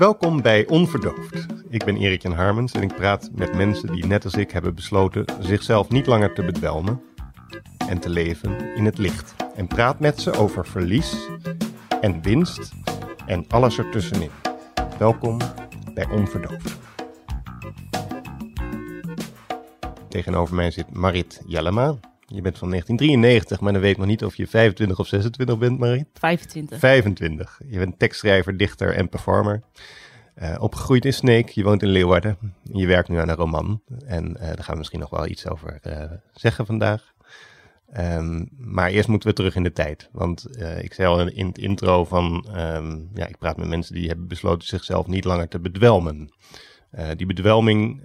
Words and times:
Welkom 0.00 0.42
bij 0.42 0.66
Onverdoofd. 0.66 1.46
Ik 1.68 1.84
ben 1.84 1.96
Erik 1.96 2.22
Jan 2.22 2.32
Harmens 2.32 2.72
en 2.72 2.82
ik 2.82 2.94
praat 2.94 3.30
met 3.32 3.54
mensen 3.54 3.92
die 3.92 4.06
net 4.06 4.24
als 4.24 4.34
ik 4.34 4.50
hebben 4.50 4.74
besloten 4.74 5.24
zichzelf 5.40 5.88
niet 5.88 6.06
langer 6.06 6.34
te 6.34 6.44
bedwelmen 6.44 7.02
en 7.88 7.98
te 7.98 8.08
leven 8.08 8.74
in 8.76 8.84
het 8.84 8.98
licht. 8.98 9.34
En 9.54 9.66
praat 9.66 10.00
met 10.00 10.20
ze 10.20 10.32
over 10.32 10.66
verlies 10.66 11.16
en 12.00 12.22
winst 12.22 12.72
en 13.26 13.44
alles 13.48 13.78
ertussenin. 13.78 14.30
Welkom 14.98 15.38
bij 15.94 16.08
Onverdoofd. 16.10 16.78
Tegenover 20.08 20.54
mij 20.54 20.70
zit 20.70 20.94
Marit 20.94 21.42
Jellema. 21.46 21.98
Je 22.32 22.40
bent 22.40 22.58
van 22.58 22.68
1993, 22.68 23.60
maar 23.60 23.72
dan 23.72 23.82
weet 23.82 23.90
ik 23.90 23.98
nog 23.98 24.06
niet 24.06 24.24
of 24.24 24.36
je 24.36 24.46
25 24.46 24.98
of 24.98 25.06
26 25.06 25.58
bent, 25.58 25.78
Marit. 25.78 26.06
25. 26.14 26.78
25. 26.78 27.60
Je 27.66 27.78
bent 27.78 27.98
tekstschrijver, 27.98 28.56
dichter 28.56 28.94
en 28.94 29.08
performer. 29.08 29.62
Uh, 30.42 30.56
opgegroeid 30.58 31.04
in 31.04 31.12
Sneek, 31.12 31.48
je 31.48 31.62
woont 31.62 31.82
in 31.82 31.88
Leeuwarden. 31.88 32.38
Je 32.62 32.86
werkt 32.86 33.08
nu 33.08 33.16
aan 33.16 33.28
een 33.28 33.36
roman. 33.36 33.82
En 34.06 34.30
uh, 34.30 34.40
daar 34.40 34.62
gaan 34.62 34.72
we 34.72 34.78
misschien 34.78 35.00
nog 35.00 35.10
wel 35.10 35.26
iets 35.26 35.48
over 35.48 35.80
uh, 35.82 36.02
zeggen 36.32 36.66
vandaag. 36.66 37.12
Um, 37.98 38.48
maar 38.56 38.90
eerst 38.90 39.08
moeten 39.08 39.28
we 39.28 39.34
terug 39.34 39.54
in 39.54 39.62
de 39.62 39.72
tijd. 39.72 40.08
Want 40.12 40.46
ik 40.80 40.94
zei 40.94 41.08
al 41.08 41.28
in 41.28 41.46
het 41.46 41.58
intro 41.58 42.04
van... 42.04 42.46
Um, 42.56 43.10
ja, 43.14 43.26
ik 43.26 43.38
praat 43.38 43.56
met 43.56 43.68
mensen 43.68 43.94
die 43.94 44.08
hebben 44.08 44.28
besloten 44.28 44.68
zichzelf 44.68 45.06
niet 45.06 45.24
langer 45.24 45.48
te 45.48 45.60
bedwelmen. 45.60 46.32
die 47.16 47.26
bedwelming 47.26 48.02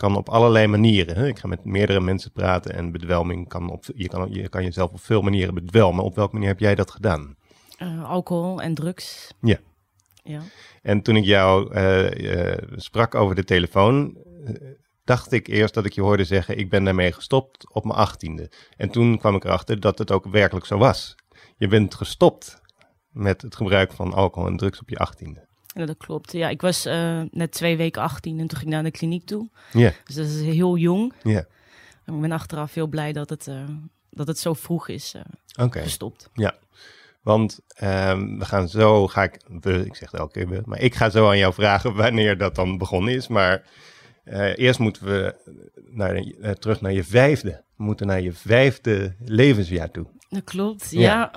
kan 0.00 0.16
op 0.16 0.28
allerlei 0.28 0.66
manieren. 0.66 1.16
Hè? 1.16 1.26
Ik 1.26 1.38
ga 1.38 1.48
met 1.48 1.64
meerdere 1.64 2.00
mensen 2.00 2.32
praten 2.32 2.74
en 2.74 2.92
bedwelming 2.92 3.48
kan 3.48 3.70
op... 3.70 3.84
Je 3.94 4.08
kan, 4.08 4.28
je 4.32 4.48
kan 4.48 4.64
jezelf 4.64 4.90
op 4.90 5.00
veel 5.00 5.22
manieren 5.22 5.54
bedwelmen. 5.54 6.04
Op 6.04 6.14
welke 6.14 6.32
manier 6.32 6.48
heb 6.48 6.60
jij 6.60 6.74
dat 6.74 6.90
gedaan? 6.90 7.36
alcohol 8.04 8.62
en 8.62 8.74
drugs. 8.74 9.34
Ja. 9.40 9.58
Ja. 10.22 10.40
En 10.82 11.02
toen 11.02 11.16
ik 11.16 11.24
jou 11.24 11.74
uh, 11.74 12.10
uh, 12.10 12.56
sprak 12.76 13.14
over 13.14 13.34
de 13.34 13.44
telefoon, 13.44 14.16
dacht 15.04 15.32
ik 15.32 15.46
eerst 15.46 15.74
dat 15.74 15.84
ik 15.84 15.92
je 15.92 16.00
hoorde 16.00 16.24
zeggen: 16.24 16.58
Ik 16.58 16.70
ben 16.70 16.84
daarmee 16.84 17.12
gestopt 17.12 17.74
op 17.74 17.84
mijn 17.84 17.98
achttiende. 17.98 18.50
En 18.76 18.90
toen 18.90 19.18
kwam 19.18 19.34
ik 19.34 19.44
erachter 19.44 19.80
dat 19.80 19.98
het 19.98 20.10
ook 20.10 20.26
werkelijk 20.26 20.66
zo 20.66 20.78
was. 20.78 21.14
Je 21.56 21.68
bent 21.68 21.94
gestopt 21.94 22.62
met 23.10 23.42
het 23.42 23.56
gebruik 23.56 23.92
van 23.92 24.12
alcohol 24.12 24.48
en 24.48 24.56
drugs 24.56 24.80
op 24.80 24.88
je 24.88 24.98
achttiende. 24.98 25.48
Ja, 25.74 25.86
dat 25.86 25.96
klopt. 25.96 26.32
Ja, 26.32 26.48
ik 26.48 26.60
was 26.60 26.84
net 27.30 27.52
twee 27.52 27.76
weken 27.76 28.02
18 28.02 28.38
en 28.38 28.46
toen 28.46 28.58
ging 28.58 28.70
ik 28.70 28.74
naar 28.74 28.82
de 28.82 28.90
kliniek 28.90 29.26
toe. 29.26 29.48
Ja. 29.72 29.92
Dus 30.04 30.14
dat 30.14 30.26
is 30.26 30.40
heel 30.40 30.76
jong. 30.76 31.12
Ja. 31.22 31.44
En 32.04 32.14
ik 32.14 32.20
ben 32.20 32.32
achteraf 32.32 32.74
heel 32.74 32.86
blij 32.86 33.12
dat 33.12 33.30
het, 33.30 33.50
dat 34.10 34.26
het 34.26 34.38
zo 34.38 34.54
vroeg 34.54 34.88
is 34.88 35.14
okay. 35.60 35.82
gestopt. 35.82 36.30
Ja. 36.34 36.54
Want 37.22 37.60
um, 37.82 38.38
we 38.38 38.44
gaan 38.44 38.68
zo, 38.68 39.06
ga 39.06 39.22
ik, 39.22 39.40
we, 39.60 39.84
ik 39.84 39.94
zeg 39.94 40.10
het 40.10 40.20
elke 40.20 40.44
keer 40.44 40.62
maar 40.64 40.80
ik 40.80 40.94
ga 40.94 41.10
zo 41.10 41.28
aan 41.28 41.38
jou 41.38 41.54
vragen 41.54 41.94
wanneer 41.94 42.38
dat 42.38 42.54
dan 42.54 42.78
begonnen 42.78 43.14
is. 43.14 43.28
Maar 43.28 43.62
eerst 44.54 44.78
moeten 44.78 45.04
we 45.04 45.34
naar, 45.90 46.24
terug 46.58 46.80
naar 46.80 46.92
je 46.92 47.04
vijfde. 47.04 47.62
We 47.76 47.84
moeten 47.84 48.06
naar 48.06 48.20
je 48.20 48.32
vijfde 48.32 49.14
levensjaar 49.24 49.90
toe. 49.90 50.06
Dat 50.28 50.44
klopt, 50.44 50.90
ja. 50.90 51.00
ja. 51.00 51.32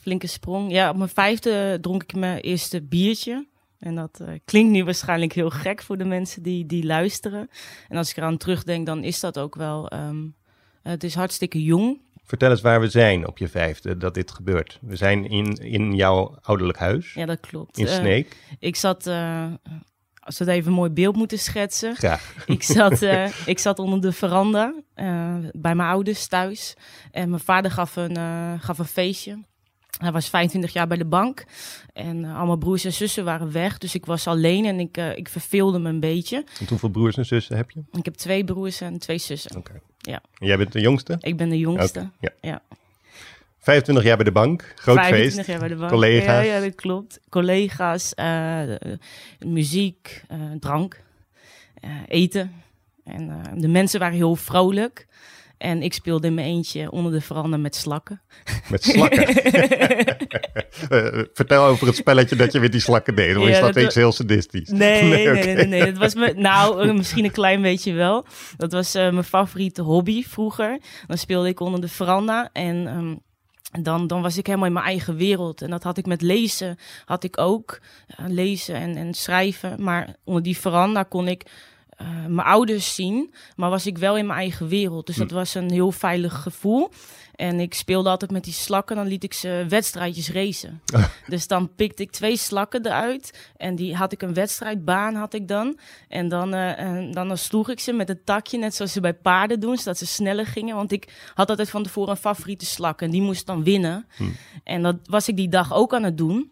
Flinke 0.00 0.26
sprong. 0.26 0.72
Ja, 0.72 0.90
op 0.90 0.96
mijn 0.96 1.08
vijfde 1.08 1.78
dronk 1.80 2.02
ik 2.02 2.14
mijn 2.14 2.40
eerste 2.40 2.82
biertje. 2.82 3.46
En 3.78 3.94
dat 3.94 4.18
uh, 4.22 4.28
klinkt 4.44 4.70
nu 4.70 4.84
waarschijnlijk 4.84 5.32
heel 5.32 5.50
gek 5.50 5.82
voor 5.82 5.98
de 5.98 6.04
mensen 6.04 6.42
die, 6.42 6.66
die 6.66 6.84
luisteren. 6.84 7.50
En 7.88 7.96
als 7.96 8.10
ik 8.10 8.16
eraan 8.16 8.36
terugdenk, 8.36 8.86
dan 8.86 9.04
is 9.04 9.20
dat 9.20 9.38
ook 9.38 9.54
wel. 9.54 9.92
Um, 9.92 10.34
het 10.82 11.04
is 11.04 11.14
hartstikke 11.14 11.62
jong. 11.62 12.00
Vertel 12.24 12.50
eens 12.50 12.60
waar 12.60 12.80
we 12.80 12.88
zijn 12.88 13.26
op 13.26 13.38
je 13.38 13.48
vijfde 13.48 13.96
dat 13.96 14.14
dit 14.14 14.30
gebeurt. 14.30 14.78
We 14.80 14.96
zijn 14.96 15.28
in, 15.28 15.52
in 15.52 15.94
jouw 15.94 16.38
ouderlijk 16.42 16.78
huis. 16.78 17.14
Ja, 17.14 17.26
dat 17.26 17.40
klopt. 17.40 17.78
In 17.78 17.88
Sneek. 17.88 18.26
Uh, 18.26 18.56
ik 18.58 18.76
zat, 18.76 19.06
uh, 19.06 19.46
als 20.18 20.38
we 20.38 20.44
het 20.44 20.54
even 20.54 20.70
een 20.70 20.76
mooi 20.76 20.90
beeld 20.90 21.16
moeten 21.16 21.38
schetsen. 21.38 21.96
Graag. 21.96 22.34
Ik 22.46 22.62
zat, 22.62 23.02
ik 23.46 23.58
zat 23.58 23.78
onder 23.78 24.00
de 24.00 24.12
veranda 24.12 24.74
bij 25.52 25.74
mijn 25.74 25.88
ouders 25.88 26.26
thuis. 26.26 26.76
En 27.10 27.30
mijn 27.30 27.42
vader 27.42 27.70
gaf 27.70 27.96
een, 27.96 28.16
gaf 28.60 28.78
een 28.78 28.84
feestje. 28.84 29.38
Hij 29.98 30.12
was 30.12 30.28
25 30.28 30.72
jaar 30.72 30.86
bij 30.86 30.96
de 30.96 31.04
bank 31.04 31.44
en 31.92 32.16
uh, 32.16 32.38
al 32.38 32.46
mijn 32.46 32.58
broers 32.58 32.84
en 32.84 32.92
zussen 32.92 33.24
waren 33.24 33.52
weg. 33.52 33.78
Dus 33.78 33.94
ik 33.94 34.06
was 34.06 34.26
alleen 34.26 34.64
en 34.64 34.80
ik, 34.80 34.96
uh, 34.96 35.16
ik 35.16 35.28
verveelde 35.28 35.78
me 35.78 35.88
een 35.88 36.00
beetje. 36.00 36.44
En 36.60 36.68
hoeveel 36.68 36.88
broers 36.88 37.16
en 37.16 37.26
zussen 37.26 37.56
heb 37.56 37.70
je? 37.70 37.82
Ik 37.92 38.04
heb 38.04 38.14
twee 38.14 38.44
broers 38.44 38.80
en 38.80 38.98
twee 38.98 39.18
zussen. 39.18 39.56
Oké. 39.56 39.70
Okay. 39.70 39.80
Ja. 39.98 40.22
En 40.38 40.46
jij 40.46 40.56
bent 40.56 40.72
de 40.72 40.80
jongste? 40.80 41.16
Ik 41.20 41.36
ben 41.36 41.48
de 41.48 41.58
jongste. 41.58 41.98
Okay. 41.98 42.10
Ja. 42.20 42.32
ja. 42.40 42.62
25 43.58 44.04
jaar 44.04 44.16
bij 44.16 44.24
de 44.24 44.32
bank, 44.32 44.72
groot 44.76 44.96
25 44.96 45.34
feest. 45.34 45.48
jaar 45.48 45.58
bij 45.58 45.68
de 45.68 45.76
bank. 45.76 45.90
Collega's. 45.90 46.44
Ja, 46.44 46.54
ja 46.54 46.60
dat 46.60 46.74
klopt. 46.74 47.20
Collega's, 47.28 48.12
uh, 48.16 48.62
muziek, 49.38 50.22
drank, 50.60 51.02
eten. 52.06 52.52
En 53.04 53.42
de 53.54 53.68
mensen 53.68 54.00
waren 54.00 54.16
heel 54.16 54.36
vrolijk. 54.36 55.06
En 55.58 55.82
ik 55.82 55.92
speelde 55.92 56.26
in 56.26 56.34
mijn 56.34 56.46
eentje 56.46 56.90
onder 56.90 57.12
de 57.12 57.20
veranda 57.20 57.56
met 57.56 57.76
slakken. 57.76 58.20
Met 58.70 58.84
slakken? 58.84 59.28
uh, 60.90 61.22
vertel 61.34 61.64
over 61.64 61.86
het 61.86 61.96
spelletje 61.96 62.36
dat 62.36 62.52
je 62.52 62.60
met 62.60 62.72
die 62.72 62.80
slakken 62.80 63.14
deed. 63.14 63.36
Of 63.36 63.42
ja, 63.42 63.48
is 63.48 63.60
dat, 63.60 63.74
dat 63.74 63.84
iets 63.84 63.94
heel 63.94 64.12
sadistisch? 64.12 64.68
Nee, 64.68 65.02
nee, 65.02 65.10
nee, 65.10 65.38
okay. 65.38 65.54
nee, 65.54 65.66
nee, 65.66 65.84
Dat 65.84 65.98
was 65.98 66.14
me, 66.14 66.32
nou, 66.36 66.92
misschien 66.92 67.24
een 67.24 67.30
klein 67.30 67.62
beetje 67.62 67.92
wel. 67.92 68.26
Dat 68.56 68.72
was 68.72 68.96
uh, 68.96 69.02
mijn 69.10 69.24
favoriete 69.24 69.82
hobby 69.82 70.24
vroeger. 70.24 70.78
Dan 71.06 71.18
speelde 71.18 71.48
ik 71.48 71.60
onder 71.60 71.80
de 71.80 71.88
veranda 71.88 72.50
en... 72.52 72.86
Um, 72.86 73.26
dan, 73.82 74.06
dan 74.06 74.22
was 74.22 74.36
ik 74.36 74.46
helemaal 74.46 74.66
in 74.66 74.72
mijn 74.72 74.84
eigen 74.84 75.16
wereld. 75.16 75.62
En 75.62 75.70
dat 75.70 75.82
had 75.82 75.98
ik 75.98 76.06
met 76.06 76.22
lezen, 76.22 76.78
had 77.04 77.24
ik 77.24 77.38
ook. 77.38 77.80
Uh, 78.20 78.26
lezen 78.28 78.74
en, 78.74 78.96
en 78.96 79.14
schrijven. 79.14 79.82
Maar 79.82 80.14
onder 80.24 80.42
die 80.42 80.58
veranda 80.58 81.02
kon 81.02 81.28
ik 81.28 81.46
uh, 82.02 82.08
mijn 82.26 82.46
ouders 82.46 82.94
zien, 82.94 83.34
maar 83.56 83.70
was 83.70 83.86
ik 83.86 83.98
wel 83.98 84.16
in 84.16 84.26
mijn 84.26 84.38
eigen 84.38 84.68
wereld. 84.68 85.06
Dus 85.06 85.16
dat 85.16 85.30
was 85.30 85.54
een 85.54 85.70
heel 85.70 85.92
veilig 85.92 86.42
gevoel. 86.42 86.90
En 87.38 87.60
ik 87.60 87.74
speelde 87.74 88.08
altijd 88.08 88.30
met 88.30 88.44
die 88.44 88.52
slakken, 88.52 88.96
dan 88.96 89.06
liet 89.06 89.24
ik 89.24 89.32
ze 89.32 89.64
wedstrijdjes 89.68 90.30
racen. 90.30 90.82
dus 91.26 91.46
dan 91.46 91.74
pikte 91.74 92.02
ik 92.02 92.10
twee 92.10 92.36
slakken 92.36 92.86
eruit 92.86 93.50
en 93.56 93.74
die 93.74 93.96
had 93.96 94.12
ik 94.12 94.22
een 94.22 94.34
wedstrijdbaan 94.34 95.14
had 95.14 95.34
ik 95.34 95.48
dan. 95.48 95.78
En 96.08 96.28
dan, 96.28 96.54
uh, 96.54 96.78
en 96.78 97.12
dan, 97.12 97.28
dan 97.28 97.38
sloeg 97.38 97.68
ik 97.68 97.80
ze 97.80 97.92
met 97.92 98.08
een 98.08 98.24
takje, 98.24 98.58
net 98.58 98.74
zoals 98.74 98.92
ze 98.92 99.00
bij 99.00 99.14
paarden 99.14 99.60
doen, 99.60 99.76
zodat 99.76 99.98
ze 99.98 100.06
sneller 100.06 100.46
gingen. 100.46 100.76
Want 100.76 100.92
ik 100.92 101.30
had 101.34 101.50
altijd 101.50 101.70
van 101.70 101.82
tevoren 101.82 102.10
een 102.10 102.16
favoriete 102.16 102.66
slak 102.66 103.02
en 103.02 103.10
die 103.10 103.22
moest 103.22 103.46
dan 103.46 103.64
winnen. 103.64 104.06
Hm. 104.16 104.24
En 104.64 104.82
dat 104.82 104.96
was 105.04 105.28
ik 105.28 105.36
die 105.36 105.48
dag 105.48 105.74
ook 105.74 105.94
aan 105.94 106.04
het 106.04 106.18
doen. 106.18 106.50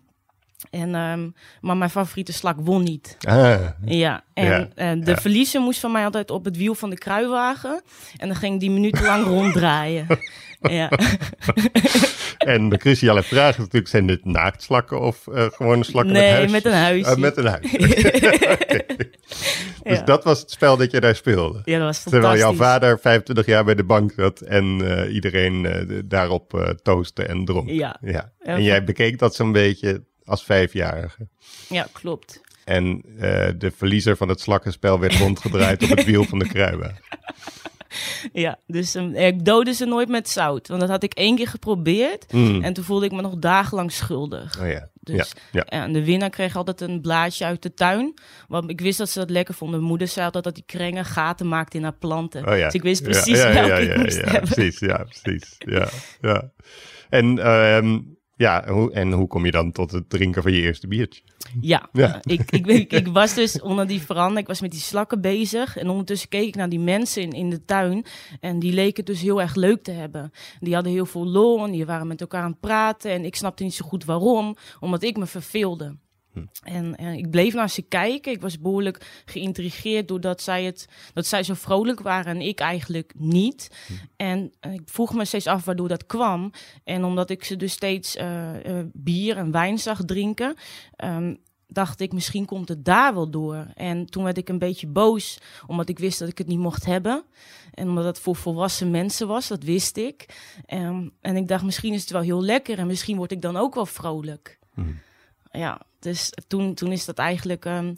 En, 0.71 0.95
um, 0.95 1.35
maar 1.61 1.77
mijn 1.77 1.91
favoriete 1.91 2.33
slak 2.33 2.57
won 2.61 2.83
niet. 2.83 3.17
Ah, 3.21 3.61
ja, 3.85 4.25
en 4.35 4.47
ja, 4.47 4.95
uh, 4.95 5.05
de 5.05 5.11
ja. 5.11 5.17
verliezer 5.17 5.61
moest 5.61 5.81
van 5.81 5.93
mij 5.93 6.05
altijd 6.05 6.31
op 6.31 6.45
het 6.45 6.57
wiel 6.57 6.75
van 6.75 6.91
de 6.91 6.99
kruiwagen. 6.99 7.83
En 8.17 8.29
dan 8.29 8.37
ging 8.37 8.61
die 8.61 8.71
minutenlang 8.71 9.27
ronddraaien. 9.37 10.07
ja. 10.61 10.91
en 12.55 12.69
de 12.69 12.77
cruciale 12.77 13.23
vraag 13.23 13.51
is 13.51 13.57
natuurlijk, 13.57 13.89
zijn 13.89 14.07
dit 14.07 14.25
naaktslakken 14.25 15.01
of 15.01 15.27
uh, 15.27 15.45
gewone 15.51 15.85
slakken 15.85 16.13
nee, 16.13 16.23
met 16.23 16.37
huis? 16.37 16.51
met 16.51 16.65
een 16.65 16.73
huis. 16.73 17.09
Uh, 17.09 17.17
met 17.17 17.37
een 17.37 17.47
huis. 17.47 17.73
okay. 17.75 18.87
Dus 19.83 19.99
Ja. 19.99 20.05
dat 20.05 20.25
was 20.25 20.41
het 20.41 20.51
spel 20.51 20.77
dat 20.77 20.91
je 20.91 21.01
daar 21.01 21.17
speelde? 21.17 21.61
Ja, 21.65 21.79
dat 21.79 21.87
was 21.87 22.03
Terwijl 22.03 22.37
jouw 22.37 22.55
vader 22.55 22.99
25 22.99 23.47
jaar 23.47 23.65
bij 23.65 23.75
de 23.75 23.85
bank 23.85 24.13
zat 24.17 24.41
en 24.41 24.81
iedereen 25.11 25.67
daarop 26.05 26.75
toastte 26.83 27.25
en 27.25 27.45
dronk. 27.45 27.71
Ja. 27.71 27.97
ja. 28.01 28.33
En 28.39 28.63
jij 28.63 28.85
bekeek 28.85 29.19
dat 29.19 29.35
zo'n 29.35 29.53
beetje 29.53 30.05
als 30.27 30.45
vijfjarige. 30.45 31.29
Ja, 31.69 31.87
klopt. 31.93 32.41
En 32.65 33.03
uh, 33.07 33.21
de 33.59 33.73
verliezer 33.77 34.17
van 34.17 34.29
het 34.29 34.41
slakkenspel 34.41 35.01
werd 35.01 35.15
rondgedraaid 35.15 35.83
op 35.83 35.89
het 35.89 36.05
wiel 36.05 36.25
van 36.25 36.39
de 36.39 36.49
kruiwagen. 36.49 37.05
Ja, 38.33 38.59
dus 38.67 38.95
um, 38.95 39.15
ik 39.15 39.45
doodde 39.45 39.73
ze 39.73 39.85
nooit 39.85 40.09
met 40.09 40.29
zout. 40.29 40.69
Want 40.69 40.81
dat 40.81 40.91
had 40.91 41.03
ik 41.03 41.15
één 41.15 41.37
keer 41.37 41.49
geprobeerd. 41.49 42.33
Mm. 42.33 42.63
En 42.63 42.73
toen 42.73 42.85
voelde 42.85 43.07
ik 43.07 43.13
me 43.13 43.23
nog 43.23 43.37
dagenlang 43.37 43.93
schuldig. 43.93 44.61
Oh 44.61 44.69
ja. 44.69 44.89
Dus, 45.01 45.33
ja, 45.53 45.65
ja. 45.69 45.83
En 45.83 45.93
de 45.93 46.05
winnaar 46.05 46.31
kreeg 46.31 46.57
altijd 46.57 46.81
een 46.81 47.01
blaadje 47.01 47.45
uit 47.45 47.63
de 47.63 47.75
tuin. 47.75 48.15
Want 48.49 48.71
ik 48.71 48.81
wist 48.81 48.99
dat 48.99 49.11
ze 49.11 49.19
dat 49.19 49.31
lekker 49.31 49.55
vonden. 49.55 49.77
Mijn 49.77 49.91
moeder 49.91 50.09
zei 50.09 50.25
altijd 50.25 50.45
dat 50.45 50.55
die 50.55 50.65
krengen 50.67 51.05
gaten 51.05 51.49
maakte 51.49 51.77
in 51.77 51.83
haar 51.83 51.97
planten. 51.99 52.49
Oh 52.49 52.57
ja. 52.57 52.65
Dus 52.65 52.75
ik 52.75 52.83
wist 52.83 53.03
precies 53.03 53.43
welke 53.43 53.69
ja, 53.69 53.77
ik 53.77 53.97
moest 53.97 54.17
ja, 54.17 54.31
hebben. 54.31 54.51
Precies, 54.51 54.79
ja, 54.79 55.05
precies. 55.05 55.55
Ja, 55.59 55.89
ja. 56.21 56.51
En, 57.09 57.51
um, 57.51 58.16
ja, 58.37 58.69
hoe, 58.69 58.93
en 58.93 59.13
hoe 59.13 59.27
kom 59.27 59.45
je 59.45 59.51
dan 59.51 59.73
tot 59.73 59.91
het 59.91 60.11
drinken 60.11 60.43
van 60.43 60.53
je 60.53 60.61
eerste 60.61 60.87
biertje? 60.87 61.23
Ja, 61.61 61.89
Ja. 61.93 62.21
Ik, 62.23 62.51
ik, 62.51 62.67
ik, 62.67 62.93
ik 62.93 63.09
was 63.09 63.35
dus 63.35 63.61
onder 63.61 63.87
die 63.87 64.01
veranda, 64.01 64.41
ik 64.41 64.47
was 64.47 64.61
met 64.61 64.71
die 64.71 64.81
slakken 64.81 65.21
bezig. 65.21 65.77
En 65.77 65.89
ondertussen 65.89 66.29
keek 66.29 66.47
ik 66.47 66.55
naar 66.55 66.69
die 66.69 66.81
mensen 66.81 67.23
in, 67.23 67.33
in 67.33 67.51
de 67.51 67.65
tuin. 67.65 68.05
En 68.41 68.59
die 68.59 68.73
leken 68.73 68.97
het 68.97 69.07
dus 69.07 69.21
heel 69.21 69.41
erg 69.41 69.55
leuk 69.55 69.83
te 69.83 69.91
hebben. 69.91 70.33
Die 70.61 70.75
hadden 70.75 70.93
heel 70.93 71.07
veel 71.07 71.27
lol 71.27 71.65
en 71.65 71.71
die 71.71 71.87
waren 71.87 72.07
met 72.07 72.21
elkaar 72.21 72.43
aan 72.43 72.51
het 72.51 72.61
praten. 72.61 73.11
En 73.11 73.25
ik 73.25 73.37
snapte 73.37 73.63
niet 73.63 73.75
zo 73.75 73.87
goed 73.87 74.05
waarom, 74.05 74.57
omdat 74.81 75.03
ik 75.03 75.17
me 75.17 75.27
verveelde. 75.27 75.97
En, 76.63 76.97
en 76.97 77.13
ik 77.13 77.31
bleef 77.31 77.55
naar 77.55 77.71
ze 77.71 77.83
kijken. 77.83 78.33
Ik 78.33 78.41
was 78.41 78.59
behoorlijk 78.59 79.23
geïntrigeerd 79.25 80.09
doordat 80.09 80.43
zij, 80.43 80.65
het, 80.65 80.89
dat 81.13 81.27
zij 81.27 81.43
zo 81.43 81.55
vrolijk 81.55 82.01
waren 82.01 82.35
en 82.35 82.41
ik 82.41 82.61
eigenlijk 82.61 83.13
niet. 83.17 83.71
En 84.17 84.53
eh, 84.61 84.73
ik 84.73 84.83
vroeg 84.85 85.15
me 85.15 85.25
steeds 85.25 85.47
af 85.47 85.65
waardoor 85.65 85.89
dat 85.89 86.07
kwam. 86.07 86.51
En 86.85 87.05
omdat 87.05 87.31
ik 87.31 87.45
ze 87.45 87.57
dus 87.57 87.73
steeds 87.73 88.17
eh, 88.17 88.79
eh, 88.79 88.87
bier 88.93 89.37
en 89.37 89.51
wijn 89.51 89.79
zag 89.79 90.05
drinken, 90.05 90.55
ehm, 90.97 91.35
dacht 91.67 92.01
ik, 92.01 92.13
misschien 92.13 92.45
komt 92.45 92.69
het 92.69 92.85
daar 92.85 93.15
wel 93.15 93.31
door. 93.31 93.67
En 93.75 94.07
toen 94.07 94.25
werd 94.25 94.39
ik 94.39 94.49
een 94.49 94.59
beetje 94.59 94.87
boos, 94.87 95.39
omdat 95.67 95.89
ik 95.89 95.99
wist 95.99 96.19
dat 96.19 96.29
ik 96.29 96.39
het 96.39 96.47
niet 96.47 96.59
mocht 96.59 96.85
hebben. 96.85 97.25
En 97.75 97.89
omdat 97.89 98.05
het 98.05 98.19
voor 98.19 98.37
volwassen 98.37 98.91
mensen 98.91 99.27
was, 99.27 99.49
dat 99.49 99.63
wist 99.63 99.97
ik. 99.97 100.27
Um, 100.69 101.13
en 101.21 101.37
ik 101.37 101.49
dacht, 101.49 101.65
misschien 101.65 101.93
is 101.93 102.01
het 102.01 102.11
wel 102.11 102.21
heel 102.21 102.43
lekker 102.43 102.79
en 102.79 102.87
misschien 102.87 103.17
word 103.17 103.33
ik 103.33 103.43
dan 103.43 103.57
ook 103.57 103.75
wel 103.75 103.87
vrolijk. 103.87 104.59
Hmm. 104.75 104.99
Ja, 105.51 105.81
dus 106.07 106.33
toen, 106.47 106.75
toen 106.75 106.93
is 106.93 107.05
dat 107.05 107.19
eigenlijk 107.19 107.65
um, 107.65 107.97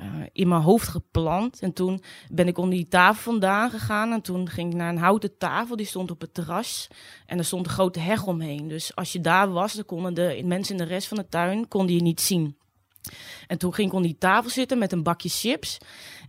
uh, 0.00 0.04
in 0.32 0.48
mijn 0.48 0.62
hoofd 0.62 0.88
geplant. 0.88 1.60
En 1.60 1.72
toen 1.72 2.02
ben 2.30 2.48
ik 2.48 2.58
onder 2.58 2.74
die 2.74 2.88
tafel 2.88 3.22
vandaan 3.22 3.70
gegaan. 3.70 4.12
En 4.12 4.20
toen 4.20 4.48
ging 4.48 4.70
ik 4.70 4.76
naar 4.76 4.88
een 4.88 4.98
houten 4.98 5.38
tafel, 5.38 5.76
die 5.76 5.86
stond 5.86 6.10
op 6.10 6.20
het 6.20 6.34
terras. 6.34 6.88
En 7.26 7.38
er 7.38 7.44
stond 7.44 7.66
een 7.66 7.72
grote 7.72 8.00
heg 8.00 8.26
omheen. 8.26 8.68
Dus 8.68 8.96
als 8.96 9.12
je 9.12 9.20
daar 9.20 9.50
was, 9.50 9.72
dan 9.72 9.84
konden 9.84 10.14
de 10.14 10.42
mensen 10.44 10.76
in 10.78 10.84
de 10.84 10.88
rest 10.88 11.08
van 11.08 11.16
de 11.16 11.28
tuin 11.28 11.68
konden 11.68 11.94
je 11.94 12.02
niet 12.02 12.20
zien. 12.20 12.56
En 13.46 13.58
toen 13.58 13.74
ging 13.74 13.88
ik 13.88 13.94
onder 13.94 14.10
die 14.10 14.18
tafel 14.18 14.50
zitten 14.50 14.78
met 14.78 14.92
een 14.92 15.02
bakje 15.02 15.28
chips. 15.28 15.78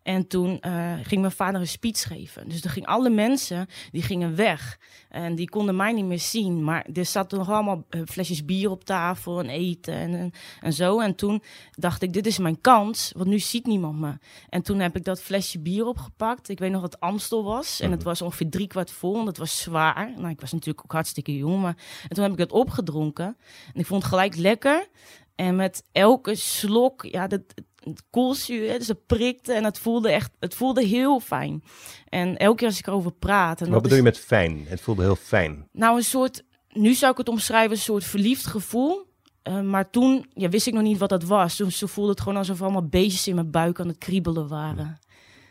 En 0.03 0.27
toen 0.27 0.59
uh, 0.65 0.93
ging 1.03 1.21
mijn 1.21 1.33
vader 1.33 1.61
een 1.61 1.67
speech 1.67 2.07
geven. 2.07 2.49
Dus 2.49 2.63
er 2.63 2.69
gingen 2.69 2.89
alle 2.89 3.09
mensen, 3.09 3.67
die 3.91 4.01
gingen 4.01 4.35
weg. 4.35 4.79
En 5.09 5.35
die 5.35 5.49
konden 5.49 5.75
mij 5.75 5.91
niet 5.91 6.05
meer 6.05 6.19
zien. 6.19 6.63
Maar 6.63 6.85
er 6.93 7.05
zaten 7.05 7.37
nog 7.37 7.49
allemaal 7.49 7.85
eh, 7.89 8.01
flesjes 8.05 8.45
bier 8.45 8.69
op 8.69 8.83
tafel 8.83 9.39
en 9.39 9.49
eten 9.49 9.93
en, 9.93 10.13
en, 10.13 10.31
en, 10.61 10.73
zo. 10.73 10.99
En 10.99 11.15
toen 11.15 11.43
dacht 11.71 12.01
ik, 12.01 12.13
dit 12.13 12.25
is 12.25 12.37
mijn 12.37 12.61
kans, 12.61 13.11
want 13.15 13.29
nu 13.29 13.39
ziet 13.39 13.65
niemand 13.65 13.99
me. 13.99 14.17
En 14.49 14.61
toen 14.61 14.79
heb 14.79 14.95
ik 14.95 15.03
dat 15.03 15.21
flesje 15.21 15.59
bier 15.59 15.85
opgepakt. 15.85 16.49
Ik 16.49 16.59
weet 16.59 16.71
nog 16.71 16.81
dat 16.81 16.91
het 16.91 17.01
Amstel 17.01 17.43
was. 17.43 17.79
En 17.79 17.89
het 17.89 17.99
mhm. 17.99 18.07
was 18.07 18.21
ongeveer 18.21 18.49
drie 18.49 18.67
kwart 18.67 18.91
vol. 18.91 19.19
En 19.19 19.25
dat 19.25 19.37
was 19.37 19.61
zwaar. 19.61 20.13
Nou, 20.15 20.29
ik 20.29 20.41
was 20.41 20.51
natuurlijk 20.51 20.85
ook 20.85 20.91
hartstikke 20.91 21.37
jong. 21.37 21.61
Maar... 21.61 21.77
En 22.03 22.15
toen 22.15 22.23
heb 22.23 22.33
ik 22.33 22.39
het 22.39 22.51
opgedronken. 22.51 23.37
En 23.73 23.79
ik 23.79 23.85
vond 23.85 24.01
het 24.01 24.11
gelijk 24.11 24.35
lekker. 24.35 24.87
En 25.35 25.55
met 25.55 25.83
elke 25.91 26.35
slok, 26.35 27.05
ja, 27.05 27.27
dat, 27.27 27.41
het 27.83 28.03
koolzuur, 28.09 28.77
dus 28.77 28.87
het 28.87 29.05
prikte 29.05 29.53
en 29.53 29.63
het 29.63 29.79
voelde 29.79 30.11
echt, 30.11 30.31
het 30.39 30.55
voelde 30.55 30.85
heel 30.85 31.19
fijn. 31.19 31.63
En 32.09 32.37
elke 32.37 32.57
keer 32.57 32.67
als 32.67 32.79
ik 32.79 32.87
erover 32.87 33.11
praat. 33.11 33.61
En 33.61 33.69
Wat 33.69 33.81
bedoel 33.81 33.97
je 33.97 34.03
met 34.03 34.19
fijn? 34.19 34.65
Het 34.67 34.81
voelde 34.81 35.01
heel 35.01 35.15
fijn. 35.15 35.67
Nou, 35.71 35.97
een 35.97 36.03
soort, 36.03 36.43
nu 36.69 36.93
zou 36.93 37.11
ik 37.11 37.17
het 37.17 37.29
omschrijven, 37.29 37.71
een 37.71 37.77
soort 37.77 38.03
verliefd 38.03 38.45
gevoel. 38.45 39.09
Uh, 39.47 39.61
maar 39.61 39.89
toen 39.89 40.25
ja, 40.33 40.49
wist 40.49 40.67
ik 40.67 40.73
nog 40.73 40.83
niet 40.83 40.97
wat 40.97 41.09
dat 41.09 41.23
was. 41.23 41.55
Toen 41.55 41.71
voelde 41.71 42.09
het 42.09 42.21
gewoon 42.21 42.37
alsof 42.37 42.61
allemaal 42.61 42.87
beestjes 42.87 43.27
in 43.27 43.35
mijn 43.35 43.51
buik 43.51 43.79
aan 43.79 43.87
het 43.87 43.97
kriebelen 43.97 44.47
waren. 44.47 44.99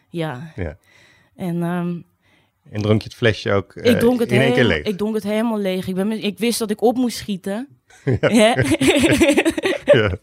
Ja. 0.08 0.52
ja. 0.56 0.76
En, 1.34 1.62
um, 1.62 2.04
en 2.70 2.82
dronk 2.82 3.02
je 3.02 3.08
het 3.08 3.16
flesje 3.16 3.52
ook 3.52 3.74
uh, 3.74 3.84
ik 3.84 3.98
dronk 3.98 4.20
het 4.20 4.32
in 4.32 4.40
één 4.40 4.52
keer 4.52 4.64
leeg? 4.64 4.84
Ik 4.84 4.96
dronk 4.96 5.14
het 5.14 5.22
helemaal 5.22 5.58
leeg. 5.58 5.86
Ik, 5.86 5.94
ben, 5.94 6.12
ik 6.12 6.38
wist 6.38 6.58
dat 6.58 6.70
ik 6.70 6.82
op 6.82 6.96
moest 6.96 7.16
schieten. 7.16 7.79
Ja. 8.04 8.18
ja. 9.92 10.18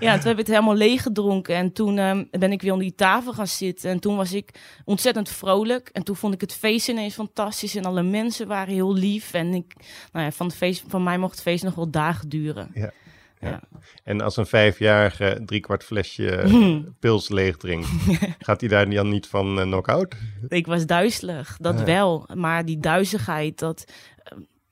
ja, 0.00 0.14
toen 0.14 0.28
heb 0.28 0.38
ik 0.38 0.46
het 0.46 0.46
helemaal 0.46 0.74
leeg 0.74 1.02
gedronken. 1.02 1.54
En 1.54 1.72
toen 1.72 1.98
um, 1.98 2.28
ben 2.30 2.52
ik 2.52 2.62
weer 2.62 2.72
om 2.72 2.78
die 2.78 2.94
tafel 2.94 3.32
gaan 3.32 3.46
zitten. 3.46 3.90
En 3.90 4.00
toen 4.00 4.16
was 4.16 4.32
ik 4.32 4.50
ontzettend 4.84 5.28
vrolijk. 5.28 5.88
En 5.92 6.02
toen 6.02 6.16
vond 6.16 6.34
ik 6.34 6.40
het 6.40 6.54
feest 6.54 6.88
ineens 6.88 7.14
fantastisch. 7.14 7.76
En 7.76 7.84
alle 7.84 8.02
mensen 8.02 8.46
waren 8.46 8.74
heel 8.74 8.94
lief. 8.94 9.32
En 9.32 9.54
ik, 9.54 9.74
nou 10.12 10.24
ja, 10.24 10.32
van, 10.32 10.46
het 10.46 10.56
feest, 10.56 10.84
van 10.88 11.02
mij 11.02 11.18
mocht 11.18 11.32
het 11.32 11.42
feest 11.42 11.64
nog 11.64 11.74
wel 11.74 11.90
dagen 11.90 12.28
duren. 12.28 12.70
Ja. 12.74 12.92
Ja. 13.40 13.60
En 14.04 14.20
als 14.20 14.36
een 14.36 14.46
vijfjarige 14.46 15.42
driekwart 15.44 15.84
flesje 15.84 16.44
pils 17.00 17.28
leeg 17.28 17.56
drinkt, 17.56 17.88
gaat 18.38 18.60
hij 18.60 18.68
daar 18.68 18.90
dan 18.90 19.08
niet 19.08 19.26
van 19.26 19.58
uh, 19.58 19.62
knock-out? 19.62 20.14
Ik 20.48 20.66
was 20.66 20.86
duizelig, 20.86 21.56
dat 21.60 21.82
wel. 21.82 22.28
Maar 22.34 22.64
die 22.64 22.78
duizigheid, 22.78 23.58
dat, 23.58 23.84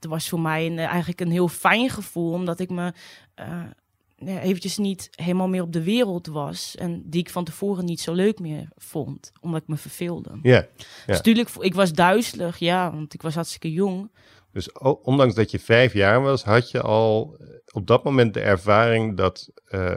uh, 0.05 0.11
was 0.11 0.29
voor 0.29 0.39
mij 0.39 0.65
een, 0.65 0.79
eigenlijk 0.79 1.21
een 1.21 1.31
heel 1.31 1.47
fijn 1.47 1.89
gevoel. 1.89 2.31
Omdat 2.31 2.59
ik 2.59 2.69
me 2.69 2.93
uh, 3.39 3.63
eventjes 4.43 4.77
niet 4.77 5.09
helemaal 5.11 5.47
meer 5.47 5.61
op 5.61 5.73
de 5.73 5.83
wereld 5.83 6.27
was. 6.27 6.75
En 6.75 7.03
die 7.05 7.19
ik 7.19 7.29
van 7.29 7.43
tevoren 7.43 7.85
niet 7.85 7.99
zo 7.99 8.13
leuk 8.13 8.39
meer 8.39 8.69
vond, 8.75 9.31
omdat 9.41 9.61
ik 9.61 9.67
me 9.67 9.77
verveelde. 9.77 10.39
Ja. 10.41 10.67
Dus 11.05 11.15
natuurlijk, 11.15 11.49
ik 11.59 11.73
was 11.73 11.93
duizelig, 11.93 12.57
ja, 12.57 12.91
want 12.91 13.13
ik 13.13 13.21
was 13.21 13.35
hartstikke 13.35 13.71
jong. 13.71 14.11
Dus 14.51 14.71
ondanks 15.01 15.35
dat 15.35 15.51
je 15.51 15.59
vijf 15.59 15.93
jaar 15.93 16.21
was, 16.21 16.43
had 16.43 16.71
je 16.71 16.81
al 16.81 17.35
eh, 17.39 17.47
op 17.71 17.87
dat 17.87 18.03
moment 18.03 18.33
de 18.33 18.39
ervaring 18.39 19.17
dat 19.17 19.49
uh, 19.69 19.95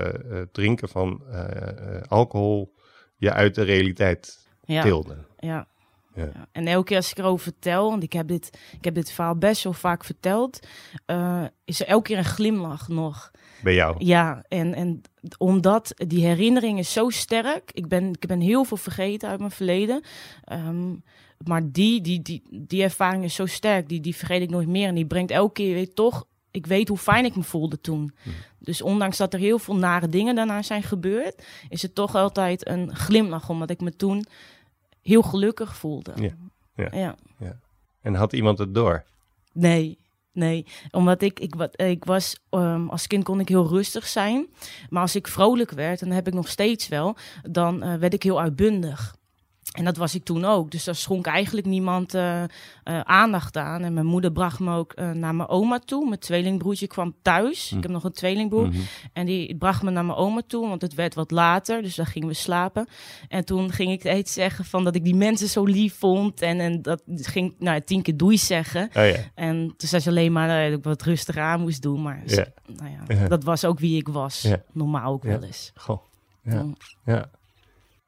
drinken 0.52 0.88
van 0.88 1.22
uh, 1.30 2.00
alcohol 2.08 2.72
je 3.16 3.32
uit 3.32 3.54
de 3.54 3.62
realiteit 3.62 4.48
ja. 4.64 4.82
tilde. 4.82 5.16
Ja. 5.38 5.68
Ja. 6.14 6.48
En 6.52 6.66
elke 6.66 6.86
keer 6.86 6.96
als 6.96 7.10
ik 7.10 7.18
erover 7.18 7.42
vertel, 7.42 7.90
want 7.90 8.02
ik 8.02 8.12
heb 8.12 8.28
dit, 8.28 8.58
ik 8.72 8.84
heb 8.84 8.94
dit 8.94 9.12
verhaal 9.12 9.36
best 9.36 9.64
wel 9.64 9.72
vaak 9.72 10.04
verteld, 10.04 10.66
uh, 11.06 11.44
is 11.64 11.80
er 11.80 11.86
elke 11.86 12.02
keer 12.02 12.18
een 12.18 12.24
glimlach 12.24 12.88
nog. 12.88 13.30
Bij 13.62 13.74
jou? 13.74 14.04
Ja, 14.04 14.44
en, 14.48 14.74
en 14.74 15.02
omdat 15.38 15.92
die 15.96 16.24
herinnering 16.24 16.78
is 16.78 16.92
zo 16.92 17.08
sterk. 17.08 17.70
Ik 17.72 17.88
ben, 17.88 18.08
ik 18.08 18.26
ben 18.26 18.40
heel 18.40 18.64
veel 18.64 18.76
vergeten 18.76 19.28
uit 19.28 19.38
mijn 19.38 19.50
verleden. 19.50 20.02
Um, 20.52 21.02
maar 21.44 21.70
die, 21.70 22.00
die, 22.00 22.22
die, 22.22 22.42
die 22.50 22.82
ervaring 22.82 23.24
is 23.24 23.34
zo 23.34 23.46
sterk, 23.46 23.88
die, 23.88 24.00
die 24.00 24.16
vergeet 24.16 24.42
ik 24.42 24.50
nooit 24.50 24.68
meer. 24.68 24.88
En 24.88 24.94
die 24.94 25.06
brengt 25.06 25.30
elke 25.30 25.52
keer 25.52 25.74
weer 25.74 25.94
toch 25.94 26.24
ik 26.50 26.66
weet 26.66 26.88
hoe 26.88 26.98
fijn 26.98 27.24
ik 27.24 27.36
me 27.36 27.42
voelde 27.42 27.80
toen. 27.80 28.12
Hm. 28.22 28.30
Dus 28.58 28.82
ondanks 28.82 29.16
dat 29.16 29.32
er 29.32 29.40
heel 29.40 29.58
veel 29.58 29.76
nare 29.76 30.08
dingen 30.08 30.34
daarna 30.34 30.62
zijn 30.62 30.82
gebeurd, 30.82 31.42
is 31.68 31.82
het 31.82 31.94
toch 31.94 32.14
altijd 32.14 32.68
een 32.68 32.96
glimlach, 32.96 33.48
omdat 33.48 33.70
ik 33.70 33.80
me 33.80 33.96
toen 33.96 34.26
heel 35.02 35.22
gelukkig 35.22 35.76
voelde. 35.76 36.12
Ja. 36.16 36.34
ja. 36.74 36.88
ja. 36.92 37.14
ja. 37.38 37.58
En 38.00 38.14
had 38.14 38.32
iemand 38.32 38.58
het 38.58 38.74
door? 38.74 39.04
Nee, 39.52 39.98
nee. 40.32 40.66
Omdat 40.90 41.22
ik, 41.22 41.40
ik, 41.40 41.54
ik 41.76 42.04
was, 42.04 42.40
um, 42.50 42.88
als 42.88 43.06
kind 43.06 43.24
kon 43.24 43.40
ik 43.40 43.48
heel 43.48 43.68
rustig 43.68 44.06
zijn. 44.06 44.46
Maar 44.88 45.02
als 45.02 45.16
ik 45.16 45.26
vrolijk 45.26 45.70
werd, 45.70 46.00
en 46.00 46.06
dat 46.06 46.16
heb 46.16 46.26
ik 46.26 46.34
nog 46.34 46.48
steeds 46.48 46.88
wel, 46.88 47.16
dan 47.42 47.84
uh, 47.84 47.94
werd 47.94 48.14
ik 48.14 48.22
heel 48.22 48.40
uitbundig. 48.40 49.18
En 49.70 49.84
dat 49.84 49.96
was 49.96 50.14
ik 50.14 50.24
toen 50.24 50.44
ook. 50.44 50.70
Dus 50.70 50.84
daar 50.84 50.94
schonk 50.94 51.26
eigenlijk 51.26 51.66
niemand 51.66 52.14
uh, 52.14 52.42
uh, 52.42 53.00
aandacht 53.00 53.56
aan. 53.56 53.82
En 53.82 53.94
mijn 53.94 54.06
moeder 54.06 54.32
bracht 54.32 54.60
me 54.60 54.76
ook 54.76 54.92
uh, 54.96 55.10
naar 55.10 55.34
mijn 55.34 55.48
oma 55.48 55.78
toe. 55.78 56.08
Mijn 56.08 56.20
tweelingbroertje 56.20 56.86
kwam 56.86 57.14
thuis. 57.22 57.68
Hm. 57.68 57.76
Ik 57.76 57.82
heb 57.82 57.92
nog 57.92 58.04
een 58.04 58.12
tweelingbroer. 58.12 58.66
Mhm. 58.66 58.80
En 59.12 59.26
die 59.26 59.56
bracht 59.56 59.82
me 59.82 59.90
naar 59.90 60.04
mijn 60.04 60.18
oma 60.18 60.42
toe, 60.46 60.68
want 60.68 60.82
het 60.82 60.94
werd 60.94 61.14
wat 61.14 61.30
later. 61.30 61.82
Dus 61.82 61.94
daar 61.94 62.06
gingen 62.06 62.28
we 62.28 62.34
slapen. 62.34 62.88
En 63.28 63.44
toen 63.44 63.72
ging 63.72 63.92
ik 63.92 64.14
iets 64.14 64.32
zeggen 64.32 64.64
van 64.64 64.84
dat 64.84 64.94
ik 64.94 65.04
die 65.04 65.14
mensen 65.14 65.48
zo 65.48 65.64
lief 65.64 65.98
vond. 65.98 66.42
En, 66.42 66.60
en 66.60 66.82
dat 66.82 67.02
ging 67.06 67.54
nou, 67.58 67.80
tien 67.80 68.02
keer 68.02 68.16
doei 68.16 68.38
zeggen. 68.38 68.90
Oh. 68.94 69.14
En 69.34 69.74
toen 69.76 69.88
zei 69.88 70.02
ze 70.02 70.08
alleen 70.08 70.32
maar 70.32 70.70
dat 70.70 70.78
ik 70.78 70.84
wat 70.84 71.02
rustiger 71.02 71.42
aan 71.42 71.60
moest 71.60 71.82
doen. 71.82 72.02
Maar 72.02 72.22
nou 72.66 72.90
ja, 73.08 73.28
dat 73.28 73.44
was 73.44 73.64
ook 73.64 73.78
wie 73.78 73.98
ik 73.98 74.08
was. 74.08 74.48
Normaal 74.72 75.12
ook 75.12 75.22
wel 75.22 75.42
eens. 75.42 75.72
Goh. 75.74 75.98
Ja. 77.04 77.30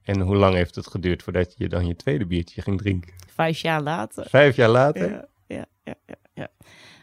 En 0.02 0.20
hoe 0.20 0.36
lang 0.36 0.54
heeft 0.54 0.74
het 0.74 0.86
geduurd 0.86 1.22
voordat 1.22 1.54
je 1.56 1.68
dan 1.68 1.86
je 1.86 1.96
tweede 1.96 2.26
biertje 2.26 2.62
ging 2.62 2.78
drinken? 2.78 3.12
Vijf 3.34 3.58
jaar 3.58 3.82
later. 3.82 4.26
Vijf 4.28 4.56
jaar 4.56 4.68
later? 4.68 5.10
Ja, 5.10 5.26
ja, 5.46 5.66
ja. 5.84 5.94
ja, 6.06 6.16
ja. 6.34 6.48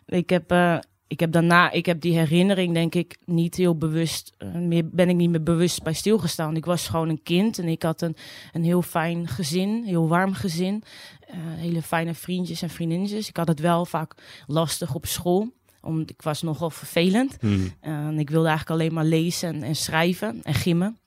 Ik, 0.06 0.30
heb, 0.30 0.52
uh, 0.52 0.80
ik 1.08 1.20
heb 1.20 1.32
daarna, 1.32 1.72
ik 1.72 1.86
heb 1.86 2.02
die 2.02 2.18
herinnering 2.18 2.74
denk 2.74 2.96
ik 2.96 3.18
niet 3.26 3.56
heel 3.56 3.78
bewust, 3.78 4.36
uh, 4.40 4.56
meer, 4.56 4.90
ben 4.90 5.10
ik 5.10 5.16
niet 5.16 5.30
meer 5.30 5.44
bewust 5.44 5.84
bij 5.84 5.94
stilgestaan. 5.94 6.56
Ik 6.56 6.66
was 6.66 6.88
gewoon 6.88 7.10
een 7.10 7.24
kind 7.24 7.60
en 7.60 7.68
ik 7.68 7.84
had 7.84 8.02
een, 8.02 8.16
een 8.52 8.64
heel 8.64 8.82
fijn 8.82 9.28
gezin, 9.28 9.84
heel 9.86 10.08
warm 10.08 10.34
gezin. 10.34 10.84
Uh, 11.30 11.36
hele 11.36 11.82
fijne 11.82 12.14
vriendjes 12.14 12.62
en 12.62 12.70
vriendinnetjes. 12.70 13.30
Ik 13.30 13.38
had 13.38 13.48
het 13.48 13.60
wel 13.60 13.86
vaak 13.86 14.16
lastig 14.48 14.96
op 14.96 15.06
school 15.06 15.58
omdat 15.82 16.10
ik 16.10 16.22
was 16.22 16.42
nogal 16.42 16.70
vervelend. 16.70 17.38
Hmm. 17.40 17.74
en 17.80 18.20
ik 18.20 18.30
wilde 18.30 18.48
eigenlijk 18.48 18.80
alleen 18.80 18.94
maar 18.94 19.06
lezen 19.06 19.54
en, 19.54 19.64
en 19.64 19.76
schrijven 19.76 20.40
en 20.44 20.54
gimmen. 20.54 20.98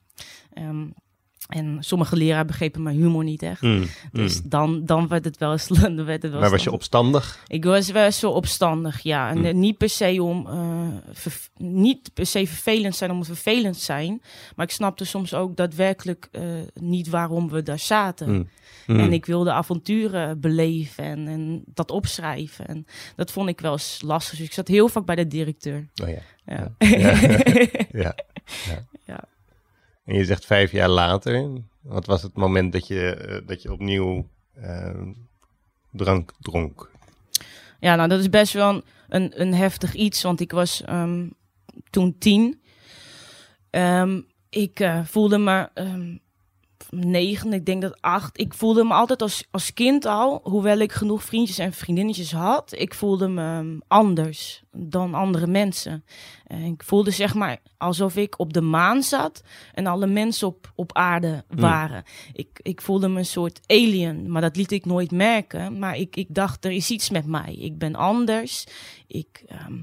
Um, 0.57 0.93
en 1.53 1.77
sommige 1.79 2.15
leraren 2.15 2.47
begrepen 2.47 2.83
mijn 2.83 2.95
humor 2.95 3.23
niet 3.23 3.41
echt. 3.43 3.61
Mm, 3.61 3.83
dus 4.11 4.41
mm. 4.41 4.49
dan, 4.49 4.85
dan 4.85 5.07
werd 5.07 5.25
het 5.25 5.37
wel 5.37 5.51
eens. 5.51 5.67
Dan 5.81 6.05
werd 6.05 6.21
het 6.21 6.31
wel 6.31 6.41
maar 6.41 6.49
was 6.49 6.63
je 6.63 6.71
opstandig? 6.71 7.43
Ik 7.47 7.63
was 7.63 7.91
wel 7.91 8.11
zo 8.11 8.29
opstandig, 8.29 8.99
ja. 9.01 9.29
En 9.29 9.37
Mm. 9.37 9.59
niet 9.59 9.77
per 9.77 9.89
se 9.89 10.23
om. 10.23 10.47
Uh, 10.47 10.87
ver- 11.11 11.47
niet 11.57 12.13
per 12.13 12.25
se 12.25 12.47
vervelend 12.47 12.95
zijn 12.95 13.11
om 13.11 13.17
het 13.17 13.27
vervelend 13.27 13.77
zijn. 13.77 14.21
Maar 14.55 14.65
ik 14.65 14.71
snapte 14.71 15.05
soms 15.05 15.33
ook 15.33 15.55
daadwerkelijk 15.55 16.27
uh, 16.31 16.43
niet 16.73 17.09
waarom 17.09 17.49
we 17.49 17.63
daar 17.63 17.79
zaten. 17.79 18.49
En 18.87 19.13
ik 19.13 19.25
wilde 19.25 19.51
avonturen 19.51 20.39
beleven 20.39 21.03
en, 21.03 21.27
en 21.27 21.63
dat 21.65 21.91
opschrijven. 21.91 22.67
En 22.67 22.85
dat 23.15 23.31
vond 23.31 23.49
ik 23.49 23.61
wel 23.61 23.71
eens 23.71 24.01
lastig. 24.05 24.37
Dus 24.37 24.47
ik 24.47 24.53
zat 24.53 24.67
heel 24.67 24.87
vaak 24.89 25.05
bij 25.05 25.15
de 25.15 25.27
directeur. 25.27 25.87
Oh 26.03 26.09
ja. 26.09 26.21
Ja. 26.45 26.75
Ja. 26.77 27.17
ja. 28.03 28.15
ja. 28.67 28.85
En 30.05 30.15
je 30.15 30.25
zegt 30.25 30.45
vijf 30.45 30.71
jaar 30.71 30.89
later. 30.89 31.49
Wat 31.81 32.05
was 32.05 32.21
het 32.21 32.35
moment 32.35 32.71
dat 32.71 32.87
je, 32.87 33.15
eh, 33.15 33.47
dat 33.47 33.61
je 33.61 33.71
opnieuw 33.71 34.27
eh, 34.53 35.01
drank 35.91 36.33
dronk? 36.39 36.91
Ja, 37.79 37.95
nou 37.95 38.09
dat 38.09 38.19
is 38.19 38.29
best 38.29 38.53
wel 38.53 38.81
een, 39.09 39.41
een, 39.41 39.53
heftig 39.53 39.93
iets, 39.93 40.21
want 40.21 40.39
ik 40.39 40.51
was 40.51 40.81
ehm, 40.81 41.27
toen 41.89 42.17
tien. 42.17 42.61
Ehm, 43.69 44.21
ik 44.49 44.79
eh, 44.79 45.05
voelde 45.05 45.37
me, 45.37 45.69
ehm, 45.73 46.17
negen, 46.95 47.53
ik 47.53 47.65
denk 47.65 47.81
dat 47.81 48.01
acht. 48.01 48.39
Ik 48.39 48.53
voelde 48.53 48.83
me 48.83 48.93
altijd 48.93 49.21
als, 49.21 49.47
als 49.51 49.73
kind 49.73 50.05
al, 50.05 50.39
hoewel 50.43 50.77
ik 50.77 50.91
genoeg 50.91 51.23
vriendjes 51.23 51.57
en 51.57 51.73
vriendinnetjes 51.73 52.31
had, 52.31 52.73
ik 52.77 52.93
voelde 52.93 53.27
me 53.27 53.41
ehm, 53.41 53.77
anders 53.87 54.63
dan 54.71 55.13
andere 55.13 55.47
mensen. 55.47 56.03
En 56.47 56.63
ik 56.63 56.83
voelde 56.83 57.11
zeg 57.11 57.33
maar 57.33 57.57
alsof 57.77 58.15
ik 58.15 58.39
op 58.39 58.53
de 58.53 58.61
maan 58.61 59.03
zat 59.03 59.43
en 59.73 59.87
alle 59.87 60.07
mensen 60.07 60.47
op, 60.47 60.71
op 60.75 60.93
aarde 60.93 61.43
waren. 61.47 62.03
Ik, 62.33 62.59
ik 62.61 62.81
voelde 62.81 63.07
me 63.07 63.17
een 63.17 63.25
soort 63.25 63.59
alien, 63.67 64.31
maar 64.31 64.41
dat 64.41 64.55
liet 64.55 64.71
ik 64.71 64.85
nooit 64.85 65.11
merken. 65.11 65.79
Maar 65.79 65.97
ik, 65.97 66.15
ik 66.15 66.27
dacht, 66.29 66.65
er 66.65 66.71
is 66.71 66.89
iets 66.89 67.09
met 67.09 67.25
mij. 67.25 67.55
Ik 67.55 67.77
ben 67.77 67.95
anders. 67.95 68.65
Ik, 69.07 69.43
ehm, 69.47 69.81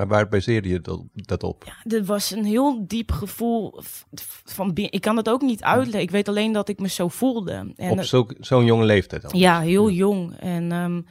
Maar 0.00 0.08
waar 0.08 0.28
baseerde 0.28 0.68
je 0.68 0.80
dat, 0.80 1.02
dat 1.14 1.42
op? 1.42 1.64
ja, 1.66 1.96
er 1.96 2.04
was 2.04 2.30
een 2.30 2.44
heel 2.44 2.84
diep 2.86 3.10
gevoel 3.12 3.80
van. 4.44 4.70
Ik 4.74 5.00
kan 5.00 5.16
het 5.16 5.28
ook 5.28 5.40
niet 5.42 5.62
uitleggen. 5.62 6.00
Ik 6.02 6.10
weet 6.10 6.28
alleen 6.28 6.52
dat 6.52 6.68
ik 6.68 6.78
me 6.78 6.88
zo 6.88 7.08
voelde. 7.08 7.72
En 7.76 7.90
op 8.12 8.34
zo'n 8.40 8.64
jonge 8.64 8.84
leeftijd 8.84 9.24
al? 9.24 9.36
ja, 9.36 9.60
heel 9.60 9.90
jong. 9.90 10.36
En 10.38 10.72
ehm, 10.72 11.02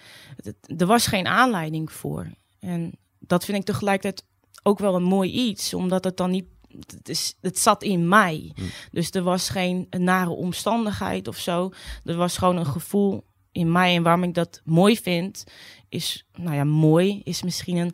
het- 0.43 0.81
er 0.81 0.87
was 0.87 1.07
geen 1.07 1.27
aanleiding 1.27 1.91
voor. 1.91 2.27
En 2.59 2.91
dat 3.19 3.45
vind 3.45 3.57
ik 3.57 3.63
tegelijkertijd 3.65 4.27
ook 4.63 4.79
wel 4.79 4.95
een 4.95 5.03
mooi 5.03 5.31
iets, 5.31 5.73
omdat 5.73 6.03
het 6.03 6.17
dan 6.17 6.31
niet. 6.31 6.45
Het, 6.87 7.09
is, 7.09 7.35
het 7.41 7.59
zat 7.59 7.83
in 7.83 8.07
mij. 8.07 8.51
Dus 8.91 9.11
er 9.11 9.23
was 9.23 9.49
geen 9.49 9.87
nare 9.89 10.29
omstandigheid 10.29 11.27
of 11.27 11.37
zo. 11.37 11.71
Er 12.03 12.15
was 12.15 12.37
gewoon 12.37 12.57
een 12.57 12.65
gevoel 12.65 13.23
in 13.51 13.71
mij. 13.71 13.95
En 13.95 14.03
waarom 14.03 14.23
ik 14.23 14.33
dat 14.33 14.61
mooi 14.65 14.97
vind, 14.97 15.43
is, 15.89 16.25
nou 16.33 16.55
ja, 16.55 16.63
mooi 16.63 17.21
is 17.23 17.43
misschien 17.43 17.77
een, 17.77 17.93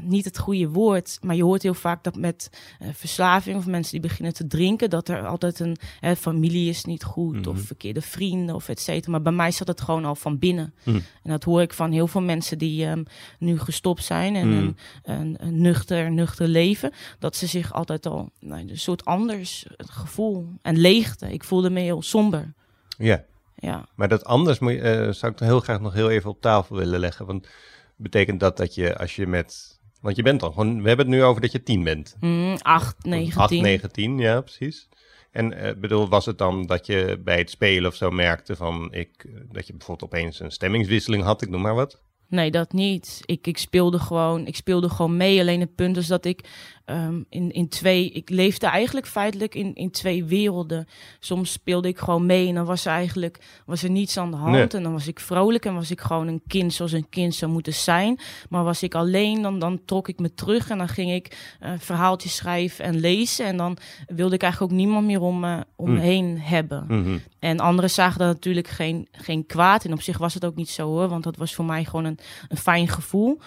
niet 0.00 0.24
het 0.24 0.38
goede 0.38 0.68
woord. 0.68 1.18
Maar 1.20 1.36
je 1.36 1.42
hoort 1.44 1.62
heel 1.62 1.74
vaak 1.74 2.04
dat 2.04 2.16
met 2.16 2.50
eh, 2.78 2.88
verslaving 2.92 3.56
of 3.56 3.66
mensen 3.66 3.92
die 3.92 4.00
beginnen 4.00 4.34
te 4.34 4.46
drinken, 4.46 4.90
dat 4.90 5.08
er 5.08 5.26
altijd 5.26 5.60
een 5.60 5.76
hè, 6.00 6.16
familie 6.16 6.68
is 6.68 6.84
niet 6.84 7.04
goed 7.04 7.36
Mhm. 7.40 7.48
of 7.48 7.60
verkeerde 7.60 8.02
vrienden 8.02 8.54
of 8.54 8.68
et 8.68 8.80
cetera. 8.80 9.10
Maar 9.12 9.22
bij 9.22 9.32
mij 9.32 9.50
zat 9.50 9.68
het 9.68 9.80
gewoon 9.80 10.04
al 10.04 10.14
van 10.14 10.38
binnen. 10.38 10.74
Mhm. 10.84 10.96
En 10.96 11.30
dat 11.30 11.44
hoor 11.44 11.62
ik 11.62 11.72
van 11.72 11.92
heel 11.92 12.06
veel 12.06 12.20
mensen 12.22 12.58
die 12.58 12.86
ehm, 12.86 13.02
nu 13.38 13.58
gestopt 13.58 14.04
zijn 14.04 14.36
en 14.36 14.48
Mhm. 14.48 14.56
een, 14.58 14.76
een, 15.02 15.36
een 15.38 15.60
nuchter, 15.60 16.10
nuchter 16.12 16.48
leven. 16.48 16.92
Dat 17.18 17.36
ze 17.36 17.46
zich 17.46 17.72
altijd 17.72 18.06
al 18.06 18.30
nou, 18.40 18.68
een 18.68 18.78
soort 18.78 19.04
anders 19.04 19.66
gevoel 19.76 20.48
en 20.62 20.76
leegte. 20.78 21.32
Ik 21.32 21.44
voelde 21.44 21.70
me 21.70 21.80
heel 21.80 22.02
somber. 22.02 22.54
Ja, 22.98 23.24
Ja. 23.60 23.86
maar 23.94 24.08
dat 24.08 24.24
anders 24.24 24.58
moet 24.58 24.72
je, 24.72 24.80
eh, 24.80 25.12
zou 25.12 25.32
ik 25.32 25.38
heel 25.38 25.60
graag 25.60 25.80
nog 25.80 25.92
heel 25.92 26.10
even 26.10 26.30
op 26.30 26.40
tafel 26.40 26.76
willen 26.76 27.00
leggen. 27.00 27.26
Want 27.26 27.48
betekent 27.96 28.40
dat 28.40 28.56
dat 28.56 28.74
je 28.74 28.98
als 28.98 29.16
je 29.16 29.26
met... 29.26 29.77
Want 30.00 30.16
je 30.16 30.22
bent 30.22 30.40
dan 30.40 30.52
gewoon... 30.52 30.82
We 30.82 30.88
hebben 30.88 31.06
het 31.06 31.14
nu 31.14 31.22
over 31.22 31.40
dat 31.40 31.52
je 31.52 31.62
tien 31.62 31.84
bent. 31.84 32.16
Mm, 32.20 32.56
8, 32.62 33.04
19. 33.04 33.40
8, 33.40 33.50
19, 33.50 34.18
ja, 34.18 34.40
precies. 34.40 34.88
En 35.30 35.52
eh, 35.52 35.74
bedoel, 35.76 36.08
was 36.08 36.26
het 36.26 36.38
dan 36.38 36.66
dat 36.66 36.86
je 36.86 37.20
bij 37.24 37.38
het 37.38 37.50
spelen 37.50 37.90
of 37.90 37.96
zo 37.96 38.10
merkte 38.10 38.56
van... 38.56 38.88
Ik, 38.92 39.24
eh, 39.24 39.32
dat 39.52 39.66
je 39.66 39.72
bijvoorbeeld 39.72 40.12
opeens 40.12 40.40
een 40.40 40.50
stemmingswisseling 40.50 41.22
had, 41.22 41.42
ik 41.42 41.48
noem 41.48 41.60
maar 41.60 41.74
wat? 41.74 42.02
Nee, 42.28 42.50
dat 42.50 42.72
niet. 42.72 43.20
Ik, 43.24 43.46
ik, 43.46 43.58
speelde 43.58 43.98
gewoon, 43.98 44.46
ik 44.46 44.56
speelde 44.56 44.88
gewoon 44.88 45.16
mee. 45.16 45.40
Alleen 45.40 45.60
het 45.60 45.74
punt 45.74 45.96
is 45.96 46.06
dat 46.06 46.24
ik 46.24 46.44
ehm, 46.88 47.22
in, 47.28 47.52
in 47.52 47.68
twee... 47.68 48.10
Ik 48.10 48.30
leefde 48.30 48.66
eigenlijk 48.66 49.06
feitelijk 49.06 49.54
in, 49.54 49.74
in 49.74 49.90
twee 49.90 50.24
werelden. 50.24 50.88
Soms 51.20 51.52
speelde 51.52 51.88
ik 51.88 51.98
gewoon 51.98 52.26
mee 52.26 52.48
en 52.48 52.54
dan 52.54 52.64
was 52.64 52.84
er 52.84 52.92
eigenlijk 52.92 53.38
was 53.66 53.82
er 53.82 53.90
niets 53.90 54.16
aan 54.16 54.30
de 54.30 54.36
hand. 54.36 54.52
Nee. 54.52 54.66
En 54.68 54.82
dan 54.82 54.92
was 54.92 55.06
ik 55.06 55.20
vrolijk 55.20 55.64
en 55.64 55.74
was 55.74 55.90
ik 55.90 56.00
gewoon 56.00 56.26
een 56.26 56.42
kind 56.46 56.72
zoals 56.72 56.92
een 56.92 57.08
kind 57.10 57.34
zou 57.34 57.52
moeten 57.52 57.74
zijn. 57.74 58.18
Maar 58.48 58.64
was 58.64 58.82
ik 58.82 58.94
alleen, 58.94 59.42
dan, 59.42 59.58
dan 59.58 59.80
trok 59.84 60.08
ik 60.08 60.18
me 60.18 60.34
terug 60.34 60.70
en 60.70 60.78
dan 60.78 60.88
ging 60.88 61.12
ik 61.12 61.56
eh 61.60 61.72
verhaaltjes 61.78 62.36
schrijven 62.36 62.84
en 62.84 63.00
lezen. 63.00 63.46
En 63.46 63.56
dan 63.56 63.76
wilde 64.06 64.34
ik 64.34 64.42
eigenlijk 64.42 64.72
ook 64.72 64.78
niemand 64.78 65.06
meer 65.06 65.20
om, 65.20 65.40
me 65.40 65.64
om 65.76 65.90
me 65.90 65.96
Hmm. 65.98 66.06
heen 66.06 66.38
hebben. 66.40 66.84
Mhm. 66.88 67.18
En 67.38 67.60
anderen 67.60 67.90
zagen 67.90 68.18
daar 68.18 68.28
natuurlijk 68.28 68.68
geen, 68.68 69.08
geen 69.12 69.46
kwaad 69.46 69.84
in. 69.84 69.92
Op 69.92 70.02
zich 70.02 70.18
was 70.18 70.34
het 70.34 70.44
ook 70.44 70.54
niet 70.54 70.68
zo 70.68 70.86
hoor, 70.86 71.08
want 71.08 71.24
dat 71.24 71.36
was 71.36 71.54
voor 71.54 71.64
mij 71.64 71.84
gewoon 71.84 72.04
een, 72.04 72.18
een 72.48 72.56
fijn 72.56 72.88
gevoel. 72.88 73.40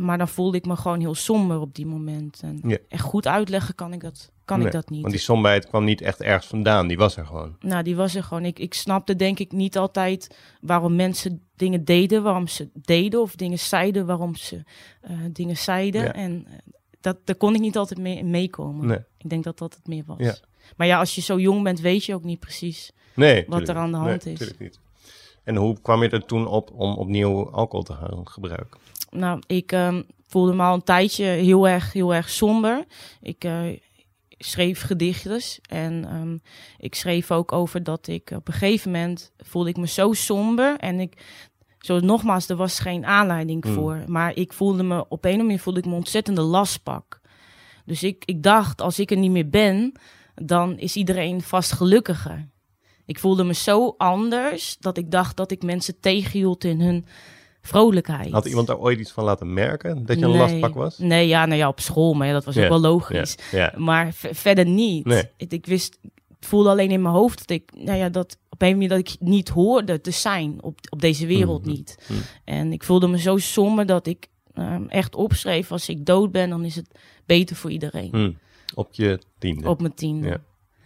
Maar 0.00 0.18
dan 0.18 0.28
voelde 0.28 0.56
ik 0.56 0.66
me 0.66 0.76
gewoon 0.76 1.00
heel 1.00 1.14
somber 1.14 1.60
op 1.60 1.74
die 1.74 1.86
moment. 1.86 2.40
En 2.42 2.60
Ja. 2.66 2.76
echt 2.88 3.02
goed 3.02 3.26
uitleggen 3.26 3.74
kan 3.74 3.92
ik 3.92 4.00
dat, 4.00 4.30
kan 4.44 4.58
Nee, 4.58 4.66
ik 4.66 4.72
dat 4.72 4.90
niet. 4.90 5.00
Want 5.00 5.12
die 5.12 5.22
somberheid 5.22 5.66
kwam 5.68 5.84
niet 5.84 6.00
echt 6.00 6.20
ergens 6.20 6.46
vandaan, 6.46 6.86
die 6.86 6.96
was 6.96 7.16
er 7.16 7.26
gewoon. 7.26 7.56
Nou, 7.60 7.82
die 7.82 7.96
was 7.96 8.14
er 8.14 8.22
gewoon. 8.24 8.44
Ik, 8.44 8.58
ik 8.58 8.74
snapte 8.74 9.16
denk 9.16 9.38
ik 9.38 9.52
niet 9.52 9.76
altijd 9.78 10.36
waarom 10.60 10.96
mensen 10.96 11.42
dingen 11.56 11.84
deden, 11.84 12.22
waarom 12.22 12.46
ze 12.48 12.68
deden. 12.74 13.20
Of 13.20 13.36
dingen 13.36 13.58
zeiden, 13.58 14.06
waarom 14.06 14.34
ze 14.36 14.62
eh, 15.00 15.16
dingen 15.32 15.56
zeiden. 15.56 16.02
Ja. 16.02 16.12
En 16.12 16.46
eh, 16.46 16.52
dat, 17.00 17.16
daar 17.24 17.36
kon 17.36 17.54
ik 17.54 17.60
niet 17.60 17.76
altijd 17.76 18.00
mee 18.00 18.24
meekomen. 18.24 18.86
Nee, 18.86 18.98
Ik 19.18 19.28
denk 19.30 19.44
dat 19.44 19.58
dat 19.58 19.74
het 19.74 19.86
meer 19.86 20.02
was. 20.06 20.18
Ja. 20.18 20.34
Maar 20.76 20.86
ja, 20.86 20.98
als 20.98 21.14
je 21.14 21.20
zo 21.20 21.38
jong 21.38 21.62
bent, 21.62 21.80
weet 21.80 22.04
je 22.04 22.14
ook 22.14 22.24
niet 22.24 22.40
precies. 22.40 22.92
nee 23.14 23.44
Wat 23.48 23.68
er 23.68 23.76
aan 23.76 23.90
de 23.90 23.96
hand 23.96 24.24
Nee, 24.24 24.34
is. 24.34 24.58
niet. 24.58 24.78
En 25.44 25.56
hoe 25.56 25.80
kwam 25.82 26.02
je 26.02 26.08
er 26.08 26.24
toen 26.24 26.46
op 26.46 26.70
om 26.72 26.94
opnieuw 26.94 27.50
alcohol 27.50 27.84
te 27.84 27.92
gaan 27.92 28.28
gebruiken? 28.28 28.80
Nou, 29.14 29.42
ik 29.46 29.72
ehm, 29.72 30.02
voelde 30.26 30.54
me 30.54 30.62
al 30.62 30.74
een 30.74 30.82
tijdje 30.82 31.24
heel 31.24 31.68
erg, 31.68 31.92
heel 31.92 32.14
erg 32.14 32.30
somber. 32.30 32.84
Ik 33.20 33.44
eh, 33.44 33.60
schreef 34.38 34.82
gedichtjes 34.82 35.58
en 35.68 36.04
ehm, 36.04 36.36
ik 36.78 36.94
schreef 36.94 37.30
ook 37.30 37.52
over 37.52 37.82
dat 37.82 38.06
ik 38.06 38.30
op 38.34 38.48
een 38.48 38.54
gegeven 38.54 38.90
moment 38.90 39.32
voelde 39.36 39.68
ik 39.68 39.76
me 39.76 39.86
zo 39.86 40.12
somber 40.12 40.76
en 40.76 41.00
ik 41.00 41.22
zo 41.78 42.00
nogmaals, 42.00 42.48
er 42.48 42.56
was 42.56 42.78
geen 42.78 43.04
aanleiding 43.04 43.64
Mm. 43.64 43.72
voor, 43.72 44.04
maar 44.06 44.36
ik 44.36 44.52
voelde 44.52 44.82
me 44.82 44.98
op 45.08 45.10
een 45.10 45.16
of 45.18 45.24
andere 45.24 45.42
manier 45.42 45.60
voelde 45.60 45.80
ik 45.80 45.86
me 45.86 45.94
ontzettende 45.94 46.40
lastpak. 46.42 47.20
Dus 47.84 48.02
ik, 48.02 48.22
ik 48.24 48.42
dacht, 48.42 48.80
als 48.80 48.98
ik 48.98 49.10
er 49.10 49.16
niet 49.16 49.30
meer 49.30 49.48
ben, 49.48 49.92
dan 50.34 50.78
is 50.78 50.96
iedereen 50.96 51.42
vast 51.42 51.72
gelukkiger. 51.72 52.48
Ik 53.06 53.18
voelde 53.18 53.44
me 53.44 53.54
zo 53.54 53.94
anders 53.98 54.76
dat 54.80 54.96
ik 54.98 55.10
dacht 55.10 55.36
dat 55.36 55.50
ik 55.50 55.62
mensen 55.62 56.00
tegenhield 56.00 56.64
in 56.64 56.80
hun 56.80 57.06
vrolijkheid. 57.68 58.30
Had 58.32 58.46
iemand 58.46 58.66
daar 58.66 58.78
ooit 58.78 58.98
iets 58.98 59.12
van 59.12 59.24
laten 59.24 59.52
merken, 59.52 60.06
dat 60.06 60.18
je 60.18 60.24
een 60.24 60.30
Nee. 60.30 60.38
lastpak 60.38 60.74
was? 60.74 60.98
Nee, 60.98 61.28
ja, 61.28 61.46
nou 61.46 61.58
ja, 61.58 61.68
op 61.68 61.80
school, 61.80 62.14
maar 62.14 62.26
ja, 62.26 62.32
dat 62.32 62.44
was 62.44 62.58
ook 62.58 62.68
wel 62.68 62.80
logisch. 62.80 63.36
Maar 63.76 64.12
verder 64.12 64.66
niet. 64.66 65.04
Nee. 65.04 65.22
Ik, 65.36 65.52
ik 65.52 65.66
wist, 65.66 65.98
ik 66.02 66.10
voelde 66.40 66.68
alleen 66.68 66.90
in 66.90 67.02
mijn 67.02 67.14
hoofd 67.14 67.38
dat 67.38 67.50
ik, 67.50 67.70
nou 67.76 67.98
ja, 67.98 68.08
dat 68.08 68.38
op 68.50 68.62
een 68.62 68.72
manier 68.72 68.88
dat 68.88 68.98
ik 68.98 69.16
niet 69.20 69.48
hoorde 69.48 70.00
te 70.00 70.10
zijn 70.10 70.58
op, 70.62 70.78
op 70.90 71.00
deze 71.00 71.26
wereld 71.26 71.60
Mhm. 71.66 71.70
niet. 71.70 71.98
Mhm. 72.08 72.18
En 72.44 72.72
ik 72.72 72.82
voelde 72.84 73.08
me 73.08 73.18
zo 73.18 73.36
somber 73.36 73.86
dat 73.86 74.06
ik 74.06 74.26
ehm, 74.54 74.84
echt 74.88 75.14
opschreef, 75.14 75.72
als 75.72 75.88
ik 75.88 76.06
dood 76.06 76.32
ben, 76.32 76.50
dan 76.50 76.64
is 76.64 76.76
het 76.76 76.86
beter 77.26 77.56
voor 77.56 77.70
iedereen. 77.70 78.08
Hm. 78.10 78.32
Op 78.74 78.88
je 78.92 79.18
tiende. 79.38 79.68
Op 79.68 79.80
mijn 79.80 79.94
tiende. 79.94 80.28
Ja, 80.28 80.36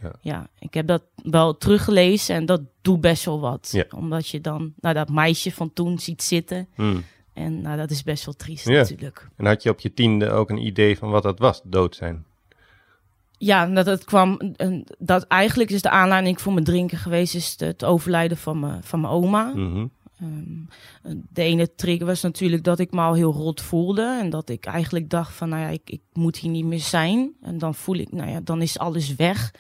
Ja. 0.03 0.13
ja. 0.21 0.49
ik 0.59 0.75
heb 0.75 0.87
dat 0.87 1.03
wel 1.23 1.57
teruggelezen 1.59 2.35
en 2.35 2.47
dat 2.47 2.61
doet 2.83 3.01
best 3.01 3.25
wel 3.25 3.41
wat. 3.41 3.69
Ja. 3.73 3.85
Omdat 3.91 4.29
je 4.29 4.41
dan 4.41 4.73
nou, 4.81 4.95
dat 4.95 5.09
meisje 5.09 5.53
van 5.53 5.73
toen 5.73 5.99
ziet 5.99 6.23
zitten. 6.23 6.69
Hm. 6.75 6.97
En 7.33 7.61
nou, 7.61 7.77
dat 7.77 7.91
is 7.91 8.03
best 8.03 8.25
wel 8.25 8.35
triest 8.35 8.69
Ja. 8.69 8.73
natuurlijk. 8.73 9.29
En 9.37 9.47
had 9.47 9.63
je 9.63 9.71
op 9.71 9.81
je 9.81 9.95
tiende 9.95 10.31
ook 10.31 10.51
een 10.51 10.67
idee 10.67 10.99
van 10.99 11.11
wat 11.11 11.23
dat 11.23 11.39
was, 11.39 11.61
dood 11.65 11.97
zijn? 11.97 12.25
Ja, 13.39 13.67
dat 13.67 13.87
het 13.87 14.05
kwam. 14.05 14.55
Dat 14.99 15.27
eigenlijk 15.27 15.71
is 15.71 15.83
de 15.83 15.91
aanleiding 15.91 16.41
voor 16.41 16.53
mijn 16.53 16.65
drinken 16.65 16.99
geweest, 16.99 17.35
is 17.35 17.51
het, 17.51 17.61
het 17.61 17.85
overlijden 17.85 18.37
van 18.37 18.61
mijn, 18.61 18.83
van 18.83 19.01
mijn 19.01 19.13
oma. 19.13 19.53
Mhm. 19.55 19.87
Ehm, 20.21 21.15
de 21.33 21.43
ene 21.43 21.75
trigger 21.75 22.07
was 22.07 22.23
natuurlijk 22.23 22.65
dat 22.65 22.79
ik 22.79 22.93
me 22.93 23.01
al 23.01 23.15
heel 23.15 23.33
rot 23.33 23.61
voelde. 23.61 24.19
En 24.21 24.31
dat 24.31 24.49
ik 24.49 24.67
eigenlijk 24.67 25.11
dacht 25.11 25.35
van, 25.35 25.49
nou 25.49 25.63
ja, 25.63 25.69
ik, 25.69 25.83
ik 25.85 26.01
moet 26.13 26.37
hier 26.37 26.51
niet 26.51 26.65
meer 26.65 26.81
zijn. 26.81 27.33
En 27.43 27.59
dan 27.59 27.75
voel 27.75 27.97
ik, 27.97 28.13
nou 28.13 28.31
ja, 28.31 28.41
dan 28.41 28.63
is 28.63 28.79
alles 28.79 29.15
weg. 29.15 29.55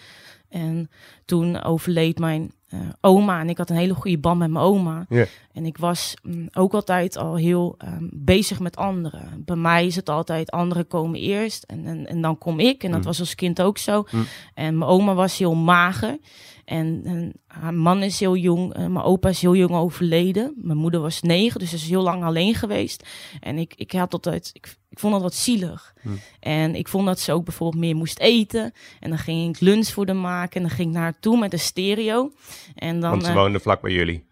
En 0.49 0.91
toen 1.25 1.63
overleed 1.63 2.19
mijn 2.19 2.53
eh, 2.69 2.81
oma. 3.01 3.41
En 3.41 3.49
ik 3.49 3.59
had 3.59 3.71
een 3.71 3.77
hele 3.77 3.95
goede 3.95 4.19
band 4.19 4.39
met 4.39 4.51
mijn 4.51 4.65
oma. 4.65 5.07
En 5.53 5.67
ik 5.67 5.79
was 5.79 6.15
mm, 6.23 6.49
ook 6.53 6.75
altijd 6.75 7.17
al 7.17 7.37
heel 7.37 7.75
ehm, 7.79 8.05
bezig 8.13 8.61
met 8.61 8.77
anderen. 8.77 9.43
Bij 9.45 9.57
mij 9.57 9.87
is 9.87 9.97
het 9.97 10.09
altijd 10.09 10.51
anderen 10.51 10.87
komen 10.87 11.21
eerst 11.21 11.63
en, 11.63 11.87
en, 11.87 12.07
en 12.07 12.21
dan 12.21 12.39
kom 12.39 12.61
ik. 12.61 12.85
En 12.85 12.91
dat 12.91 13.01
Mm. 13.01 13.07
was 13.07 13.21
als 13.21 13.35
kind 13.35 13.63
ook 13.63 13.79
zo. 13.79 14.05
Mm. 14.11 14.25
En 14.55 14.79
mijn 14.79 14.91
oma 14.91 15.15
was 15.15 15.39
heel 15.39 15.55
mager. 15.55 16.19
En, 16.69 17.01
en 17.05 17.33
haar 17.47 17.75
man 17.75 18.03
is 18.03 18.21
heel 18.21 18.37
jong. 18.37 18.75
en 18.75 18.93
mijn 18.93 19.05
opa 19.05 19.29
is 19.29 19.41
heel 19.41 19.57
jong 19.57 19.75
overleden. 19.75 20.55
Mijn 20.57 20.79
moeder 20.79 21.01
was 21.01 21.23
negen, 21.23 21.61
dus 21.61 21.71
ze 21.71 21.77
is 21.77 21.89
heel 21.89 22.03
lang 22.03 22.25
alleen 22.25 22.55
geweest. 22.55 23.09
En 23.41 23.59
ik, 23.59 23.75
ik 23.77 23.93
had 23.93 24.13
altijd, 24.13 24.51
ik, 24.53 24.77
ik 24.89 24.99
vond 24.99 25.13
dat 25.13 25.23
wat 25.23 25.35
zielig. 25.35 25.95
Mm. 26.03 26.21
En 26.41 26.75
ik 26.75 26.89
vond 26.89 27.07
dat 27.07 27.21
ze 27.21 27.33
ook 27.33 27.45
bijvoorbeeld 27.45 27.83
meer 27.83 27.97
moest 27.97 28.19
eten. 28.19 28.73
En 29.01 29.09
dan 29.09 29.19
ging 29.19 29.55
ik 29.55 29.61
lunch 29.61 29.87
voor 29.87 30.07
haar 30.07 30.17
maken. 30.17 30.57
En 30.57 30.63
dan 30.63 30.77
ging 30.77 30.89
ik 30.89 30.95
naar 30.95 31.03
haar 31.03 31.21
toe 31.21 31.39
met 31.39 31.53
een 31.53 31.59
stereo. 31.59 32.33
En 32.75 33.01
dan, 33.01 33.11
Want 33.11 33.23
ze 33.23 33.29
eh, 33.29 33.35
woonden 33.35 33.61
vlak 33.61 33.81
bij 33.81 33.93
jullie. 33.93 34.27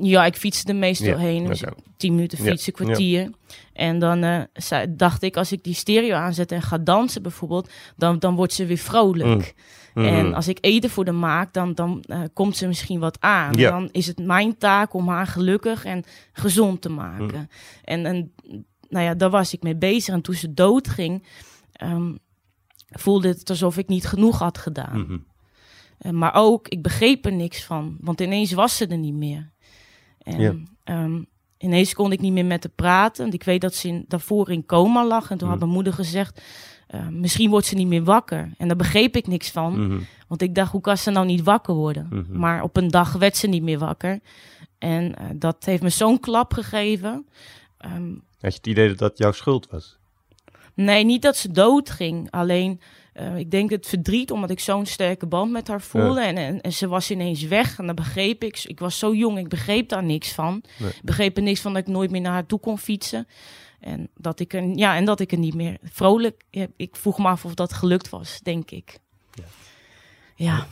Ja, 0.00 0.24
ik 0.24 0.36
fietste 0.36 0.68
er 0.68 0.76
meestal 0.76 1.08
Ja, 1.08 1.16
heen. 1.16 1.46
Dus 1.46 1.62
tien 1.96 2.14
minuten 2.14 2.44
Ja, 2.44 2.50
fietsen, 2.50 2.72
kwartier. 2.72 3.30
En 3.72 3.98
dan 3.98 4.22
eh, 4.22 4.40
zei- 4.52 4.96
dacht 4.96 5.22
ik, 5.22 5.36
als 5.36 5.52
ik 5.52 5.64
die 5.64 5.74
stereo 5.74 6.14
aanzet 6.14 6.52
en 6.52 6.62
ga 6.62 6.78
dansen 6.78 7.22
bijvoorbeeld, 7.22 7.70
dan, 7.96 8.18
dan 8.18 8.34
wordt 8.34 8.52
ze 8.52 8.66
weer 8.66 8.78
vrolijk. 8.78 9.54
Mhm. 9.94 10.06
En 10.06 10.34
als 10.34 10.48
ik 10.48 10.58
eten 10.60 10.90
voor 10.90 11.04
haar 11.04 11.14
maak, 11.14 11.52
dan, 11.52 11.74
dan 11.74 12.02
eh, 12.02 12.20
komt 12.32 12.56
ze 12.56 12.66
misschien 12.66 13.00
wat 13.00 13.20
aan. 13.20 13.54
Ja. 13.54 13.70
Dan 13.70 13.88
is 13.92 14.06
het 14.06 14.18
mijn 14.18 14.58
taak 14.58 14.94
om 14.94 15.08
haar 15.08 15.26
gelukkig 15.26 15.84
en 15.84 16.04
gezond 16.32 16.80
te 16.82 16.88
maken. 16.88 17.26
Mhm. 17.26 17.44
En, 17.84 18.06
en 18.06 18.32
nou 18.88 19.04
ja, 19.04 19.14
daar 19.14 19.30
was 19.30 19.52
ik 19.52 19.62
mee 19.62 19.76
bezig. 19.76 20.14
En 20.14 20.20
toen 20.20 20.34
ze 20.34 20.54
doodging, 20.54 21.26
ehm 21.72 22.12
voelde 22.88 23.28
het 23.28 23.50
alsof 23.50 23.76
ik 23.78 23.88
niet 23.88 24.06
genoeg 24.06 24.38
had 24.38 24.58
gedaan. 24.58 25.00
Mhm. 25.00 25.18
Eh, 25.98 26.10
maar 26.12 26.34
ook, 26.34 26.68
ik 26.68 26.82
begreep 26.82 27.24
er 27.24 27.32
niks 27.32 27.64
van. 27.64 27.96
Want 28.00 28.20
ineens 28.20 28.52
was 28.52 28.76
ze 28.76 28.86
er 28.86 28.98
niet 28.98 29.14
meer. 29.14 29.50
En 30.26 30.40
Ja. 30.40 30.54
ehm, 30.84 31.22
ineens 31.58 31.94
kon 31.94 32.12
ik 32.12 32.20
niet 32.20 32.32
meer 32.32 32.44
met 32.44 32.62
haar 32.62 32.72
praten. 32.74 33.22
Want 33.22 33.34
ik 33.34 33.42
weet 33.42 33.60
dat 33.60 33.74
ze 33.74 33.88
in, 33.88 34.04
daarvoor 34.08 34.50
in 34.50 34.66
coma 34.66 35.06
lag. 35.06 35.30
En 35.30 35.38
toen 35.38 35.48
had 35.48 35.56
Mhm. 35.56 35.64
mijn 35.66 35.76
moeder 35.76 35.92
gezegd, 35.92 36.40
eh, 36.86 37.08
misschien 37.08 37.50
wordt 37.50 37.66
ze 37.66 37.74
niet 37.74 37.86
meer 37.86 38.04
wakker. 38.04 38.52
En 38.58 38.66
daar 38.68 38.76
begreep 38.76 39.16
ik 39.16 39.26
niks 39.26 39.50
van. 39.50 39.86
Mhm. 39.86 39.98
Want 40.28 40.42
ik 40.42 40.54
dacht, 40.54 40.72
hoe 40.72 40.80
kan 40.80 40.96
ze 40.98 41.10
nou 41.10 41.26
niet 41.26 41.42
wakker 41.42 41.74
worden? 41.74 42.06
Mhm. 42.10 42.38
Maar 42.38 42.62
op 42.62 42.76
een 42.76 42.88
dag 42.88 43.12
werd 43.12 43.36
ze 43.36 43.46
niet 43.46 43.62
meer 43.62 43.78
wakker. 43.78 44.20
En 44.78 45.14
eh, 45.18 45.26
dat 45.34 45.64
heeft 45.64 45.82
me 45.82 45.88
zo'n 45.88 46.20
klap 46.20 46.52
gegeven. 46.52 47.26
Ehm, 47.78 48.08
Had 48.40 48.52
je 48.52 48.56
het 48.58 48.66
idee 48.66 48.88
dat 48.88 48.98
dat 48.98 49.18
jouw 49.18 49.32
schuld 49.32 49.70
was? 49.70 49.98
nee, 50.74 51.04
niet 51.04 51.22
dat 51.22 51.36
ze 51.36 51.52
dood 51.52 51.90
ging. 51.90 52.30
Alleen, 52.30 52.80
eh, 53.16 53.36
ik 53.36 53.50
denk 53.50 53.70
het 53.70 53.86
verdriet, 53.86 54.30
omdat 54.30 54.50
ik 54.50 54.60
zo'n 54.60 54.86
sterke 54.86 55.26
band 55.26 55.50
met 55.50 55.68
haar 55.68 55.80
voelde. 55.80 56.20
En, 56.20 56.36
en, 56.36 56.60
en 56.60 56.72
ze 56.72 56.88
was 56.88 57.10
ineens 57.10 57.42
weg. 57.42 57.78
En 57.78 57.86
dat 57.86 57.94
begreep 57.94 58.44
ik. 58.44 58.64
Ik 58.64 58.78
was 58.78 58.98
zo 58.98 59.14
jong, 59.14 59.38
ik 59.38 59.48
begreep 59.48 59.88
daar 59.88 60.04
niks 60.04 60.32
van. 60.32 60.62
Nee. 60.78 60.88
Ik 60.88 61.02
begreep 61.04 61.36
er 61.36 61.42
niks 61.42 61.60
van 61.60 61.72
dat 61.72 61.82
ik 61.82 61.88
nooit 61.88 62.10
meer 62.10 62.20
naar 62.20 62.32
haar 62.32 62.46
toe 62.46 62.60
kon 62.60 62.78
fietsen. 62.78 63.26
En 63.80 64.08
dat 64.16 64.40
ik 64.40 64.54
er, 64.54 64.76
ja, 64.76 64.96
en 64.96 65.04
dat 65.04 65.20
ik 65.20 65.32
er 65.32 65.38
niet 65.38 65.54
meer 65.54 65.78
vrolijk. 65.82 66.42
ja, 66.50 66.66
Ik 66.76 66.96
vroeg 66.96 67.18
me 67.18 67.28
af 67.28 67.44
of 67.44 67.54
dat 67.54 67.72
gelukt 67.72 68.08
was, 68.08 68.40
denk 68.42 68.70
ik. 68.70 68.98
Ja. 69.34 69.44
Ja, 70.34 70.66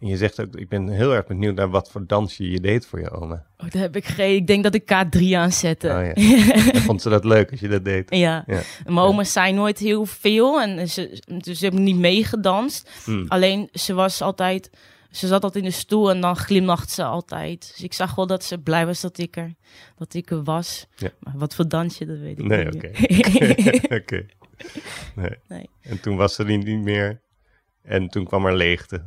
En 0.00 0.06
je 0.06 0.16
zegt 0.16 0.40
ook, 0.40 0.56
ik 0.56 0.68
ben 0.68 0.88
heel 0.88 1.14
erg 1.14 1.26
benieuwd 1.26 1.54
naar 1.54 1.70
wat 1.70 1.90
voor 1.90 2.06
dansje 2.06 2.50
je 2.50 2.60
deed 2.60 2.86
voor 2.86 3.00
je 3.00 3.10
oma. 3.10 3.46
oh, 3.56 3.70
daar 3.70 3.82
heb 3.82 3.96
ik 3.96 4.04
geen. 4.04 4.34
Ik 4.34 4.46
denk 4.46 4.62
dat 4.62 4.74
ik 4.74 4.82
K3 4.82 5.22
aanzette. 5.34 5.88
Oh 5.88 6.22
ja. 6.24 6.80
Vond 6.86 7.02
ze 7.02 7.08
dat 7.08 7.24
leuk 7.24 7.50
als 7.50 7.60
je 7.60 7.68
dat 7.68 7.84
deed? 7.84 8.14
Ja. 8.14 8.44
Ja. 8.46 8.60
Mijn 8.84 8.98
oma 8.98 9.24
zei 9.24 9.52
nooit 9.52 9.78
heel 9.78 10.06
veel 10.06 10.60
en 10.62 10.88
ze, 10.88 11.20
dus 11.42 11.58
ze 11.58 11.64
hebben 11.64 11.82
niet 11.82 11.96
meegedanst. 11.98 12.90
Hmm. 13.04 13.24
Alleen 13.28 13.68
ze 13.72 13.94
was 13.94 14.20
altijd, 14.22 14.70
ze 15.10 15.26
zat 15.26 15.42
altijd 15.44 15.64
in 15.64 15.70
de 15.70 15.76
stoel 15.76 16.10
en 16.10 16.20
dan 16.20 16.36
glimlacht 16.36 16.90
ze 16.90 17.04
altijd. 17.04 17.60
Dus 17.74 17.82
ik 17.84 17.92
zag 17.92 18.14
wel 18.14 18.26
dat 18.26 18.44
ze 18.44 18.58
blij 18.58 18.86
was 18.86 19.00
dat 19.00 19.18
ik 19.18 19.36
er, 19.36 19.54
dat 19.96 20.14
ik 20.14 20.30
er 20.30 20.42
was. 20.42 20.86
Ja. 20.96 21.10
Maar 21.20 21.34
wat 21.36 21.54
voor 21.54 21.68
dansje, 21.68 22.06
dat 22.06 22.18
weet 22.18 22.38
ik 22.38 22.44
Nee, 22.46 22.64
niet. 22.64 22.74
oké. 22.74 22.90
meer. 22.98 23.84
Oké. 24.00 24.26
Nee. 25.14 25.36
Nee. 25.48 25.68
En 25.82 26.00
toen 26.00 26.16
was 26.16 26.34
ze 26.34 26.44
niet 26.44 26.82
meer. 26.82 27.20
En 27.82 28.08
toen 28.08 28.24
kwam 28.24 28.46
er 28.46 28.54
leegte. 28.56 29.02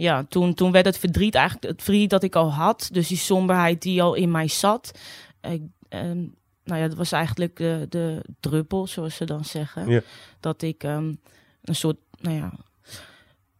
Ja, 0.00 0.24
toen, 0.28 0.54
toen 0.54 0.72
werd 0.72 0.84
het 0.84 0.98
verdriet 0.98 1.34
eigenlijk 1.34 1.66
het 1.66 1.82
verdriet 1.82 2.10
dat 2.10 2.22
ik 2.22 2.34
al 2.34 2.52
had. 2.52 2.88
Dus 2.92 3.08
die 3.08 3.16
somberheid 3.16 3.82
die 3.82 4.02
al 4.02 4.14
in 4.14 4.30
mij 4.30 4.48
zat. 4.48 4.98
Ik, 5.40 5.62
ehm, 5.88 6.18
nou 6.64 6.80
ja, 6.80 6.88
dat 6.88 6.96
was 6.96 7.12
eigenlijk 7.12 7.56
de, 7.56 7.86
de 7.88 8.22
druppel, 8.40 8.86
zoals 8.86 9.14
ze 9.14 9.24
dan 9.24 9.44
zeggen. 9.44 9.88
Ja. 9.88 10.00
Dat 10.40 10.62
ik 10.62 10.84
ehm, 10.84 11.14
een 11.62 11.74
soort, 11.74 11.96
nou 12.20 12.36
ja, 12.36 12.52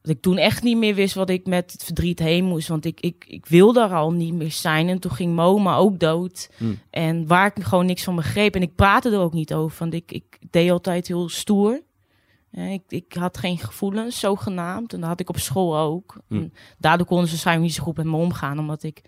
dat 0.02 0.10
ik 0.10 0.20
toen 0.20 0.38
echt 0.38 0.62
niet 0.62 0.76
meer 0.76 0.94
wist 0.94 1.14
wat 1.14 1.30
ik 1.30 1.46
met 1.46 1.72
het 1.72 1.84
verdriet 1.84 2.18
heen 2.18 2.44
moest. 2.44 2.68
Want 2.68 2.84
ik, 2.84 3.00
ik, 3.00 3.24
ik 3.28 3.46
wilde 3.46 3.80
er 3.80 3.94
al 3.94 4.12
niet 4.12 4.34
meer 4.34 4.52
zijn. 4.52 4.88
En 4.88 4.98
toen 4.98 5.10
ging 5.10 5.34
Moma 5.34 5.76
ook 5.76 5.98
dood. 5.98 6.50
Hmm. 6.56 6.78
En 6.90 7.26
waar 7.26 7.52
ik 7.54 7.64
gewoon 7.64 7.86
niks 7.86 8.04
van 8.04 8.16
begreep. 8.16 8.54
En 8.54 8.62
ik 8.62 8.74
praatte 8.74 9.10
er 9.10 9.20
ook 9.20 9.32
niet 9.32 9.54
over. 9.54 9.78
Want 9.78 9.94
ik, 9.94 10.12
ik 10.12 10.38
deed 10.50 10.70
altijd 10.70 11.08
heel 11.08 11.28
stoer. 11.28 11.80
Ik, 12.52 12.82
ik 12.88 13.12
had 13.12 13.38
geen 13.38 13.58
gevoelens, 13.58 14.20
zogenaamd. 14.20 14.92
En 14.92 15.00
dat 15.00 15.08
had 15.08 15.20
ik 15.20 15.28
op 15.28 15.38
school 15.38 15.78
ook. 15.78 16.16
En 16.28 16.52
daardoor 16.78 17.06
konden 17.06 17.24
ze 17.26 17.30
waarschijnlijk 17.32 17.66
niet 17.66 17.76
zo 17.76 17.82
goed 17.82 17.96
met 17.96 18.06
me 18.06 18.16
omgaan. 18.16 18.58
Omdat 18.58 18.82
ik 18.82 19.02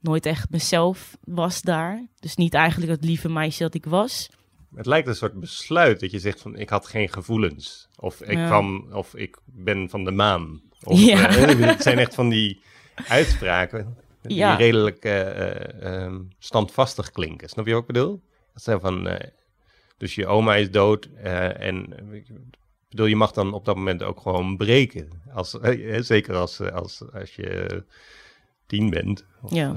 nooit 0.00 0.26
echt 0.26 0.50
mezelf 0.50 1.16
was 1.24 1.62
daar. 1.62 2.06
Dus 2.20 2.36
niet 2.36 2.54
eigenlijk 2.54 2.90
het 2.90 3.04
lieve 3.04 3.28
meisje 3.28 3.62
dat 3.62 3.74
ik 3.74 3.84
was. 3.84 4.30
Het 4.74 4.86
lijkt 4.86 5.08
een 5.08 5.14
soort 5.14 5.40
besluit 5.40 6.00
dat 6.00 6.10
je 6.10 6.18
zegt 6.18 6.40
van 6.40 6.56
ik 6.56 6.68
had 6.68 6.86
geen 6.86 7.08
gevoelens. 7.08 7.88
Of 7.96 8.20
ik 8.22 8.36
Ja. 8.38 8.46
kwam, 8.46 8.86
of 8.92 9.14
ik 9.14 9.38
ben 9.44 9.88
van 9.90 10.04
de 10.04 10.10
maan. 10.10 10.60
Of, 10.82 11.00
Ja. 11.00 11.28
eh, 11.28 11.58
het 11.58 11.82
zijn 11.82 11.98
echt 11.98 12.14
van 12.14 12.28
die 12.28 12.62
uitspraken 13.08 13.96
die 14.22 14.36
Ja. 14.36 14.54
redelijk 14.54 15.04
eh, 15.04 15.20
eh, 15.50 16.02
ehm, 16.04 16.20
standvastig 16.38 17.10
klinken. 17.10 17.48
Snap 17.48 17.66
je 17.66 17.72
wat 17.72 17.80
ik 17.80 17.86
bedoel? 17.86 18.22
Dat 18.52 18.62
zijn 18.62 18.80
van, 18.80 19.18
dus 19.96 20.14
je 20.14 20.26
oma 20.26 20.54
is 20.54 20.70
dood 20.70 21.04
en 21.04 21.94
bedoel, 22.92 23.06
je 23.06 23.16
mag 23.16 23.32
dan 23.32 23.52
op 23.52 23.64
dat 23.64 23.76
moment 23.76 24.02
ook 24.02 24.20
gewoon 24.20 24.56
breken. 24.56 25.08
Als, 25.34 25.50
zeker 26.12 26.34
als, 26.34 26.60
eh, 26.60 26.72
als, 26.72 27.02
als 27.12 27.34
je 27.34 27.84
tien 28.66 28.90
bent. 28.90 29.24
Of, 29.42 29.52
Ja. 29.52 29.76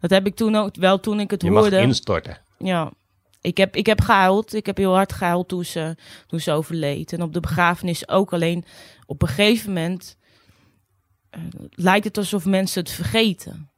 Dat 0.00 0.10
heb 0.10 0.26
ik 0.26 0.34
toen 0.34 0.56
ook 0.56 0.76
wel 0.76 1.00
toen 1.00 1.20
ik 1.20 1.30
het 1.30 1.42
je 1.42 1.50
mag 1.50 1.60
hoorde. 1.60 1.80
instorten. 1.80 2.38
Ja. 2.58 2.92
Ik 3.40 3.56
heb, 3.56 3.76
ik 3.76 3.86
heb 3.86 4.00
gehuild. 4.00 4.54
Ik 4.54 4.66
heb 4.66 4.76
heel 4.76 4.94
hard 4.94 5.12
gehuild 5.12 5.48
toen 5.48 5.64
ze, 5.64 5.96
toen 6.26 6.40
ze 6.40 6.52
overleed. 6.52 7.12
En 7.12 7.22
op 7.22 7.32
de 7.32 7.40
begrafenis 7.40 8.08
ook. 8.08 8.32
Alleen 8.32 8.64
op 9.06 9.22
een 9.22 9.28
gegeven 9.28 9.72
moment 9.72 10.16
eh, 11.30 11.40
lijkt 11.70 12.04
het 12.04 12.16
alsof 12.18 12.44
mensen 12.44 12.82
het 12.82 12.90
vergeten. 12.90 13.70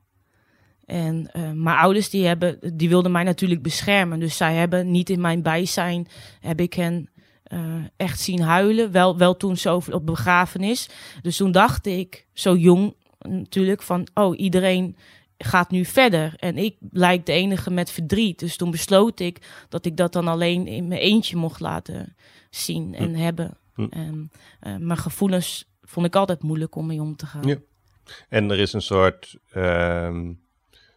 En 0.84 1.30
eh, 1.32 1.50
mijn 1.50 1.76
ouders 1.76 2.10
die 2.10 2.26
hebben, 2.26 2.58
die 2.74 2.88
wilden 2.88 3.12
mij 3.12 3.22
natuurlijk 3.24 3.62
beschermen. 3.62 4.20
Dus 4.20 4.36
zij 4.36 4.54
hebben 4.54 4.90
niet 4.90 5.10
in 5.10 5.20
mijn 5.20 5.42
bijzijn, 5.42 6.08
heb 6.40 6.60
ik 6.60 6.74
hen 6.74 7.08
eh, 7.44 7.74
echt 7.96 8.20
zien 8.20 8.40
huilen. 8.40 8.90
Wel, 8.90 9.16
wel 9.16 9.36
toen 9.36 9.56
over, 9.66 9.94
op 9.94 10.06
begrafenis. 10.06 10.88
Dus 11.22 11.36
toen 11.36 11.52
dacht 11.52 11.86
ik, 11.86 12.26
zo 12.32 12.56
jong 12.56 12.94
natuurlijk, 13.18 13.82
van 13.82 14.06
oh, 14.14 14.38
iedereen 14.38 14.96
gaat 15.38 15.70
nu 15.70 15.84
verder. 15.84 16.34
En 16.36 16.58
ik 16.58 16.76
lijk 16.90 17.26
de 17.26 17.32
enige 17.32 17.70
met 17.70 17.90
verdriet. 17.90 18.38
Dus 18.38 18.56
toen 18.56 18.70
besloot 18.70 19.20
ik 19.20 19.66
dat 19.68 19.84
ik 19.86 19.96
dat 19.96 20.12
dan 20.12 20.28
alleen 20.28 20.66
in 20.66 20.88
mijn 20.88 21.00
eentje 21.00 21.36
mocht 21.36 21.60
laten 21.60 22.16
zien 22.50 22.94
en 22.94 23.14
hebben. 23.14 23.56
Hm. 23.74 23.86
En 23.90 24.30
eh, 24.60 24.76
mijn 24.76 24.98
gevoelens 24.98 25.68
vond 25.82 26.06
ik 26.06 26.16
altijd 26.16 26.42
moeilijk 26.42 26.74
om 26.74 26.86
mee 26.86 27.00
om 27.00 27.16
te 27.16 27.26
gaan. 27.26 27.48
Ja. 27.48 27.56
En 28.28 28.50
er 28.50 28.58
is 28.58 28.72
een 28.72 28.82
soort 28.82 29.36
ehm, 29.50 30.32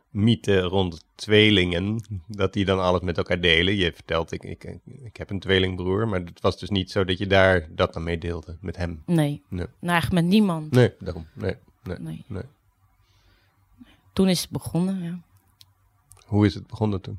mythe 0.10 0.60
rond 0.62 1.04
tweelingen, 1.15 2.00
dat 2.28 2.54
die 2.54 2.65
dan 2.65 2.80
alles 2.80 3.02
met 3.02 3.17
elkaar 3.17 3.41
delen. 3.41 3.76
Je 3.76 3.91
vertelt, 3.93 4.32
ik, 4.32 4.43
ik, 4.43 4.63
ik 5.04 5.17
heb 5.17 5.30
een 5.30 5.39
tweelingbroer, 5.39 6.08
maar 6.08 6.20
het 6.20 6.41
was 6.41 6.60
dus 6.60 6.70
niet 6.70 6.91
zo 6.91 7.06
dat 7.06 7.17
je 7.17 7.28
daar 7.28 7.67
dat 7.76 7.93
dan 7.93 8.04
mee 8.04 8.17
deelde, 8.17 8.58
met 8.62 8.78
hem. 8.78 9.02
Nee, 9.06 9.15
Nee. 9.50 9.65
nou, 9.80 9.93
eigenlijk 9.93 10.22
met 10.24 10.32
niemand. 10.34 10.72
Nee, 10.72 10.93
daarom. 11.00 11.28
Nee, 11.34 11.56
nee, 11.84 11.98
Nee. 12.00 12.24
nee. 12.28 12.43
Toen 14.13 14.30
is 14.30 14.41
het 14.41 14.50
begonnen, 14.50 15.04
ja. 15.04 15.20
Hoe 16.26 16.46
is 16.46 16.54
het 16.54 16.67
begonnen 16.67 17.02
toen? 17.02 17.17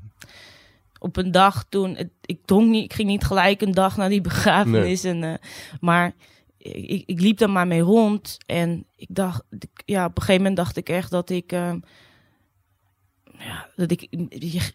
Op 0.99 1.17
een 1.17 1.31
dag 1.31 1.65
toen, 1.69 1.95
het- 1.95 2.09
ik 2.25 2.39
dronk 2.45 2.69
niet, 2.69 2.83
ik 2.83 2.93
ging 2.93 3.07
niet 3.07 3.23
gelijk 3.23 3.61
een 3.61 3.71
dag 3.71 3.97
naar 3.97 4.09
die 4.09 4.21
begrafenis. 4.21 5.03
En, 5.03 5.23
eh, 5.23 5.33
maar 5.81 6.13
ik, 6.57 7.03
ik 7.05 7.21
liep 7.21 7.37
daar 7.37 7.49
maar 7.49 7.67
mee 7.67 7.81
rond. 7.81 8.37
En 8.45 8.85
ik 8.95 9.07
dacht, 9.11 9.43
ja, 9.85 10.05
op 10.05 10.15
een 10.15 10.21
gegeven 10.21 10.41
moment 10.41 10.55
dacht 10.57 10.77
ik 10.77 10.89
echt 10.89 11.11
dat 11.11 11.29
ik. 11.29 11.51
eh, 11.51 11.73
ja, 13.39 13.67
dat 13.75 13.91
ik. 13.91 14.07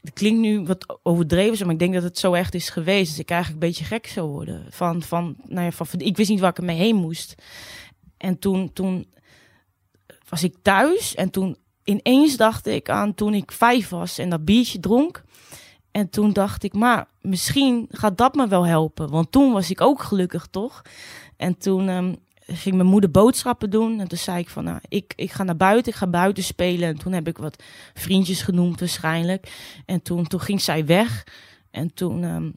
Het 0.03 0.13
klinkt 0.13 0.41
nu 0.41 0.61
wat 0.61 0.99
overdreven, 1.03 1.65
maar 1.67 1.75
ik 1.75 1.81
denk 1.81 1.95
dat 1.95 2.03
het 2.03 2.19
zo 2.19 2.33
echt 2.33 2.55
is 2.55 2.69
geweest. 2.69 3.11
Dus 3.11 3.19
ik 3.19 3.31
eigenlijk 3.31 3.63
een 3.63 3.69
beetje 3.69 3.85
gek 3.85 4.07
zou 4.07 4.29
worden. 4.29 4.67
Van, 4.71 5.03
van, 5.03 5.37
nou 5.47 5.65
ja, 5.65 5.71
van, 5.71 5.87
ik 6.01 6.17
wist 6.17 6.31
niet 6.31 6.41
waar 6.41 6.51
ik 6.51 6.59
ermee 6.59 6.77
heen 6.77 6.97
moest. 6.97 7.35
En 8.17 8.39
toen, 8.39 8.73
toen 8.73 9.07
was 10.29 10.43
ik 10.43 10.55
thuis 10.63 11.15
en 11.15 11.31
toen 11.31 11.57
ineens 11.85 12.37
dacht 12.37 12.67
ik 12.67 12.89
aan 12.89 13.15
toen 13.15 13.35
ik 13.35 13.53
vijf 13.53 13.89
was 13.89 14.19
en 14.19 14.31
dat 14.31 14.45
biertje 14.45 14.81
dronk. 14.81 15.25
En 15.91 16.11
toen 16.11 16.33
dacht 16.33 16.63
ik, 16.63 16.73
maar 16.73 17.09
misschien 17.21 17.87
gaat 17.91 18.19
dat 18.19 18.35
me 18.35 18.49
wel 18.49 18.67
helpen. 18.67 19.11
Want 19.11 19.33
toen 19.33 19.53
was 19.53 19.71
ik 19.71 19.81
ook 19.81 20.03
gelukkig, 20.03 20.47
toch? 20.51 20.83
En 21.37 21.59
toen 21.59 21.89
ehm, 21.89 22.15
ging 22.47 22.77
mijn 22.77 22.89
moeder 22.89 23.11
boodschappen 23.11 23.71
doen. 23.71 24.01
En 24.01 24.09
toen 24.09 24.19
zei 24.19 24.39
ik 24.39 24.49
van, 24.49 24.65
nou, 24.65 24.79
ik, 24.89 25.13
ik 25.17 25.33
ga 25.33 25.43
naar 25.43 25.57
buiten, 25.57 25.93
ik 25.93 25.99
ga 25.99 26.07
buiten 26.07 26.43
spelen. 26.43 26.89
En 26.89 26.99
toen 26.99 27.13
heb 27.13 27.29
ik 27.29 27.39
wat 27.39 27.63
vriendjes 27.95 28.43
genoemd 28.43 28.81
waarschijnlijk. 28.81 29.53
En 29.87 30.03
toen, 30.03 30.27
toen 30.27 30.41
ging 30.41 30.61
zij 30.61 30.87
weg. 30.87 31.27
En 31.71 31.95
toen 31.95 32.25
ehm, 32.25 32.51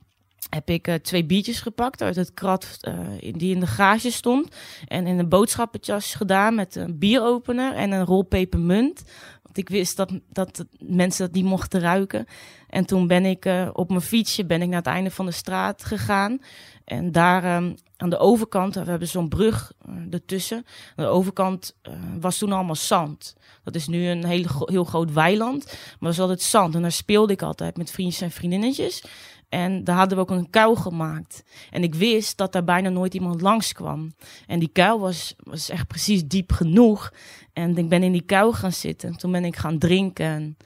heb 0.49 0.69
ik 0.69 0.87
eh, 0.87 0.95
twee 0.95 1.25
biertjes 1.25 1.59
gepakt 1.59 2.01
uit 2.01 2.15
het 2.15 2.33
krat 2.33 2.77
eh, 2.81 2.99
die 3.31 3.53
in 3.53 3.59
de 3.59 3.67
garage 3.67 4.11
stond. 4.11 4.55
En 4.87 5.07
in 5.07 5.19
een 5.19 5.29
boodschappenjas 5.29 6.15
gedaan 6.15 6.55
met 6.55 6.75
een 6.75 6.97
bieropener 6.97 7.73
en 7.73 7.91
een 7.91 8.05
rol 8.05 8.23
pepermunt. 8.23 9.03
Want 9.43 9.57
ik 9.57 9.69
wist 9.69 9.97
dat, 9.97 10.11
dat 10.29 10.65
mensen 10.79 11.25
dat 11.25 11.35
niet 11.35 11.45
mochten 11.45 11.79
ruiken. 11.79 12.25
En 12.69 12.85
toen 12.85 13.07
ben 13.07 13.25
ik 13.25 13.45
eh, 13.45 13.69
op 13.73 13.89
mijn 13.89 14.01
fietsje 14.01 14.45
ben 14.45 14.61
ik 14.61 14.67
naar 14.67 14.77
het 14.77 14.87
einde 14.87 15.11
van 15.11 15.25
de 15.25 15.31
straat 15.31 15.83
gegaan. 15.83 16.39
En 16.85 17.11
daar 17.11 17.43
ehm, 17.43 17.73
aan 17.97 18.09
de 18.09 18.17
overkant, 18.17 18.75
we 18.75 18.83
hebben 18.83 19.07
zo'n 19.07 19.29
brug 19.29 19.71
eh, 19.85 19.93
ertussen. 20.09 20.65
Aan 20.95 21.05
de 21.05 21.11
overkant 21.11 21.75
eh, 21.81 21.93
was 22.19 22.37
toen 22.37 22.51
allemaal 22.51 22.75
zand. 22.75 23.35
Dat 23.63 23.75
is 23.75 23.87
nu 23.87 24.07
een 24.07 24.45
gro- 24.47 24.71
heel 24.71 24.83
groot 24.83 25.13
weiland. 25.13 25.65
Maar 25.65 25.75
dat 25.99 26.09
was 26.09 26.19
altijd 26.19 26.41
zand. 26.41 26.75
En 26.75 26.81
daar 26.81 26.91
speelde 26.91 27.33
ik 27.33 27.41
altijd 27.41 27.77
met 27.77 27.91
vriendjes 27.91 28.21
en 28.21 28.31
vriendinnetjes. 28.31 29.03
En 29.49 29.83
daar 29.83 29.95
hadden 29.95 30.17
we 30.17 30.23
ook 30.23 30.29
een 30.31 30.49
kuil 30.49 30.75
gemaakt. 30.75 31.43
En 31.69 31.83
ik 31.83 31.95
wist 31.95 32.37
dat 32.37 32.51
daar 32.51 32.63
bijna 32.63 32.89
nooit 32.89 33.13
iemand 33.13 33.41
langskwam. 33.41 34.11
En 34.47 34.59
die 34.59 34.69
kuil 34.71 34.99
was, 34.99 35.35
was 35.37 35.69
echt 35.69 35.87
precies 35.87 36.23
diep 36.27 36.51
genoeg. 36.51 37.13
En 37.53 37.77
ik 37.77 37.89
ben 37.89 38.03
in 38.03 38.11
die 38.11 38.21
kuil 38.21 38.53
gaan 38.53 38.73
zitten. 38.73 39.09
En 39.09 39.17
toen 39.17 39.31
ben 39.31 39.45
ik 39.45 39.55
gaan 39.55 39.77
drinken. 39.77 40.25
En, 40.25 40.57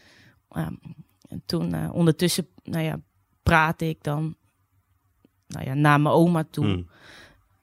ja, 0.50 0.72
en 1.28 1.44
toen 1.46 1.74
eh, 1.74 1.94
ondertussen, 1.94 2.48
nou 2.64 2.84
ja, 2.84 3.00
praatte 3.44 3.90
ik 3.90 4.04
dan 4.04 4.36
nou 5.48 5.66
ja, 5.66 5.74
naar 5.74 6.02
mijn 6.02 6.16
oma 6.16 6.44
toe. 6.52 6.66
Hmm. 6.66 6.88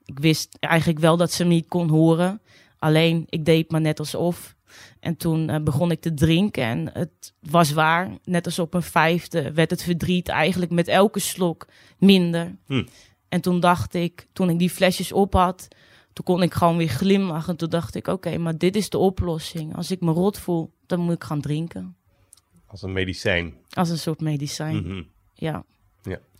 Ik 0.09 0.19
wist 0.19 0.57
eigenlijk 0.59 0.99
wel 0.99 1.17
dat 1.17 1.31
ze 1.31 1.43
me 1.43 1.53
niet 1.53 1.67
kon 1.67 1.89
horen. 1.89 2.41
Alleen, 2.77 3.25
ik 3.29 3.45
deed 3.45 3.71
maar 3.71 3.81
net 3.81 3.99
alsof. 3.99 4.55
En 4.99 5.17
toen 5.17 5.49
eh, 5.49 5.61
begon 5.63 5.91
ik 5.91 6.01
te 6.01 6.13
drinken 6.13 6.63
en 6.63 6.89
het 6.93 7.33
was 7.39 7.71
waar. 7.71 8.17
Net 8.23 8.45
als 8.45 8.59
op 8.59 8.73
een 8.73 8.81
vijfde 8.81 9.51
werd 9.51 9.69
het 9.69 9.83
verdriet 9.83 10.27
eigenlijk 10.27 10.71
met 10.71 10.87
elke 10.87 11.19
slok 11.19 11.67
minder. 11.97 12.55
Hm. 12.65 12.85
En 13.29 13.41
toen 13.41 13.59
dacht 13.59 13.93
ik, 13.93 14.27
toen 14.33 14.49
ik 14.49 14.59
die 14.59 14.69
flesjes 14.69 15.11
op 15.11 15.33
had, 15.33 15.67
toen 16.13 16.25
kon 16.25 16.41
ik 16.41 16.53
gewoon 16.53 16.77
weer 16.77 16.89
glimlachen. 16.89 17.55
Toen 17.57 17.69
dacht 17.69 17.95
ik, 17.95 18.07
oké, 18.07 18.37
maar 18.37 18.57
dit 18.57 18.75
is 18.75 18.89
de 18.89 18.97
oplossing. 18.97 19.75
Als 19.75 19.91
ik 19.91 20.01
me 20.01 20.11
rot 20.11 20.39
voel, 20.39 20.73
dan 20.85 20.99
moet 20.99 21.13
ik 21.15 21.23
gaan 21.23 21.41
drinken. 21.41 21.95
Als 22.67 22.81
een 22.81 22.93
medicijn. 22.93 23.53
Als 23.69 23.89
een 23.89 23.97
soort 23.99 24.21
medicijn, 24.21 24.75
Mhm. 24.75 25.03
Ja. 25.33 25.63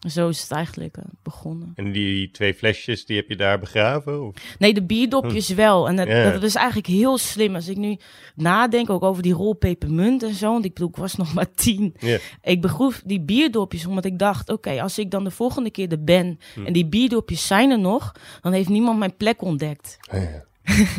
Zo 0.07 0.29
is 0.29 0.41
het 0.41 0.51
eigenlijk 0.51 0.97
eh, 0.97 1.03
begonnen. 1.23 1.71
En 1.75 1.91
die 1.91 2.31
twee 2.31 2.53
flesjes, 2.53 3.05
die 3.05 3.15
heb 3.15 3.29
je 3.29 3.35
daar 3.35 3.59
begraven? 3.59 4.27
Of? 4.27 4.35
Nee, 4.59 4.73
de 4.73 4.83
bierdopjes 4.83 5.49
wel. 5.49 5.87
En 5.87 5.95
dat, 5.95 6.07
Hm. 6.07 6.31
Dat 6.31 6.43
is 6.43 6.55
eigenlijk 6.55 6.87
heel 6.87 7.17
slim. 7.17 7.55
Als 7.55 7.67
ik 7.67 7.77
nu 7.77 7.97
nadenk 8.35 8.89
ook 8.89 9.03
over 9.03 9.23
die 9.23 9.33
rol 9.33 9.53
pepermunt 9.53 10.23
en 10.23 10.33
zo. 10.33 10.51
Want 10.51 10.65
ik 10.65 10.73
bedoel, 10.73 10.89
ik 10.89 10.95
was 10.95 11.15
nog 11.23 11.33
maar 11.33 11.51
tien. 11.53 11.95
Ik 12.41 12.61
begroef 12.61 13.01
die 13.05 13.21
bierdopjes 13.21 13.85
omdat 13.85 14.05
ik 14.05 14.19
dacht... 14.19 14.49
Oké, 14.49 14.81
als 14.81 14.97
ik 14.99 15.11
dan 15.11 15.23
de 15.23 15.31
volgende 15.31 15.71
keer 15.71 15.91
er 15.91 16.03
ben... 16.03 16.39
Hm. 16.53 16.65
en 16.65 16.73
die 16.73 16.85
bierdopjes 16.87 17.47
zijn 17.47 17.71
er 17.71 17.79
nog... 17.79 18.15
dan 18.41 18.53
heeft 18.53 18.69
niemand 18.69 18.99
mijn 18.99 19.17
plek 19.17 19.41
ontdekt. 19.41 19.97
Ja. 20.11 20.45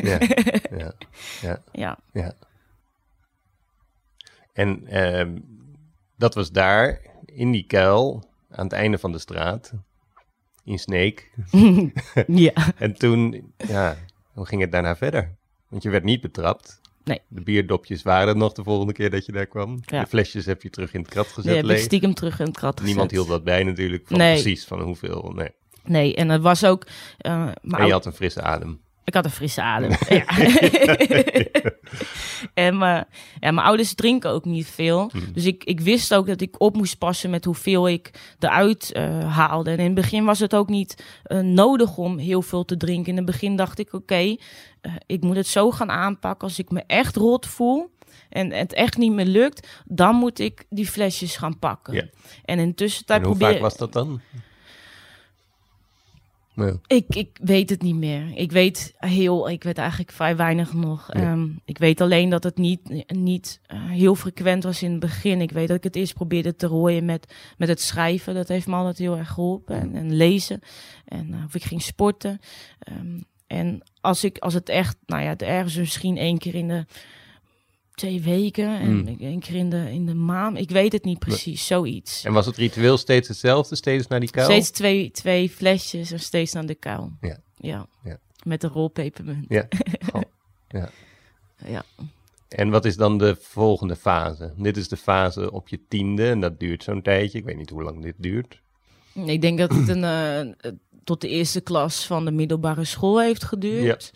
ja. 0.02 0.18
ja. 0.78 0.92
ja. 1.42 1.62
Ja, 1.72 1.98
ja. 2.12 2.32
En 4.52 4.86
ehm, 4.86 5.38
dat 6.16 6.34
was 6.34 6.50
daar, 6.50 7.00
in 7.26 7.50
die 7.50 7.64
kuil, 7.66 8.29
aan 8.50 8.64
het 8.64 8.72
einde 8.72 8.98
van 8.98 9.12
de 9.12 9.18
straat, 9.18 9.72
in 10.64 10.78
Sneek. 10.78 11.30
ja. 12.26 12.52
En 12.76 12.94
toen, 12.94 13.52
ja, 13.56 13.96
hoe 14.32 14.46
ging 14.46 14.60
het 14.60 14.72
daarna 14.72 14.96
verder? 14.96 15.36
Want 15.68 15.82
je 15.82 15.90
werd 15.90 16.04
niet 16.04 16.20
betrapt. 16.20 16.80
Nee. 17.04 17.20
De 17.28 17.40
bierdopjes 17.42 18.02
waren 18.02 18.28
er 18.28 18.36
nog 18.36 18.52
de 18.52 18.62
volgende 18.62 18.92
keer 18.92 19.10
dat 19.10 19.26
je 19.26 19.32
daar 19.32 19.46
kwam. 19.46 19.78
Ja. 19.80 20.00
De 20.00 20.06
flesjes 20.06 20.46
heb 20.46 20.62
je 20.62 20.70
terug 20.70 20.92
in 20.94 21.00
het 21.00 21.10
krat 21.10 21.26
gezet 21.26 21.44
Die 21.44 21.54
heb 21.70 21.78
ik 21.78 21.84
stiekem 21.84 22.14
terug 22.14 22.38
in 22.40 22.46
het 22.46 22.56
krat 22.56 22.82
Niemand 22.82 23.10
gezet. 23.10 23.26
hield 23.26 23.28
dat 23.36 23.44
bij 23.44 23.64
natuurlijk, 23.64 24.06
van 24.06 24.18
Nee. 24.18 24.32
precies 24.42 24.64
van 24.64 24.80
hoeveel. 24.80 25.32
Nee. 25.34 25.50
Nee, 25.84 26.14
en 26.14 26.28
het 26.28 26.42
was 26.42 26.64
ook... 26.64 26.86
eh, 27.18 27.32
mijn 27.62 27.82
En 27.82 27.86
je 27.86 27.92
had 27.92 28.06
een 28.06 28.12
frisse 28.12 28.42
adem. 28.42 28.80
Ik 29.10 29.16
had 29.16 29.24
een 29.24 29.30
frisse 29.30 29.62
adem. 29.62 29.90
ja. 30.08 30.24
en 32.66 32.78
mijn, 32.78 33.06
ja, 33.40 33.50
mijn 33.50 33.66
ouders 33.66 33.94
drinken 33.94 34.30
ook 34.30 34.44
niet 34.44 34.66
veel. 34.66 35.10
Dus 35.32 35.44
ik, 35.44 35.64
ik 35.64 35.80
wist 35.80 36.14
ook 36.14 36.26
dat 36.26 36.40
ik 36.40 36.60
op 36.60 36.76
moest 36.76 36.98
passen 36.98 37.30
met 37.30 37.44
hoeveel 37.44 37.88
ik 37.88 38.34
eruit 38.38 38.92
eh, 38.92 39.36
haalde. 39.36 39.70
En 39.70 39.78
in 39.78 39.84
het 39.84 39.94
begin 39.94 40.24
was 40.24 40.38
het 40.38 40.54
ook 40.54 40.68
niet 40.68 41.04
eh, 41.22 41.40
nodig 41.40 41.96
om 41.96 42.18
heel 42.18 42.42
veel 42.42 42.64
te 42.64 42.76
drinken. 42.76 43.10
In 43.10 43.16
het 43.16 43.26
begin 43.26 43.56
dacht 43.56 43.78
ik, 43.78 43.92
oké, 43.92 44.36
eh, 44.80 44.92
ik 45.06 45.22
moet 45.22 45.36
het 45.36 45.46
zo 45.46 45.70
gaan 45.70 45.90
aanpakken. 45.90 46.48
Als 46.48 46.58
ik 46.58 46.70
me 46.70 46.82
echt 46.86 47.16
rot 47.16 47.46
voel 47.46 47.90
en 48.28 48.52
het 48.52 48.72
echt 48.72 48.96
niet 48.96 49.12
meer 49.12 49.26
lukt, 49.26 49.68
dan 49.84 50.14
moet 50.14 50.38
ik 50.38 50.64
die 50.68 50.86
flesjes 50.86 51.36
gaan 51.36 51.58
pakken. 51.58 51.94
Ja. 51.94 52.04
En 52.44 52.58
in 52.58 52.68
de 52.68 52.74
tussentijd 52.74 53.20
En 53.20 53.26
hoe 53.26 53.36
vaak 53.36 53.58
was 53.58 53.76
dat 53.76 53.92
dan? 53.92 54.20
Ik, 56.86 57.04
ik 57.08 57.38
weet 57.42 57.70
het 57.70 57.82
niet 57.82 57.94
meer. 57.94 58.36
Ik 58.36 58.52
weet 58.52 58.94
heel, 58.96 59.48
ik 59.50 59.62
weet 59.62 59.78
eigenlijk 59.78 60.12
vrij 60.12 60.36
weinig 60.36 60.72
nog. 60.72 61.08
Ja. 61.12 61.20
Ehm, 61.20 61.48
ik 61.64 61.78
weet 61.78 62.00
alleen 62.00 62.28
dat 62.28 62.44
het 62.44 62.56
niet, 62.56 63.04
niet 63.06 63.60
eh, 63.66 63.84
heel 63.84 64.14
frequent 64.14 64.62
was 64.62 64.82
in 64.82 64.90
het 64.90 65.00
begin. 65.00 65.40
Ik 65.40 65.50
weet 65.50 65.68
dat 65.68 65.76
ik 65.76 65.84
het 65.84 65.96
eerst 65.96 66.14
probeerde 66.14 66.56
te 66.56 66.66
rooien 66.66 67.04
met, 67.04 67.34
met 67.58 67.68
het 67.68 67.80
schrijven. 67.80 68.34
Dat 68.34 68.48
heeft 68.48 68.66
me 68.66 68.74
altijd 68.74 68.98
heel 68.98 69.16
erg 69.16 69.28
geholpen. 69.28 69.80
En, 69.80 69.94
en 69.94 70.16
lezen. 70.16 70.60
En 71.04 71.32
eh, 71.32 71.44
of 71.44 71.54
ik 71.54 71.64
ging 71.64 71.82
sporten. 71.82 72.40
Ehm, 72.78 73.20
en 73.46 73.82
als, 74.00 74.24
ik, 74.24 74.38
als 74.38 74.54
het 74.54 74.68
echt, 74.68 74.96
nou 75.06 75.22
ja, 75.22 75.36
ergens 75.36 75.76
misschien 75.76 76.16
één 76.16 76.38
keer 76.38 76.54
in 76.54 76.68
de 76.68 76.86
twee 78.00 78.20
weken. 78.20 78.78
En 78.80 78.96
Mm. 78.96 79.16
één 79.20 79.40
keer 79.40 79.54
in 79.54 79.70
de, 79.70 79.90
in 79.92 80.06
de 80.06 80.14
maand. 80.14 80.58
Ik 80.58 80.70
weet 80.70 80.92
het 80.92 81.04
niet 81.04 81.18
precies. 81.18 81.66
Zoiets. 81.66 82.24
En 82.24 82.32
was 82.32 82.46
het 82.46 82.56
ritueel 82.56 82.96
steeds 82.96 83.28
hetzelfde? 83.28 83.76
Steeds 83.76 84.06
naar 84.06 84.20
die 84.20 84.30
kuil? 84.30 84.46
Steeds 84.50 84.70
twee, 84.70 85.10
twee 85.10 85.50
flesjes 85.50 86.10
en 86.10 86.20
steeds 86.20 86.52
naar 86.52 86.66
de 86.66 86.74
kuil. 86.74 87.12
Ja. 87.20 87.38
Ja. 87.56 87.86
Ja. 88.04 88.18
Met 88.42 88.62
een 88.62 88.70
rol 88.70 88.88
pepermunt. 88.88 89.44
Ja. 89.48 89.68
Ja. 90.68 90.90
Ja. 91.66 91.82
En 92.48 92.70
wat 92.70 92.84
is 92.84 92.96
dan 92.96 93.18
de 93.18 93.36
volgende 93.40 93.96
fase? 93.96 94.52
Dit 94.56 94.76
is 94.76 94.88
de 94.88 94.96
fase 94.96 95.52
op 95.52 95.68
je 95.68 95.80
tiende 95.88 96.28
en 96.28 96.40
dat 96.40 96.60
duurt 96.60 96.82
zo'n 96.82 97.02
tijdje. 97.02 97.38
Ik 97.38 97.44
weet 97.44 97.56
niet 97.56 97.70
hoe 97.70 97.82
lang 97.82 98.02
dit 98.02 98.14
duurt. 98.16 98.60
Ik 99.26 99.40
denk 99.40 99.58
dat 99.58 99.70
het 99.74 99.88
een, 99.88 100.04
eh, 100.04 100.70
tot 101.04 101.20
de 101.20 101.28
eerste 101.28 101.60
klas 101.60 102.06
van 102.06 102.24
de 102.24 102.30
middelbare 102.30 102.84
school 102.84 103.20
heeft 103.20 103.44
geduurd. 103.44 103.98
Dus 103.98 104.12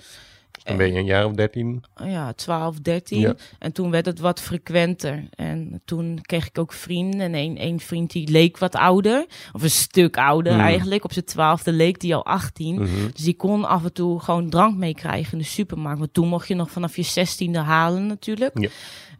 dan 0.64 0.76
ben 0.76 0.92
je 0.92 0.98
een 0.98 1.04
jaar 1.04 1.24
of 1.26 1.32
dertien. 1.32 1.82
Ja, 2.04 2.32
12, 2.32 2.78
13. 2.80 3.20
Ja. 3.20 3.34
En 3.58 3.72
toen 3.72 3.90
werd 3.90 4.06
het 4.06 4.18
wat 4.18 4.40
frequenter. 4.40 5.24
En 5.30 5.80
toen 5.84 6.18
kreeg 6.22 6.46
ik 6.48 6.58
ook 6.58 6.72
vrienden. 6.72 7.20
En 7.20 7.34
één, 7.34 7.56
één 7.56 7.80
vriend 7.80 8.10
die 8.10 8.30
leek 8.30 8.58
wat 8.58 8.74
ouder. 8.74 9.26
Of 9.52 9.62
een 9.62 9.70
stuk 9.70 10.16
ouder 10.16 10.52
Mm. 10.54 10.60
eigenlijk. 10.60 11.04
Op 11.04 11.12
zijn 11.12 11.24
twaalfde 11.24 11.72
leek 11.72 12.00
die 12.00 12.14
al 12.14 12.24
18. 12.24 12.74
Mhm. 12.74 12.86
Dus 13.12 13.22
die 13.24 13.34
kon 13.36 13.64
af 13.64 13.84
en 13.84 13.92
toe 13.92 14.20
gewoon 14.20 14.50
drank 14.50 14.76
meekrijgen 14.76 15.32
in 15.32 15.38
de 15.38 15.44
supermarkt. 15.44 15.98
Want 15.98 16.14
toen 16.14 16.28
mocht 16.28 16.48
je 16.48 16.54
nog 16.54 16.70
vanaf 16.70 16.96
je 16.96 17.02
zestiende 17.02 17.58
halen 17.58 18.06
natuurlijk. 18.06 18.58
Ja. 18.60 18.68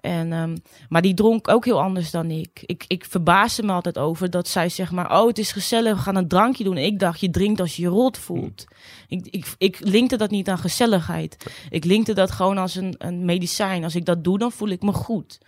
En, 0.04 0.32
ehm, 0.32 0.56
maar 0.88 1.02
die 1.02 1.14
dronk 1.14 1.48
ook 1.48 1.64
heel 1.64 1.80
anders 1.80 2.10
dan 2.10 2.30
ik. 2.30 2.62
ik. 2.66 2.84
Ik 2.86 3.04
verbaasde 3.04 3.62
me 3.62 3.72
altijd 3.72 3.98
over 3.98 4.30
dat 4.30 4.48
zij 4.48 4.68
zeg 4.68 4.90
maar... 4.90 5.20
oh, 5.20 5.26
het 5.26 5.38
is 5.38 5.52
gezellig, 5.52 5.96
we 5.96 6.02
gaan 6.02 6.16
een 6.16 6.28
drankje 6.28 6.64
doen. 6.64 6.76
En 6.76 6.84
ik 6.84 6.98
dacht, 6.98 7.20
je 7.20 7.30
drinkt 7.30 7.60
als 7.60 7.76
je 7.76 7.82
je 7.82 7.88
rot 7.88 8.18
voelt. 8.18 8.64
Ik, 9.08 9.26
ik, 9.30 9.54
ik 9.58 9.78
linkte 9.80 10.16
dat 10.16 10.30
niet 10.30 10.48
aan 10.48 10.58
gezelligheid. 10.58 11.50
Ik 11.70 11.84
linkte 11.84 12.12
dat 12.12 12.30
gewoon 12.30 12.58
als 12.58 12.74
een, 12.74 12.94
een 12.98 13.24
medicijn. 13.24 13.84
Als 13.84 13.94
ik 13.94 14.04
dat 14.04 14.24
doe, 14.24 14.38
dan 14.38 14.52
voel 14.52 14.68
ik 14.68 14.82
me 14.82 14.92
goed. 14.92 15.40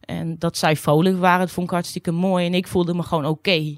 En 0.00 0.38
dat 0.38 0.56
zij 0.56 0.76
vrolijk 0.76 1.18
waren, 1.18 1.40
dat 1.40 1.50
vond 1.50 1.66
ik 1.66 1.72
hartstikke 1.72 2.10
mooi. 2.10 2.46
En 2.46 2.54
ik 2.54 2.66
voelde 2.66 2.94
me 2.94 3.02
gewoon 3.02 3.26
oké. 3.26 3.76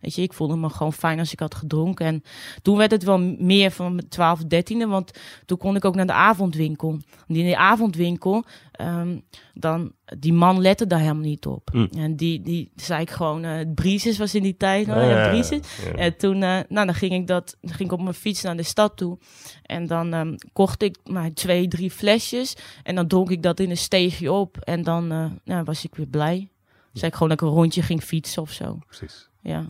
Weet 0.00 0.14
je, 0.14 0.22
ik 0.22 0.32
voelde 0.32 0.56
me 0.56 0.68
gewoon 0.68 0.92
fijn 0.92 1.18
als 1.18 1.32
ik 1.32 1.40
had 1.40 1.54
gedronken. 1.54 2.06
En 2.06 2.22
toen 2.62 2.76
werd 2.76 2.90
het 2.90 3.02
wel 3.02 3.18
meer 3.38 3.70
van 3.70 3.94
mijn 3.94 4.08
12, 4.08 4.40
13e, 4.42 4.88
want 4.88 5.18
toen 5.46 5.58
kon 5.58 5.76
ik 5.76 5.84
ook 5.84 5.94
naar 5.94 6.06
de 6.06 6.12
avondwinkel. 6.12 6.90
En 7.28 7.34
in 7.36 7.44
die 7.44 7.56
avondwinkel, 7.56 8.44
ehm, 8.72 9.18
dan, 9.54 9.92
die 10.18 10.32
man 10.32 10.60
lette 10.60 10.86
daar 10.86 11.00
helemaal 11.00 11.22
niet 11.22 11.46
op. 11.46 11.68
Hm. 11.72 11.86
En 11.98 12.16
die, 12.16 12.40
die 12.40 12.70
zei 12.76 13.00
ik 13.00 13.10
gewoon, 13.10 13.44
eh 13.44 13.66
Brises 13.74 14.18
was 14.18 14.34
in 14.34 14.42
die 14.42 14.56
tijd, 14.56 14.86
nou, 14.86 15.00
ja, 15.00 15.24
ja. 15.24 15.28
Brises. 15.28 15.60
Ja. 15.84 15.92
En 15.92 16.16
toen, 16.16 16.42
eh, 16.42 16.58
nou, 16.68 16.86
dan 16.86 16.94
ging 16.94 17.12
ik 17.12 17.26
dat, 17.26 17.56
ging 17.62 17.90
ik 17.90 17.92
op 17.92 18.02
mijn 18.02 18.14
fiets 18.14 18.42
naar 18.42 18.56
de 18.56 18.62
stad 18.62 18.96
toe. 18.96 19.18
En 19.62 19.86
dan 19.86 20.12
ehm, 20.12 20.36
kocht 20.52 20.82
ik 20.82 20.98
maar 21.04 21.32
twee, 21.32 21.68
drie 21.68 21.90
flesjes. 21.90 22.56
En 22.82 22.94
dan 22.94 23.06
dronk 23.06 23.30
ik 23.30 23.42
dat 23.42 23.60
in 23.60 23.70
een 23.70 23.76
steegje 23.76 24.32
op. 24.32 24.56
En 24.56 24.82
dan 24.82 25.12
eh, 25.12 25.26
nou, 25.44 25.64
was 25.64 25.84
ik 25.84 25.94
weer 25.94 26.06
blij. 26.06 26.50
Zei 26.92 27.06
ik 27.06 27.12
gewoon 27.12 27.28
dat 27.28 27.40
ik 27.40 27.46
een 27.46 27.54
rondje 27.54 27.82
ging 27.82 28.02
fietsen 28.02 28.42
of 28.42 28.50
zo. 28.50 28.78
Precies. 28.86 29.29
Ja. 29.40 29.64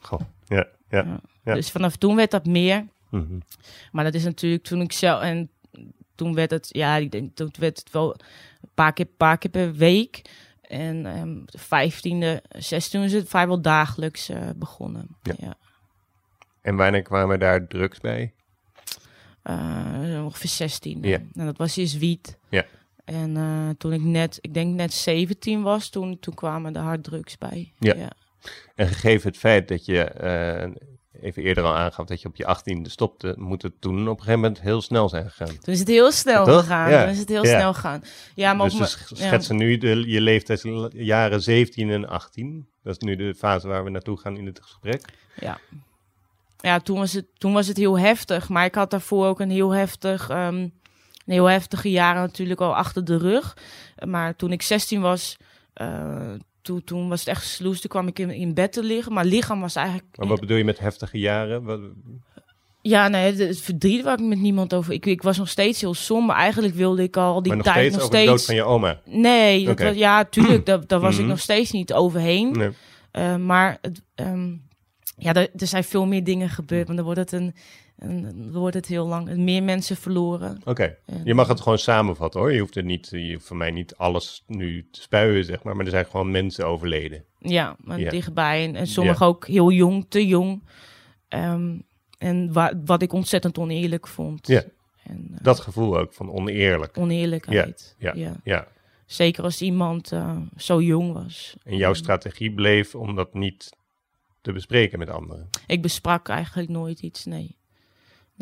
Goh. 0.00 0.20
Ja. 0.46 0.66
Ja. 0.88 1.20
Ja. 1.44 1.54
Dus 1.54 1.70
vanaf 1.70 1.96
toen 1.96 2.16
werd 2.16 2.30
dat 2.30 2.46
meer. 2.46 2.86
Mhm. 3.08 3.38
Maar 3.92 4.04
dat 4.04 4.14
is 4.14 4.24
natuurlijk 4.24 4.62
toen 4.62 4.80
ik 4.80 4.92
zelf. 4.92 5.22
En 5.22 5.50
toen 6.14 6.34
werd 6.34 6.50
het, 6.50 6.68
ja, 6.72 6.96
ik 6.96 7.10
denk, 7.10 7.36
toen 7.36 7.50
werd 7.58 7.78
het 7.78 7.90
wel 7.90 8.14
een 8.60 8.70
paar 8.74 8.92
keer, 8.92 9.06
paar 9.06 9.38
keer 9.38 9.50
per 9.50 9.74
week. 9.74 10.22
En 10.60 11.06
ehm 11.06 11.44
de 11.44 11.58
vijftiende, 11.58 12.42
zestiende 12.48 13.06
is 13.06 13.12
het 13.12 13.28
vrijwel 13.28 13.60
dagelijks 13.60 14.28
eh, 14.28 14.48
begonnen. 14.56 15.16
Ja. 15.22 15.34
Ja. 15.38 15.54
En 16.60 16.76
wanneer 16.76 17.02
kwamen 17.02 17.38
daar 17.38 17.66
drugs 17.66 18.00
bij? 18.00 18.32
Eh, 19.42 20.20
ongeveer 20.24 20.50
16. 20.50 21.02
Ja. 21.02 21.18
En 21.34 21.46
dat 21.46 21.56
was 21.56 21.76
eerst 21.76 21.98
wiet. 21.98 22.38
Ja. 22.48 22.64
En 23.04 23.36
eh, 23.36 23.68
toen 23.78 23.92
ik 23.92 24.02
net, 24.02 24.38
ik 24.40 24.54
denk 24.54 24.74
net 24.74 24.92
17 24.92 25.62
was, 25.62 25.88
toen, 25.88 26.18
toen 26.18 26.34
kwamen 26.34 26.72
de 26.72 26.78
harddrugs 26.78 27.38
bij. 27.38 27.72
Ja. 27.78 28.10
En 28.74 28.86
gegeven 28.88 29.28
het 29.28 29.38
feit 29.38 29.68
dat 29.68 29.84
je 29.84 30.02
eh, 30.04 30.70
even 31.22 31.42
eerder 31.42 31.64
al 31.64 31.74
aangaf 31.74 32.06
dat 32.06 32.22
je 32.22 32.28
op 32.28 32.36
je 32.36 32.46
achttiende 32.46 32.88
stopte, 32.90 33.34
moet 33.38 33.62
het 33.62 33.80
toen 33.80 34.00
op 34.08 34.18
een 34.18 34.24
gegeven 34.24 34.40
moment 34.40 34.60
heel 34.60 34.82
snel 34.82 35.08
zijn 35.08 35.30
gegaan. 35.30 35.58
Toen 35.58 35.72
is 35.74 35.78
het 35.78 35.88
heel 35.88 36.12
snel 36.12 36.44
Toch? 36.44 36.60
gegaan. 36.60 36.90
Ja. 36.90 37.02
Toen 37.02 37.12
is 37.12 37.18
het 37.18 37.28
heel 37.28 37.44
Ja. 37.44 37.58
snel 37.58 37.74
gegaan. 37.74 38.02
Ja, 38.34 38.52
maar 38.54 38.64
dus 38.68 38.74
op 38.74 38.80
we 38.80 38.84
me- 38.84 39.04
sch- 39.16 39.20
ja. 39.20 39.26
schetsen 39.26 39.56
nu 39.56 39.78
de, 39.78 40.08
je 40.10 40.20
leeftijdsjaren 40.20 41.42
17 41.42 41.90
en 41.90 42.08
18. 42.08 42.68
Dat 42.82 42.92
is 42.92 42.98
nu 43.08 43.16
de 43.16 43.34
fase 43.34 43.68
waar 43.68 43.84
we 43.84 43.90
naartoe 43.90 44.18
gaan 44.18 44.36
in 44.36 44.46
het 44.46 44.60
gesprek. 44.62 45.04
Ja. 45.40 45.58
Ja, 46.60 46.80
toen 46.80 46.98
was, 46.98 47.12
het, 47.12 47.26
toen 47.38 47.52
was 47.52 47.66
het 47.66 47.76
heel 47.76 47.98
heftig. 47.98 48.48
Maar 48.48 48.64
ik 48.64 48.74
had 48.74 48.90
daarvoor 48.90 49.26
ook 49.26 49.40
een 49.40 49.50
heel 49.50 49.70
heftig... 49.70 50.28
ehm, 50.28 50.54
een 50.56 51.32
heel 51.32 51.44
heftige 51.46 51.90
jaren 51.90 52.22
natuurlijk 52.22 52.60
al 52.60 52.76
achter 52.76 53.04
de 53.04 53.16
rug. 53.18 53.56
Maar 54.06 54.36
toen 54.36 54.52
ik 54.52 54.62
16 54.62 55.00
was... 55.00 55.36
eh, 55.72 56.32
toen, 56.62 56.84
toen 56.84 57.08
was 57.08 57.20
het 57.20 57.28
echt 57.28 57.40
gesloest. 57.42 57.80
Toen 57.80 57.90
kwam 57.90 58.06
ik 58.06 58.18
in, 58.18 58.30
in 58.30 58.54
bed 58.54 58.72
te 58.72 58.82
liggen. 58.82 59.12
Maar 59.12 59.24
lichaam 59.24 59.60
was 59.60 59.74
eigenlijk... 59.76 60.06
Maar 60.16 60.28
wat 60.28 60.40
bedoel 60.40 60.56
je 60.56 60.64
met 60.64 60.78
heftige 60.78 61.18
jaren? 61.18 61.62
Wat, 61.64 61.80
Ja, 62.80 63.08
nee, 63.08 63.34
het, 63.34 63.60
verdriet 63.60 64.02
waar 64.02 64.18
ik 64.18 64.24
met 64.24 64.40
niemand 64.40 64.74
over... 64.74 64.92
Ik, 64.92 65.06
ik 65.06 65.22
was 65.22 65.38
nog 65.38 65.48
steeds 65.48 65.80
heel 65.80 65.94
somber. 65.94 66.36
Eigenlijk 66.36 66.74
wilde 66.74 67.02
ik 67.02 67.16
al 67.16 67.42
die 67.42 67.54
maar 67.54 67.64
nog 67.64 67.74
tijd 67.74 67.78
steeds 67.78 67.94
nog 67.96 68.04
over 68.04 68.16
de 68.16 68.22
steeds... 68.22 68.30
dood 68.38 68.44
van 68.44 68.54
je 68.54 68.64
oma? 68.64 69.00
Nee, 69.04 69.64
dat 69.64 69.72
Oké. 69.74 69.84
was, 69.84 69.96
ja, 69.96 70.24
tuurlijk. 70.24 70.66
daar, 70.66 70.86
daar 70.86 71.00
was 71.00 71.14
ik 71.14 71.20
Mhm. 71.20 71.28
nog 71.28 71.40
steeds 71.40 71.70
niet 71.70 71.92
overheen. 71.92 72.50
Nee. 72.52 72.70
Eh, 73.10 73.36
maar 73.36 73.78
het, 73.80 74.02
ehm, 74.14 74.50
ja, 75.16 75.34
er, 75.34 75.48
er 75.56 75.66
zijn 75.66 75.84
veel 75.84 76.06
meer 76.06 76.24
dingen 76.24 76.48
gebeurd. 76.48 76.84
Want 76.86 76.96
dan 76.96 77.06
wordt 77.06 77.20
het, 77.20 77.32
een, 77.32 77.54
een, 78.02 78.22
dan 78.22 78.52
wordt 78.52 78.74
het 78.76 78.86
heel 78.86 79.06
lang. 79.06 79.36
Meer 79.36 79.62
mensen 79.62 79.96
verloren. 79.96 80.60
Oké, 80.64 80.96
En- 81.06 81.20
je 81.24 81.34
mag 81.34 81.48
het 81.48 81.60
gewoon 81.60 81.78
samenvatten 81.78 82.40
hoor. 82.40 82.52
Je 82.52 82.60
hoeft 82.60 82.76
er 82.76 82.84
niet, 82.84 83.08
je 83.10 83.32
hoeft 83.32 83.46
voor 83.46 83.56
mij 83.56 83.70
niet 83.70 83.96
alles 83.96 84.42
nu 84.46 84.88
te 84.90 85.00
spuien, 85.00 85.44
zeg 85.44 85.62
maar. 85.62 85.76
Maar 85.76 85.84
er 85.84 85.90
zijn 85.90 86.06
gewoon 86.06 86.30
mensen 86.30 86.66
overleden. 86.66 87.24
Ja, 87.38 87.76
maar 87.80 88.00
Ja. 88.00 88.10
dichtbij. 88.10 88.64
En, 88.64 88.76
en 88.76 88.86
sommigen 88.86 89.26
ook 89.26 89.46
heel 89.46 89.70
jong, 89.70 90.06
te 90.08 90.26
jong. 90.26 90.62
Ehm, 91.28 91.78
en 92.18 92.52
wa- 92.52 92.72
wat 92.84 93.02
ik 93.02 93.12
ontzettend 93.12 93.58
oneerlijk 93.58 94.06
vond. 94.08 94.46
Ja. 94.46 94.62
En, 95.04 95.28
eh, 95.34 95.38
Dat 95.44 95.60
gevoel 95.60 95.98
ook 95.98 96.12
van 96.12 96.30
oneerlijk. 96.32 96.98
oneerlijkheid. 96.98 97.94
Ja, 97.98 98.12
ja. 98.14 98.36
Ja. 98.44 98.66
Zeker 99.06 99.44
als 99.44 99.62
iemand 99.62 100.12
eh, 100.12 100.36
zo 100.56 100.80
jong 100.82 101.12
was. 101.12 101.56
En 101.64 101.76
jouw 101.76 101.94
strategie 101.94 102.52
bleef 102.52 102.94
om 102.94 103.14
dat 103.14 103.34
niet 103.34 103.70
te 104.40 104.52
bespreken 104.52 104.98
met 104.98 105.10
anderen. 105.10 105.48
Ik 105.66 105.82
besprak 105.82 106.28
eigenlijk 106.28 106.68
nooit 106.68 107.00
iets, 107.00 107.24
nee. 107.24 107.56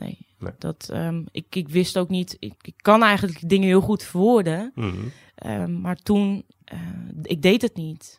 Nee. 0.01 0.19
Nee. 0.39 0.53
Dat, 0.59 0.89
ehm, 0.93 1.23
ik, 1.31 1.47
ik 1.57 1.69
wist 1.69 1.99
ook 1.99 2.09
niet... 2.09 2.37
Ik, 2.39 2.53
ik 2.63 2.75
kan 2.77 3.03
eigenlijk 3.03 3.49
dingen 3.49 3.67
heel 3.69 3.81
goed 3.81 4.03
verwoorden. 4.03 4.73
Mhm. 4.75 4.97
Ehm, 5.35 5.81
maar 5.81 5.97
toen, 5.97 6.45
eh, 6.65 6.79
ik 7.23 7.43
deed 7.43 7.63
het 7.63 7.77
niet. 7.77 8.19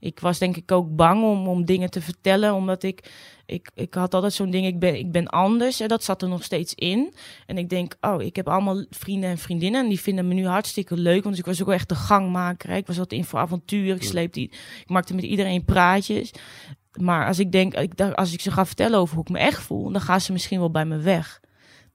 Ik 0.00 0.20
was 0.20 0.38
denk 0.38 0.56
ik 0.56 0.72
ook 0.72 0.96
bang 0.96 1.22
om, 1.24 1.48
om 1.48 1.64
dingen 1.64 1.90
te 1.90 2.00
vertellen, 2.00 2.54
omdat 2.54 2.82
ik, 2.82 3.12
ik, 3.46 3.70
ik 3.74 3.94
had 3.94 4.14
altijd 4.14 4.32
zo'n 4.32 4.50
ding, 4.50 4.66
ik 4.66 4.78
ben, 4.78 4.94
ik 4.98 5.12
ben 5.12 5.26
anders. 5.26 5.80
En 5.80 5.88
dat 5.88 6.04
zat 6.04 6.22
er 6.22 6.28
nog 6.28 6.44
steeds 6.44 6.74
in. 6.74 7.14
En 7.46 7.58
ik 7.58 7.68
denk, 7.68 7.94
oh, 8.00 8.22
ik 8.22 8.36
heb 8.36 8.48
allemaal 8.48 8.84
vrienden 8.90 9.30
en 9.30 9.38
vriendinnen 9.38 9.82
en 9.82 9.88
die 9.88 10.00
vinden 10.00 10.28
me 10.28 10.34
nu 10.34 10.46
hartstikke 10.46 10.96
leuk. 10.96 11.24
Want 11.24 11.38
ik 11.38 11.44
was 11.44 11.60
ook 11.60 11.66
wel 11.66 11.74
echt 11.74 11.88
de 11.88 11.94
gangmaker. 11.94 12.70
hè. 12.70 12.76
Ik 12.76 12.86
was 12.86 12.98
altijd 12.98 13.20
in 13.20 13.26
voor 13.26 13.38
avontuur, 13.38 13.94
ik 13.94 14.02
sleepte, 14.02 14.40
i- 14.40 14.50
ik 14.80 14.88
maakte 14.88 15.14
met 15.14 15.24
iedereen 15.24 15.64
praatjes. 15.64 16.30
Maar 16.92 17.26
als 17.26 17.38
ik 17.38 17.52
denk, 17.52 17.74
als 18.14 18.32
ik 18.32 18.40
ze 18.40 18.50
ga 18.50 18.66
vertellen 18.66 18.98
over 18.98 19.14
hoe 19.14 19.24
ik 19.24 19.30
me 19.30 19.38
echt 19.38 19.62
voel, 19.62 19.92
dan 19.92 20.00
gaan 20.00 20.20
ze 20.20 20.32
misschien 20.32 20.58
wel 20.58 20.70
bij 20.70 20.84
me 20.84 20.96
weg. 20.96 21.40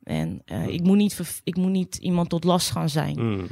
En 0.04 0.42
eh, 0.46 0.68
ik, 0.68 0.82
moet 0.82 0.98
niet, 0.98 1.42
ik 1.44 1.56
moet 1.56 1.72
niet 1.72 1.96
iemand 1.96 2.30
tot 2.30 2.44
last 2.44 2.72
gaan 2.72 2.90
zijn. 2.90 3.34
Mhm. 3.34 3.46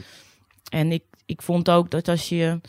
En 0.70 0.92
ik, 0.92 1.04
ik 1.26 1.42
vond 1.42 1.70
ook 1.70 1.92
dat 1.92 2.08
als 2.08 2.30
je 2.30 2.62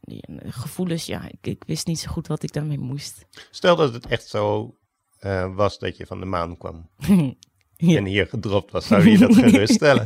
eh, 0.00 0.16
gevoelens, 0.46 1.06
ja, 1.06 1.28
ik, 1.28 1.46
ik 1.46 1.64
wist 1.66 1.86
niet 1.86 2.00
zo 2.00 2.10
goed 2.10 2.26
wat 2.26 2.42
ik 2.42 2.52
daarmee 2.52 2.78
moest. 2.78 3.26
Stel 3.50 3.76
dat 3.76 3.92
het 3.92 4.06
echt 4.06 4.26
zo 4.26 4.74
eh, 5.18 5.54
was 5.54 5.78
dat 5.78 5.96
je 5.96 6.06
van 6.06 6.20
de 6.20 6.26
maan 6.26 6.58
kwam 6.58 6.88
Ja. 7.76 7.96
en 7.96 8.04
hier 8.04 8.26
gedropt 8.26 8.70
was, 8.70 8.86
zou 8.86 9.08
je 9.08 9.18
dat 9.18 9.34
geruststellen? 9.44 10.04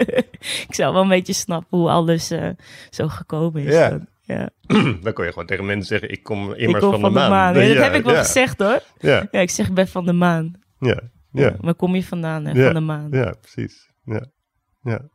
ik 0.68 0.74
zou 0.74 0.92
wel 0.92 1.02
een 1.02 1.08
beetje 1.08 1.32
snappen 1.32 1.78
hoe 1.78 1.90
alles 1.90 2.26
zo 2.90 3.08
gekomen 3.08 3.62
is. 3.62 3.72
Ja. 3.72 3.88
dan. 3.90 4.08
Ja. 4.28 4.50
Dan 5.02 5.12
kon 5.12 5.24
je 5.24 5.30
gewoon 5.30 5.46
tegen 5.46 5.66
mensen 5.66 5.86
zeggen, 5.86 6.10
ik 6.10 6.22
kom 6.22 6.52
immers 6.52 6.84
van, 6.84 7.02
de 7.02 7.10
maan. 7.10 7.54
Ja, 7.54 7.74
dat 7.74 7.84
heb 7.84 7.94
ik 7.94 8.04
wel 8.04 8.14
gezegd 8.14 8.58
hoor. 8.58 8.82
Ja, 8.98 9.28
Ja, 9.30 9.40
ik 9.40 9.50
zeg 9.50 9.68
ik 9.68 9.74
ben 9.74 9.88
van 9.88 10.06
de 10.06 10.12
maan. 10.12 10.52
ja, 10.80 11.00
ja. 11.32 11.56
Waar 11.60 11.74
kom 11.74 11.94
je 11.94 12.04
vandaan? 12.04 12.44
Hè? 12.44 12.64
Van 12.64 12.74
de 12.74 12.80
maan. 12.80 13.08
Ja, 13.10 13.34
precies. 13.40 13.90
Ja. 14.04 14.26
Ja. 14.82 15.08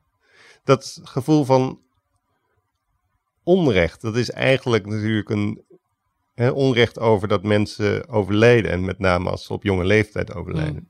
Dat 0.63 0.99
gevoel 1.03 1.45
van 1.45 1.79
onrecht, 3.43 4.01
dat 4.01 4.15
is 4.15 4.31
eigenlijk 4.31 4.85
natuurlijk 4.85 5.29
een 5.29 5.63
hè, 6.33 6.49
onrecht 6.49 6.99
over 6.99 7.27
dat 7.27 7.43
mensen 7.43 8.07
overlijden. 8.09 8.71
En 8.71 8.85
met 8.85 8.99
name 8.99 9.29
als 9.29 9.45
ze 9.45 9.53
op 9.53 9.63
jonge 9.63 9.83
leeftijd 9.83 10.33
overlijden. 10.33 10.89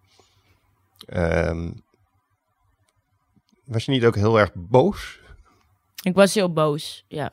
Ehm, 1.05 1.71
was 3.65 3.85
je 3.85 3.91
niet 3.91 4.05
ook 4.05 4.15
heel 4.15 4.39
erg 4.39 4.51
boos? 4.53 5.21
Ik 6.03 6.15
was 6.15 6.33
heel 6.33 6.53
boos, 6.53 7.05
ja. 7.07 7.31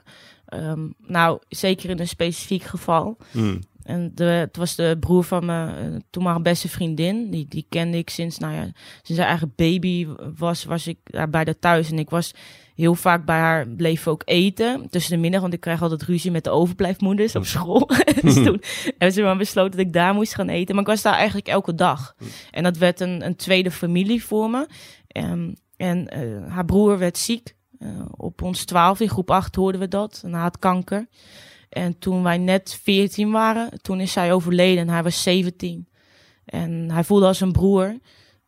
Ehm, 0.51 0.89
nou, 1.07 1.41
zeker 1.49 1.91
in 1.91 2.01
een 2.01 2.09
specifiek 2.09 2.63
geval. 2.63 3.17
Hmm. 3.31 3.61
En 3.83 4.13
de, 4.15 4.25
het 4.25 4.57
was 4.57 4.75
de 4.75 4.97
broer 5.01 5.25
van 5.25 5.45
mijn 5.45 5.77
eh, 5.77 6.01
toenmalige 6.11 6.43
beste 6.43 6.69
vriendin. 6.69 7.31
Die, 7.31 7.47
die 7.49 7.67
kende 7.69 7.99
ik 7.99 8.11
sinds, 8.11 8.39
nou 8.39 8.55
ja, 8.55 8.71
sinds 9.03 9.21
haar 9.21 9.31
eigen 9.31 9.53
baby 9.57 10.07
was, 10.37 10.65
was 10.65 10.87
ik 10.87 10.99
daar 11.05 11.31
bij 11.31 11.43
haar 11.45 11.59
thuis. 11.59 11.91
En 11.91 11.99
ik 11.99 12.11
was 12.11 12.35
heel 12.75 12.95
vaak 12.95 13.25
bij 13.25 13.39
haar, 13.39 13.69
bleef 13.69 14.09
ook 14.09 14.23
eten 14.25 14.89
tussen 14.91 15.13
de 15.13 15.19
middag. 15.19 15.41
Want 15.41 15.53
ik 15.53 15.61
krijg 15.61 15.83
altijd 15.83 16.03
ruzie 16.03 16.31
met 16.31 16.45
de 16.45 16.51
overblijfmoeders 16.51 17.37
op 17.37 17.45
school. 17.45 17.91
dus 18.23 18.35
toen 18.35 18.63
hebben 18.85 19.13
ze 19.13 19.23
maar 19.23 19.37
besloten 19.37 19.71
dat 19.71 19.87
ik 19.87 19.93
daar 19.93 20.15
moest 20.15 20.35
gaan 20.35 20.49
eten. 20.49 20.75
Maar 20.75 20.85
ik 20.85 20.91
was 20.91 21.03
daar 21.03 21.15
eigenlijk 21.15 21.49
elke 21.49 21.75
dag. 21.75 22.15
En 22.51 22.63
dat 22.63 22.77
werd 22.77 23.01
een, 23.01 23.25
een 23.25 23.37
tweede 23.37 23.71
familie 23.71 24.25
voor 24.25 24.51
me. 24.51 24.67
Ehm, 25.07 25.53
en 25.77 26.09
eh, 26.09 26.53
haar 26.53 26.65
broer 26.65 26.99
werd 26.99 27.19
ziek. 27.19 27.55
Eh, 27.81 27.89
op 28.17 28.43
ons 28.43 28.65
twaalf, 28.65 29.01
in 29.01 29.09
groep 29.09 29.31
8 29.31 29.55
hoorden 29.55 29.81
we 29.81 29.89
dat. 29.89 30.23
Hij 30.27 30.41
had 30.41 30.59
kanker. 30.59 31.07
En 31.69 31.99
toen 31.99 32.23
wij 32.23 32.39
net 32.39 32.79
14 32.83 33.31
waren, 33.31 33.81
toen 33.83 34.01
is 34.01 34.15
hij 34.15 34.33
overleden 34.33 34.83
en 34.83 34.89
hij 34.89 35.03
was 35.03 35.23
17. 35.23 35.89
En 36.45 36.91
hij 36.91 37.05
voelde 37.05 37.27
als 37.27 37.41
een 37.41 37.53
broer. 37.53 37.99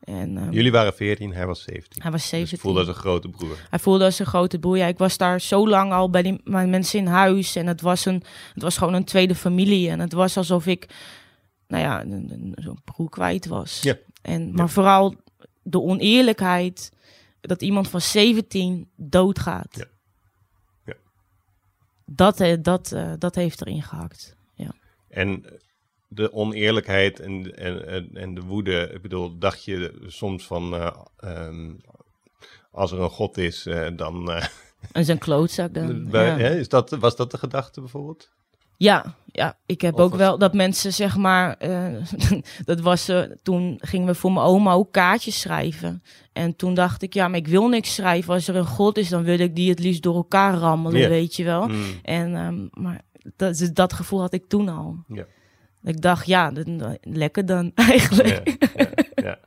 En, 0.01 0.37
ehm, 0.37 0.51
Jullie 0.53 0.73
waren 0.73 0.95
14, 0.95 1.33
hij 1.33 1.47
was 1.47 1.63
17. 1.63 2.03
hij 2.03 2.11
was 2.11 2.21
Dus 2.21 2.31
17. 2.31 2.57
ik 2.57 2.63
voelde 2.63 2.79
als 2.79 2.89
een 2.89 2.95
grote 2.95 3.29
broer. 3.29 3.67
Hij 3.71 3.79
voelde 3.79 4.05
als 4.05 4.19
een 4.19 4.27
grote 4.27 4.59
broer. 4.59 4.77
Ja, 4.77 4.87
ik 4.87 4.99
was 4.99 5.17
daar 5.17 5.41
zo 5.41 5.69
lang 5.69 5.93
al 5.93 6.11
bij 6.11 6.23
die 6.23 6.41
bij 6.45 6.67
mensen 6.67 6.99
in 6.99 7.07
huis. 7.07 7.57
En 7.57 7.67
het 7.67 7.81
was, 7.81 8.05
een, 8.05 8.23
het 8.55 8.63
was 8.63 8.77
gewoon 8.77 8.95
een 8.95 9.05
tweede 9.05 9.35
familie. 9.35 9.91
En 9.91 10.01
het 10.01 10.13
was 10.13 10.37
alsof 10.37 10.67
ik, 10.67 10.89
nou 11.67 11.83
ja, 11.83 12.03
een, 12.03 12.53
zo'n 12.57 12.81
broer 12.85 13.09
kwijt 13.09 13.47
was. 13.47 13.83
Ja. 13.83 13.97
En, 14.23 14.55
maar 14.55 14.69
vooral 14.71 15.15
de 15.63 15.81
oneerlijkheid 15.81 16.91
dat 17.43 17.63
iemand 17.63 17.89
van 17.89 18.01
17 18.01 18.91
doodgaat. 18.97 19.77
Ja. 19.77 19.85
Ja. 20.85 20.95
Dat, 22.07 22.41
eh, 22.41 22.57
dat, 22.63 22.93
eh, 22.93 23.13
dat 23.19 23.35
heeft 23.35 23.61
erin 23.61 23.83
gehakt. 23.83 24.37
En 25.09 25.45
de 26.09 26.33
oneerlijkheid 26.33 27.21
en, 27.21 27.57
en, 27.57 28.09
en, 28.15 28.35
de 28.35 28.41
woede, 28.41 28.91
ik 28.95 29.03
bedoel, 29.03 29.39
dacht 29.39 29.65
je 29.65 30.05
soms 30.07 30.47
van, 30.47 30.75
eh, 30.75 30.97
ehm, 31.17 31.71
als 32.71 32.93
er 32.93 33.01
een 33.01 33.11
god 33.11 33.39
is, 33.39 33.69
dan... 33.97 34.31
En 34.93 35.05
zijn 35.05 35.19
klootzak 35.19 35.75
dan. 35.75 36.11
bij- 36.11 36.27
ja. 36.27 36.37
hè, 36.37 36.59
is 36.59 36.69
dat, 36.69 36.91
was 36.91 37.17
dat 37.17 37.31
de 37.31 37.39
gedachte 37.39 37.81
bijvoorbeeld? 37.81 38.31
Ja, 38.83 39.15
ja, 39.27 39.57
ik 39.67 39.81
heb 39.81 39.95
Of 39.95 40.01
ook 40.01 40.15
wel 40.15 40.39
dat 40.39 40.55
mensen 40.55 40.93
zeg 40.93 41.17
maar, 41.17 41.57
eh, 41.59 41.95
dat 42.65 42.81
was 42.81 43.09
eh, 43.09 43.21
toen 43.43 43.79
gingen 43.81 44.07
we 44.07 44.15
voor 44.15 44.33
mijn 44.33 44.47
oma 44.47 44.73
ook 44.73 44.93
kaartjes 44.93 45.41
schrijven. 45.41 46.03
En 46.33 46.57
toen 46.57 46.75
dacht 46.75 47.03
ik, 47.03 47.15
ja, 47.15 47.29
maar 47.29 47.39
ik 47.39 47.49
wil 47.49 47.69
niks 47.69 47.95
schrijven. 47.95 48.35
Als 48.35 48.49
er 48.49 48.57
een 48.57 48.67
god 48.67 48.99
is, 48.99 49.09
dan 49.09 49.23
wil 49.23 49.39
ik 49.39 49.57
die 49.57 49.71
het 49.71 49.79
liefst 49.79 50.03
door 50.03 50.15
elkaar 50.15 50.55
rammelen, 50.55 51.09
weet 51.09 51.37
je 51.37 51.45
wel. 51.45 51.65
Hmm. 51.65 51.83
En, 52.03 52.37
ehm, 52.37 52.83
maar 52.83 53.01
dat, 53.37 53.59
dus 53.59 53.73
dat 53.73 53.93
gevoel 53.93 54.21
had 54.21 54.33
ik 54.33 54.49
toen 54.49 54.69
al. 54.69 54.97
Ik 55.83 56.01
dacht, 56.01 56.27
ja, 56.27 56.53
lekker 57.01 57.47
dan 57.47 57.73
eigenlijk. 57.91 58.57
Ja, 59.15 59.39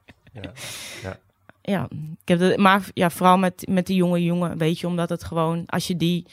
ja, 1.61 1.87
ik 2.21 2.27
heb 2.27 2.39
dat, 2.39 2.57
maar 2.57 2.89
ja, 2.93 3.09
vooral 3.09 3.37
met, 3.37 3.67
met 3.69 3.85
die 3.85 3.95
jonge 3.95 4.23
jongen, 4.23 4.57
weet 4.57 4.79
je, 4.79 4.87
omdat 4.87 5.09
het 5.09 5.23
gewoon, 5.23 5.63
als 5.65 5.87
je 5.87 5.97
die, 5.97 6.25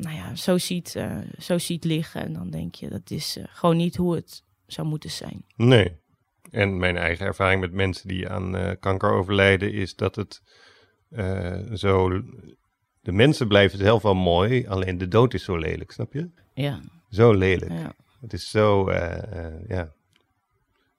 nou 0.00 0.16
ja, 0.16 0.34
zo 0.34 0.58
ziet, 0.58 0.94
eh, 0.96 1.18
zo 1.38 1.58
ziet 1.58 1.84
liggen, 1.84 2.22
en 2.22 2.32
dan 2.32 2.50
denk 2.50 2.74
je, 2.74 2.88
dat 2.88 3.10
is 3.10 3.36
eh, 3.36 3.44
gewoon 3.48 3.76
niet 3.76 3.96
hoe 3.96 4.14
het 4.14 4.42
zou 4.66 4.86
moeten 4.88 5.10
zijn. 5.10 5.44
Nee. 5.56 5.96
En 6.50 6.78
mijn 6.78 6.96
eigen 6.96 7.26
ervaring 7.26 7.60
met 7.60 7.72
mensen 7.72 8.08
die 8.08 8.28
aan 8.28 8.56
eh, 8.56 8.72
kanker 8.80 9.10
overlijden 9.10 9.72
is 9.72 9.96
dat 9.96 10.16
het 10.16 10.42
zo... 11.74 12.22
De 13.00 13.12
mensen 13.12 13.48
blijven 13.48 13.78
zelf 13.78 14.02
wel 14.02 14.14
mooi, 14.14 14.66
alleen 14.66 14.98
de 14.98 15.08
dood 15.08 15.34
is 15.34 15.44
zo 15.44 15.56
lelijk, 15.56 15.90
snap 15.90 16.12
je? 16.12 16.28
Ja, 16.54 16.80
Zo 17.10 17.32
lelijk. 17.32 17.72
ja, 17.72 17.94
Het 18.20 18.32
is 18.32 18.50
zo, 18.50 18.92
ja. 19.68 19.92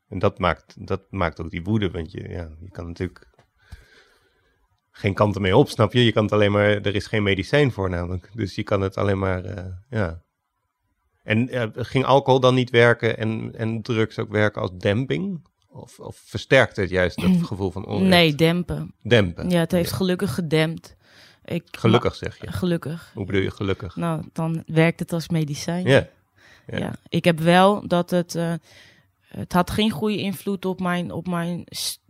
En 0.08 0.20
dat 0.20 0.40
maakt, 0.40 0.88
dat 0.88 1.02
maakt 1.10 1.42
ook 1.42 1.50
die 1.50 1.64
woede, 1.64 1.92
want 1.92 2.12
je, 2.12 2.30
ja, 2.30 2.50
je 2.60 2.70
kan 2.70 2.88
natuurlijk 2.88 3.28
geen 5.00 5.14
kant 5.14 5.36
ermee 5.36 5.58
op, 5.58 5.70
snap 5.70 5.94
je? 5.94 6.06
Je 6.06 6.12
kan 6.12 6.24
het 6.24 6.34
alleen 6.34 6.52
maar, 6.52 6.66
er 6.70 6.96
is 6.96 7.08
geen 7.08 7.24
medicijn 7.24 7.72
voor 7.72 7.90
namelijk. 7.90 8.30
Dus 8.34 8.56
je 8.56 8.64
kan 8.64 8.82
het 8.82 8.98
alleen 8.98 9.20
maar, 9.20 9.44
eh, 9.46 9.64
ja. 9.90 10.22
En 11.24 11.50
eh, 11.50 11.68
ging 11.74 12.06
alcohol 12.06 12.40
dan 12.40 12.56
niet 12.56 12.70
werken 12.70 13.18
en, 13.18 13.52
en 13.56 13.82
drugs 13.82 14.20
ook 14.20 14.30
werken 14.32 14.62
als 14.62 14.72
demping? 14.78 15.48
Of, 15.70 16.00
of 16.00 16.22
versterkt 16.26 16.76
het 16.76 16.90
juist 16.90 17.22
dat 17.22 17.32
gevoel 17.42 17.72
van 17.72 17.86
onrecht? 17.86 18.10
nee, 18.10 18.36
dempen. 18.36 18.94
Dempen. 19.02 19.50
Ja, 19.50 19.60
het 19.60 19.72
heeft 19.72 19.92
gelukkig 19.92 20.34
gedempt. 20.34 20.96
Ik, 21.46 21.64
Gelukkig 21.72 22.16
zeg 22.16 22.38
je. 22.42 22.52
gelukkig. 22.52 23.12
Hoe 23.14 23.26
bedoel 23.26 23.42
je 23.42 23.52
gelukkig? 23.52 23.96
Nou, 23.96 24.24
dan 24.34 24.64
werkt 24.66 25.00
het 25.00 25.14
als 25.14 25.30
medicijn. 25.30 25.86
Ja. 25.88 26.08
Ja. 26.68 26.78
Ja. 26.78 26.94
ik 27.10 27.24
heb 27.24 27.40
wel 27.40 27.88
dat 27.88 28.10
het. 28.10 28.36
eh, 28.36 28.54
het 29.28 29.54
had 29.54 29.72
geen 29.72 29.90
goede 29.92 30.18
invloed 30.18 30.66
op 30.66 30.80
mijn, 30.80 31.12
op 31.12 31.28
mijn 31.28 31.64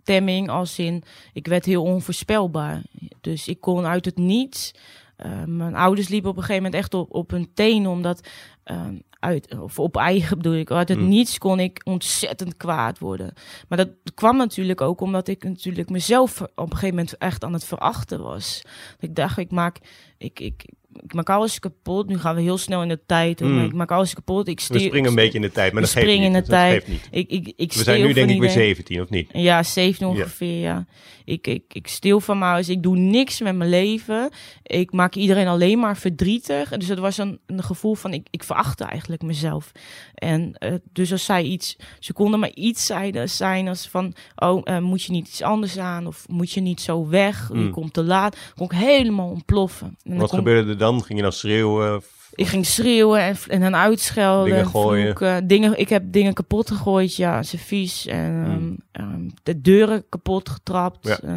stemming. 0.09 0.49
Als 0.49 0.79
in, 0.79 1.03
ik 1.33 1.47
werd 1.47 1.65
heel 1.65 1.83
onvoorspelbaar. 1.83 2.81
Dus 3.21 3.47
ik 3.47 3.61
kon 3.61 3.85
uit 3.85 4.05
het 4.05 4.17
niets. 4.17 4.71
eh, 5.15 5.43
mijn 5.45 5.75
ouders 5.75 6.07
liepen 6.07 6.29
op 6.29 6.35
een 6.37 6.41
gegeven 6.43 6.63
moment 6.63 6.81
echt 6.81 6.93
op, 6.93 7.13
op 7.13 7.29
hun 7.31 7.53
tenen. 7.53 7.91
Omdat. 7.91 8.27
eh, 8.63 8.87
uit, 9.19 9.59
of 9.59 9.79
op 9.79 9.97
eigen 9.97 10.37
bedoel 10.37 10.53
ik. 10.55 10.71
Uit 10.71 10.89
het 10.89 10.99
Mm. 10.99 11.07
niets 11.07 11.37
kon 11.37 11.59
ik 11.59 11.81
ontzettend 11.83 12.57
kwaad 12.57 12.99
worden. 12.99 13.33
Maar 13.67 13.77
dat 13.77 13.89
kwam 14.13 14.37
natuurlijk 14.37 14.81
ook 14.81 15.01
omdat 15.01 15.27
ik 15.27 15.43
natuurlijk 15.43 15.89
mezelf 15.89 16.41
op 16.41 16.49
een 16.57 16.67
gegeven 16.69 16.95
moment 16.95 17.17
echt 17.17 17.43
aan 17.43 17.53
het 17.53 17.63
verachten 17.65 18.21
was. 18.21 18.61
Ik 18.99 19.15
dacht, 19.15 19.37
ik 19.37 19.51
maak. 19.51 19.77
Ik, 20.17 20.39
ik, 20.39 20.63
ik 21.03 21.13
maak 21.13 21.29
alles 21.29 21.59
kapot. 21.59 22.07
Nu 22.07 22.17
gaan 22.19 22.35
we 22.35 22.41
heel 22.41 22.57
snel 22.57 22.81
in 22.81 22.87
de 22.87 22.99
tijd. 23.05 23.39
Mm. 23.39 23.55
maar 23.55 23.65
Ik 23.65 23.73
maak 23.73 23.91
alles 23.91 24.13
kapot. 24.13 24.47
Ik 24.47 24.57
We 24.57 24.63
stier, 24.63 24.79
springen 24.79 25.09
een 25.09 25.15
beetje 25.15 25.33
in 25.37 25.41
de 25.41 25.51
tijd, 25.51 25.73
maar 25.73 25.81
we 25.81 25.87
dat 25.87 25.97
geeft 25.97 26.17
niet. 26.17 26.25
in 26.25 26.33
de 26.33 26.39
Dat 26.39 26.49
tijd. 26.49 26.73
geeft 26.73 26.87
niet. 26.87 27.07
Ik, 27.11 27.29
ik, 27.29 27.53
ik 27.55 27.73
We 27.73 27.83
zijn 27.83 27.97
nu 28.01 28.13
denk 28.13 28.29
ik 28.29 28.39
weer 28.39 28.49
iedereen. 28.49 28.75
17, 28.75 29.01
of 29.01 29.09
niet? 29.09 29.29
Ja, 29.33 29.63
7 29.63 30.07
ongeveer, 30.07 30.59
ja. 30.59 30.85
Ik, 31.25 31.47
ik, 31.47 31.63
ik 31.67 31.87
steel 31.87 32.19
van 32.19 32.37
mijn 32.37 32.51
huis. 32.51 32.69
Ik 32.69 32.83
doe 32.83 32.97
niks 32.97 33.41
met 33.41 33.55
mijn 33.55 33.69
leven. 33.69 34.29
Ik 34.63 34.91
maak 34.91 35.15
iedereen 35.15 35.47
alleen 35.47 35.79
maar 35.79 35.97
verdrietig. 35.97 36.69
Dus 36.69 36.87
het 36.87 36.99
was 36.99 37.17
een, 37.17 37.39
een 37.45 37.63
gevoel 37.63 37.95
van, 37.95 38.13
ik, 38.13 38.27
ik 38.29 38.43
verachtte 38.43 38.83
eigenlijk 38.83 39.21
mezelf. 39.21 39.71
En 40.15 40.53
eh, 40.53 40.73
dus 40.93 41.11
als 41.11 41.25
zij 41.25 41.43
iets, 41.43 41.77
ze 41.99 42.13
konden 42.13 42.39
maar 42.39 42.53
iets 42.53 42.85
zeiden, 42.85 43.29
zijn 43.29 43.67
als 43.67 43.87
van, 43.87 44.13
oh, 44.35 44.61
eh, 44.63 44.79
moet 44.79 45.03
je 45.03 45.11
niet 45.11 45.27
iets 45.27 45.41
anders 45.41 45.77
aan? 45.77 46.07
Of 46.07 46.27
moet 46.27 46.51
je 46.51 46.61
niet 46.61 46.81
zo 46.81 47.07
weg? 47.07 47.47
Je 47.53 47.57
Mm. 47.59 47.71
komt 47.71 47.93
te 47.93 48.03
laat. 48.03 48.37
kon 48.55 48.65
ik 48.65 48.71
helemaal 48.77 49.29
ontploffen. 49.29 49.87
En 49.87 49.95
dan 50.09 50.17
Wat 50.17 50.29
kon- 50.29 50.37
gebeurde 50.37 50.75
er 50.75 50.78
dan? 50.79 51.03
Ging 51.03 51.17
je 51.17 51.23
dan 51.23 51.33
schreeuwen? 51.33 52.01
ik 52.35 52.47
ging 52.47 52.65
schreeuwen 52.65 53.21
en, 53.21 53.35
en 53.47 53.61
hen 53.61 53.75
uitschelden. 53.75 54.45
Dingen 54.45 54.59
en 54.63 54.69
gooien. 54.69 55.03
vloeken. 55.03 55.47
Dingen, 55.47 55.79
ik 55.79 55.89
heb 55.89 56.03
dingen 56.05 56.33
kapot 56.33 56.67
gegooid, 56.71 57.15
ja, 57.15 57.43
servies. 57.43 58.05
En 58.05 58.43
Hmm. 58.43 58.77
ehm, 58.91 59.05
ehm, 59.05 59.29
de 59.43 59.61
deuren 59.61 60.05
kapot 60.09 60.49
getrapt. 60.49 61.07
Ja. 61.07 61.19
Eh, 61.21 61.29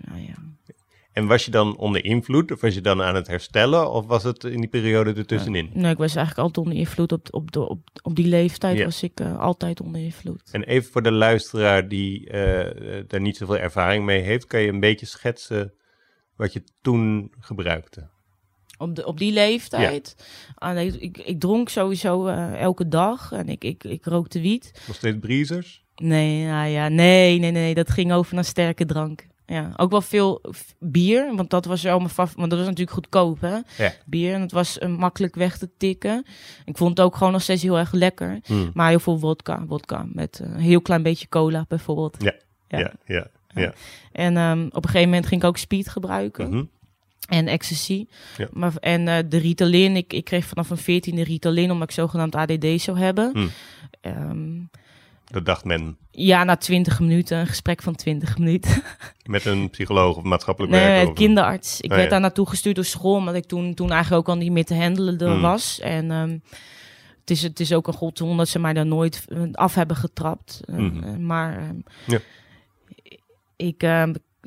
nou 0.00 0.20
ja. 0.26 0.34
En 1.12 1.26
was 1.26 1.44
je 1.44 1.50
dan 1.50 1.76
onder 1.76 2.04
invloed? 2.04 2.52
Of 2.52 2.60
was 2.60 2.74
je 2.74 2.80
dan 2.80 3.02
aan 3.02 3.14
het 3.14 3.26
herstellen? 3.26 3.90
Of 3.90 4.06
was 4.06 4.22
het 4.22 4.44
in 4.44 4.60
die 4.60 4.68
periode 4.68 5.12
ertussenin? 5.14 5.70
Nee, 5.72 5.90
ik 5.92 5.98
was 5.98 6.14
eigenlijk 6.16 6.46
altijd 6.46 6.66
onder 6.66 6.80
invloed. 6.80 7.12
Op, 7.12 7.28
op, 7.30 7.52
de, 7.52 7.68
op, 7.68 7.80
op 8.02 8.16
die 8.16 8.26
leeftijd 8.26 8.84
was 8.84 9.02
ik 9.02 9.20
eh, 9.20 9.38
altijd 9.38 9.80
onder 9.80 10.00
invloed. 10.00 10.48
En 10.52 10.62
even 10.62 10.92
voor 10.92 11.02
de 11.02 11.12
luisteraar 11.12 11.88
die 11.88 12.30
eh, 12.30 13.04
daar 13.06 13.20
niet 13.20 13.36
zoveel 13.36 13.58
ervaring 13.58 14.04
mee 14.04 14.20
heeft, 14.20 14.46
kan 14.46 14.60
je 14.60 14.68
een 14.68 14.80
beetje 14.80 15.06
schetsen 15.06 15.72
wat 16.36 16.52
je 16.52 16.62
toen 16.82 17.32
gebruikte? 17.40 18.08
Op, 18.78 18.94
de, 18.96 19.06
op 19.06 19.18
die 19.18 19.32
leeftijd. 19.32 20.16
Ah, 20.54 20.74
nee, 20.74 20.98
ik, 20.98 21.18
ik 21.18 21.40
dronk 21.40 21.68
sowieso 21.68 22.26
eh, 22.26 22.60
elke 22.60 22.88
dag. 22.88 23.32
En 23.32 23.48
ik, 23.48 23.64
ik, 23.64 23.84
ik 23.84 24.04
rookte 24.04 24.40
wiet. 24.40 24.82
Nog 24.86 24.96
steeds 24.96 25.18
breezers? 25.18 25.84
Nee, 25.96 26.44
nou 26.46 26.68
ja, 26.68 26.88
nee, 26.88 27.38
nee, 27.38 27.50
nee. 27.50 27.74
Dat 27.74 27.90
ging 27.90 28.12
over 28.12 28.34
naar 28.34 28.44
sterke 28.44 28.84
drank. 28.86 29.26
Ja, 29.46 29.72
ook 29.76 29.90
wel 29.90 30.00
veel 30.00 30.40
bier, 30.78 31.36
want 31.36 31.50
dat 31.50 31.64
was 31.64 31.82
wel 31.82 31.98
mijn 31.98 32.10
favoriet. 32.10 32.36
Want 32.38 32.50
dat 32.50 32.58
was 32.58 32.68
natuurlijk 32.68 32.94
goedkoop, 32.96 33.40
hè? 33.40 33.58
Ja. 33.84 33.92
Bier, 34.06 34.34
en 34.34 34.40
het 34.40 34.52
was 34.52 34.78
eh, 34.78 34.88
makkelijk 34.88 35.34
weg 35.34 35.58
te 35.58 35.68
tikken. 35.76 36.24
Ik 36.64 36.76
vond 36.76 36.90
het 36.98 37.06
ook 37.06 37.16
gewoon 37.16 37.32
nog 37.32 37.42
steeds 37.42 37.62
heel 37.62 37.78
erg 37.78 37.92
lekker. 37.92 38.38
Hmm. 38.44 38.70
Maar 38.74 38.88
heel 38.88 39.00
veel 39.00 39.18
vodka, 39.18 39.64
vodka 39.68 40.06
met 40.12 40.40
eh, 40.40 40.48
een 40.50 40.60
heel 40.60 40.80
klein 40.80 41.02
beetje 41.02 41.28
cola 41.28 41.64
bijvoorbeeld. 41.68 42.16
Ja, 42.18 42.34
Ja. 42.68 42.78
ja, 42.78 42.92
ja. 43.06 43.26
ja. 43.54 43.72
En 44.12 44.36
ehm, 44.36 44.66
op 44.66 44.84
een 44.84 44.90
gegeven 44.90 45.08
moment 45.08 45.26
ging 45.26 45.42
ik 45.42 45.46
ook 45.48 45.56
speed 45.56 45.88
gebruiken 45.88 46.48
Mhm. 46.50 46.64
En 47.28 47.46
ecstasy. 47.48 48.06
Ja. 48.36 48.48
Maar, 48.52 48.72
en 48.80 49.08
eh, 49.08 49.18
de 49.28 49.36
Ritalin, 49.38 49.96
ik, 49.96 50.12
ik 50.12 50.24
kreeg 50.24 50.44
vanaf 50.44 50.70
een 50.70 50.76
veertiende 50.76 51.24
Ritalin 51.24 51.70
omdat 51.70 51.88
ik 51.88 51.94
zogenaamd 51.94 52.34
ADD 52.34 52.66
zou 52.80 52.98
hebben. 52.98 53.30
Hmm. 53.32 53.50
Ehm, 54.00 54.60
Dat 55.24 55.46
dacht 55.46 55.64
men 55.64 55.96
ja, 56.10 56.44
na 56.44 56.56
20 56.56 57.00
minuten, 57.00 57.38
een 57.38 57.46
gesprek 57.46 57.82
van 57.82 57.94
20 57.94 58.38
minuten. 58.38 58.82
met 59.24 59.44
een 59.44 59.70
psycholoog 59.70 60.16
of 60.16 60.22
maatschappelijk 60.22 60.72
Nee, 60.74 60.84
werker. 60.84 61.14
kinderarts. 61.14 61.80
Ik 61.80 61.90
Oh, 61.90 61.96
werd 61.96 62.04
ja. 62.04 62.10
daar 62.12 62.20
naartoe 62.20 62.48
gestuurd 62.48 62.74
door 62.76 62.84
school, 62.84 63.14
omdat 63.14 63.34
ik 63.34 63.44
toen, 63.44 63.74
toen 63.74 63.90
eigenlijk 63.90 64.28
ook 64.28 64.34
al 64.34 64.40
niet 64.42 64.52
meer 64.52 64.64
te 64.64 64.74
handelen 64.74 65.20
Hmm. 65.30 65.40
was. 65.40 65.80
En 65.80 66.10
ehm, 66.10 66.38
het, 67.20 67.30
is, 67.30 67.42
het 67.42 67.60
is 67.60 67.72
ook 67.72 67.86
een 67.86 67.92
godzoen 67.94 68.36
dat 68.36 68.48
ze 68.48 68.58
mij 68.58 68.72
daar 68.72 68.86
nooit 68.86 69.24
eh, 69.28 69.42
af 69.52 69.74
hebben 69.74 69.96
getrapt. 69.96 70.60
Eh, 70.64 70.74
Mhm. 70.76 71.02
eh, 71.04 71.16
maar 71.16 71.58
ehm, 71.58 71.76
Ja. 72.06 72.18
ik 73.56 73.82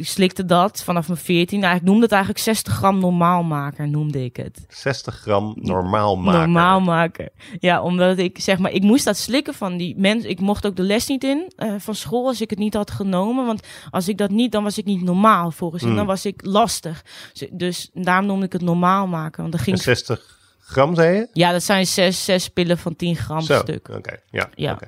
slikte 0.06 0.46
dat 0.46 0.84
vanaf 0.84 1.08
mijn 1.08 1.20
14. 1.20 1.60
Nou, 1.60 1.76
ik 1.76 1.82
noemde 1.82 2.02
het 2.02 2.12
eigenlijk 2.12 2.44
60 2.44 2.74
gram 2.74 3.00
normaalmaker, 3.00 3.88
noemde 3.90 4.24
ik 4.24 4.36
het. 4.36 4.66
60 4.70 5.16
gram 5.16 5.54
normaal 5.56 6.18
maken. 6.18 6.40
Normaal 6.40 6.80
maken. 6.80 7.30
Ja, 7.60 7.82
omdat 7.82 8.18
ik 8.18 8.40
zeg 8.40 8.58
maar, 8.58 8.72
ik 8.72 8.82
moest 8.82 9.06
dat 9.06 9.18
slikken 9.18 9.54
van 9.54 9.78
die 9.78 9.96
mensen. 9.98 10.30
Ik 10.30 10.40
mocht 10.40 10.66
ook 10.66 10.76
de 10.76 10.82
les 10.84 11.08
niet 11.08 11.24
in 11.24 11.52
eh, 11.56 11.74
van 11.78 11.96
school 11.96 12.28
als 12.28 12.42
ik 12.42 12.50
het 12.50 12.60
niet 12.60 12.74
had 12.74 12.92
genomen. 12.92 13.46
Want 13.46 13.68
als 13.90 14.08
ik 14.08 14.18
dat 14.18 14.30
niet, 14.30 14.52
dan 14.52 14.64
was 14.64 14.78
ik 14.78 14.86
niet 14.86 15.02
normaal 15.02 15.52
volgens. 15.52 15.84
Mm. 15.84 15.96
Dan 15.96 16.06
was 16.06 16.26
ik 16.26 16.46
lastig. 16.46 17.04
Dus, 17.34 17.48
dus 17.52 17.90
daarom 17.94 18.26
noemde 18.26 18.46
ik 18.46 18.54
het 18.54 18.62
normaal 18.62 19.08
maken. 19.08 19.40
Want 19.42 19.52
dan 19.52 19.60
En 19.60 19.66
ging. 19.66 19.82
60 19.82 20.40
gram, 20.60 20.96
zei 20.96 21.16
je? 21.16 21.28
Ja, 21.34 21.52
dat 21.52 21.64
zijn 21.64 21.88
zes, 21.88 22.26
zes 22.26 22.50
pillen 22.50 22.78
van 22.78 22.96
10 22.96 23.16
gram 23.16 23.42
Zo, 23.42 23.60
stuk. 23.60 23.90
oké. 23.90 24.16
Ja, 24.30 24.50
Ja. 24.56 24.72
oké. 24.74 24.88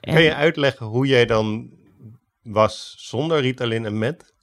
En 0.00 0.14
Kan 0.14 0.22
je 0.22 0.34
uitleggen 0.34 0.86
hoe 0.86 1.06
jij 1.06 1.26
dan 1.26 1.70
was 2.42 2.94
zonder 2.98 3.40
Ritalin 3.40 3.84
en 3.84 3.98
met? 3.98 4.33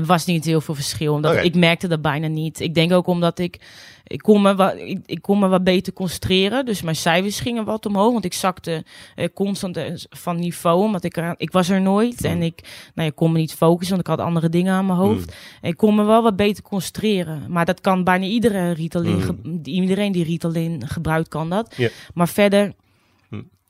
Dat 0.00 0.06
was 0.06 0.24
niet 0.24 0.44
heel 0.44 0.60
veel 0.60 0.74
verschil. 0.74 1.14
Omdat. 1.14 1.44
Ik 1.44 1.54
merkte 1.54 1.88
dat 1.88 2.02
bijna 2.02 2.26
niet. 2.26 2.60
Ik 2.60 2.74
denk 2.74 2.92
ook 2.92 3.06
omdat 3.06 3.38
ik... 3.38 3.60
Ik 4.06 4.18
kon, 4.18 4.42
me 4.42 4.54
wat, 4.54 4.74
ik, 4.76 4.98
ik 5.06 5.22
kon 5.22 5.38
me 5.38 5.48
wat 5.48 5.64
beter 5.64 5.92
concentreren. 5.92 6.64
Dus 6.64 6.82
mijn 6.82 6.96
cijfers 6.96 7.40
gingen 7.40 7.64
wat 7.64 7.86
omhoog. 7.86 8.12
Want 8.12 8.24
ik 8.24 8.32
zakte 8.32 8.84
eh, 9.14 9.28
constant 9.34 9.76
eh, 9.76 9.84
van 10.10 10.38
niveau. 10.38 10.82
Omdat 10.82 11.04
ik, 11.04 11.34
ik 11.36 11.52
was 11.52 11.68
er 11.68 11.80
nooit. 11.80 12.20
Mm. 12.20 12.30
En 12.30 12.42
ik, 12.42 12.60
nou, 12.94 13.08
ik 13.08 13.14
kon 13.14 13.32
me 13.32 13.38
niet 13.38 13.54
focussen. 13.54 13.96
Want 13.96 14.08
ik 14.08 14.14
had 14.16 14.26
andere 14.26 14.48
dingen 14.48 14.74
aan 14.74 14.86
mijn 14.86 14.98
hoofd. 14.98 15.26
Mm. 15.26 15.34
En 15.60 15.70
ik 15.70 15.76
kon 15.76 15.94
me 15.94 16.04
wel 16.04 16.22
wat 16.22 16.36
beter 16.36 16.62
concentreren. 16.62 17.42
Maar 17.48 17.64
dat 17.64 17.80
kan 17.80 18.04
bijna 18.04 18.24
iedere 18.24 18.70
Ritalin. 18.70 19.38
Mm. 19.42 19.60
iedereen 19.62 20.12
die 20.12 20.24
Ritalin 20.24 20.82
gebruikt 20.86 21.28
kan 21.28 21.50
dat. 21.50 21.76
Maar 22.14 22.28
verder... 22.28 22.72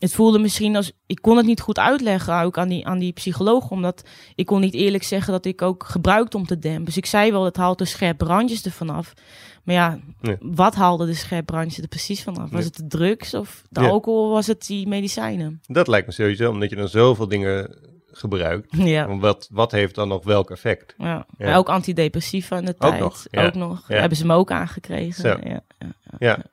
Het 0.04 0.14
voelde 0.14 0.38
misschien 0.38 0.76
als... 0.76 0.92
Ik 1.06 1.18
kon 1.22 1.36
het 1.36 1.46
niet 1.46 1.60
goed 1.60 1.78
uitleggen 1.78 2.40
ook 2.42 2.58
aan 2.58 2.68
die, 2.68 2.86
aan 2.86 2.98
die 2.98 3.12
psycholoog. 3.12 3.70
Omdat 3.70 4.04
ik 4.34 4.46
kon 4.46 4.60
niet 4.60 4.74
eerlijk 4.74 5.02
zeggen 5.04 5.32
dat 5.32 5.44
ik 5.44 5.62
ook 5.62 5.84
gebruikte 5.84 6.36
om 6.36 6.46
te 6.46 6.58
dempen. 6.58 6.84
Dus 6.84 6.96
ik 6.96 7.06
zei 7.06 7.30
wel, 7.32 7.44
het 7.44 7.56
haalt 7.56 7.78
de 7.78 7.84
scherpe 7.84 8.24
randjes 8.24 8.64
ervan 8.64 8.90
af. 8.90 9.12
Maar 9.62 9.74
ja, 9.74 9.98
wat 10.40 10.74
haalde 10.74 11.06
de 11.06 11.14
scherpe 11.14 11.52
randjes 11.52 11.82
er 11.82 11.88
precies 11.88 12.22
vanaf? 12.22 12.50
Was 12.50 12.64
het 12.64 12.76
de 12.76 12.86
drugs 12.86 13.34
of 13.34 13.62
de 13.70 13.80
Ja. 13.80 13.88
alcohol? 13.88 14.30
Was 14.30 14.46
het 14.46 14.66
die 14.66 14.88
medicijnen? 14.88 15.60
Dat 15.66 15.88
lijkt 15.88 16.06
me 16.06 16.12
sowieso, 16.12 16.50
omdat 16.50 16.70
je 16.70 16.76
dan 16.76 16.88
zoveel 16.88 17.28
dingen 17.28 17.76
gebruikt. 18.12 18.76
Ja. 18.76 19.16
Wat, 19.18 19.48
wat 19.52 19.70
heeft 19.72 19.94
dan 19.94 20.08
nog 20.08 20.24
welk 20.24 20.50
effect? 20.50 20.94
Ja. 20.98 21.26
Ja. 21.38 21.46
Maar 21.46 21.56
ook 21.58 21.68
antidepressiva 21.68 22.56
in 22.58 22.64
de 22.64 22.74
Ook 22.78 22.90
tijd. 22.90 23.00
nog, 23.00 23.26
ja. 23.30 23.46
Ook 23.46 23.54
nog. 23.54 23.82
Hebben 23.88 24.18
ze 24.18 24.26
me 24.26 24.34
ook 24.34 24.50
aangekregen. 24.50 25.40
Ja. 25.48 25.62
Ja. 26.18 26.44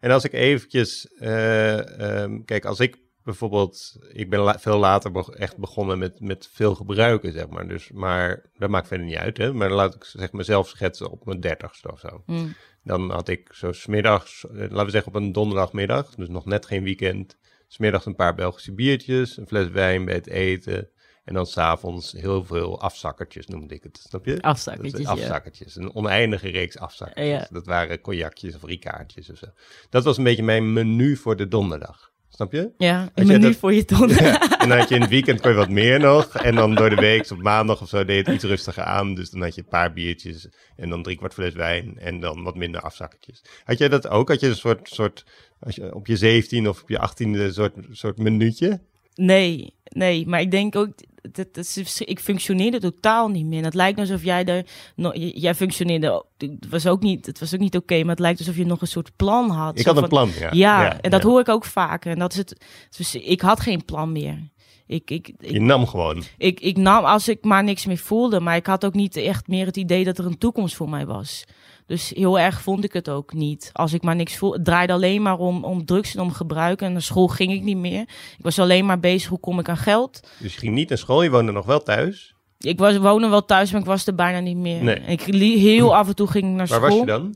En 0.00 0.10
als 0.10 0.24
ik 0.24 0.32
eventjes, 0.32 1.08
eh, 1.18 2.22
ehm, 2.22 2.44
kijk, 2.44 2.64
als 2.64 2.80
ik 2.80 2.98
bijvoorbeeld, 3.24 3.96
ik 4.12 4.30
ben 4.30 4.40
la- 4.40 4.58
veel 4.58 4.78
later 4.78 5.34
echt 5.34 5.56
begonnen 5.56 5.98
met, 5.98 6.20
met 6.20 6.48
veel 6.52 6.74
gebruiken, 6.74 7.32
zeg 7.32 7.48
maar. 7.48 7.68
Dus, 7.68 7.90
maar 7.90 8.42
dat 8.56 8.70
maakt 8.70 8.88
verder 8.88 9.06
niet 9.06 9.16
uit, 9.16 9.36
hè. 9.36 9.52
Maar 9.52 9.70
laat 9.70 9.94
ik 9.94 10.04
zeg 10.04 10.32
mezelf 10.32 10.68
schetsen 10.68 11.10
op 11.10 11.24
mijn 11.24 11.40
dertigste 11.40 11.92
of 11.92 12.00
zo. 12.00 12.22
Hm. 12.26 12.46
Dan 12.84 13.10
had 13.10 13.28
ik 13.28 13.48
zo 13.52 13.72
smiddags, 13.72 14.46
eh, 14.46 14.54
laten 14.56 14.84
we 14.84 14.90
zeggen 14.90 15.14
op 15.14 15.20
een 15.20 15.32
donderdagmiddag, 15.32 16.14
dus 16.14 16.28
nog 16.28 16.44
net 16.44 16.66
geen 16.66 16.82
weekend, 16.82 17.36
smiddags 17.66 18.06
een 18.06 18.14
paar 18.14 18.34
Belgische 18.34 18.72
biertjes, 18.74 19.36
een 19.36 19.46
fles 19.46 19.68
wijn 19.68 20.04
bij 20.04 20.14
het 20.14 20.26
eten. 20.28 20.88
En 21.28 21.34
dan 21.34 21.46
s'avonds 21.46 22.12
heel 22.12 22.44
veel 22.44 22.80
afzakkertjes 22.80 23.46
noemde 23.46 23.74
ik 23.74 23.82
het, 23.82 24.00
snap 24.08 24.24
je? 24.24 24.42
Afzakkertjes, 24.42 24.92
Dat 24.92 25.00
is 25.00 25.06
ja. 25.06 25.12
Afzakkertjes, 25.12 25.76
een 25.76 25.94
oneindige 25.94 26.48
reeks 26.48 26.78
afzakkertjes. 26.78 27.26
Ja. 27.40 27.46
Dat 27.50 27.66
waren 27.66 28.00
cognacjes 28.00 28.54
of 28.54 28.62
ricaartjes 28.64 29.30
of 29.30 29.38
zo. 29.38 29.46
Dat 29.90 30.04
was 30.04 30.16
een 30.18 30.24
beetje 30.24 30.42
mijn 30.42 30.72
menu 30.72 31.16
voor 31.16 31.36
de 31.36 31.48
donderdag, 31.48 32.12
snap 32.28 32.52
je? 32.52 32.70
Ja, 32.78 33.10
een 33.14 33.26
menu 33.26 33.38
dat- 33.40 33.56
voor 33.56 33.72
je. 33.74 33.84
Ja. 34.06 34.58
En 34.58 34.68
dan 34.68 34.78
had 34.78 34.88
je 34.88 34.94
in 34.94 35.00
het 35.00 35.10
weekend 35.10 35.40
kon 35.40 35.50
je 35.50 35.56
wat 35.56 35.68
meer 35.68 36.00
nog. 36.00 36.34
En 36.36 36.54
dan 36.54 36.74
door 36.74 36.90
de 36.90 36.96
week, 36.96 37.30
op 37.30 37.42
maandag 37.42 37.80
of 37.80 37.88
zo, 37.88 38.04
deed 38.04 38.26
het 38.26 38.34
iets 38.34 38.44
rustiger 38.44 38.82
aan. 38.82 39.14
Dus 39.14 39.30
dan 39.30 39.42
had 39.42 39.54
je 39.54 39.60
een 39.60 39.68
paar 39.68 39.92
biertjes 39.92 40.48
en 40.76 40.88
dan 40.88 41.02
drie 41.02 41.16
kwart 41.16 41.34
fles 41.34 41.54
wijn 41.54 41.98
en 41.98 42.20
dan 42.20 42.42
wat 42.42 42.56
minder 42.56 42.80
afzakkertjes. 42.80 43.42
Had 43.64 43.78
jij 43.78 43.88
dat 43.88 44.08
ook? 44.08 44.28
Had 44.28 44.40
je 44.40 44.46
een 44.48 44.56
soort, 44.56 44.88
soort 44.88 45.24
als 45.60 45.74
je 45.74 45.94
op 45.94 46.06
je 46.06 46.16
17 46.16 46.68
of 46.68 46.82
op 46.82 46.88
je 46.88 46.98
18e 46.98 47.52
soort, 47.52 47.74
soort 47.90 48.18
minuutje? 48.18 48.80
Nee, 49.14 49.74
nee, 49.88 50.26
maar 50.26 50.40
ik 50.40 50.50
denk 50.50 50.76
ook, 50.76 50.88
dat, 51.22 51.54
dat 51.54 51.72
is, 51.76 52.00
ik 52.00 52.20
functioneerde 52.20 52.80
totaal 52.80 53.28
niet 53.28 53.46
meer. 53.46 53.64
Het 53.64 53.74
lijkt 53.74 53.98
alsof 53.98 54.24
jij 54.24 54.44
er, 54.44 54.66
no, 54.96 55.12
jij 55.14 55.54
functioneerde, 55.54 56.24
het 56.38 56.68
was 56.70 56.86
ook 56.86 57.02
niet, 57.02 57.26
het 57.26 57.38
was 57.38 57.54
ook 57.54 57.60
niet 57.60 57.76
oké, 57.76 58.00
maar 58.00 58.10
het 58.10 58.18
lijkt 58.18 58.38
alsof 58.38 58.56
je 58.56 58.66
nog 58.66 58.80
een 58.80 58.86
soort 58.86 59.16
plan 59.16 59.50
had. 59.50 59.78
Ik 59.78 59.84
had 59.86 59.94
een 59.94 60.00
van- 60.00 60.08
plan, 60.08 60.30
ja. 60.38 60.48
Ja, 60.52 61.00
en 61.00 61.10
dat 61.10 61.22
ja. 61.22 61.28
hoor 61.28 61.40
ik 61.40 61.48
ook 61.48 61.64
vaker. 61.64 62.12
En 62.12 62.18
dat 62.18 62.32
is 62.32 62.38
het, 62.38 62.64
dus 62.96 63.14
ik 63.14 63.40
had 63.40 63.60
geen 63.60 63.84
plan 63.84 64.12
meer. 64.12 64.48
Ik, 64.86 65.10
ik, 65.10 65.28
ik, 65.38 65.50
Je 65.50 65.60
nam 65.60 65.86
gewoon. 65.86 66.22
ik, 66.38 66.60
ik 66.60 66.76
nam 66.76 67.04
als 67.04 67.28
ik 67.28 67.44
maar 67.44 67.64
niks 67.64 67.86
meer 67.86 67.98
voelde, 67.98 68.40
maar 68.40 68.56
ik 68.56 68.66
had 68.66 68.84
ook 68.84 68.94
niet 68.94 69.16
echt 69.16 69.48
meer 69.48 69.66
het 69.66 69.76
idee 69.76 70.04
dat 70.04 70.18
er 70.18 70.26
een 70.26 70.38
toekomst 70.38 70.74
voor 70.76 70.88
mij 70.88 71.06
was. 71.06 71.44
Dus 71.88 72.12
heel 72.14 72.38
erg 72.38 72.60
vond 72.62 72.84
ik 72.84 72.92
het 72.92 73.08
ook 73.08 73.32
niet. 73.32 73.70
Als 73.72 73.92
ik 73.92 74.02
maar 74.02 74.16
niks 74.16 74.36
voelde, 74.36 74.56
het 74.56 74.64
draaide 74.64 74.92
alleen 74.92 75.22
maar 75.22 75.38
om, 75.38 75.64
om 75.64 75.84
drugs 75.84 76.14
en 76.14 76.20
om 76.22 76.32
gebruik. 76.32 76.82
En 76.82 76.92
naar 76.92 77.02
school 77.02 77.28
ging 77.28 77.52
ik 77.52 77.62
niet 77.62 77.76
meer. 77.76 78.00
Ik 78.00 78.38
was 78.44 78.58
alleen 78.58 78.86
maar 78.86 79.00
bezig, 79.00 79.28
hoe 79.28 79.40
kom 79.40 79.58
ik 79.58 79.68
aan 79.68 79.76
geld? 79.76 80.28
Dus 80.38 80.52
je 80.54 80.58
ging 80.60 80.74
niet 80.74 80.88
naar 80.88 80.98
school, 80.98 81.22
je 81.22 81.30
woonde 81.30 81.52
nog 81.52 81.66
wel 81.66 81.82
thuis. 81.82 82.34
Ik 82.58 82.78
was, 82.78 82.96
woonde 82.96 83.28
wel 83.28 83.44
thuis, 83.44 83.70
maar 83.72 83.80
ik 83.80 83.86
was 83.86 84.06
er 84.06 84.14
bijna 84.14 84.38
niet 84.40 84.56
meer. 84.56 84.82
Nee. 84.82 84.96
Ik 84.96 85.20
heel 85.20 85.96
af 85.96 86.08
en 86.08 86.14
toe 86.14 86.26
ging 86.26 86.44
ik 86.44 86.50
naar 86.50 86.66
Waar 86.66 86.78
school. 86.78 86.88
was 86.90 86.98
je 86.98 87.04
dan? 87.06 87.34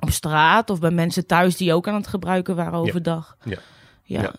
Op 0.00 0.10
straat 0.10 0.70
of 0.70 0.80
bij 0.80 0.90
mensen 0.90 1.26
thuis 1.26 1.56
die 1.56 1.72
ook 1.74 1.88
aan 1.88 1.94
het 1.94 2.06
gebruiken 2.06 2.56
waren 2.56 2.72
Ja. 2.72 2.78
overdag. 2.78 3.36
Ja. 3.44 3.58
ja. 4.02 4.22
Ja. 4.22 4.34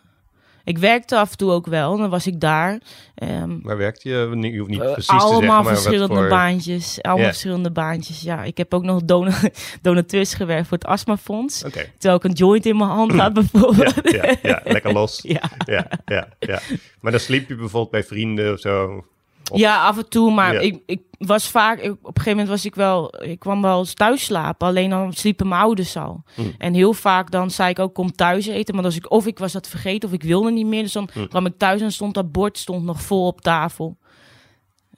Ik 0.69 0.77
werkte 0.77 1.17
af 1.17 1.31
en 1.31 1.37
toe 1.37 1.51
ook 1.51 1.65
wel, 1.65 1.97
dan 1.97 2.09
was 2.09 2.27
ik 2.27 2.39
daar. 2.39 2.79
Um, 3.15 3.59
Waar 3.63 3.77
werkte 3.77 4.09
je? 4.09 4.15
Je 4.51 4.57
hoeft 4.57 4.69
niet 4.69 4.79
uh, 4.79 4.85
precies 4.85 5.05
te 5.05 5.11
zeggen, 5.11 5.29
allemaal 5.29 5.63
maar 5.63 5.73
verschillende 5.73 6.15
voor... 6.15 6.27
baantjes. 6.27 7.01
Allemaal 7.01 7.25
verschillende 7.25 7.71
baantjes, 7.71 8.21
ja. 8.21 8.43
Ik 8.43 8.57
heb 8.57 8.73
ook 8.73 8.83
nog 8.83 9.03
don 9.03 9.29
donateurs 9.81 10.33
gewerkt 10.33 10.67
voor 10.67 10.77
het 10.77 10.87
astmafonds. 10.87 11.63
Oké, 11.63 11.85
Terwijl 11.97 12.15
ik 12.15 12.23
een 12.23 12.31
joint 12.31 12.65
in 12.65 12.77
mijn 12.77 12.89
hand 12.89 13.11
had, 13.11 13.19
ja, 13.21 13.31
bijvoorbeeld. 13.31 14.11
ja, 14.11 14.35
ja, 14.41 14.61
lekker 14.63 14.93
los. 14.93 15.19
ja. 15.37 15.41
Ja, 15.65 15.87
ja, 16.05 16.27
ja. 16.39 16.59
Maar 16.99 17.11
dan 17.11 17.21
sliep 17.21 17.47
je 17.47 17.55
bijvoorbeeld 17.55 17.91
bij 17.91 18.03
vrienden 18.03 18.53
of 18.53 18.59
zo. 18.59 19.05
Of- 19.49 19.59
Ja, 19.59 19.83
af 19.87 19.97
en 19.97 20.09
toe, 20.09 20.31
maar 20.31 20.53
Ja. 20.53 20.59
ik, 20.59 20.83
ik 20.85 21.01
was 21.17 21.49
vaak, 21.49 21.79
ik- 21.79 21.91
op 21.91 21.97
een 21.97 22.05
gegeven 22.13 22.31
moment 22.31 22.49
was 22.49 22.65
ik 22.65 22.75
wel, 22.75 23.23
ik 23.23 23.39
kwam 23.39 23.61
wel 23.61 23.79
eens 23.79 23.93
thuis 23.93 24.23
slapen, 24.23 24.67
alleen 24.67 24.89
dan 24.89 25.13
sliepen 25.13 25.47
mijn 25.47 25.61
ouders 25.61 25.95
al. 25.97 26.23
Hmm. 26.35 26.53
En 26.57 26.73
heel 26.73 26.93
vaak 26.93 27.31
dan 27.31 27.51
zei 27.51 27.69
ik 27.69 27.79
ook, 27.79 27.93
kom 27.93 28.11
thuis 28.11 28.47
eten, 28.47 28.75
maar 28.75 28.83
als 28.83 28.95
ik, 28.95 29.11
of 29.11 29.27
ik 29.27 29.39
was 29.39 29.51
dat 29.51 29.67
vergeten 29.67 30.09
of 30.09 30.15
ik 30.15 30.23
wilde 30.23 30.51
niet 30.51 30.65
meer, 30.65 30.83
dus 30.83 30.91
dan 30.93 31.09
Hmm. 31.13 31.27
kwam 31.27 31.45
ik 31.45 31.57
thuis 31.57 31.81
en 31.81 31.91
stond 31.91 32.13
dat 32.13 32.31
bord 32.31 32.57
stond 32.57 32.83
nog 32.83 33.01
vol 33.01 33.27
op 33.27 33.41
tafel. 33.41 33.97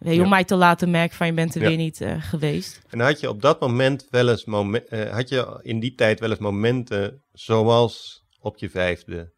Ja. 0.04 0.24
om 0.24 0.30
mij 0.30 0.44
te 0.44 0.56
laten 0.56 0.92
merken 0.92 1.18
van 1.18 1.28
je 1.28 1.34
bent 1.34 1.56
er 1.56 1.62
Ja. 1.62 1.68
weer 1.68 1.78
niet 1.78 2.02
eh, 2.02 2.16
geweest. 2.20 2.82
En 2.90 3.00
had 3.00 3.20
je 3.20 3.30
op 3.30 3.42
dat 3.42 3.60
moment 3.60 4.08
wel 4.10 4.30
eens 4.30 4.46
momen- 4.46 4.88
eh, 4.90 5.14
had 5.14 5.30
je 5.30 5.60
in 5.62 5.80
die 5.80 5.96
tijd 5.96 6.20
wel 6.20 6.30
eens 6.30 6.40
momenten 6.40 7.24
zoals 7.32 8.24
op 8.40 8.58
je 8.58 8.70
vijfde 8.70 9.34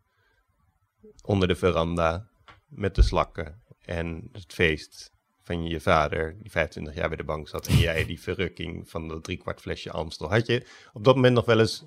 onder 1.24 1.48
de 1.48 1.56
veranda 1.56 2.28
met 2.68 2.96
de 2.96 3.02
slakken 3.02 3.62
en 3.86 4.30
het 4.32 4.54
feest 4.54 5.12
van 5.42 5.64
je 5.64 5.80
vader 5.80 6.36
die 6.40 6.52
25 6.52 6.96
jaar 6.96 7.08
bij 7.08 7.18
de 7.18 7.24
bank 7.24 7.48
zat 7.48 7.68
en 7.68 7.78
jij 7.78 8.06
die 8.06 8.22
verrukking 8.22 8.90
van 8.90 9.08
dat 9.08 9.24
driekwart 9.24 9.62
flesje 9.62 9.92
Amstel. 9.92 10.30
Had 10.30 10.48
je 10.48 10.66
op 10.94 11.04
dat 11.04 11.16
moment 11.16 11.34
nog 11.34 11.46
wel 11.46 11.60
eens 11.60 11.86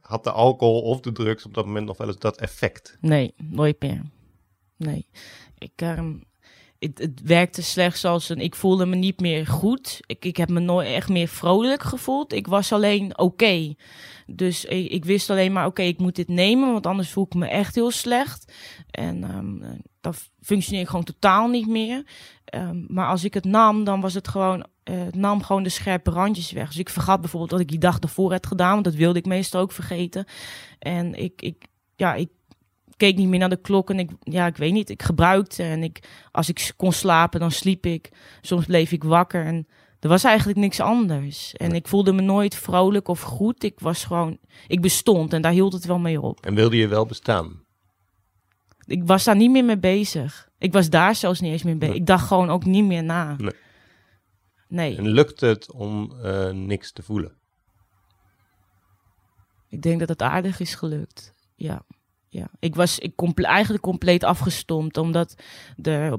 had 0.00 0.24
de 0.24 0.30
alcohol 0.30 0.82
of 0.82 1.00
de 1.00 1.12
drugs 1.12 1.44
op 1.44 1.54
dat 1.54 1.66
moment 1.66 1.86
nog 1.86 1.96
wel 1.96 2.06
eens 2.06 2.18
dat 2.18 2.40
effect? 2.40 2.96
Nee, 3.00 3.34
nooit 3.36 3.80
meer. 3.80 4.02
Nee. 4.76 5.06
Ik, 5.58 5.72
ehm, 5.76 6.14
het, 6.94 7.20
werkte 7.24 7.62
slechts 7.62 8.04
als 8.04 8.28
een. 8.28 8.40
Ik 8.40 8.54
voelde 8.54 8.86
me 8.86 8.96
niet 8.96 9.20
meer 9.20 9.46
goed. 9.46 10.00
Ik, 10.06 10.24
ik 10.24 10.36
heb 10.36 10.48
me 10.48 10.60
nooit 10.60 10.88
echt 10.88 11.08
meer 11.08 11.28
vrolijk 11.28 11.82
gevoeld. 11.82 12.32
Ik 12.32 12.46
was 12.46 12.72
alleen 12.72 13.18
oké. 13.18 13.74
Dus 14.26 14.64
ik, 14.64 15.04
wist 15.04 15.30
alleen 15.30 15.52
maar: 15.52 15.66
oké, 15.66 15.82
ik 15.82 15.98
moet 15.98 16.16
dit 16.16 16.28
nemen, 16.28 16.72
want 16.72 16.86
anders 16.86 17.10
voel 17.10 17.24
ik 17.24 17.34
me 17.34 17.46
echt 17.46 17.74
heel 17.74 17.90
slecht. 17.90 18.52
En 18.90 19.24
ehm, 19.24 19.62
eh, 19.62 19.70
dan 20.00 20.14
functioneer 20.40 20.82
ik 20.82 20.88
gewoon 20.88 21.04
totaal 21.04 21.48
niet 21.48 21.66
meer. 21.66 22.04
Ehm, 22.44 22.84
maar 22.88 23.08
als 23.08 23.24
ik 23.24 23.34
het 23.34 23.44
nam, 23.44 23.84
dan 23.84 24.00
was 24.00 24.14
het 24.14 24.28
gewoon. 24.28 24.66
eh, 24.84 25.04
het 25.04 25.14
nam 25.14 25.42
gewoon 25.42 25.62
de 25.62 25.68
scherpe 25.68 26.10
randjes 26.10 26.52
weg. 26.52 26.66
Dus 26.66 26.78
ik 26.78 26.88
vergat 26.88 27.20
bijvoorbeeld 27.20 27.50
wat 27.50 27.60
ik 27.60 27.68
die 27.68 27.78
dag 27.78 27.98
ervoor 27.98 28.32
had 28.32 28.46
gedaan, 28.46 28.72
want 28.72 28.84
dat 28.84 28.94
wilde 28.94 29.18
ik 29.18 29.26
meestal 29.26 29.60
ook 29.60 29.72
vergeten. 29.72 30.24
En 30.78 31.14
ik, 31.14 31.42
ik, 31.42 31.64
ja, 31.96 32.14
ik 32.14 32.28
keek 32.96 33.16
niet 33.16 33.28
meer 33.28 33.38
naar 33.38 33.48
de 33.48 33.60
klok 33.60 33.90
en 33.90 33.98
ik, 33.98 34.10
ja, 34.20 34.46
ik 34.46 34.56
weet 34.56 34.72
niet, 34.72 34.90
ik 34.90 35.02
gebruikte 35.02 35.62
en 35.62 35.82
ik, 35.82 36.08
als 36.30 36.48
ik 36.48 36.72
kon 36.76 36.92
slapen, 36.92 37.40
dan 37.40 37.50
sliep 37.50 37.86
ik. 37.86 38.10
Soms 38.40 38.66
bleef 38.66 38.92
ik 38.92 39.04
wakker 39.04 39.44
en 39.44 39.66
er 40.00 40.08
was 40.08 40.24
eigenlijk 40.24 40.58
niks 40.58 40.80
anders. 40.80 41.54
En 41.54 41.72
ik 41.72 41.88
voelde 41.88 42.12
me 42.12 42.22
nooit 42.22 42.54
vrolijk 42.54 43.08
of 43.08 43.20
goed. 43.20 43.62
Ik 43.62 43.80
was 43.80 44.04
gewoon, 44.04 44.38
ik 44.66 44.80
bestond 44.80 45.32
en 45.32 45.42
daar 45.42 45.52
hield 45.52 45.72
het 45.72 45.84
wel 45.84 45.98
mee 45.98 46.20
op. 46.20 46.46
En 46.46 46.54
wilde 46.54 46.76
je 46.76 46.88
wel 46.88 47.06
bestaan? 47.06 47.62
Ik 48.86 49.02
was 49.04 49.24
daar 49.24 49.36
niet 49.36 49.50
meer 49.50 49.64
mee 49.64 49.78
bezig. 49.78 50.48
Ik 50.58 50.72
was 50.72 50.90
daar 50.90 51.14
zelfs 51.14 51.40
niet 51.40 51.52
eens 51.52 51.62
mee 51.62 51.74
bezig. 51.74 51.94
Nee. 51.94 52.00
Ik 52.00 52.06
dacht 52.06 52.26
gewoon 52.26 52.50
ook 52.50 52.64
niet 52.64 52.84
meer 52.84 53.04
na. 53.04 53.36
Nee. 53.38 53.52
Nee, 54.68 54.96
En 54.96 55.08
lukt 55.08 55.40
het 55.40 55.72
om 55.72 56.12
eh, 56.22 56.50
niks 56.50 56.92
te 56.92 57.02
voelen? 57.02 57.32
ik 59.68 59.82
denk 59.82 59.98
dat 59.98 60.08
het 60.08 60.22
aardig 60.22 60.60
is 60.60 60.74
gelukt. 60.74 61.34
Ja. 61.56 61.84
Ja, 62.34 62.48
ik 62.58 62.74
was 62.74 62.98
ik 62.98 63.14
comple 63.16 63.46
eigenlijk 63.46 63.82
compleet 63.82 64.24
afgestompt, 64.24 64.96
omdat 64.96 65.34
de, 65.76 66.18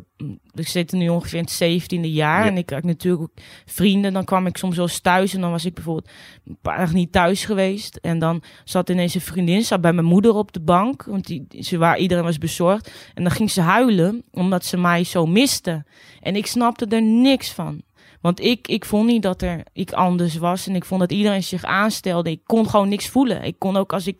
ik 0.53 0.67
zit 0.67 0.91
nu 0.91 1.09
ongeveer 1.09 1.37
in 1.37 1.43
het 1.43 1.53
zeventiende 1.53 2.11
jaar 2.11 2.43
Ja. 2.43 2.49
en 2.51 2.57
ik 2.57 2.69
had 2.69 2.83
natuurlijk 2.83 3.23
ook 3.23 3.43
vrienden. 3.65 4.13
Dan 4.13 4.25
kwam 4.25 4.47
ik 4.47 4.57
soms 4.57 4.75
wel 4.75 4.85
eens 4.85 4.99
thuis 4.99 5.33
en 5.33 5.41
dan 5.41 5.51
was 5.51 5.65
ik 5.65 5.73
bijvoorbeeld 5.73 6.09
een 6.45 6.57
paar 6.61 6.77
dagen 6.77 6.95
niet 6.95 7.11
thuis 7.11 7.45
geweest. 7.45 7.95
En 7.95 8.19
dan 8.19 8.43
zat 8.63 8.89
ineens 8.89 9.15
een 9.15 9.21
vriendin, 9.21 9.63
zat 9.63 9.81
bij 9.81 9.93
mijn 9.93 10.05
moeder 10.07 10.33
op 10.35 10.51
de 10.51 10.59
bank, 10.59 11.03
want 11.03 11.25
die, 11.27 11.45
ze 11.59 11.77
waar 11.77 11.97
iedereen 11.97 12.23
was 12.23 12.37
bezorgd. 12.37 12.91
En 13.13 13.23
dan 13.23 13.31
ging 13.31 13.51
ze 13.51 13.61
huilen, 13.61 14.23
omdat 14.31 14.65
ze 14.65 14.77
mij 14.77 15.03
zo 15.03 15.25
miste. 15.25 15.85
En 16.21 16.35
ik 16.35 16.45
snapte 16.45 16.85
er 16.85 17.01
niks 17.01 17.51
van. 17.51 17.81
Want 18.21 18.39
ik, 18.41 18.67
ik 18.67 18.85
vond 18.85 19.07
niet 19.07 19.21
dat 19.21 19.41
er 19.41 19.63
ik 19.73 19.91
anders 19.91 20.37
was. 20.37 20.67
En 20.67 20.75
ik 20.75 20.85
vond 20.85 20.99
dat 20.99 21.11
iedereen 21.11 21.43
zich 21.43 21.63
aanstelde. 21.63 22.31
Ik 22.31 22.41
kon 22.43 22.69
gewoon 22.69 22.89
niks 22.89 23.09
voelen. 23.09 23.43
Ik 23.43 23.55
kon 23.59 23.77
ook 23.77 23.93
als 23.93 24.07
ik 24.07 24.19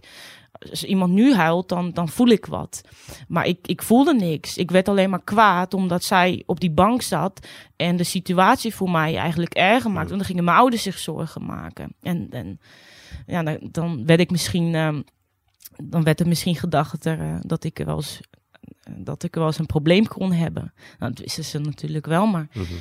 als 0.70 0.84
iemand 0.84 1.14
nu 1.14 1.34
huilt, 1.34 1.70
dan, 1.70 1.92
dan 1.92 2.10
voel 2.10 2.28
ik 2.28 2.46
wat. 2.46 2.82
Maar 3.28 3.46
ik, 3.46 3.68
ik 3.68 3.82
voelde 3.82 4.14
niks. 4.14 4.58
Ik 4.58 4.72
werd 4.72 4.88
alleen 4.90 5.10
maar 5.10 5.24
kwaad 5.24 5.74
omdat 5.74 6.04
zij 6.04 6.44
op 6.46 6.60
die 6.60 6.72
bank 6.72 7.02
zat 7.02 7.48
en 7.76 7.96
de 7.96 8.04
situatie 8.04 8.76
voor 8.76 8.90
mij 8.92 9.16
eigenlijk 9.18 9.54
erger 9.54 9.92
maakte. 9.92 10.08
Want 10.10 10.20
dan 10.20 10.30
gingen 10.30 10.44
mijn 10.44 10.58
ouders 10.58 10.84
zich 10.84 10.98
zorgen 10.98 11.46
maken. 11.46 11.94
En, 12.02 12.28
en 12.30 12.60
ja, 13.28 13.44
dan, 13.44 13.58
dan 13.72 14.06
werd 14.06 14.20
ik 14.20 14.32
misschien, 14.32 14.76
ehm, 14.76 15.02
dan 15.84 16.04
werd 16.04 16.20
er 16.20 16.28
misschien 16.28 16.56
gedacht 16.56 16.92
dat, 16.92 17.06
er, 17.06 17.20
eh, 17.20 17.36
dat 17.42 17.64
ik 17.64 17.80
er 17.80 17.86
wel 17.86 17.96
eens, 17.96 18.20
dat 18.98 19.24
ik 19.24 19.34
er 19.34 19.40
wel 19.40 19.48
eens 19.50 19.60
een 19.60 19.66
probleem 19.66 20.08
kon 20.08 20.32
hebben. 20.32 20.74
Nou, 21.00 21.12
dat 21.14 21.20
wisten 21.24 21.44
ze 21.44 21.60
natuurlijk 21.60 22.06
wel, 22.06 22.26
maar 22.26 22.48
Mhm. 22.54 22.74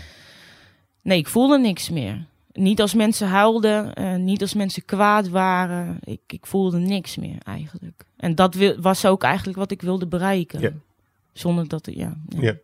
nee, 1.02 1.18
ik 1.18 1.28
voelde 1.28 1.58
niks 1.58 1.90
meer. 1.90 2.26
Niet 2.54 2.80
als 2.80 2.94
mensen 2.94 3.28
huilden, 3.28 3.94
eh, 3.94 4.14
niet 4.14 4.40
als 4.40 4.54
mensen 4.54 4.84
kwaad 4.84 5.28
waren. 5.28 5.98
Ik, 6.04 6.20
ik 6.26 6.46
voelde 6.46 6.78
niks 6.78 7.16
meer 7.16 7.38
eigenlijk. 7.44 8.04
En 8.16 8.34
dat 8.34 8.54
wil, 8.54 8.80
was 8.80 9.06
ook 9.06 9.22
eigenlijk 9.22 9.58
wat 9.58 9.70
ik 9.70 9.82
wilde 9.82 10.06
bereiken. 10.06 10.60
Ja. 10.60 10.72
Zonder 11.32 11.68
dat, 11.68 11.88
ja. 11.92 12.16
ja. 12.28 12.40
Ja. 12.40 12.56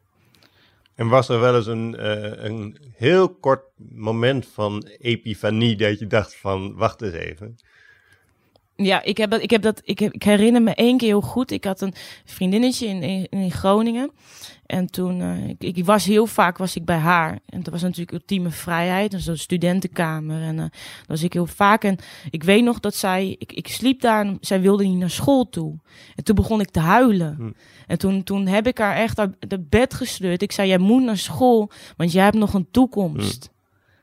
En 0.94 1.08
was 1.08 1.28
er 1.28 1.40
wel 1.40 1.56
eens 1.56 1.66
een, 1.66 1.96
eh, 1.96 2.44
een 2.44 2.76
heel 2.92 3.28
kort 3.28 3.62
moment 3.76 4.46
van 4.46 4.86
epifanie 4.98 5.76
dat 5.76 5.98
je 5.98 6.06
dacht 6.06 6.36
van, 6.36 6.74
wacht 6.74 7.02
eens 7.02 7.14
even. 7.14 7.56
Ja, 8.82 9.02
ik, 9.02 9.16
heb 9.16 9.30
dat, 9.30 9.42
ik, 9.42 9.50
heb 9.50 9.62
dat, 9.62 9.80
ik, 9.84 9.98
heb, 9.98 10.12
ik 10.12 10.22
herinner 10.22 10.62
me 10.62 10.74
één 10.74 10.96
keer 10.96 11.08
heel 11.08 11.20
goed. 11.20 11.50
Ik 11.50 11.64
had 11.64 11.80
een 11.80 11.94
vriendinnetje 12.24 12.86
in, 12.86 13.02
in, 13.02 13.26
in 13.30 13.50
Groningen. 13.50 14.10
En 14.66 14.86
toen, 14.86 15.20
eh, 15.20 15.48
ik, 15.48 15.76
ik 15.76 15.84
was 15.84 16.04
heel 16.04 16.26
vaak 16.26 16.58
was 16.58 16.76
ik 16.76 16.84
bij 16.84 16.96
haar. 16.96 17.38
En 17.46 17.62
dat 17.62 17.72
was 17.72 17.82
natuurlijk 17.82 18.12
ultieme 18.12 18.50
vrijheid. 18.50 19.10
Dus 19.10 19.26
een 19.26 19.38
studentenkamer. 19.38 20.42
En 20.42 20.54
uh, 20.56 20.62
dat 20.62 21.06
was 21.06 21.22
ik 21.22 21.32
heel 21.32 21.46
vaak. 21.46 21.84
En 21.84 21.96
ik 22.30 22.42
weet 22.42 22.64
nog 22.64 22.80
dat 22.80 22.94
zij, 22.94 23.36
ik, 23.38 23.52
ik 23.52 23.68
sliep 23.68 24.00
daar 24.00 24.26
en 24.26 24.38
zij 24.40 24.60
wilde 24.60 24.84
niet 24.84 24.98
naar 24.98 25.10
school 25.10 25.48
toe. 25.48 25.78
En 26.14 26.24
toen 26.24 26.34
begon 26.34 26.60
ik 26.60 26.70
te 26.70 26.80
huilen. 26.80 27.34
Hm. 27.36 27.50
En 27.86 27.98
toen, 27.98 28.22
toen 28.22 28.46
heb 28.46 28.66
ik 28.66 28.78
haar 28.78 28.96
echt 28.96 29.18
uit 29.18 29.36
het 29.48 29.68
bed 29.68 29.94
gesleurd. 29.94 30.42
Ik 30.42 30.52
zei, 30.52 30.68
jij 30.68 30.78
moet 30.78 31.02
naar 31.02 31.18
school, 31.18 31.70
want 31.96 32.12
jij 32.12 32.24
hebt 32.24 32.36
nog 32.36 32.54
een 32.54 32.70
toekomst. 32.70 33.50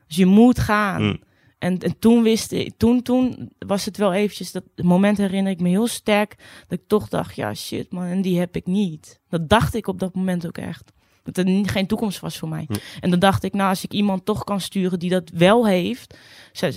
Dus 0.06 0.16
je 0.16 0.26
moet 0.26 0.58
gaan. 0.58 1.02
Hm. 1.02 1.16
En, 1.58 1.78
en 1.78 1.98
toen 1.98 2.22
wist 2.22 2.52
ik, 2.52 2.72
toen, 2.76 3.02
toen 3.02 3.50
was 3.58 3.84
het 3.84 3.96
wel 3.96 4.12
eventjes, 4.12 4.52
dat 4.52 4.64
moment 4.76 5.18
herinner 5.18 5.52
ik 5.52 5.60
me 5.60 5.68
heel 5.68 5.86
sterk, 5.86 6.34
dat 6.68 6.78
ik 6.78 6.84
toch 6.86 7.08
dacht, 7.08 7.36
ja 7.36 7.54
shit 7.54 7.92
man, 7.92 8.04
en 8.04 8.22
die 8.22 8.38
heb 8.38 8.56
ik 8.56 8.66
niet. 8.66 9.20
Dat 9.28 9.48
dacht 9.48 9.74
ik 9.74 9.86
op 9.86 9.98
dat 9.98 10.14
moment 10.14 10.46
ook 10.46 10.58
echt. 10.58 10.92
Dat 11.22 11.36
er 11.38 11.68
geen 11.68 11.86
toekomst 11.86 12.20
was 12.20 12.38
voor 12.38 12.48
mij. 12.48 12.68
En 13.00 13.10
dan 13.10 13.18
dacht 13.18 13.42
ik, 13.42 13.52
nou 13.52 13.68
als 13.68 13.84
ik 13.84 13.92
iemand 13.92 14.24
toch 14.24 14.44
kan 14.44 14.60
sturen 14.60 14.98
die 14.98 15.10
dat 15.10 15.30
wel 15.34 15.66
heeft, 15.66 16.18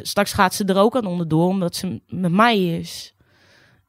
straks 0.01 0.34
gaat 0.34 0.53
ze 0.53 0.65
er 0.65 0.77
ook 0.77 0.95
aan 0.95 1.05
onderdoor, 1.05 1.47
omdat 1.47 1.75
ze 1.75 2.01
met 2.07 2.32
mij 2.32 2.77
is. 2.79 3.13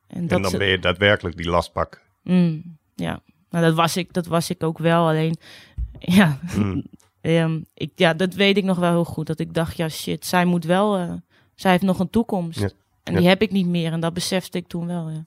En, 0.07 0.16
En 0.20 0.26
dat 0.26 0.43
dan 0.43 0.51
ze- 0.51 0.57
ben 0.57 0.66
je 0.68 0.78
daadwerkelijk 0.78 1.36
die 1.36 1.49
lastpak. 1.49 2.03
Mm, 2.22 2.76
ja, 2.95 3.20
nou, 3.51 3.64
dat, 3.64 3.74
was 3.74 3.97
ik, 3.97 4.12
dat 4.12 4.26
was 4.26 4.51
ik 4.51 4.62
ook 4.62 4.78
wel. 4.78 5.09
Alleen, 5.09 5.36
ja, 5.99 6.38
Hm. 6.55 6.80
Ehm, 7.23 7.61
ik, 7.75 7.91
ja, 7.95 8.14
dat 8.14 8.35
weet 8.35 8.57
ik 8.57 8.64
nog 8.64 8.79
wel 8.79 8.91
heel 8.91 9.05
goed. 9.05 9.27
Dat 9.27 9.39
ik 9.41 9.55
dacht, 9.55 9.77
ja 9.77 9.89
shit, 9.89 10.27
zij 10.27 10.45
moet 10.45 10.64
wel, 10.64 10.97
eh, 10.97 11.12
zij 11.55 11.70
heeft 11.70 11.83
nog 11.83 11.99
een 11.99 12.11
toekomst. 12.11 12.61
Ja. 12.61 12.70
En 13.03 13.12
Ja. 13.12 13.18
die 13.18 13.29
heb 13.29 13.43
ik 13.43 13.51
niet 13.51 13.66
meer. 13.66 13.93
En 13.93 14.01
dat 14.01 14.14
besefte 14.14 14.59
ik 14.59 14.66
toen 14.66 14.87
wel, 14.87 15.11
ja. 15.11 15.25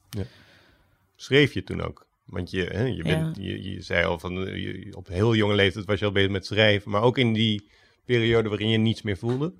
Schreef 1.15 1.53
je 1.53 1.63
toen 1.63 1.81
ook? 1.81 2.05
Want 2.25 2.51
je, 2.51 2.63
hè, 2.63 2.83
je, 2.83 3.03
bent, 3.03 3.37
je, 3.37 3.71
je 3.71 3.81
zei 3.81 4.05
al 4.05 4.19
van, 4.19 4.47
eh, 4.47 4.55
je- 4.63 4.95
op 4.97 5.07
heel 5.07 5.35
jonge 5.35 5.55
leeftijd 5.55 5.85
was 5.85 5.99
je 5.99 6.05
al 6.05 6.11
bezig 6.11 6.29
met 6.31 6.45
schrijven. 6.45 6.91
Maar 6.91 7.01
ook 7.01 7.17
in 7.17 7.33
die 7.33 7.67
periode 8.05 8.49
waarin 8.49 8.69
je 8.69 8.77
niets 8.77 9.01
meer 9.01 9.17
voelde. 9.17 9.53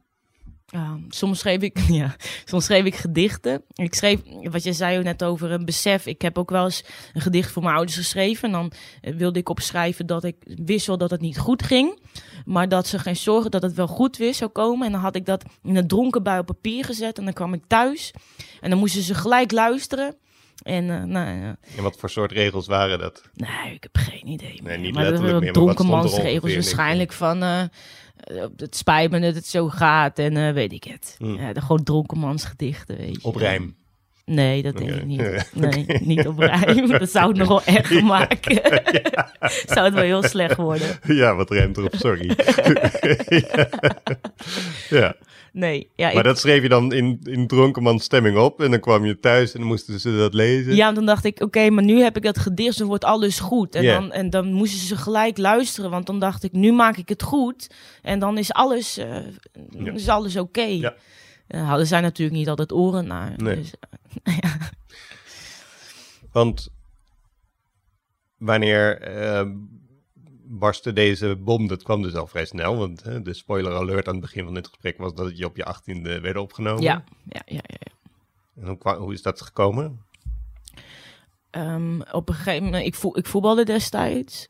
Ja, 0.75 0.97
soms 1.09 1.39
schreef 1.39 1.61
ik, 1.61 1.79
ja, 2.01 2.15
soms 2.45 2.65
schreef 2.65 2.85
ik 2.85 2.95
gedichten. 2.95 3.63
Ik 3.73 3.93
schreef, 3.93 4.19
wat 4.41 4.63
je 4.63 4.73
zei 4.73 4.97
ook 4.97 5.03
net 5.03 5.23
over 5.23 5.51
een 5.51 5.65
besef. 5.65 6.05
Ik 6.05 6.21
heb 6.21 6.37
ook 6.37 6.49
wel 6.49 6.63
eens 6.63 6.83
een 7.13 7.21
gedicht 7.21 7.51
voor 7.51 7.63
mijn 7.63 7.75
ouders 7.75 7.97
geschreven. 7.97 8.43
En 8.43 8.51
dan 8.51 8.71
eh, 9.01 9.15
wilde 9.15 9.39
ik 9.39 9.49
opschrijven 9.49 10.05
dat 10.05 10.23
ik 10.23 10.35
wist 10.65 10.87
wel 10.87 10.97
dat 10.97 11.09
het 11.09 11.21
niet 11.21 11.37
goed 11.37 11.63
ging. 11.63 11.99
Maar 12.45 12.69
dat 12.69 12.87
ze 12.87 12.99
geen 12.99 13.15
zorgen 13.15 13.51
dat 13.51 13.61
het 13.61 13.73
wel 13.73 13.87
goed 13.87 14.17
weer 14.17 14.33
zou 14.33 14.51
komen. 14.51 14.85
En 14.85 14.91
dan 14.91 15.01
had 15.01 15.15
ik 15.15 15.25
dat 15.25 15.43
in 15.63 15.75
een 15.75 15.87
dronken 15.87 16.23
bui 16.23 16.39
op 16.39 16.45
papier 16.45 16.85
gezet. 16.85 17.17
En 17.17 17.23
dan 17.23 17.33
kwam 17.33 17.53
ik 17.53 17.63
thuis. 17.67 18.13
En 18.61 18.69
dan 18.69 18.79
moesten 18.79 19.01
ze 19.01 19.13
gelijk 19.13 19.51
luisteren. 19.51 20.15
En 20.63 20.89
eh, 20.89 21.03
nou 21.03 21.27
En 21.77 21.83
wat 21.83 21.97
voor 21.97 22.09
soort 22.09 22.31
regels 22.31 22.67
waren 22.67 22.99
dat? 22.99 23.29
Nee, 23.33 23.73
ik 23.73 23.83
heb 23.83 23.97
geen 23.97 24.27
idee. 24.27 24.61
Nee, 24.63 24.77
niet 24.77 24.93
maar 24.93 25.03
letterlijk 25.03 25.21
meer, 25.21 25.21
maar 25.21 25.33
wat 25.33 25.43
stond 25.43 25.45
er 25.45 25.53
Dronkenmansregels 25.53 26.33
ongeveer? 26.35 26.55
waarschijnlijk 26.55 27.11
van... 27.11 27.69
eh, 28.17 28.45
het 28.57 28.75
spijt 28.75 29.11
me 29.11 29.19
dat 29.19 29.35
het 29.35 29.47
zo 29.47 29.69
gaat 29.69 30.19
en 30.19 30.37
eh, 30.37 30.53
weet 30.53 30.71
ik 30.71 30.83
het. 30.83 31.15
Hmm. 31.17 31.39
Ja, 31.39 31.53
de 31.53 31.61
gewoon 31.61 31.83
dronkenmansgedichten, 31.83 32.97
weet 32.97 33.21
je. 33.21 33.27
Op 33.27 33.35
rijm. 33.35 33.75
Nee, 34.25 34.61
dat 34.61 34.77
denk 34.77 34.89
ik 34.89 35.05
niet. 35.05 35.21
Nee, 35.53 35.85
niet 35.99 36.27
op 36.27 36.39
rijm. 36.39 36.87
Dat 36.87 37.09
zou 37.09 37.27
het 37.27 37.37
nog 37.37 37.47
wel 37.47 37.63
erger 37.63 38.03
maken. 38.15 38.61
zou 39.73 39.85
het 39.85 39.93
wel 39.93 40.03
heel 40.03 40.23
slecht 40.23 40.55
worden. 40.55 40.99
Ja, 41.03 41.35
wat 41.35 41.49
ruimt 41.49 41.77
erop, 41.77 41.95
sorry. 41.95 42.35
ja. 44.89 45.15
Nee, 45.55 45.89
ja, 45.95 46.07
maar 46.07 46.17
ik, 46.17 46.23
dat 46.23 46.39
schreef 46.39 46.61
je 46.61 46.69
dan 46.69 46.93
in, 46.93 47.19
in 47.23 47.47
dronkenman 47.47 47.99
stemming 47.99 48.37
op 48.37 48.61
en 48.61 48.71
dan 48.71 48.79
kwam 48.79 49.05
je 49.05 49.19
thuis 49.19 49.53
en 49.53 49.59
dan 49.59 49.67
moesten 49.67 49.99
ze 49.99 50.17
dat 50.17 50.33
lezen. 50.33 50.75
ja, 50.75 50.87
en 50.87 50.95
dan 50.95 51.05
dacht 51.05 51.25
ik, 51.25 51.41
oké, 51.41 51.69
maar 51.69 51.83
nu 51.83 52.01
heb 52.01 52.17
ik 52.17 52.23
dat 52.23 52.37
gedicht, 52.37 52.77
dan 52.77 52.87
wordt 52.87 53.03
alles 53.03 53.39
goed. 53.39 53.75
En, 53.75 53.85
dan, 53.85 54.11
en 54.11 54.29
dan 54.29 54.53
moesten 54.53 54.79
ze 54.79 54.95
gelijk 54.95 55.37
luisteren, 55.37 55.89
want 55.89 56.05
dan 56.05 56.19
dacht 56.19 56.43
ik, 56.43 56.51
nu 56.51 56.71
maak 56.73 56.97
ik 56.97 57.09
het 57.09 57.23
goed. 57.23 57.69
En 58.01 58.19
dan 58.19 58.37
is 58.37 58.53
alles, 58.53 58.97
eh, 58.97 59.17
Ja. 59.69 59.91
is 59.91 60.07
alles 60.09 60.35
oké. 60.37 60.61
Ja. 60.61 60.93
Eh, 61.47 61.67
hadden 61.67 61.87
zij 61.87 62.01
natuurlijk 62.01 62.37
niet 62.37 62.49
altijd 62.49 62.71
oren 62.71 63.07
naar. 63.07 63.33
Nee. 63.37 63.55
Dus, 63.55 63.73
Want 66.31 66.69
wanneer 68.37 69.01
eh, 69.01 69.45
barstte 70.47 70.93
deze 70.93 71.35
bom? 71.35 71.67
Dat 71.67 71.83
kwam 71.83 72.01
dus 72.01 72.15
al 72.15 72.27
vrij 72.27 72.45
snel, 72.45 72.77
want 72.77 73.03
hè, 73.03 73.21
de 73.21 73.33
spoiler 73.33 73.75
alert 73.75 74.07
aan 74.07 74.13
het 74.13 74.23
begin 74.23 74.43
van 74.43 74.53
dit 74.53 74.67
gesprek 74.67 74.97
was 74.97 75.13
dat 75.13 75.25
het 75.25 75.37
je 75.37 75.45
op 75.45 75.55
je 75.55 75.65
achttiende 75.65 76.19
werd 76.19 76.37
opgenomen. 76.37 76.83
ja, 76.83 77.03
ja, 77.29 77.41
ja, 77.45 77.61
ja. 77.67 77.77
ja. 77.79 77.93
En 78.61 78.67
hoe, 78.81 78.95
hoe 78.95 79.13
is 79.13 79.21
dat 79.21 79.41
gekomen? 79.41 80.01
Ehm, 81.49 82.01
op 82.11 82.29
een 82.29 82.35
gegeven 82.35 82.63
moment, 82.63 82.85
ik, 82.85 82.95
voel, 82.95 83.17
ik 83.17 83.25
voetbalde 83.25 83.65
destijds. 83.65 84.47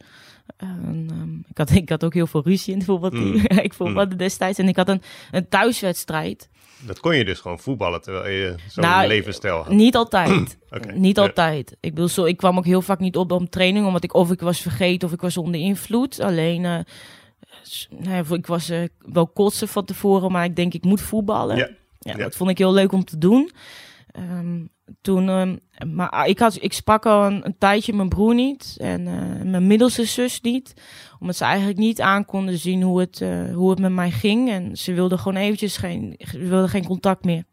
En, 0.57 1.07
ehm, 1.11 1.37
ik, 1.49 1.57
had, 1.57 1.71
ik 1.71 1.89
had 1.89 2.03
ook 2.03 2.13
heel 2.13 2.27
veel 2.27 2.43
ruzie 2.43 2.73
in 2.73 2.81
voetbalteam. 2.83 3.23
Mm. 3.31 3.35
ik 3.67 3.73
voetbalde 3.73 4.15
destijds 4.15 4.59
en 4.59 4.67
ik 4.67 4.75
had 4.75 4.89
een, 4.89 5.01
een 5.31 5.49
thuiswedstrijd. 5.49 6.49
Dat 6.85 6.99
kon 6.99 7.15
je 7.15 7.25
dus 7.25 7.39
gewoon 7.39 7.59
voetballen 7.59 8.01
terwijl 8.01 8.33
je 8.33 8.55
zo'n 8.69 8.83
Nou, 8.83 9.07
levensstijl 9.07 9.55
had. 9.57 9.69
Niet 9.69 9.95
altijd. 9.95 10.57
Niet 10.93 11.19
altijd. 11.19 11.77
Ik 11.79 11.93
bedoel, 11.93 12.07
zo, 12.09 12.25
ik 12.25 12.37
kwam 12.37 12.57
ook 12.57 12.65
heel 12.65 12.81
vaak 12.81 12.99
niet 12.99 13.17
op 13.17 13.31
om 13.31 13.49
training, 13.49 13.85
omdat 13.85 14.03
ik 14.03 14.13
of 14.13 14.31
ik 14.31 14.39
was 14.41 14.59
vergeten 14.61 15.07
of 15.07 15.13
ik 15.13 15.21
was 15.21 15.37
onder 15.37 15.61
invloed. 15.61 16.19
Alleen, 16.19 16.85
s- 17.63 17.87
nou 17.89 18.09
ja, 18.29 18.35
ik 18.35 18.47
was 18.47 18.69
eh, 18.69 18.83
wel 18.99 19.27
kotsen 19.27 19.67
van 19.67 19.85
tevoren, 19.85 20.31
maar 20.31 20.45
ik 20.45 20.55
denk 20.55 20.73
ik 20.73 20.83
moet 20.83 21.01
voetballen. 21.01 21.57
Ja. 21.57 21.69
Ja, 21.99 22.11
Ja. 22.17 22.23
dat 22.23 22.35
vond 22.35 22.49
ik 22.49 22.57
heel 22.57 22.73
leuk 22.73 22.91
om 22.91 23.03
te 23.05 23.17
doen. 23.17 23.51
Ehm, 24.11 24.61
toen, 25.01 25.29
ehm, 25.29 25.55
maar 25.95 26.09
ah, 26.09 26.27
ik, 26.27 26.39
had, 26.39 26.57
ik 26.61 26.73
sprak 26.73 27.05
al 27.05 27.25
een, 27.25 27.45
een 27.45 27.57
tijdje 27.57 27.93
mijn 27.93 28.09
broer 28.09 28.35
niet 28.35 28.75
en 28.77 29.07
eh, 29.07 29.45
mijn 29.51 29.67
middelste 29.67 30.05
zus 30.05 30.41
niet. 30.41 30.73
Omdat 31.19 31.35
ze 31.35 31.43
eigenlijk 31.43 31.77
niet 31.77 32.01
aan 32.01 32.25
konden 32.25 32.57
zien 32.57 32.81
hoe 32.81 32.99
het, 32.99 33.21
eh, 33.21 33.53
hoe 33.53 33.69
het 33.69 33.79
met 33.79 33.91
mij 33.91 34.11
ging. 34.11 34.49
En 34.49 34.75
ze 34.77 34.93
wilden 34.93 35.19
gewoon 35.19 35.41
eventjes 35.41 35.77
geen, 35.77 36.15
ze 36.31 36.37
wilden 36.37 36.69
geen 36.69 36.85
contact 36.85 37.23
meer. 37.23 37.43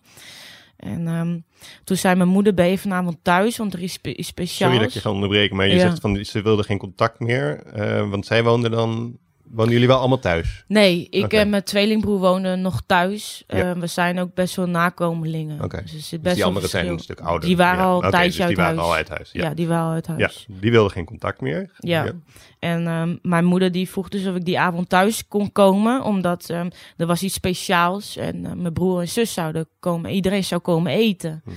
En 0.76 1.06
ehm, 1.08 1.38
toen 1.84 1.96
zei 1.96 2.14
mijn 2.16 2.28
moeder, 2.28 2.54
ben 2.54 2.66
je 2.66 2.78
vanavond 2.78 3.18
thuis? 3.22 3.56
Want 3.56 3.72
er 3.74 3.82
is 3.82 3.92
spe 3.92 4.16
iets 4.16 4.28
speciaals. 4.28 4.72
Sorry 4.72 4.86
dat 4.86 4.94
je 4.94 5.00
ga 5.00 5.10
onderbreken, 5.10 5.56
maar 5.56 5.68
je 5.68 5.74
Ja. 5.74 5.80
zegt 5.80 6.00
van 6.00 6.24
ze 6.24 6.42
wilden 6.42 6.64
geen 6.64 6.78
contact 6.78 7.20
meer, 7.20 7.62
eh, 7.62 8.10
want 8.10 8.26
zij 8.26 8.42
woonden 8.44 8.70
dan, 8.70 9.18
woonden 9.52 9.72
jullie 9.72 9.88
wel 9.88 9.98
allemaal 9.98 10.18
thuis? 10.18 10.64
Nee, 10.68 11.06
ik 11.10 11.32
en 11.32 11.50
mijn 11.50 11.62
tweelingbroer 11.62 12.18
wonen 12.18 12.60
nog 12.60 12.82
thuis. 12.86 13.44
Ja. 13.46 13.56
Eh, 13.56 13.72
we 13.80 13.86
zijn 13.86 14.18
ook 14.20 14.34
best 14.34 14.56
wel 14.56 14.66
nakomelingen. 14.66 15.62
Oké. 15.64 15.82
Dus 15.82 15.92
Dus 16.08 16.20
best 16.20 16.34
die 16.34 16.44
anderen 16.44 16.68
zijn 16.68 16.88
een 16.88 16.98
stuk 16.98 17.20
ouder. 17.20 17.48
Die 17.48 17.56
waren 17.56 17.84
Ja, 17.84 17.90
al 17.90 18.00
dus 18.00 18.10
die 18.36 18.44
uit 18.44 18.56
huis. 18.56 18.78
al 18.78 18.94
uit 18.94 19.08
huis. 19.08 19.30
Ja. 19.32 19.42
Ja, 19.42 19.54
die 19.54 19.68
waren 19.68 19.92
uit 19.92 20.06
ja. 20.06 20.12
huis. 20.12 20.46
die 20.48 20.70
wilden 20.70 20.92
geen 20.92 21.04
contact 21.04 21.40
meer. 21.40 21.70
Ja. 21.78 22.12
En 22.58 22.86
ehm, 22.86 23.16
mijn 23.22 23.44
moeder 23.44 23.72
die 23.72 23.88
vroeg 23.88 24.08
dus 24.08 24.26
of 24.26 24.34
ik 24.34 24.44
die 24.44 24.58
avond 24.58 24.88
thuis 24.88 25.28
kon 25.28 25.52
komen. 25.52 26.02
Omdat 26.02 26.50
ehm, 26.50 26.70
er 26.96 27.06
was 27.06 27.22
iets 27.22 27.34
speciaals. 27.34 28.16
En 28.16 28.46
eh, 28.46 28.52
mijn 28.52 28.72
broer 28.72 29.00
en 29.00 29.08
zus 29.08 29.32
zouden 29.32 29.68
komen. 29.80 30.10
Iedereen 30.10 30.44
zou 30.44 30.60
komen 30.60 30.92
eten. 30.92 31.42
Hm. 31.44 31.50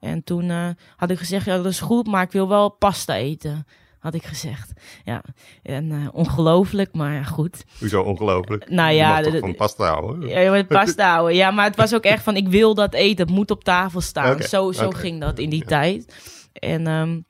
En 0.00 0.24
toen 0.24 0.50
eh, 0.50 0.68
had 0.96 1.10
ik 1.10 1.18
gezegd, 1.18 1.44
ja 1.46 1.56
dat 1.56 1.66
is 1.66 1.80
goed, 1.80 2.06
maar 2.06 2.22
ik 2.22 2.32
wil 2.32 2.48
wel 2.48 2.68
pasta 2.68 3.14
eten. 3.16 3.66
Had 4.02 4.14
ik 4.14 4.24
gezegd. 4.24 4.72
Ja, 5.04 5.22
en 5.62 5.90
eh, 5.92 6.08
ongelooflijk, 6.12 6.94
maar 6.94 7.24
goed. 7.24 7.64
Hoezo 7.78 8.02
ongelooflijk? 8.02 8.70
Nou 8.70 8.90
Je 8.90 8.96
ja, 8.96 9.08
mag 9.14 9.22
toch 9.22 9.38
van 9.38 9.54
pasta 9.54 9.86
houden? 9.86 10.28
Ja, 10.28 10.50
met 10.50 10.68
pasta 10.68 11.10
houden. 11.14 11.36
Ja, 11.36 11.50
maar 11.50 11.64
het 11.64 11.76
was 11.76 11.94
ook 11.94 12.04
echt 12.04 12.22
van, 12.22 12.36
ik 12.36 12.48
wil 12.48 12.74
dat 12.74 12.94
eten. 12.94 13.26
Het 13.26 13.34
moet 13.34 13.50
op 13.50 13.64
tafel 13.64 14.00
staan. 14.00 14.42
Zo, 14.42 14.72
zo 14.72 14.90
ging 14.90 15.20
dat 15.20 15.38
in 15.38 15.50
die 15.50 15.60
Ja. 15.60 15.66
tijd. 15.66 16.14
En 16.52 16.86
ehm, 16.86 17.20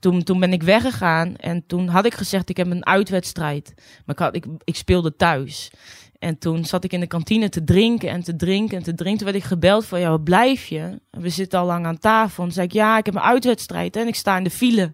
toen, 0.00 0.22
toen 0.22 0.40
ben 0.40 0.52
ik 0.52 0.62
weggegaan. 0.62 1.36
En 1.36 1.66
toen 1.66 1.88
had 1.88 2.04
ik 2.06 2.14
gezegd, 2.14 2.48
ik 2.48 2.56
heb 2.56 2.70
een 2.70 2.86
uitwedstrijd. 2.86 3.72
Maar 3.76 4.14
ik, 4.16 4.22
had, 4.22 4.34
ik, 4.36 4.44
ik 4.64 4.76
speelde 4.76 5.16
thuis. 5.16 5.70
En 6.18 6.38
toen 6.38 6.64
zat 6.64 6.84
ik 6.84 6.92
in 6.92 7.00
de 7.00 7.06
kantine 7.06 7.48
te 7.48 7.64
drinken 7.64 8.08
en 8.08 8.22
te 8.22 8.36
drinken 8.36 8.76
en 8.76 8.82
te 8.82 8.94
drinken. 8.94 9.16
Toen 9.22 9.32
werd 9.32 9.42
ik 9.42 9.48
gebeld 9.50 9.86
van, 9.86 10.00
ja, 10.00 10.08
waar 10.08 10.20
blijf 10.20 10.66
je? 10.66 11.00
We 11.10 11.28
zitten 11.28 11.58
al 11.58 11.66
lang 11.66 11.86
aan 11.86 11.98
tafel. 11.98 12.36
En 12.42 12.44
toen 12.44 12.52
zei 12.52 12.66
ik, 12.66 12.72
ja, 12.72 12.98
ik 12.98 13.06
heb 13.06 13.14
een 13.14 13.20
uitwedstrijd 13.20 13.96
en 13.96 14.06
ik 14.06 14.14
sta 14.14 14.36
in 14.36 14.44
de 14.44 14.50
file. 14.50 14.92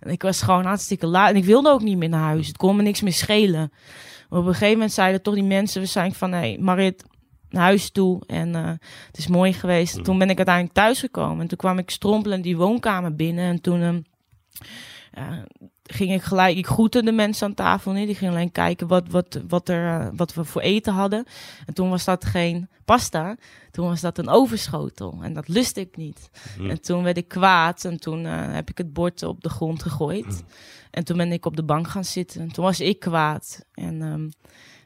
En 0.00 0.10
ik 0.10 0.22
was 0.22 0.42
gewoon 0.42 0.64
hartstikke 0.64 1.06
laat. 1.06 1.28
En 1.28 1.36
ik 1.36 1.44
wilde 1.44 1.70
ook 1.70 1.82
niet 1.82 1.96
meer 1.96 2.08
naar 2.08 2.20
huis. 2.20 2.46
Het 2.46 2.56
kon 2.56 2.76
me 2.76 2.82
niks 2.82 3.00
meer 3.00 3.12
schelen. 3.12 3.72
Maar 4.28 4.38
op 4.38 4.46
een 4.46 4.52
gegeven 4.52 4.72
moment 4.72 4.92
zeiden 4.92 5.22
toch 5.22 5.34
die 5.34 5.42
mensen... 5.42 5.80
We 5.80 5.86
zijn 5.86 6.14
van, 6.14 6.32
hé, 6.32 6.38
hey, 6.38 6.58
Marit, 6.60 7.04
naar 7.48 7.62
huis 7.62 7.90
toe. 7.90 8.22
En 8.26 8.54
eh, 8.54 8.70
het 9.06 9.18
is 9.18 9.26
mooi 9.26 9.52
geweest. 9.52 9.96
Mm. 9.96 10.02
Toen 10.02 10.18
ben 10.18 10.30
ik 10.30 10.36
uiteindelijk 10.36 10.74
thuisgekomen. 10.74 11.40
En 11.40 11.48
toen 11.48 11.58
kwam 11.58 11.78
ik 11.78 11.90
strompelend 11.90 12.42
die 12.42 12.56
woonkamer 12.56 13.14
binnen. 13.14 13.44
En 13.44 13.60
toen 13.60 13.80
ehm, 13.80 14.00
ja, 15.12 15.44
ging 15.92 16.12
ik 16.12 16.22
gelijk... 16.22 16.56
Ik 16.56 16.66
groette 16.66 17.02
de 17.02 17.12
mensen 17.12 17.46
aan 17.46 17.54
tafel 17.54 17.92
niet. 17.92 18.06
Die 18.06 18.14
gingen 18.14 18.34
alleen 18.34 18.52
kijken 18.52 18.86
wat, 18.86 19.08
wat, 19.08 19.40
wat, 19.48 19.68
er, 19.68 20.00
eh, 20.00 20.08
wat 20.12 20.34
we 20.34 20.44
voor 20.44 20.60
eten 20.60 20.92
hadden. 20.92 21.24
En 21.66 21.74
toen 21.74 21.90
was 21.90 22.04
dat 22.04 22.24
geen 22.24 22.68
pasta. 22.84 23.36
Toen 23.70 23.88
was 23.88 24.00
dat 24.00 24.18
een 24.18 24.28
overschotel. 24.28 25.18
En 25.22 25.32
dat 25.32 25.48
lustte 25.48 25.80
ik 25.80 25.96
niet. 25.96 26.30
Hm. 26.56 26.70
En 26.70 26.80
toen 26.80 27.02
werd 27.02 27.16
ik 27.16 27.28
kwaad. 27.28 27.84
En 27.84 28.00
toen 28.00 28.26
eh, 28.26 28.52
heb 28.52 28.70
ik 28.70 28.78
het 28.78 28.92
bord 28.92 29.22
op 29.22 29.40
de 29.40 29.48
grond 29.48 29.82
gegooid. 29.82 30.24
Hm. 30.24 30.54
En 30.90 31.04
toen 31.04 31.16
ben 31.16 31.32
ik 31.32 31.46
op 31.46 31.56
de 31.56 31.64
bank 31.64 31.88
gaan 31.88 32.04
zitten. 32.04 32.40
En 32.40 32.52
toen 32.52 32.64
was 32.64 32.80
ik 32.80 32.98
kwaad. 32.98 33.64
En 33.74 34.02
ehm, 34.02 34.28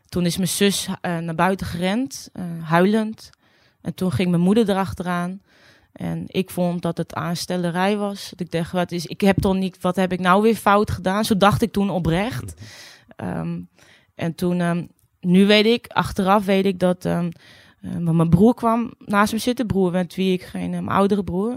toen 0.08 0.26
is 0.26 0.36
mijn 0.36 0.48
zus 0.48 0.88
eh, 1.00 1.18
naar 1.18 1.34
buiten 1.34 1.66
gerend, 1.66 2.30
huilend. 2.62 3.30
En 3.80 3.94
toen 3.94 4.12
ging 4.12 4.30
mijn 4.30 4.42
moeder 4.42 4.70
erachteraan. 4.70 5.40
En 5.94 6.24
ik 6.26 6.50
vond 6.50 6.82
dat 6.82 6.96
het 6.96 7.14
aanstellerij 7.14 7.96
was. 7.96 8.30
Dat 8.30 8.40
ik 8.40 8.50
dacht, 8.50 8.72
wat 8.72 8.92
is, 8.92 9.06
ik 9.06 9.20
heb 9.20 9.38
toch 9.38 9.54
niet, 9.54 9.80
wat 9.80 9.96
heb 9.96 10.12
ik 10.12 10.20
nou 10.20 10.42
weer 10.42 10.56
fout 10.56 10.90
gedaan? 10.90 11.24
Zo 11.24 11.36
dacht 11.36 11.62
ik 11.62 11.72
toen 11.72 11.90
oprecht. 11.90 12.54
Ehm, 13.16 13.60
en 14.14 14.34
toen, 14.34 14.60
ehm, 14.60 14.86
nu 15.20 15.46
weet 15.46 15.66
ik, 15.66 15.86
achteraf 15.86 16.44
weet 16.44 16.64
ik 16.64 16.78
dat 16.78 17.06
want 17.92 18.16
mijn 18.16 18.28
broer 18.28 18.54
kwam 18.54 18.92
naast 18.98 19.32
me 19.32 19.38
zitten. 19.38 19.66
Broer 19.66 19.90
met 19.90 20.14
wie 20.14 20.32
ik 20.32 20.42
geen, 20.42 20.70
mijn 20.70 20.88
oudere 20.88 21.24
broer, 21.24 21.50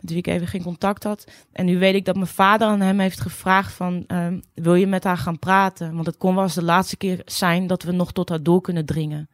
met 0.00 0.10
wie 0.10 0.16
ik 0.16 0.26
even 0.26 0.46
geen 0.46 0.62
contact 0.62 1.04
had. 1.04 1.24
En 1.52 1.66
nu 1.66 1.78
weet 1.78 1.94
ik 1.94 2.04
dat 2.04 2.14
mijn 2.14 2.26
vader 2.26 2.68
aan 2.68 2.80
hem 2.80 2.98
heeft 2.98 3.20
gevraagd 3.20 3.72
van, 3.72 4.06
wil 4.54 4.74
je 4.74 4.86
met 4.86 5.04
haar 5.04 5.18
gaan 5.18 5.38
praten? 5.38 5.94
Want 5.94 6.06
het 6.06 6.16
kon 6.16 6.34
wel 6.34 6.44
eens 6.44 6.54
de 6.54 6.62
laatste 6.62 6.96
keer 6.96 7.22
zijn 7.24 7.66
dat 7.66 7.82
we 7.82 7.92
nog 7.92 8.12
tot 8.12 8.28
haar 8.28 8.42
door 8.42 8.60
kunnen 8.60 8.86
dringen. 8.86 9.28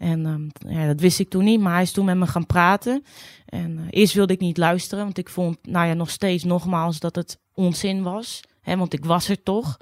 En 0.00 0.26
ehm, 0.26 0.74
ja, 0.74 0.86
dat 0.86 1.00
wist 1.00 1.18
ik 1.18 1.28
toen 1.28 1.44
niet, 1.44 1.60
maar 1.60 1.72
hij 1.72 1.82
is 1.82 1.92
toen 1.92 2.04
met 2.04 2.16
me 2.16 2.26
gaan 2.26 2.46
praten. 2.46 3.04
En 3.46 3.78
eh, 3.78 3.84
eerst 3.90 4.14
wilde 4.14 4.32
ik 4.32 4.40
niet 4.40 4.56
luisteren, 4.56 5.04
want 5.04 5.18
ik 5.18 5.28
vond, 5.28 5.58
nou 5.62 5.86
ja, 5.86 5.94
nog 5.94 6.10
steeds 6.10 6.44
nogmaals 6.44 6.98
dat 6.98 7.16
het 7.16 7.40
onzin 7.54 8.02
was. 8.02 8.40
Hè, 8.60 8.76
want 8.76 8.92
ik 8.92 9.04
was 9.04 9.28
er 9.28 9.42
toch. 9.42 9.76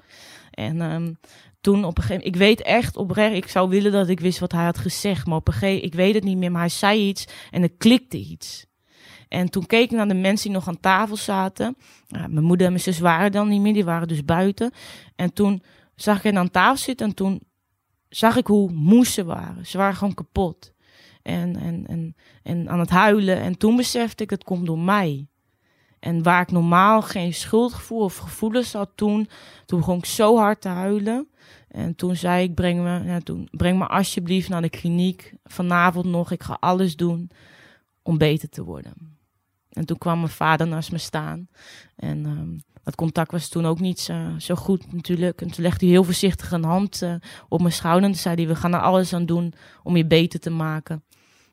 En 0.51 0.81
ehm, 0.81 1.13
toen 1.61 1.85
op 1.85 1.97
een 1.97 2.03
gegeven 2.03 2.15
moment, 2.15 2.35
ik 2.35 2.41
weet 2.41 2.61
echt 2.61 2.97
oprecht, 2.97 3.35
ik 3.35 3.47
zou 3.47 3.69
willen 3.69 3.91
dat 3.91 4.09
ik 4.09 4.19
wist 4.19 4.39
wat 4.39 4.51
hij 4.51 4.63
had 4.63 4.77
gezegd. 4.77 5.25
Maar 5.25 5.37
op 5.37 5.47
een 5.47 5.53
gegeven 5.53 5.83
ik 5.83 5.93
weet 5.93 6.13
het 6.13 6.23
niet 6.23 6.37
meer, 6.37 6.51
maar 6.51 6.61
hij 6.61 6.69
zei 6.69 7.07
iets 7.07 7.27
en 7.51 7.61
er 7.61 7.71
klikte 7.77 8.17
iets. 8.17 8.65
En 9.27 9.49
toen 9.49 9.65
keek 9.65 9.91
ik 9.91 9.97
naar 9.97 10.07
de 10.07 10.13
mensen 10.13 10.47
die 10.47 10.57
nog 10.57 10.67
aan 10.67 10.79
tafel 10.79 11.15
zaten. 11.15 11.77
Mijn 12.07 12.43
moeder 12.43 12.65
en 12.65 12.71
mijn 12.71 12.83
zus 12.83 12.99
waren 12.99 13.31
dan 13.31 13.47
niet 13.47 13.61
meer, 13.61 13.73
die 13.73 13.85
waren 13.85 14.07
dus 14.07 14.25
buiten. 14.25 14.71
En 15.15 15.33
toen 15.33 15.63
zag 15.95 16.17
ik 16.17 16.23
hen 16.23 16.37
aan 16.37 16.51
tafel 16.51 16.77
zitten 16.77 17.07
en 17.07 17.13
toen 17.13 17.41
zag 18.09 18.35
ik 18.35 18.47
hoe 18.47 18.71
moe 18.71 19.05
ze 19.05 19.23
waren. 19.23 19.65
Ze 19.65 19.77
waren 19.77 19.95
gewoon 19.95 20.13
kapot. 20.13 20.73
En, 21.21 21.55
en, 21.55 21.87
en, 21.87 22.15
en 22.43 22.69
aan 22.69 22.79
het 22.79 22.89
huilen. 22.89 23.37
En 23.37 23.57
toen 23.57 23.75
besefte 23.75 24.23
ik, 24.23 24.29
dat 24.29 24.43
komt 24.43 24.65
door 24.65 24.79
mij. 24.79 25.27
En 25.99 26.23
waar 26.23 26.41
ik 26.41 26.51
normaal 26.51 27.01
geen 27.01 27.33
schuldgevoel 27.33 27.99
of 27.99 28.17
gevoelens 28.17 28.73
had 28.73 28.89
toen, 28.95 29.29
toen 29.65 29.79
begon 29.79 29.97
ik 29.97 30.05
zo 30.05 30.37
hard 30.37 30.61
te 30.61 30.67
huilen. 30.67 31.27
En 31.67 31.95
toen 31.95 32.15
zei 32.15 32.43
ik, 32.43 32.55
breng 32.55 32.81
me, 32.81 33.03
ja, 33.03 33.19
toen, 33.19 33.47
breng 33.51 33.77
me 33.77 33.87
alsjeblieft 33.87 34.49
naar 34.49 34.61
de 34.61 34.69
kliniek. 34.69 35.33
Vanavond 35.43 36.05
nog, 36.05 36.31
ik 36.31 36.43
ga 36.43 36.57
alles 36.59 36.95
doen 36.95 37.29
om 38.03 38.17
beter 38.17 38.49
te 38.49 38.63
worden. 38.63 39.18
En 39.69 39.85
toen 39.85 39.97
kwam 39.97 40.17
mijn 40.17 40.31
vader 40.31 40.67
naast 40.67 40.91
me 40.91 40.97
staan. 40.97 41.47
En 41.95 42.25
ehm, 42.25 42.57
dat 42.83 42.95
contact 42.95 43.31
was 43.31 43.49
toen 43.49 43.65
ook 43.65 43.79
niet 43.79 43.99
zo, 43.99 44.33
zo 44.37 44.55
goed 44.55 44.93
natuurlijk. 44.93 45.41
En 45.41 45.51
toen 45.51 45.63
legde 45.63 45.85
hij 45.85 45.93
heel 45.93 46.03
voorzichtig 46.03 46.51
een 46.51 46.63
hand 46.63 47.01
eh, 47.01 47.13
op 47.49 47.61
mijn 47.61 47.73
schouder. 47.73 48.09
En 48.09 48.15
zei 48.15 48.47
we 48.47 48.55
gaan 48.55 48.73
er 48.73 48.81
alles 48.81 49.13
aan 49.13 49.25
doen 49.25 49.53
om 49.83 49.97
je 49.97 50.05
beter 50.05 50.39
te 50.39 50.49
maken. 50.49 51.03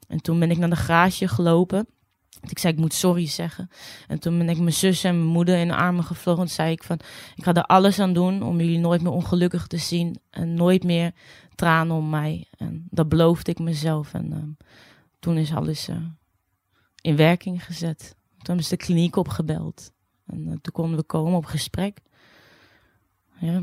En 0.08 0.20
toen 0.20 0.38
ben 0.38 0.50
ik 0.50 0.58
naar 0.58 0.70
de 0.70 0.76
garage 0.76 1.28
gelopen. 1.28 1.86
Ik 2.40 2.58
zei, 2.58 2.72
ik 2.72 2.78
moet 2.78 2.94
sorry 2.94 3.26
zeggen. 3.26 3.70
En 4.06 4.20
toen 4.20 4.38
ben 4.38 4.48
ik 4.48 4.58
mijn 4.58 4.72
zus 4.72 5.04
en 5.04 5.16
mijn 5.18 5.30
moeder 5.30 5.58
in 5.58 5.68
de 5.68 5.74
armen 5.74 6.04
gevlogen. 6.04 6.42
En 6.42 6.48
zei 6.48 6.72
ik 6.72 6.82
van, 6.82 7.00
ik 7.34 7.44
ga 7.44 7.54
er 7.54 7.64
alles 7.64 7.98
aan 7.98 8.12
doen 8.12 8.42
om 8.42 8.60
jullie 8.60 8.78
nooit 8.78 9.02
meer 9.02 9.12
ongelukkig 9.12 9.66
te 9.66 9.76
zien. 9.76 10.20
En 10.30 10.54
nooit 10.54 10.84
meer 10.84 11.12
tranen 11.54 11.96
om 11.96 12.10
mij. 12.10 12.46
En 12.58 12.86
dat 12.90 13.08
beloofde 13.08 13.50
ik 13.50 13.58
mezelf. 13.58 14.14
En 14.14 14.32
ehm, 14.32 14.50
toen 15.18 15.36
is 15.36 15.54
alles 15.54 15.88
eh, 15.88 15.96
in 17.06 17.16
werking 17.16 17.64
gezet. 17.64 18.16
hebben 18.38 18.64
ze 18.64 18.76
de 18.76 18.84
kliniek 18.84 19.16
opgebeld. 19.16 19.92
En 20.26 20.40
eh, 20.46 20.52
toen 20.62 20.72
konden 20.72 20.98
we 20.98 21.02
komen 21.04 21.36
op 21.36 21.44
gesprek. 21.44 21.98
Ja, 23.38 23.62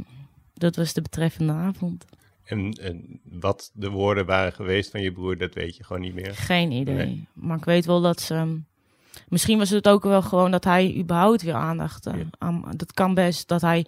dat 0.53 0.75
was 0.75 0.93
de 0.93 1.01
betreffende 1.01 1.53
avond. 1.53 2.05
En, 2.43 2.71
en 2.71 3.19
wat 3.23 3.71
de 3.73 3.89
woorden 3.89 4.25
waren 4.25 4.53
geweest 4.53 4.91
van 4.91 5.01
je 5.01 5.11
broer, 5.11 5.37
dat 5.37 5.53
weet 5.53 5.75
je 5.77 5.83
gewoon 5.83 6.01
niet 6.01 6.13
meer. 6.13 6.35
Geen 6.35 6.71
idee. 6.71 6.95
Nee. 6.95 7.27
Maar 7.33 7.57
ik 7.57 7.65
weet 7.65 7.85
wel 7.85 8.01
dat 8.01 8.21
ze. 8.21 8.33
ehm, 8.33 8.57
Misschien 9.27 9.57
was 9.57 9.69
het 9.69 9.87
ook 9.87 10.03
wel 10.03 10.21
gewoon 10.21 10.51
dat 10.51 10.63
hij 10.63 10.95
überhaupt 10.97 11.41
weer 11.41 11.53
aandacht 11.53 12.05
eh, 12.05 12.13
Ja. 12.17 12.25
aan. 12.37 12.63
Dat 12.75 12.93
kan 12.93 13.13
best. 13.13 13.47
Dat 13.47 13.61
hij, 13.61 13.85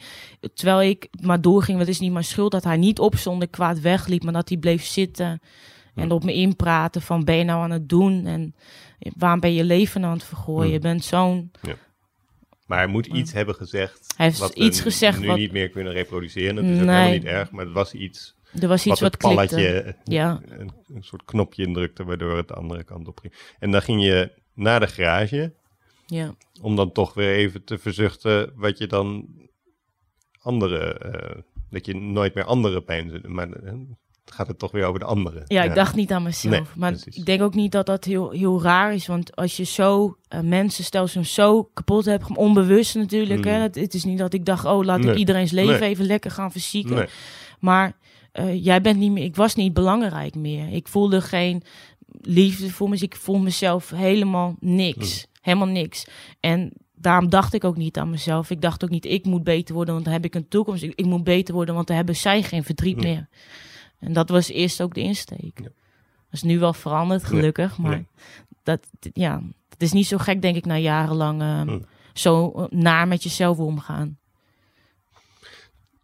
terwijl 0.54 0.90
ik 0.90 1.08
maar 1.22 1.42
doorging, 1.42 1.78
wat 1.78 1.88
is 1.88 2.00
niet 2.00 2.12
mijn 2.12 2.24
schuld, 2.26 2.52
dat 2.52 2.64
hij 2.64 2.78
niet 2.78 3.00
opstond 3.00 3.42
en 3.42 3.50
kwaad 3.50 3.80
wegliep, 3.80 4.24
maar 4.24 4.34
dat 4.34 4.50
hij 4.50 4.58
bleef 4.58 4.86
zitten 4.86 5.40
en 5.96 6.12
op 6.12 6.24
me 6.24 6.34
inpraten 6.34 7.02
van 7.02 7.24
ben 7.24 7.36
je 7.36 7.44
nou 7.44 7.64
aan 7.64 7.72
het 7.72 7.90
doen 7.90 8.26
en 8.26 8.56
waarom 9.18 9.40
ben 9.40 9.54
je 9.54 9.64
leven 9.64 10.06
aan 10.06 10.14
het 10.14 10.24
vergooien? 10.24 10.72
Je 10.72 10.80
bent 10.80 11.04
zo'n. 11.04 11.52
Maar 12.68 12.78
hij 12.78 12.88
moet 12.88 13.06
iets 13.06 13.32
hebben 13.34 13.56
gezegd. 13.56 14.14
Hij 14.18 14.26
heeft 14.26 14.40
wat 14.40 14.54
iets 14.56 14.82
gezegd 14.82 15.20
nu 15.20 15.28
wat- 15.28 15.38
niet 15.38 15.52
meer 15.52 15.70
kunnen 15.70 15.94
reproduceren. 15.94 16.56
Dat 16.56 16.64
is 16.64 16.70
ook 16.70 16.76
Nee. 16.86 16.88
helemaal 16.96 17.12
niet 17.12 17.24
erg, 17.24 17.52
maar 17.52 17.66
het 17.66 17.74
was 17.74 17.94
iets, 17.94 18.36
Er 18.62 18.68
was 18.68 18.86
iets 18.86 19.00
wat 19.00 19.12
wat, 19.12 19.18
palletje 19.18 19.96
Ja. 20.04 20.42
een, 20.48 20.72
een 20.94 21.04
soort 21.04 21.26
knopje 21.26 21.66
indrukte, 21.66 22.04
waardoor 22.04 22.38
het 22.38 22.48
de 22.48 22.54
andere 22.54 22.84
kant 22.84 23.08
op 23.08 23.20
ging. 23.20 23.34
En 23.60 23.72
dan 23.72 23.82
ging 23.82 24.04
je 24.04 24.32
naar 24.54 24.80
de 24.80 24.88
garage, 24.88 25.54
Ja. 26.06 26.36
om 26.62 26.76
dan 26.76 26.92
toch 26.92 27.14
weer 27.14 27.34
even 27.36 27.64
te 27.64 27.78
verzuchten 27.78 28.52
wat 28.56 28.78
je 28.78 28.88
dan 28.88 29.28
andere, 30.42 30.94
eh, 30.94 31.42
dat 31.70 31.86
je 31.86 31.96
nooit 31.96 32.34
meer 32.34 32.44
andere 32.44 32.82
pijn 32.82 33.10
zit. 33.10 33.28
Maar 33.28 33.50
eh, 33.52 33.74
gaat 34.26 34.48
het 34.48 34.60
toch 34.60 34.72
weer 34.72 34.86
over 34.86 35.00
de 35.00 35.06
andere. 35.06 35.44
Ja, 35.46 35.64
ik 35.64 35.76
dacht 35.76 35.96
niet 35.96 36.12
aan 36.12 36.24
mezelf. 36.24 36.54
Nee, 36.54 36.64
maar 36.76 36.92
precies. 36.92 37.16
ik 37.16 37.26
denk 37.26 37.42
ook 37.42 37.54
niet 37.54 37.72
dat 37.72 37.86
dat 37.86 38.04
heel, 38.04 38.30
heel 38.32 38.62
raar 38.62 38.94
is. 38.94 39.08
Want 39.08 39.36
als 39.36 39.58
je 39.58 39.64
zo 39.64 40.18
uh, 40.30 40.40
mensen 40.40 40.84
stelsel 40.84 41.24
zo 41.24 41.64
kapot 41.74 42.06
hebt, 42.06 42.36
onbewust 42.38 42.96
natuurlijk. 42.96 43.44
Mm. 43.46 43.52
Hè, 43.52 43.60
het, 43.60 43.76
het 43.76 43.94
is 43.94 44.04
niet 44.04 44.18
dat 44.18 44.34
ik 44.34 44.46
dacht, 44.46 44.66
oh, 44.66 44.84
laat 44.84 45.00
Nee. 45.00 45.12
ik 45.12 45.18
iedereen's 45.18 45.52
leven 45.52 45.80
Nee. 45.80 45.90
even 45.90 46.06
lekker 46.06 46.32
gaan 46.32 46.52
verzieken. 46.52 47.08
Maar 47.60 47.94
eh, 48.32 48.64
jij 48.64 48.82
bent 48.82 48.98
niet 49.00 49.12
meer, 49.12 49.24
ik 49.24 49.36
was 49.36 49.56
niet 49.56 49.74
belangrijk 49.74 50.36
meer. 50.36 50.74
Ik 50.74 50.88
voelde 50.88 51.22
geen 51.22 51.64
liefde 52.22 52.70
voor 52.70 52.90
me. 52.90 52.98
Ik 52.98 53.16
voelde 53.16 53.44
mezelf 53.44 53.90
helemaal 53.90 54.56
niks. 54.60 55.28
Helemaal 55.42 55.68
niks. 55.68 56.06
En 56.40 56.72
daarom 56.96 57.30
dacht 57.30 57.54
ik 57.54 57.64
ook 57.64 57.78
niet 57.78 57.98
aan 57.98 58.10
mezelf. 58.10 58.50
Ik 58.50 58.62
dacht 58.62 58.84
ook 58.84 58.90
niet, 58.90 59.06
ik 59.06 59.26
moet 59.26 59.44
beter 59.44 59.76
worden, 59.76 59.94
want 59.94 60.06
dan 60.06 60.14
heb 60.14 60.26
ik 60.26 60.36
een 60.36 60.48
toekomst. 60.48 60.84
Ik, 60.84 60.94
ik 60.96 61.06
moet 61.06 61.24
beter 61.24 61.54
worden, 61.54 61.76
want 61.76 61.88
dan 61.88 61.96
hebben 61.96 62.16
zij 62.16 62.44
geen 62.44 62.64
verdriet 62.64 63.02
meer. 63.02 63.28
En 64.00 64.14
dat 64.14 64.30
was 64.30 64.48
eerst 64.50 64.82
ook 64.82 64.94
de 64.94 65.02
insteek. 65.02 65.60
Ja. 65.60 65.64
Dat 65.64 65.74
is 66.32 66.44
nu 66.44 66.60
wel 66.60 66.74
veranderd, 66.74 67.24
gelukkig. 67.24 67.78
Maar 67.78 67.92
Nee. 67.92 68.08
dat, 68.64 68.88
ja, 69.14 69.42
het 69.70 69.82
is 69.82 69.92
niet 69.92 70.08
zo 70.08 70.18
gek, 70.18 70.42
denk 70.42 70.56
ik, 70.56 70.66
na 70.66 70.78
jarenlang 70.78 71.42
eh, 71.42 71.62
Hm. 71.62 71.80
zo 72.14 72.52
eh, 72.52 72.66
naar 72.70 73.08
met 73.08 73.24
jezelf 73.24 73.58
omgaan. 73.58 74.18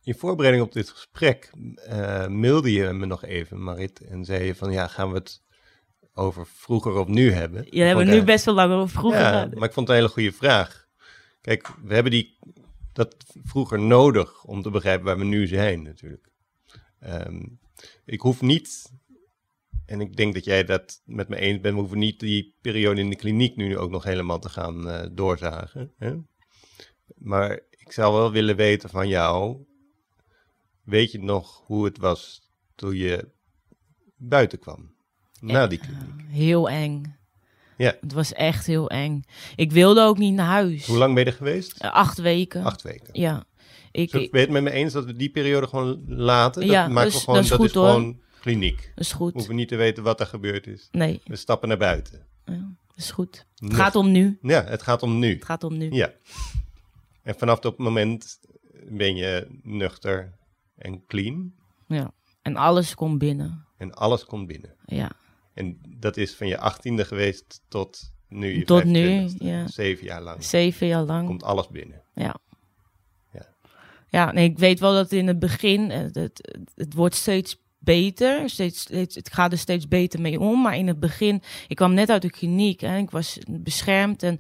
In 0.04 0.16
voorbereiding 0.16 0.66
op 0.66 0.74
dit 0.74 0.90
gesprek 0.90 1.52
eh 1.76 2.28
mailde 2.28 2.72
je 2.72 2.94
me 2.94 3.06
nog 3.06 3.24
even, 3.24 3.64
Marit, 3.64 4.00
en 4.00 4.26
zei 4.26 4.44
je 4.44 4.56
van 4.56 4.72
ja, 4.72 4.88
gaan 4.88 5.10
we 5.12 5.18
het 5.18 5.42
over 6.14 6.46
vroeger 6.48 6.94
of 6.94 7.08
nu 7.08 7.32
hebben? 7.32 7.66
Je 7.70 7.82
hebben 7.82 8.08
nu 8.08 8.24
best 8.24 8.46
wel 8.46 8.54
lang 8.56 8.74
over 8.74 8.90
vroeger 8.90 9.20
Ja, 9.22 9.50
maar 9.54 9.68
ik 9.68 9.74
vond 9.74 9.88
het 9.88 9.90
een 9.90 9.96
hele 10.04 10.08
goede 10.14 10.32
vraag. 10.32 10.88
Kijk, 11.42 11.68
we 11.84 11.94
hebben 11.94 12.12
die, 12.12 12.38
dat 12.94 13.16
vroeger 13.44 13.80
nodig 13.80 14.44
om 14.44 14.62
te 14.62 14.70
begrijpen 14.70 15.06
waar 15.06 15.18
we 15.18 15.24
nu 15.24 15.48
zijn 15.48 15.82
natuurlijk. 15.82 16.30
Ehm, 17.00 17.42
ik 18.06 18.22
hoef 18.22 18.42
niet, 18.42 18.92
en 19.86 20.02
ik 20.02 20.16
denk 20.16 20.34
dat 20.34 20.46
jij 20.46 20.64
dat 20.64 21.02
met 21.06 21.30
me 21.30 21.36
eens 21.36 21.60
bent, 21.60 21.74
we 21.74 21.80
hoeven 21.80 22.00
niet 22.00 22.20
die 22.20 22.56
periode 22.62 23.02
in 23.02 23.10
de 23.10 23.16
kliniek 23.16 23.56
nu 23.56 23.78
ook 23.78 23.90
nog 23.90 24.04
helemaal 24.04 24.40
te 24.40 24.50
gaan 24.50 24.90
eh, 24.90 25.08
doorzagen. 25.12 25.92
Hè? 25.98 26.16
Maar 27.18 27.60
ik 27.70 27.92
zou 27.92 28.14
wel 28.14 28.32
willen 28.32 28.56
weten 28.56 28.90
van 28.90 29.08
jou, 29.08 29.58
weet 30.84 31.12
je 31.12 31.20
nog 31.20 31.64
hoe 31.66 31.86
het 31.86 31.98
was 31.98 32.50
toen 32.76 32.96
je 32.96 33.30
buiten 34.16 34.60
kwam? 34.60 34.94
Na 35.40 35.68
die 35.68 35.80
kliniek. 35.80 36.28
Heel 36.28 36.70
eng. 36.70 37.20
Ja. 37.78 37.98
Het 38.02 38.14
was 38.14 38.34
echt 38.34 38.66
heel 38.66 38.90
eng. 38.90 39.24
Ik 39.56 39.72
wilde 39.72 40.02
ook 40.02 40.18
niet 40.18 40.34
naar 40.34 40.46
huis. 40.46 40.86
Hoe 40.86 40.98
lang 40.98 41.14
ben 41.14 41.24
je 41.24 41.30
er 41.30 41.36
geweest? 41.36 41.80
Acht 41.80 42.18
weken. 42.18 42.64
Acht 42.64 42.82
weken. 42.82 43.20
Ja. 43.20 43.44
Ik, 43.92 44.12
ben 44.32 44.42
het 44.42 44.50
met 44.50 44.64
me 44.64 44.72
eens 44.72 44.94
dat 44.94 45.06
we 45.06 45.16
die 45.16 45.30
periode 45.30 45.68
gewoon 45.68 46.04
laten? 46.08 46.66
Ja, 46.66 46.84
dat 46.84 46.92
maken 46.92 47.12
we 47.12 47.18
gewoon, 47.18 47.36
dat 47.36 47.44
is 47.44 47.50
dat 47.50 47.60
goed, 47.60 47.68
is 47.70 47.74
hoor. 47.74 47.88
gewoon 47.90 48.20
kliniek. 48.40 48.92
dat 48.96 49.06
is 49.06 49.12
We 49.12 49.16
goed. 49.18 49.34
hoeven 49.34 49.56
niet 49.56 49.68
te 49.68 49.76
weten 49.76 50.04
wat 50.04 50.20
er 50.20 50.26
gebeurd 50.26 50.68
is. 50.68 50.88
Nee, 50.92 51.22
We 51.24 51.36
stappen 51.36 51.68
naar 51.68 51.78
buiten. 51.78 52.26
ja, 52.46 52.54
dat 52.88 52.98
is 52.98 53.12
goed. 53.12 53.46
Het 53.56 53.74
gaat 53.74 53.96
om 53.96 54.12
nu. 54.12 54.38
Ja, 54.42 54.64
het 54.64 54.82
gaat 54.82 55.04
om 55.04 55.20
nu. 55.20 55.34
Het 55.34 55.46
gaat 55.46 55.64
om 55.64 55.78
nu. 55.78 55.92
Ja. 55.92 56.14
En 57.24 57.36
vanaf 57.36 57.60
dat 57.60 57.78
moment 57.78 58.40
ben 58.90 59.16
je 59.16 59.48
nuchter 59.64 60.34
en 60.78 61.06
clean. 61.06 61.54
Ja. 61.88 62.12
En 62.42 62.56
alles 62.56 62.96
komt 62.96 63.18
binnen. 63.18 63.66
En 63.78 63.94
alles 63.94 64.26
komt 64.26 64.48
binnen. 64.48 64.76
Ja. 64.86 65.12
En 65.54 65.80
dat 65.98 66.18
is 66.18 66.36
van 66.36 66.48
je 66.48 66.58
achttiende 66.58 67.06
geweest 67.06 67.62
tot 67.68 68.12
nu 68.28 68.58
je 68.58 68.64
Tot 68.64 68.84
nu, 68.84 69.28
25e. 69.30 69.34
ja. 69.38 69.68
Zeven 69.68 70.06
jaar 70.06 70.22
lang. 70.22 70.44
Zeven 70.44 70.88
jaar 70.88 71.04
lang. 71.04 71.28
Komt 71.28 71.44
alles 71.44 71.68
binnen. 71.68 72.02
Ja. 72.16 72.24
Ja. 72.24 72.36
Ja, 74.12 74.32
nee, 74.32 74.50
ik 74.50 74.60
weet 74.60 74.80
wel 74.80 74.94
dat 74.94 75.12
in 75.12 75.28
het 75.28 75.40
begin, 75.40 75.92
eh, 75.92 76.00
het, 76.00 76.60
het, 76.76 76.94
wordt 76.94 77.16
steeds 77.16 77.62
beter. 77.80 78.50
Steeds, 78.50 78.80
steeds, 78.80 79.16
het 79.16 79.34
gaat 79.34 79.52
er 79.52 79.58
steeds 79.58 79.88
beter 79.88 80.22
mee 80.22 80.40
om. 80.40 80.62
Maar 80.62 80.78
in 80.78 80.88
het 80.88 81.00
begin, 81.00 81.42
ik 81.68 81.76
kwam 81.76 81.94
net 81.94 82.10
uit 82.10 82.22
de 82.22 82.30
kliniek 82.30 82.82
en 82.82 82.98
ik 82.98 83.12
was 83.12 83.38
beschermd. 83.48 84.24
En 84.24 84.40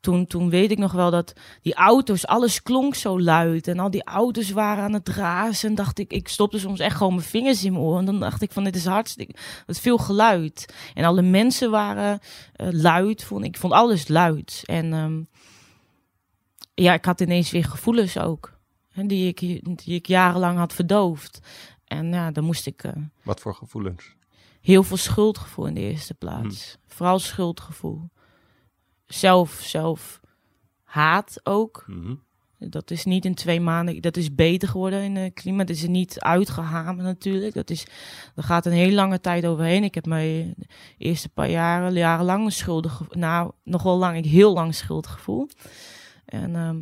toen, 0.00 0.26
toen 0.26 0.50
weet 0.50 0.70
ik 0.70 0.78
nog 0.78 0.92
wel 0.92 1.10
dat 1.10 1.32
die 1.62 1.74
auto's, 1.74 2.26
alles 2.26 2.62
klonk 2.62 2.94
zo 2.94 3.20
luid. 3.20 3.68
En 3.68 3.78
al 3.78 3.90
die 3.90 4.04
auto's 4.04 4.50
waren 4.50 4.84
aan 4.84 4.92
het 4.92 5.08
razen. 5.08 5.68
En 5.68 5.74
dacht 5.74 5.98
ik, 5.98 6.12
ik 6.12 6.28
stopte 6.28 6.58
soms 6.58 6.80
echt 6.80 6.96
gewoon 6.96 7.14
mijn 7.14 7.26
vingers 7.26 7.64
in 7.64 7.72
mijn 7.72 7.84
oren. 7.84 7.98
En 7.98 8.04
dan 8.04 8.20
dacht 8.20 8.42
ik 8.42 8.52
van, 8.52 8.64
dit 8.64 8.76
is 8.76 8.86
hartstikke, 8.86 9.34
het 9.66 9.80
veel 9.80 9.98
geluid. 9.98 10.74
En 10.94 11.04
alle 11.04 11.22
mensen 11.22 11.70
waren 11.70 12.18
eh, 12.52 12.68
luid. 12.70 13.24
Vond, 13.24 13.44
ik 13.44 13.56
vond 13.56 13.72
alles 13.72 14.08
luid. 14.08 14.62
En 14.64 14.92
ehm, 14.92 15.22
ja, 16.74 16.92
ik 16.94 17.04
had 17.04 17.20
ineens 17.20 17.50
weer 17.50 17.64
gevoelens 17.64 18.18
ook. 18.18 18.60
Die, 18.94 19.28
ik, 19.28 19.38
die 19.84 19.94
ik 19.94 20.06
jarenlang 20.06 20.58
had 20.58 20.72
verdoofd. 20.72 21.40
En 21.84 22.08
ja, 22.12 22.30
dan 22.30 22.44
moest 22.44 22.66
ik 22.66 22.84
eh, 22.84 22.92
Wat 23.22 23.40
voor 23.40 23.54
gevoelens? 23.54 24.14
heel 24.60 24.82
veel 24.82 24.96
schuldgevoel 24.96 25.66
in 25.66 25.74
de 25.74 25.80
eerste 25.80 26.14
plaats. 26.14 26.78
Vooral 26.86 27.18
schuldgevoel. 27.18 28.10
Zelf, 29.06 29.60
zelf 29.62 30.20
haat 30.82 31.40
ook. 31.42 31.84
Mhm. 31.86 32.14
Dat 32.58 32.90
is 32.90 33.04
niet 33.04 33.24
in 33.24 33.34
twee 33.34 33.60
maanden, 33.60 34.02
dat 34.02 34.16
is 34.16 34.34
beter 34.34 34.68
geworden 34.68 35.02
in 35.02 35.16
het 35.16 35.34
klimaat. 35.34 35.66
Dat 35.66 35.76
is 35.76 35.82
er 35.82 35.88
niet 35.88 36.20
uitgehamerd 36.20 37.06
natuurlijk. 37.06 37.54
Dat 37.54 37.70
is, 37.70 37.86
er 38.34 38.42
gaat 38.42 38.66
een 38.66 38.72
hele 38.72 38.94
lange 38.94 39.20
tijd 39.20 39.46
overheen. 39.46 39.84
Ik 39.84 39.94
heb 39.94 40.06
mij 40.06 40.54
de 40.56 40.66
eerste 40.98 41.28
paar 41.28 41.50
jaren, 41.50 41.92
jarenlang 41.92 42.52
schuldig, 42.52 43.02
nou 43.10 43.52
nog 43.64 43.82
wel 43.82 43.96
lang, 43.98 44.16
ik 44.16 44.24
heel 44.24 44.52
lang 44.52 44.74
schuldgevoel. 44.74 45.48
En 46.24 46.56
ehm, 46.56 46.80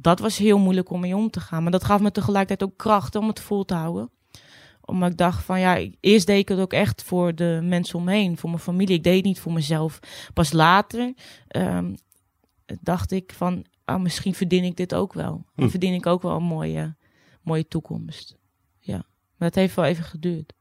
dat 0.00 0.18
was 0.18 0.38
heel 0.38 0.58
moeilijk 0.58 0.90
om 0.90 1.00
mee 1.00 1.16
om 1.16 1.30
te 1.30 1.40
gaan. 1.40 1.62
Maar 1.62 1.72
dat 1.72 1.84
gaf 1.84 2.00
me 2.00 2.10
tegelijkertijd 2.10 2.70
ook 2.70 2.76
kracht 2.76 3.14
om 3.14 3.28
het 3.28 3.40
vol 3.40 3.64
te 3.64 3.74
houden. 3.74 4.10
Omdat 4.80 5.10
ik 5.10 5.16
dacht 5.16 5.44
van 5.44 5.60
ja, 5.60 5.88
eerst 6.00 6.26
deed 6.26 6.38
ik 6.38 6.48
het 6.48 6.58
ook 6.58 6.72
echt 6.72 7.02
voor 7.02 7.34
de 7.34 7.60
mensen 7.62 7.98
om 7.98 8.04
me 8.04 8.12
heen, 8.12 8.36
voor 8.36 8.50
mijn 8.50 8.62
familie. 8.62 8.96
Ik 8.96 9.02
deed 9.02 9.16
het 9.16 9.24
niet 9.24 9.40
voor 9.40 9.52
mezelf. 9.52 9.98
Pas 10.34 10.52
later 10.52 11.14
ehm, 11.48 11.94
dacht 12.80 13.10
ik 13.10 13.32
van, 13.32 13.64
ah, 13.84 14.00
misschien 14.00 14.34
verdien 14.34 14.64
ik 14.64 14.76
dit 14.76 14.94
ook 14.94 15.12
wel. 15.12 15.44
Hm. 15.54 15.68
verdien 15.68 15.94
ik 15.94 16.06
ook 16.06 16.22
wel 16.22 16.36
een 16.36 16.42
mooie, 16.42 16.96
mooie 17.42 17.68
toekomst. 17.68 18.36
Ja, 18.78 19.04
maar 19.36 19.48
het 19.48 19.54
heeft 19.54 19.74
wel 19.74 19.84
even 19.84 20.04
geduurd. 20.04 20.54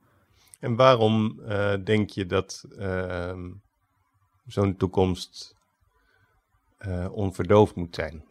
En 0.60 0.76
waarom 0.76 1.40
eh, 1.40 1.74
denk 1.84 2.10
je 2.10 2.26
dat 2.26 2.66
ehm, 2.78 3.52
zo'n 4.46 4.78
toekomst 4.78 5.56
eh, 6.78 7.08
onverdoofd 7.12 7.76
moet 7.76 7.96
zijn? 7.96 8.24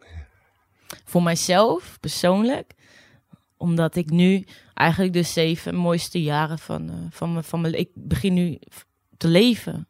Voor 1.03 1.23
mijzelf, 1.23 1.97
persoonlijk, 1.99 2.73
omdat 3.57 3.95
ik 3.95 4.09
nu 4.09 4.45
eigenlijk 4.73 5.13
de 5.13 5.23
zeven 5.23 5.75
mooiste 5.75 6.21
jaren 6.21 6.59
van, 6.59 6.89
eh, 6.89 6.95
van, 7.09 7.31
mijn, 7.31 7.43
van 7.43 7.61
mijn... 7.61 7.79
Ik 7.79 7.89
begin 7.93 8.33
nu 8.33 8.59
te 9.17 9.27
leven. 9.27 9.87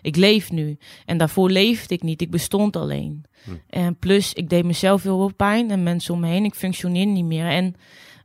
Ik 0.00 0.16
leef 0.16 0.50
nu. 0.50 0.78
En 1.04 1.18
daarvoor 1.18 1.50
leefde 1.50 1.94
ik 1.94 2.02
niet. 2.02 2.20
Ik 2.20 2.30
bestond 2.30 2.76
alleen. 2.76 3.24
Hm. 3.44 3.50
En 3.66 3.98
plus, 3.98 4.32
ik 4.32 4.48
deed 4.48 4.64
mezelf 4.64 5.02
heel 5.02 5.18
veel 5.18 5.34
pijn 5.34 5.70
en 5.70 5.82
mensen 5.82 6.14
om 6.14 6.20
me 6.20 6.26
heen. 6.26 6.44
Ik 6.44 6.54
functioneer 6.54 7.06
niet 7.06 7.24
meer. 7.24 7.46
En 7.46 7.74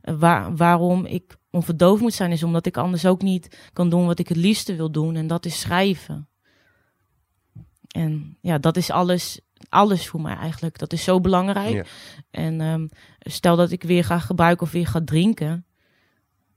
eh, 0.02 0.14
waar, 0.14 0.56
waarom 0.56 1.06
ik 1.06 1.36
onverdoofd 1.50 2.02
moet 2.02 2.14
zijn, 2.14 2.32
is 2.32 2.42
omdat 2.42 2.66
ik 2.66 2.76
anders 2.76 3.06
ook 3.06 3.22
niet 3.22 3.70
kan 3.72 3.90
doen 3.90 4.06
wat 4.06 4.18
ik 4.18 4.28
het 4.28 4.36
liefste 4.36 4.76
wil 4.76 4.90
doen. 4.90 5.16
En 5.16 5.26
dat 5.26 5.44
is 5.44 5.60
schrijven. 5.60 6.28
En 7.88 8.36
ja, 8.40 8.58
dat 8.58 8.76
is 8.76 8.90
alles, 8.90 9.40
alles 9.68 10.08
voor 10.08 10.20
mij 10.20 10.36
eigenlijk. 10.36 10.78
Dat 10.78 10.92
is 10.92 11.04
zo 11.04 11.20
belangrijk. 11.20 11.74
Ja. 11.74 11.84
En 12.30 12.60
ehm, 12.60 12.86
stel 13.18 13.56
dat 13.56 13.70
ik 13.70 13.82
weer 13.82 14.04
ga 14.04 14.18
gebruiken 14.18 14.66
of 14.66 14.72
weer 14.72 14.86
ga 14.86 15.00
drinken. 15.04 15.66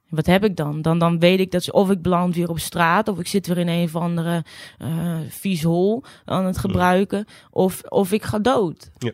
Wat 0.10 0.26
heb 0.26 0.44
ik 0.44 0.56
dan? 0.56 0.82
dan? 0.82 1.00
Dan 1.00 1.20
weet 1.20 1.40
ik 1.40 1.52
dat 1.52 1.72
of 1.72 1.90
ik 1.90 2.02
beland 2.02 2.36
weer 2.36 2.50
op 2.50 2.60
straat, 2.60 3.08
of 3.08 3.20
ik 3.20 3.28
zit 3.28 3.48
weer 3.48 3.58
in 3.58 3.68
een 3.68 3.84
of 3.84 3.96
andere 3.96 4.46
uh, 4.80 5.20
vies 5.28 5.64
hol 5.64 6.04
aan 6.26 6.46
het 6.46 6.58
gebruiken, 6.58 7.26
of, 7.50 7.82
of 7.84 8.12
ik 8.12 8.24
ga 8.24 8.40
dood. 8.40 8.92
Ja. 8.98 9.12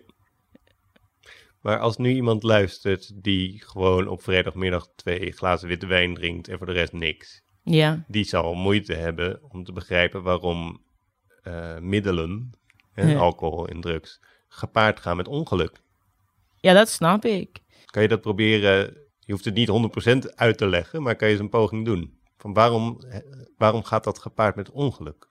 Maar 1.62 1.80
als 1.80 1.98
nu 1.98 2.14
iemand 2.14 2.44
luistert 2.44 3.24
die 3.24 3.64
gewoon 3.66 4.08
op 4.08 4.24
vrijdagmiddag 4.24 4.88
twee 4.96 5.32
glazen 5.32 5.68
witte 5.68 5.86
wijn 5.86 6.14
drinkt 6.14 6.48
en 6.48 6.58
voor 6.58 6.68
de 6.68 6.74
rest 6.74 6.94
niks. 6.94 7.42
Ja. 7.64 8.04
Die 8.08 8.24
zal 8.24 8.54
moeite 8.54 8.94
hebben 8.94 9.40
om 9.52 9.64
te 9.64 9.72
begrijpen 9.72 10.24
waarom 10.24 10.82
uh, 11.44 11.78
middelen, 11.78 12.52
ja. 13.06 13.18
alcohol 13.18 13.68
en 13.68 13.82
drugs, 13.82 14.20
gepaard 14.48 15.00
gaan 15.00 15.18
met 15.18 15.28
ongeluk. 15.28 15.82
Ja, 16.56 16.74
dat 16.74 16.90
snap 16.90 17.26
ik. 17.26 17.62
Kan 17.86 18.02
je 18.02 18.08
dat 18.08 18.22
proberen, 18.22 18.98
je 19.20 19.32
hoeft 19.32 19.46
het 19.46 19.54
niet 19.54 19.70
100% 20.32 20.36
uit 20.36 20.58
te 20.58 20.68
leggen, 20.68 21.02
maar 21.02 21.16
kan 21.16 21.28
je 21.28 21.34
eens 21.34 21.44
een 21.44 21.50
poging 21.50 21.86
doen? 21.86 22.20
Van 22.38 22.54
waarom, 22.54 23.00
waarom 23.58 23.84
gaat 23.84 24.04
dat 24.04 24.20
gepaard 24.20 24.56
met 24.56 24.72
ongeluk? 24.72 25.28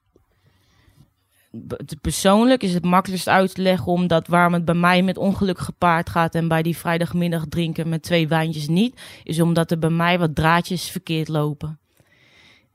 persoonlijk 2.01 2.63
is 2.63 2.73
het 2.73 2.83
makkelijkst 2.83 3.27
uit 3.27 3.55
te 3.55 3.61
leggen 3.61 3.91
omdat 3.91 4.27
waarom 4.27 4.53
het 4.53 4.65
bij 4.65 4.75
mij 4.75 5.03
met 5.03 5.17
ongeluk 5.17 5.59
gepaard 5.59 6.09
gaat 6.09 6.35
en 6.35 6.47
bij 6.47 6.61
die 6.61 6.77
vrijdagmiddag 6.77 7.45
drinken 7.49 7.89
met 7.89 8.03
twee 8.03 8.27
wijntjes 8.27 8.67
niet, 8.67 9.01
is 9.23 9.39
omdat 9.39 9.71
er 9.71 9.79
bij 9.79 9.89
mij 9.89 10.19
wat 10.19 10.35
draadjes 10.35 10.89
verkeerd 10.89 11.27
lopen. 11.27 11.79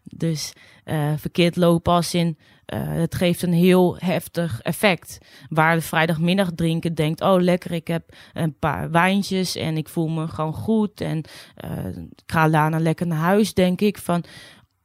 Dus 0.03 0.53
uh, 0.85 1.13
verkeerd 1.17 1.57
lopen 1.57 1.93
als 1.93 2.15
in, 2.15 2.39
uh, 2.75 2.81
het 2.85 3.15
geeft 3.15 3.43
een 3.43 3.53
heel 3.53 3.97
heftig 3.99 4.61
effect. 4.61 5.19
Waar 5.49 5.75
de 5.75 5.81
vrijdagmiddag 5.81 6.51
drinken 6.55 6.95
denkt, 6.95 7.21
oh 7.21 7.41
lekker, 7.41 7.73
ik 7.73 7.87
heb 7.87 8.15
een 8.33 8.59
paar 8.59 8.91
wijntjes 8.91 9.57
en 9.57 9.77
ik 9.77 9.89
voel 9.89 10.09
me 10.09 10.29
gewoon 10.29 10.55
goed. 10.55 11.01
En 11.01 11.25
uh, 11.65 11.87
ik 11.97 12.23
ga 12.27 12.49
daarna 12.49 12.79
lekker 12.79 13.07
naar 13.07 13.19
huis, 13.19 13.55
denk 13.55 13.81
ik 13.81 13.99
van, 13.99 14.25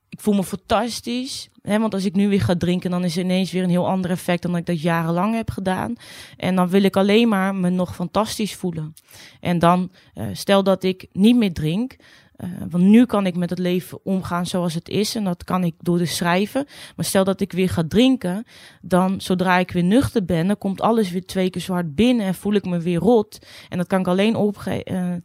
ik 0.10 0.20
voel 0.20 0.34
me 0.34 0.44
fantastisch. 0.44 1.50
Hè, 1.62 1.80
want 1.80 1.94
als 1.94 2.06
ik 2.06 2.16
nu 2.16 2.30
weer 2.30 2.42
ga 2.42 2.56
drinken, 2.56 2.92
dan 2.92 3.04
is 3.04 3.18
er 3.18 3.24
ineens 3.24 3.52
weer 3.52 3.64
een 3.64 3.70
heel 3.70 3.88
ander 3.88 4.12
effect 4.12 4.42
dan 4.42 4.56
ik 4.56 4.66
dat 4.66 4.82
jarenlang 4.82 5.36
heb 5.36 5.52
gedaan. 5.52 5.96
En 6.38 6.56
dan 6.56 6.70
wil 6.70 6.84
ik 6.84 6.96
alleen 6.96 7.28
maar 7.28 7.56
me 7.56 7.70
nog 7.70 7.96
fantastisch 7.96 8.56
voelen. 8.56 8.94
En 9.40 9.60
dan, 9.60 9.92
stel 10.32 10.64
dat 10.64 10.84
ik 10.84 11.08
niet 11.12 11.36
meer 11.36 11.54
drink, 11.54 11.96
uh, 12.38 12.50
want 12.70 12.84
nu 12.84 13.06
kan 13.06 13.26
ik 13.26 13.36
met 13.36 13.50
het 13.50 13.60
leven 13.60 14.00
omgaan 14.04 14.46
zoals 14.46 14.74
het 14.74 14.90
is. 14.90 15.16
En 15.16 15.24
dat 15.24 15.44
kan 15.44 15.64
ik 15.64 15.76
door 15.80 15.98
te 15.98 16.06
schrijven. 16.06 16.66
Maar 16.96 17.06
stel 17.06 17.24
dat 17.24 17.42
ik 17.42 17.52
weer 17.52 17.70
ga 17.70 17.84
drinken. 17.88 18.46
Dan 18.82 19.22
zodra 19.22 19.58
ik 19.58 19.72
weer 19.72 19.84
nuchter 19.84 20.26
ben. 20.26 20.48
Dan 20.48 20.58
komt 20.58 20.82
alles 20.82 21.12
weer 21.12 21.26
twee 21.26 21.50
keer 21.50 21.62
zwart 21.62 21.96
binnen. 21.96 22.26
En 22.26 22.36
voel 22.36 22.54
ik 22.54 22.66
me 22.66 22.80
weer 22.80 23.00
rot. 23.00 23.46
En 23.70 23.78
dat 23.78 23.88
kan 23.88 24.00
ik 24.00 24.08
alleen 24.08 24.36
opgeven. 24.36 24.94
Uh, 24.94 25.16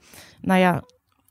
nou 0.41 0.61
ja. 0.61 0.83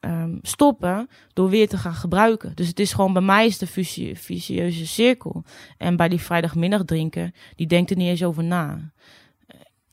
Um, 0.05 0.39
stoppen 0.41 1.09
door 1.34 1.49
weer 1.49 1.67
te 1.67 1.77
gaan 1.77 1.93
gebruiken. 1.93 2.55
Dus 2.55 2.67
het 2.67 2.79
is 2.79 2.93
gewoon 2.93 3.13
bij 3.13 3.21
mij 3.21 3.45
is 3.45 3.57
de 3.57 3.67
visie, 3.67 4.17
visieuze 4.17 4.88
cirkel. 4.88 5.43
En 5.77 5.95
bij 5.95 6.09
die 6.09 6.21
vrijdagmiddag 6.21 6.84
drinken, 6.84 7.34
die 7.55 7.67
denkt 7.67 7.89
er 7.89 7.97
niet 7.97 8.07
eens 8.07 8.23
over 8.23 8.43
na. 8.43 8.91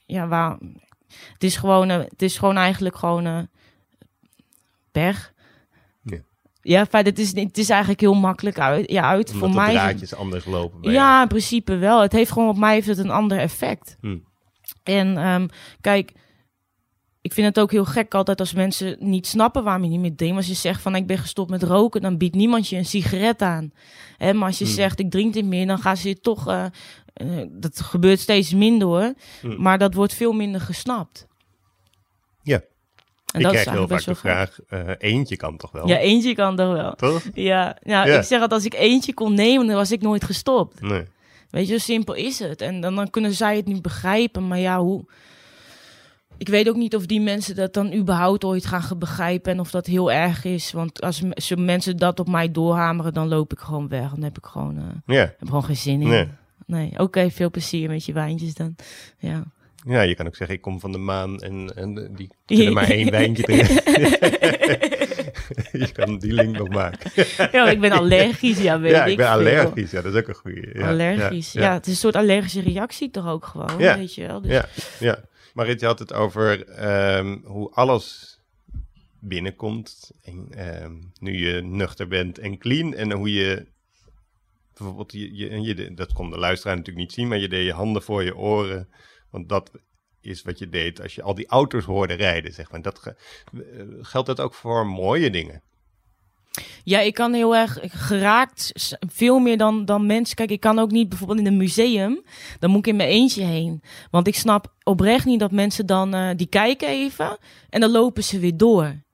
Ja, 0.07 0.29
waar, 0.29 0.59
het 1.33 1.45
is 1.45 1.57
gewoon, 1.57 1.89
het 1.89 2.23
is 2.23 2.39
gewoon 2.39 2.57
eigenlijk 2.57 2.97
gewoon 2.97 3.49
pech. 4.93 5.33
Ja, 6.69 6.87
feit, 6.87 7.07
het, 7.07 7.19
is, 7.19 7.35
het 7.35 7.59
is 7.59 7.71
eigenlijk 7.71 8.01
heel 8.01 8.15
makkelijk 8.15 8.59
uit. 8.59 8.91
Ja, 8.91 9.03
uit 9.03 9.33
Omdat 9.33 9.49
voor 9.49 9.57
mij. 9.57 9.67
de 9.67 9.73
draadjes 9.73 10.15
anders 10.15 10.45
lopen. 10.45 10.83
Ja, 10.83 10.91
jou. 10.93 11.23
in 11.23 11.29
principe 11.29 11.77
wel. 11.77 12.01
Het 12.01 12.13
heeft 12.13 12.31
gewoon 12.33 12.49
op 12.49 12.57
mij 12.59 12.75
heeft 12.75 12.87
het 12.87 12.99
een 12.99 13.11
ander 13.11 13.39
effect. 13.39 13.97
Hm. 14.01 14.19
En 14.83 15.27
um, 15.29 15.49
kijk, 15.81 16.13
ik 17.21 17.33
vind 17.33 17.47
het 17.47 17.61
ook 17.61 17.71
heel 17.71 17.85
gek 17.85 18.15
altijd 18.15 18.41
als 18.41 18.53
mensen 18.53 18.97
niet 19.01 19.27
snappen 19.27 19.65
waarom 19.65 19.83
je 19.83 19.89
niet 19.89 20.01
meer 20.01 20.15
drinkt. 20.17 20.37
Als 20.37 20.47
je 20.47 20.55
zegt 20.55 20.83
van 20.83 20.95
ik 20.95 21.07
ben 21.07 21.19
gestopt 21.19 21.51
met 21.51 21.63
roken, 21.63 22.01
dan 22.01 22.17
biedt 22.19 22.35
niemand 22.35 22.69
je 22.69 22.77
een 22.77 22.85
sigaret 22.87 23.43
aan. 23.43 23.73
Hè, 24.17 24.33
maar 24.33 24.47
als 24.47 24.59
je 24.59 24.65
Hm. 24.65 24.71
zegt 24.71 25.01
ik 25.01 25.11
drink 25.11 25.35
niet 25.35 25.45
meer, 25.45 25.67
dan 25.67 25.79
gaan 25.79 25.97
ze 25.97 26.09
je 26.09 26.21
toch. 26.21 26.49
Uh, 26.49 26.65
uh, 27.23 27.43
dat 27.51 27.81
gebeurt 27.81 28.21
steeds 28.21 28.53
minder 28.55 28.89
hoor. 28.89 29.15
Hm. 29.41 29.63
Maar 29.63 29.79
dat 29.79 29.95
wordt 29.95 30.15
veel 30.15 30.33
minder 30.33 30.61
gesnapt. 30.61 31.27
Ja. 32.43 32.61
En 33.33 33.41
ik 33.41 33.47
dat 33.47 33.55
is 33.55 33.61
krijg 33.63 33.77
heel 33.77 33.89
vaak 33.89 34.05
de 34.05 34.15
vraag, 34.15 34.59
eh, 34.69 34.81
eentje 34.99 35.37
kan 35.37 35.57
toch 35.57 35.71
wel? 35.71 35.89
Ja, 35.89 35.99
eentje 35.99 36.35
kan 36.35 36.57
toch 36.57 36.73
wel. 36.73 36.95
Toch? 36.95 37.23
Ja, 37.35 37.77
nou, 37.83 38.09
Ja. 38.09 38.19
ik 38.19 38.23
zeg 38.25 38.41
dat 38.41 38.53
als 38.53 38.65
ik 38.65 38.75
eentje 38.75 39.15
kon 39.15 39.35
nemen, 39.35 39.67
dan 39.67 39.77
was 39.77 39.93
ik 39.93 40.01
nooit 40.03 40.25
gestopt. 40.25 40.81
Nee. 40.81 41.03
Weet 41.51 41.69
je, 41.69 41.73
zo 41.73 41.85
simpel 41.85 42.15
is 42.15 42.39
het. 42.39 42.61
En 42.61 42.81
dan, 42.81 42.95
dan 42.95 43.11
kunnen 43.11 43.35
zij 43.35 43.57
het 43.57 43.67
niet 43.67 43.83
begrijpen. 43.83 44.49
Maar 44.49 44.59
ja, 44.59 44.81
hoe. 44.81 45.05
Ik 46.37 46.49
weet 46.49 46.69
ook 46.69 46.77
niet 46.77 46.97
of 46.97 47.07
die 47.07 47.21
mensen 47.21 47.57
dat 47.57 47.75
dan 47.75 47.93
überhaupt 47.95 48.45
ooit 48.45 48.67
gaan 48.67 48.99
begrijpen 48.99 49.53
en 49.53 49.61
of 49.61 49.71
dat 49.71 49.87
heel 49.87 50.13
erg 50.13 50.45
is. 50.45 50.73
Want 50.73 51.01
als 51.01 51.23
als 51.35 51.55
mensen 51.55 51.97
dat 51.97 52.21
op 52.21 52.29
mij 52.29 52.53
doorhameren, 52.53 53.15
dan 53.15 53.29
loop 53.29 53.53
ik 53.53 53.59
gewoon 53.59 53.89
weg. 53.89 54.11
Dan 54.11 54.23
heb 54.23 54.39
ik 54.39 54.45
gewoon, 54.47 54.77
eh, 55.07 55.17
heb 55.17 55.39
gewoon 55.45 55.65
geen 55.65 55.77
zin 55.77 56.01
in. 56.03 56.09
Nee. 56.09 56.29
Nee, 56.67 56.99
oké, 56.99 57.31
veel 57.31 57.51
plezier 57.51 57.89
met 57.89 58.05
je 58.05 58.13
wijntjes 58.13 58.55
dan. 58.55 58.75
Ja. 59.19 59.43
Ja, 59.89 60.01
je 60.03 60.15
kan 60.15 60.27
ook 60.27 60.37
zeggen, 60.37 60.57
ik 60.57 60.63
kom 60.63 60.81
van 60.81 60.93
de 60.93 60.99
maan 60.99 61.41
en, 61.41 61.73
en 61.75 62.15
die 62.15 62.31
kunnen 62.47 62.73
maar 62.73 62.91
één 62.91 63.11
wijntje 63.19 63.43
drinken. 63.43 63.75
je 65.87 65.93
kan 65.93 66.19
die 66.19 66.33
link 66.33 66.57
nog 66.57 66.69
maken. 66.69 67.11
ja, 67.53 67.71
ik 67.71 67.81
ben 67.81 67.93
allergisch, 67.93 68.63
ja, 68.63 68.81
weet 68.81 68.93
ja, 68.93 69.05
ik 69.05 69.11
ik 69.11 69.17
ben 69.17 69.29
allergisch. 69.29 69.91
Ja, 69.91 70.03
dat 70.03 70.15
is 70.15 70.21
ook 70.21 70.29
een 70.29 70.35
goede. 70.35 70.71
Ja, 70.73 70.89
allergisch. 70.89 71.53
Ja, 71.53 71.61
Ja, 71.61 71.73
het 71.73 71.87
is 71.87 71.93
een 71.93 71.99
soort 71.99 72.17
allergische 72.17 72.61
reactie 72.61 73.11
toch 73.11 73.27
ook 73.27 73.45
gewoon, 73.45 73.77
weet 73.77 74.15
je 74.15 74.27
wel. 74.27 74.41
Dus, 74.41 74.51
ja, 74.51 74.69
ja. 74.99 75.25
Marit, 75.55 75.81
je 75.81 75.87
had 75.87 75.99
het 75.99 76.13
over 76.13 76.67
ehm, 76.69 77.39
hoe 77.45 77.71
alles 77.71 78.39
binnenkomt. 79.21 80.11
En, 80.23 80.47
ehm, 80.51 80.93
nu 81.21 81.37
je 81.47 81.63
nuchter 81.63 82.09
bent 82.09 82.39
en 82.39 82.59
clean. 82.59 82.95
En 82.95 83.13
hoe 83.13 83.33
je 83.33 83.67
bijvoorbeeld, 84.77 85.13
je, 85.13 85.37
je, 85.37 85.61
je, 85.61 85.95
dat 85.95 86.13
kon 86.13 86.31
de 86.31 86.39
luisteraar 86.39 86.77
natuurlijk 86.77 87.07
niet 87.07 87.15
zien, 87.15 87.29
maar 87.29 87.39
je 87.39 87.49
deed 87.49 87.65
je 87.65 87.73
handen 87.73 88.03
voor 88.03 88.25
je 88.25 88.37
oren. 88.37 88.89
Want 89.31 89.49
dat 89.49 89.71
is 90.21 90.43
wat 90.43 90.59
je 90.59 90.69
deed 90.69 91.03
als 91.03 91.15
je 91.15 91.23
al 91.23 91.35
die 91.35 91.47
auto's 91.47 91.85
hoorde 91.85 92.15
rijden, 92.15 92.53
zeg 92.53 92.71
maar. 92.71 92.83
Dat 92.83 93.07
eh, 93.07 93.63
geldt 94.01 94.27
dat 94.27 94.41
ook 94.41 94.55
voor 94.55 94.87
mooie 94.87 95.31
dingen? 95.31 95.63
Ja, 96.85 97.01
ik 97.01 97.15
kan 97.15 97.33
heel 97.33 97.57
erg 97.57 97.79
geraakt, 97.83 98.73
veel 99.09 99.39
meer 99.39 99.57
dan, 99.57 99.85
dan 99.85 100.07
mensen. 100.07 100.37
Kijk, 100.37 100.51
ik 100.51 100.61
kan 100.61 100.79
ook 100.79 100.91
niet 100.91 101.09
bijvoorbeeld 101.09 101.39
in 101.39 101.47
een 101.47 101.57
museum, 101.57 102.23
dan 102.59 102.71
moet 102.71 102.79
ik 102.79 102.87
in 102.87 102.97
mijn 102.97 103.09
eentje 103.09 103.45
heen. 103.45 103.83
Want 104.11 104.27
ik 104.27 104.35
snap 104.35 104.75
oprecht 104.83 105.25
niet 105.25 105.41
dat 105.41 105.53
mensen 105.53 105.87
dan, 105.87 106.15
eh, 106.15 106.31
die 106.37 106.47
kijken 106.47 106.89
even 106.89 107.39
en 107.71 107.81
dan 107.81 107.91
lopen 107.91 108.25
ze 108.25 108.39
weer 108.39 108.57
door. 108.57 109.07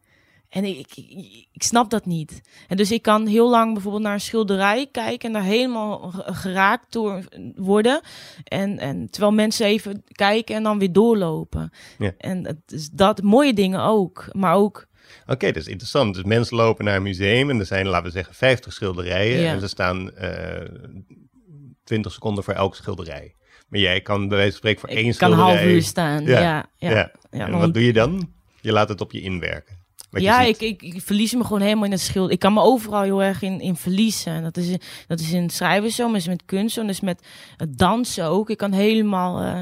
En 0.55 0.65
ik, 0.65 0.97
ik, 0.97 1.47
ik 1.53 1.63
snap 1.63 1.91
dat 1.91 2.07
niet. 2.07 2.41
En 2.69 2.77
dus 2.77 2.93
ik 2.93 3.03
kan 3.03 3.27
heel 3.27 3.51
lang 3.51 3.73
bijvoorbeeld 3.73 4.03
naar 4.03 4.13
een 4.13 4.21
schilderij 4.21 4.89
kijken 4.93 5.29
en 5.29 5.33
daar 5.33 5.43
helemaal 5.43 5.99
ge- 5.99 6.35
geraakt 6.35 6.93
door 6.93 7.25
worden. 7.57 8.01
En, 8.45 8.79
en 8.79 9.11
terwijl 9.11 9.33
mensen 9.33 9.67
even 9.67 10.05
kijken 10.13 10.55
en 10.55 10.63
dan 10.63 10.79
weer 10.79 10.93
doorlopen. 10.93 11.71
Ja. 11.99 12.13
En 12.19 12.47
het 12.47 12.73
is 12.73 12.91
dat, 12.91 13.23
mooie 13.23 13.55
dingen 13.55 13.81
ook, 13.81 14.29
maar 14.33 14.55
ook 14.55 14.87
Oké, 15.27 15.47
dat 15.47 15.57
is 15.57 15.69
interessant. 15.69 16.15
Dus 16.15 16.25
mensen 16.25 16.57
lopen 16.57 16.85
naar 16.85 16.97
een 16.97 17.03
museum 17.03 17.51
en 17.51 17.59
er 17.59 17.67
zijn, 17.67 17.87
laten 17.87 18.07
we 18.07 18.13
zeggen, 18.13 18.35
50 18.35 18.73
schilderijen. 18.73 19.41
Ja. 19.41 19.53
En 19.53 19.63
er 19.63 19.69
staan 19.69 20.15
eh 20.15 20.69
20 21.85 22.13
seconden 22.13 22.45
voor 22.45 22.55
elk 22.55 22.75
schilderij. 22.75 23.35
Maar 23.69 23.81
jij 23.81 24.01
kan 24.01 24.29
bij 24.29 24.37
wijze 24.37 24.51
van 24.51 24.59
spreken 24.59 24.81
voor 24.81 24.89
één 24.89 25.09
ik 25.09 25.17
kan 25.17 25.31
een 25.31 25.37
schilderij... 25.37 25.63
half 25.63 25.75
uur 25.75 25.83
staan. 25.83 26.25
Ja, 26.25 26.41
ja. 26.77 26.91
ja. 26.91 27.13
En 27.31 27.59
wat 27.59 27.75
doe 27.75 27.85
je 27.85 27.93
dan? 27.93 28.33
Je 28.61 28.73
laat 28.73 28.89
het 28.89 29.01
op 29.01 29.13
je 29.13 29.21
inwerken. 29.21 29.84
Ja, 30.23 30.41
ik, 30.41 30.61
ik, 30.61 30.83
ik 30.83 31.03
verlies 31.03 31.35
me 31.35 31.45
gewoon 31.45 31.61
helemaal 31.61 31.85
in 31.85 31.91
het 31.91 32.01
schild. 32.01 32.31
Ik 32.31 32.39
kan 32.39 32.53
me 32.53 32.61
overal 32.61 33.03
heel 33.03 33.23
erg 33.23 33.43
in, 33.43 33.61
in 33.61 33.77
verliezen. 33.77 34.33
En 34.33 34.43
Dat 34.43 34.57
is, 34.57 34.69
in- 34.69 34.81
dat 35.07 35.21
is 35.21 35.33
in 35.33 35.51
schrijven 35.51 35.91
zo, 35.91 36.07
maar 36.09 36.17
is 36.17 36.27
met 36.27 36.43
kunst 36.45 36.75
zo. 36.75 36.87
Dus 36.87 37.01
met 37.01 37.27
dansen 37.69 38.25
ook. 38.25 38.51
Ik 38.51 38.57
kan 38.59 38.73
helemaal, 38.73 39.41
eh, 39.41 39.61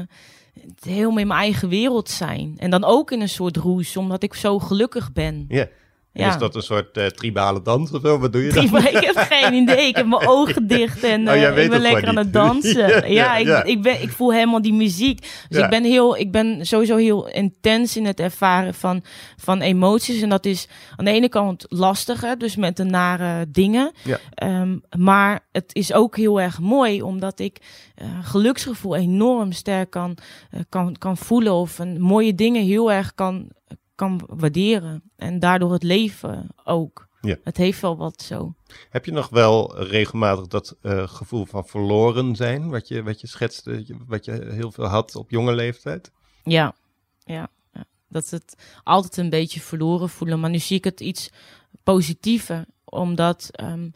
helemaal 0.81 1.17
in 1.19 1.27
mijn 1.27 1.39
eigen 1.39 1.69
wereld 1.69 2.09
zijn. 2.09 2.53
En 2.57 2.69
dan 2.69 2.83
ook 2.83 3.11
in 3.11 3.21
een 3.21 3.29
soort 3.29 3.57
roes, 3.57 3.97
omdat 3.97 4.23
ik 4.23 4.33
zo 4.33 4.59
gelukkig 4.59 5.13
ben. 5.13 5.45
Ja. 5.47 5.59
En 5.61 5.69
Ja. 6.13 6.29
Is 6.29 6.37
dat 6.37 6.55
een 6.55 6.61
soort 6.61 6.97
eh, 6.97 7.05
tribale 7.05 7.61
dans 7.61 7.91
of 7.91 8.01
zo? 8.01 8.19
Wat 8.19 8.33
doe 8.33 8.43
je 8.43 8.53
dan? 8.53 8.63
Ik 8.63 9.03
heb 9.05 9.17
geen 9.17 9.53
idee. 9.63 9.87
Ik 9.87 9.95
heb 9.95 10.05
mijn 10.05 10.27
ogen 10.27 10.67
dicht 10.67 11.03
en 11.03 11.27
Oh, 11.27 11.33
eh, 11.33 11.63
ik 11.63 11.69
ben 11.69 11.81
lekker 11.81 12.07
aan 12.07 12.17
het 12.17 12.33
dansen. 12.33 12.91
Ja, 13.13 13.35
ik, 13.35 13.47
ja. 13.47 13.63
Ik, 13.63 13.81
ben, 13.81 14.01
ik 14.01 14.09
voel 14.09 14.33
helemaal 14.33 14.61
die 14.61 14.73
muziek. 14.73 15.27
Dus 15.49 15.63
ik 15.63 15.69
ben 15.69 15.83
heel, 15.83 16.17
ik 16.17 16.31
ben 16.31 16.65
sowieso 16.65 16.95
heel 16.95 17.27
intens 17.27 17.97
in 17.97 18.05
het 18.05 18.19
ervaren 18.19 18.73
van, 18.73 19.03
van 19.37 19.61
emoties. 19.61 20.21
En 20.21 20.29
dat 20.29 20.45
is 20.45 20.67
aan 20.95 21.05
de 21.05 21.11
ene 21.11 21.29
kant 21.29 21.65
lastig, 21.67 22.21
hè, 22.21 22.37
dus 22.37 22.55
met 22.55 22.77
de 22.77 22.83
nare 22.83 23.45
dingen. 23.49 23.91
Ehm, 24.33 24.77
maar 24.97 25.39
het 25.51 25.75
is 25.75 25.93
ook 25.93 26.17
heel 26.17 26.41
erg 26.41 26.59
mooi, 26.59 27.01
omdat 27.01 27.39
ik 27.39 27.57
eh, 27.95 28.07
geluksgevoel 28.23 28.95
enorm 28.95 29.51
sterk 29.51 29.89
kan, 29.89 30.17
kan, 30.69 30.95
kan 30.97 31.17
voelen. 31.17 31.53
Of 31.53 31.79
een 31.79 32.01
mooie 32.01 32.35
dingen 32.35 32.63
heel 32.63 32.91
erg 32.91 33.13
kan, 33.15 33.47
kan 33.95 34.21
waarderen. 34.27 35.03
En 35.15 35.39
daardoor 35.39 35.71
het 35.71 35.83
leven 35.83 36.47
ook. 36.63 37.07
Ja. 37.21 37.37
Het 37.43 37.57
heeft 37.57 37.81
wel 37.81 37.97
wat 37.97 38.21
zo. 38.21 38.53
Heb 38.89 39.05
je 39.05 39.11
nog 39.11 39.29
wel 39.29 39.83
regelmatig 39.83 40.47
dat 40.47 40.77
eh, 40.81 41.07
gevoel 41.07 41.45
van 41.45 41.65
verloren 41.65 42.35
zijn, 42.35 42.69
wat 42.69 42.87
je, 42.87 43.03
wat 43.03 43.21
je 43.21 43.27
schetste, 43.27 43.85
wat 44.07 44.25
je 44.25 44.47
heel 44.51 44.71
veel 44.71 44.85
had 44.85 45.15
op 45.15 45.29
jonge 45.29 45.53
leeftijd? 45.55 46.11
Ja, 46.43 46.75
ja, 47.23 47.47
ja. 47.73 47.85
Dat 48.09 48.29
het 48.29 48.55
altijd 48.83 49.17
een 49.17 49.29
beetje 49.29 49.59
verloren 49.59 50.09
voelen. 50.09 50.39
Maar 50.39 50.49
nu 50.49 50.59
zie 50.59 50.77
ik 50.77 50.83
het 50.83 50.99
iets 50.99 51.29
positiever. 51.83 52.65
omdat 52.85 53.49
ehm, 53.51 53.89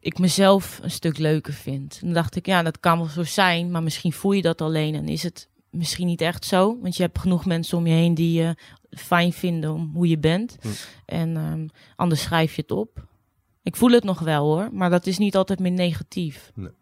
ik 0.00 0.18
mezelf 0.18 0.78
een 0.82 0.90
stuk 0.90 1.18
leuker 1.18 1.52
vind. 1.52 1.98
En 2.00 2.06
dan 2.06 2.14
dacht 2.14 2.36
ik, 2.36 2.46
ja, 2.46 2.62
dat 2.62 2.80
kan 2.80 2.98
wel 2.98 3.06
zo 3.06 3.24
zijn, 3.24 3.70
maar 3.70 3.82
misschien 3.82 4.12
voel 4.12 4.32
je 4.32 4.42
dat 4.42 4.60
alleen 4.60 4.94
en 4.94 5.08
is 5.08 5.22
het 5.22 5.48
misschien 5.70 6.06
niet 6.06 6.20
echt 6.20 6.44
zo. 6.44 6.78
Want 6.80 6.96
je 6.96 7.02
hebt 7.02 7.18
genoeg 7.18 7.44
mensen 7.44 7.78
om 7.78 7.86
je 7.86 7.94
heen 7.94 8.14
die 8.14 8.32
je 8.32 8.56
fijn 8.90 9.32
vinden 9.32 9.72
om 9.72 9.90
hoe 9.94 10.08
je 10.08 10.18
bent. 10.18 10.56
Hm. 10.60 10.68
En 11.04 11.36
ehm, 11.36 11.68
anders 11.96 12.22
schrijf 12.22 12.54
je 12.54 12.62
het 12.62 12.70
op. 12.70 13.08
Ik 13.62 13.76
voel 13.76 13.90
het 13.90 14.04
nog 14.04 14.18
wel 14.18 14.44
hoor, 14.44 14.68
maar 14.72 14.90
dat 14.90 15.06
is 15.06 15.18
niet 15.18 15.36
altijd 15.36 15.58
meer 15.58 15.70
negatief. 15.70 16.52
Nee. 16.54 16.72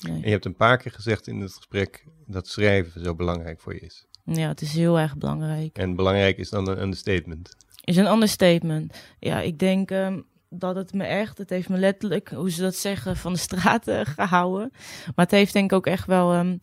Nee. 0.00 0.14
En 0.14 0.24
je 0.24 0.30
hebt 0.30 0.44
een 0.44 0.56
paar 0.56 0.78
keer 0.78 0.92
gezegd 0.92 1.26
in 1.26 1.40
het 1.40 1.52
gesprek 1.52 2.04
dat 2.26 2.48
schrijven 2.48 3.04
zo 3.04 3.14
belangrijk 3.14 3.60
voor 3.60 3.74
je 3.74 3.80
is. 3.80 4.06
Ja, 4.24 4.48
het 4.48 4.60
is 4.60 4.72
heel 4.72 4.98
erg 4.98 5.16
belangrijk. 5.16 5.78
En 5.78 5.96
belangrijk 5.96 6.38
is 6.38 6.50
dan 6.50 6.68
een 6.68 6.80
understatement. 6.80 7.56
Is 7.84 7.96
een 7.96 8.06
understatement. 8.06 8.96
Ja, 9.18 9.40
ik 9.40 9.58
denk 9.58 9.90
ehm, 9.90 10.20
dat 10.48 10.76
het 10.76 10.92
me 10.92 11.04
echt, 11.04 11.38
het 11.38 11.50
heeft 11.50 11.68
me 11.68 11.78
letterlijk, 11.78 12.28
hoe 12.28 12.50
ze 12.50 12.60
dat 12.60 12.74
zeggen, 12.74 13.16
van 13.16 13.32
de 13.32 13.38
straat 13.38 13.88
eh, 13.88 14.00
gehouden. 14.04 14.70
Maar 15.14 15.24
het 15.24 15.30
heeft 15.30 15.52
denk 15.52 15.70
ik 15.70 15.76
ook 15.76 15.86
echt 15.86 16.06
wel, 16.06 16.32
ehm, 16.32 16.56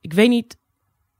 ik 0.00 0.12
weet 0.12 0.28
niet, 0.28 0.56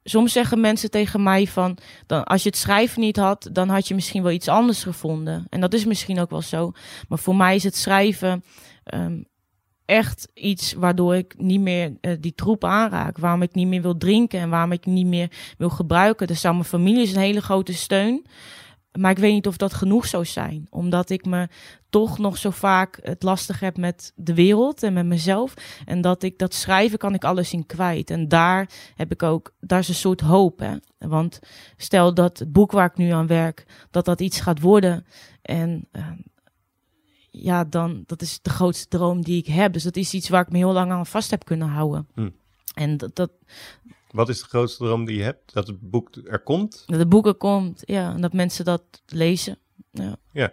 soms 0.05 0.33
zeggen 0.33 0.61
mensen 0.61 0.91
tegen 0.91 1.23
mij 1.23 1.47
van, 1.47 1.77
dan, 2.07 2.25
als 2.25 2.43
je 2.43 2.49
het 2.49 2.59
schrijven 2.59 3.01
niet 3.01 3.17
had, 3.17 3.49
dan 3.53 3.69
had 3.69 3.89
je 3.89 3.95
misschien 3.95 4.23
wel 4.23 4.33
iets 4.33 4.49
anders 4.49 4.83
gevonden. 4.83 5.47
En 5.49 5.61
dat 5.61 5.75
is 5.75 5.85
misschien 5.85 6.21
ook 6.21 6.31
wel 6.31 6.43
zo. 6.43 6.73
Maar 7.09 7.19
voor 7.19 7.37
mij 7.37 7.55
is 7.55 7.65
het 7.65 7.77
schrijven 7.77 8.45
ehm, 8.85 9.23
echt 9.85 10.29
iets 10.35 10.73
waardoor 10.73 11.17
ik 11.17 11.35
niet 11.39 11.61
meer 11.61 11.97
eh, 12.01 12.13
die 12.21 12.35
troep 12.35 12.65
aanraak. 12.65 13.19
Waarom 13.19 13.43
ik 13.43 13.55
niet 13.55 13.67
meer 13.67 13.83
wil 13.83 13.97
drinken 13.97 14.41
en 14.41 14.51
waarom 14.51 14.73
ik 14.73 14.87
niet 14.87 15.07
meer 15.07 15.31
wil 15.59 15.71
gebruiken. 15.71 16.27
Dus 16.27 16.41
zou 16.41 16.55
mijn 16.55 16.67
familie 16.67 17.03
is 17.03 17.13
een 17.15 17.21
hele 17.21 17.43
grote 17.43 17.75
steun. 17.75 18.27
Maar 18.99 19.11
ik 19.11 19.19
weet 19.19 19.33
niet 19.33 19.47
of 19.47 19.57
dat 19.57 19.75
genoeg 19.75 20.07
zou 20.07 20.25
zijn. 20.25 20.67
Omdat 20.71 21.11
ik 21.11 21.25
me 21.25 21.49
toch 21.91 22.19
nog 22.19 22.37
zo 22.37 22.51
vaak 22.51 22.99
het 23.03 23.23
lastig 23.23 23.61
heb 23.61 23.77
met 23.77 24.13
de 24.17 24.35
wereld 24.35 24.83
en 24.83 24.93
met 24.93 25.07
mezelf. 25.07 25.55
En 25.85 26.01
dat 26.01 26.23
ik 26.23 26.39
dat 26.39 26.55
schrijven 26.55 26.99
kan 26.99 27.15
ik 27.15 27.25
alles 27.25 27.53
in 27.53 27.67
kwijt. 27.67 28.11
En 28.11 28.29
daar 28.29 28.71
heb 28.95 29.13
ik 29.13 29.23
ook, 29.23 29.55
daar 29.61 29.79
is 29.79 29.89
een 29.89 29.95
soort 29.95 30.21
hoop. 30.21 30.59
Hè? 30.59 30.77
Want 30.99 31.39
stel 31.77 32.15
dat 32.15 32.39
het 32.39 32.53
boek 32.53 32.73
waar 32.73 32.87
ik 32.87 32.97
nu 32.97 33.11
aan 33.11 33.27
werk, 33.27 33.67
dat 33.91 34.05
dat 34.05 34.21
iets 34.21 34.41
gaat 34.41 34.61
worden. 34.61 35.07
En 35.43 35.89
eh, 35.93 36.07
ja, 37.31 37.65
dan, 37.65 38.03
dat 38.07 38.23
is 38.23 38.39
de 38.43 38.51
grootste 38.51 38.89
droom 38.89 39.23
die 39.23 39.39
ik 39.39 39.47
heb. 39.47 39.73
Dus 39.73 39.83
dat 39.83 39.97
is 39.97 40.15
iets 40.15 40.29
waar 40.29 40.43
ik 40.43 40.51
me 40.51 40.57
heel 40.57 40.73
lang 40.73 40.91
aan 40.91 41.07
vast 41.07 41.31
heb 41.31 41.45
kunnen 41.45 41.69
houden. 41.69 42.09
Hm. 42.15 42.29
En 42.75 42.97
dat, 42.97 43.17
dat, 43.17 43.31
Wat 44.11 44.29
is 44.29 44.39
de 44.41 44.45
grootste 44.49 44.85
droom 44.85 45.05
die 45.05 45.17
je 45.17 45.23
hebt? 45.23 45.53
Dat 45.55 45.67
het 45.67 45.91
boek 45.91 46.11
er 46.25 46.39
komt? 46.41 46.83
dat 46.87 46.99
de 46.99 47.07
boeken 47.07 47.37
komt, 47.37 47.83
ja, 47.85 48.13
en 48.15 48.21
dat 48.21 48.33
mensen 48.33 48.65
dat 48.65 48.83
lezen. 49.07 49.59
Ja. 50.33 50.53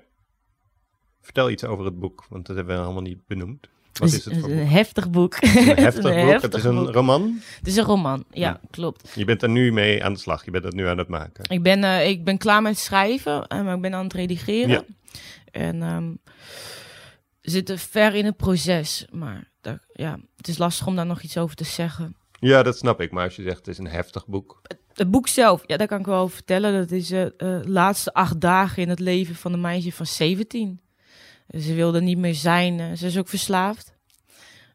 Vertel 1.21 1.49
iets 1.49 1.63
over 1.63 1.85
het 1.85 1.99
boek, 1.99 2.25
want 2.29 2.45
dat 2.45 2.55
hebben 2.55 2.75
we 2.75 2.81
helemaal 2.81 3.01
niet 3.01 3.25
benoemd. 3.27 3.67
Wat 3.93 4.09
Het 4.09 4.19
is 4.19 4.25
het 4.25 4.39
voor 4.39 4.49
een 4.49 4.57
boek? 4.57 4.69
heftig 4.69 5.09
boek. 5.09 5.35
Het 5.39 5.55
is 5.55 5.67
een 5.67 5.75
heftig 5.85 6.01
boek. 6.31 6.41
Het 6.41 6.53
is 6.53 6.63
een 6.63 6.75
boek. 6.75 6.93
roman. 6.93 7.39
Het 7.57 7.67
is 7.67 7.75
een 7.75 7.83
roman, 7.83 8.23
ja, 8.31 8.47
Ja. 8.47 8.59
klopt. 8.71 9.11
Je 9.15 9.25
bent 9.25 9.41
er 9.43 9.49
nu 9.49 9.71
mee 9.73 10.03
aan 10.03 10.13
de 10.13 10.19
slag. 10.19 10.45
Je 10.45 10.51
bent 10.51 10.63
het 10.63 10.73
nu 10.73 10.87
aan 10.87 10.97
het 10.97 11.07
maken. 11.07 11.43
Ik 11.49 11.63
ben, 11.63 11.83
eh, 11.83 12.09
ik 12.09 12.23
ben 12.23 12.37
klaar 12.37 12.61
met 12.61 12.77
schrijven, 12.77 13.47
eh, 13.47 13.63
maar 13.63 13.75
ik 13.75 13.81
ben 13.81 13.93
aan 13.93 14.03
het 14.03 14.13
redigeren. 14.13 14.69
Ja. 14.69 14.83
En 15.51 15.79
we 17.41 17.49
zitten 17.51 17.79
ver 17.79 18.15
in 18.15 18.25
het 18.25 18.37
proces, 18.37 19.05
maar 19.11 19.51
daar, 19.61 19.83
ja, 19.93 20.19
het 20.35 20.47
is 20.47 20.57
lastig 20.57 20.87
om 20.87 20.95
daar 20.95 21.05
nog 21.05 21.21
iets 21.21 21.37
over 21.37 21.55
te 21.55 21.63
zeggen. 21.63 22.15
Ja, 22.39 22.63
dat 22.63 22.77
snap 22.77 23.01
ik. 23.01 23.11
Maar 23.11 23.23
als 23.23 23.35
je 23.35 23.43
zegt 23.43 23.57
het 23.57 23.67
is 23.67 23.77
een 23.77 23.87
heftig 23.87 24.27
boek. 24.27 24.61
Het 24.93 25.11
boek 25.11 25.27
zelf, 25.27 25.63
ja, 25.65 25.77
daar 25.77 25.87
kan 25.87 25.99
ik 25.99 26.05
wel 26.05 26.19
over 26.21 26.35
vertellen. 26.35 26.73
Dat 26.73 26.91
is 26.91 27.07
de 27.07 27.61
laatste 27.65 28.13
acht 28.13 28.41
dagen 28.41 28.81
in 28.83 28.89
het 28.89 28.99
leven 28.99 29.35
van 29.35 29.53
een 29.53 29.61
meisje 29.61 29.91
van 29.91 30.05
17. 30.05 30.81
Ze 31.59 31.73
wilde 31.73 32.01
niet 32.01 32.17
meer 32.17 32.35
zijn. 32.35 32.79
eh, 32.79 32.91
ze 32.93 33.05
is 33.05 33.17
ook 33.17 33.27
verslaafd. 33.27 33.95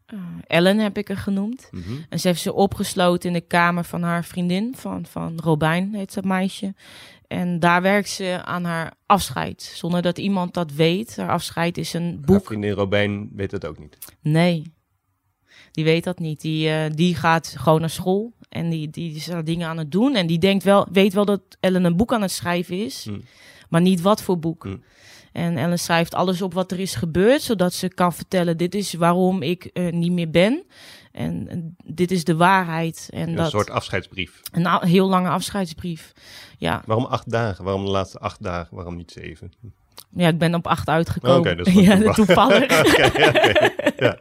Eh, 0.07 0.19
Ellen 0.47 0.79
heb 0.79 0.99
ik 0.99 1.09
haar 1.09 1.17
genoemd. 1.17 1.69
Mhm. 1.71 1.93
En 2.09 2.21
ze 2.21 2.29
heeft 2.29 2.41
ze 2.41 2.53
opgesloten 2.53 3.29
in 3.29 3.35
de 3.35 3.41
kamer 3.47 3.85
van 3.85 4.03
haar 4.03 4.25
vriendin, 4.25 4.75
van, 4.77 5.07
van 5.07 5.41
Robijn 5.43 5.95
heet 5.95 6.15
dat 6.15 6.25
meisje. 6.25 6.75
En 7.27 7.59
daar 7.61 7.83
werkt 7.83 8.09
ze 8.09 8.41
aan 8.45 8.65
haar 8.65 8.93
afscheid, 9.07 9.63
zonder 9.63 10.03
dat 10.03 10.19
iemand 10.19 10.55
dat 10.55 10.73
weet. 10.73 11.17
Haar 11.17 11.31
afscheid 11.31 11.79
is 11.79 11.93
een 11.93 12.03
Haar 12.05 12.21
boek. 12.21 12.47
vriendin 12.47 12.71
Robijn 12.73 13.31
weet 13.35 13.51
het 13.51 13.67
ook 13.67 13.79
niet. 13.79 13.99
Nee, 14.21 14.73
die 15.73 15.85
weet 15.85 16.05
dat 16.05 16.19
niet. 16.19 16.41
Die, 16.41 16.69
eh, 16.71 16.91
die 16.95 17.15
gaat 17.15 17.55
gewoon 17.59 17.81
naar 17.81 17.91
school 17.91 18.33
en 18.49 18.71
die, 18.71 18.91
die 18.91 19.15
is 19.15 19.25
daar 19.25 19.45
dingen 19.45 19.69
aan 19.69 19.79
het 19.79 19.91
doen. 19.93 20.15
En 20.15 20.27
die 20.27 20.39
denkt 20.39 20.65
wel, 20.65 20.87
weet 20.93 21.13
wel 21.13 21.25
dat 21.25 21.41
Ellen 21.61 21.85
een 21.85 21.97
boek 21.97 22.13
aan 22.13 22.23
het 22.23 22.31
schrijven 22.31 22.85
is, 22.85 23.05
Hmm. 23.05 23.23
maar 23.69 23.81
niet 23.81 24.01
wat 24.01 24.23
voor 24.23 24.39
boek. 24.39 24.63
Hmm. 24.65 24.83
En 25.33 25.57
Ellen 25.57 25.79
schrijft 25.79 26.15
alles 26.15 26.43
op 26.43 26.55
wat 26.55 26.73
er 26.73 26.79
is 26.81 26.95
gebeurd, 26.95 27.43
zodat 27.43 27.73
ze 27.75 27.89
kan 27.89 28.13
vertellen: 28.13 28.57
dit 28.57 28.75
is 28.75 28.93
waarom 28.95 29.43
ik 29.43 29.65
eh, 29.65 29.93
niet 29.93 30.13
meer 30.13 30.31
ben. 30.31 30.65
En 31.13 31.77
dit 31.85 32.11
is 32.11 32.25
de 32.25 32.37
waarheid. 32.37 33.09
En 33.13 33.29
Een 33.29 33.35
dat, 33.35 33.51
soort 33.51 33.71
afscheidsbrief. 33.71 34.41
een 34.53 34.79
heel 34.89 35.09
lange 35.09 35.29
afscheidsbrief. 35.29 36.13
Ja, 36.59 36.83
Waarom 36.87 37.05
acht 37.05 37.31
dagen? 37.31 37.65
Waarom 37.65 37.85
de 37.85 37.91
laatste 37.91 38.19
acht 38.19 38.43
dagen? 38.43 38.77
Waarom 38.77 38.97
niet 38.97 39.11
zeven? 39.11 39.53
Ja 40.11 40.29
ik 40.29 40.39
ben 40.39 40.55
op 40.55 40.67
acht 40.67 40.89
uitgekomen. 40.89 41.61
Oké, 41.61 41.71
ja, 41.81 42.13
toevallig. 42.13 42.71
ja. 43.99 44.19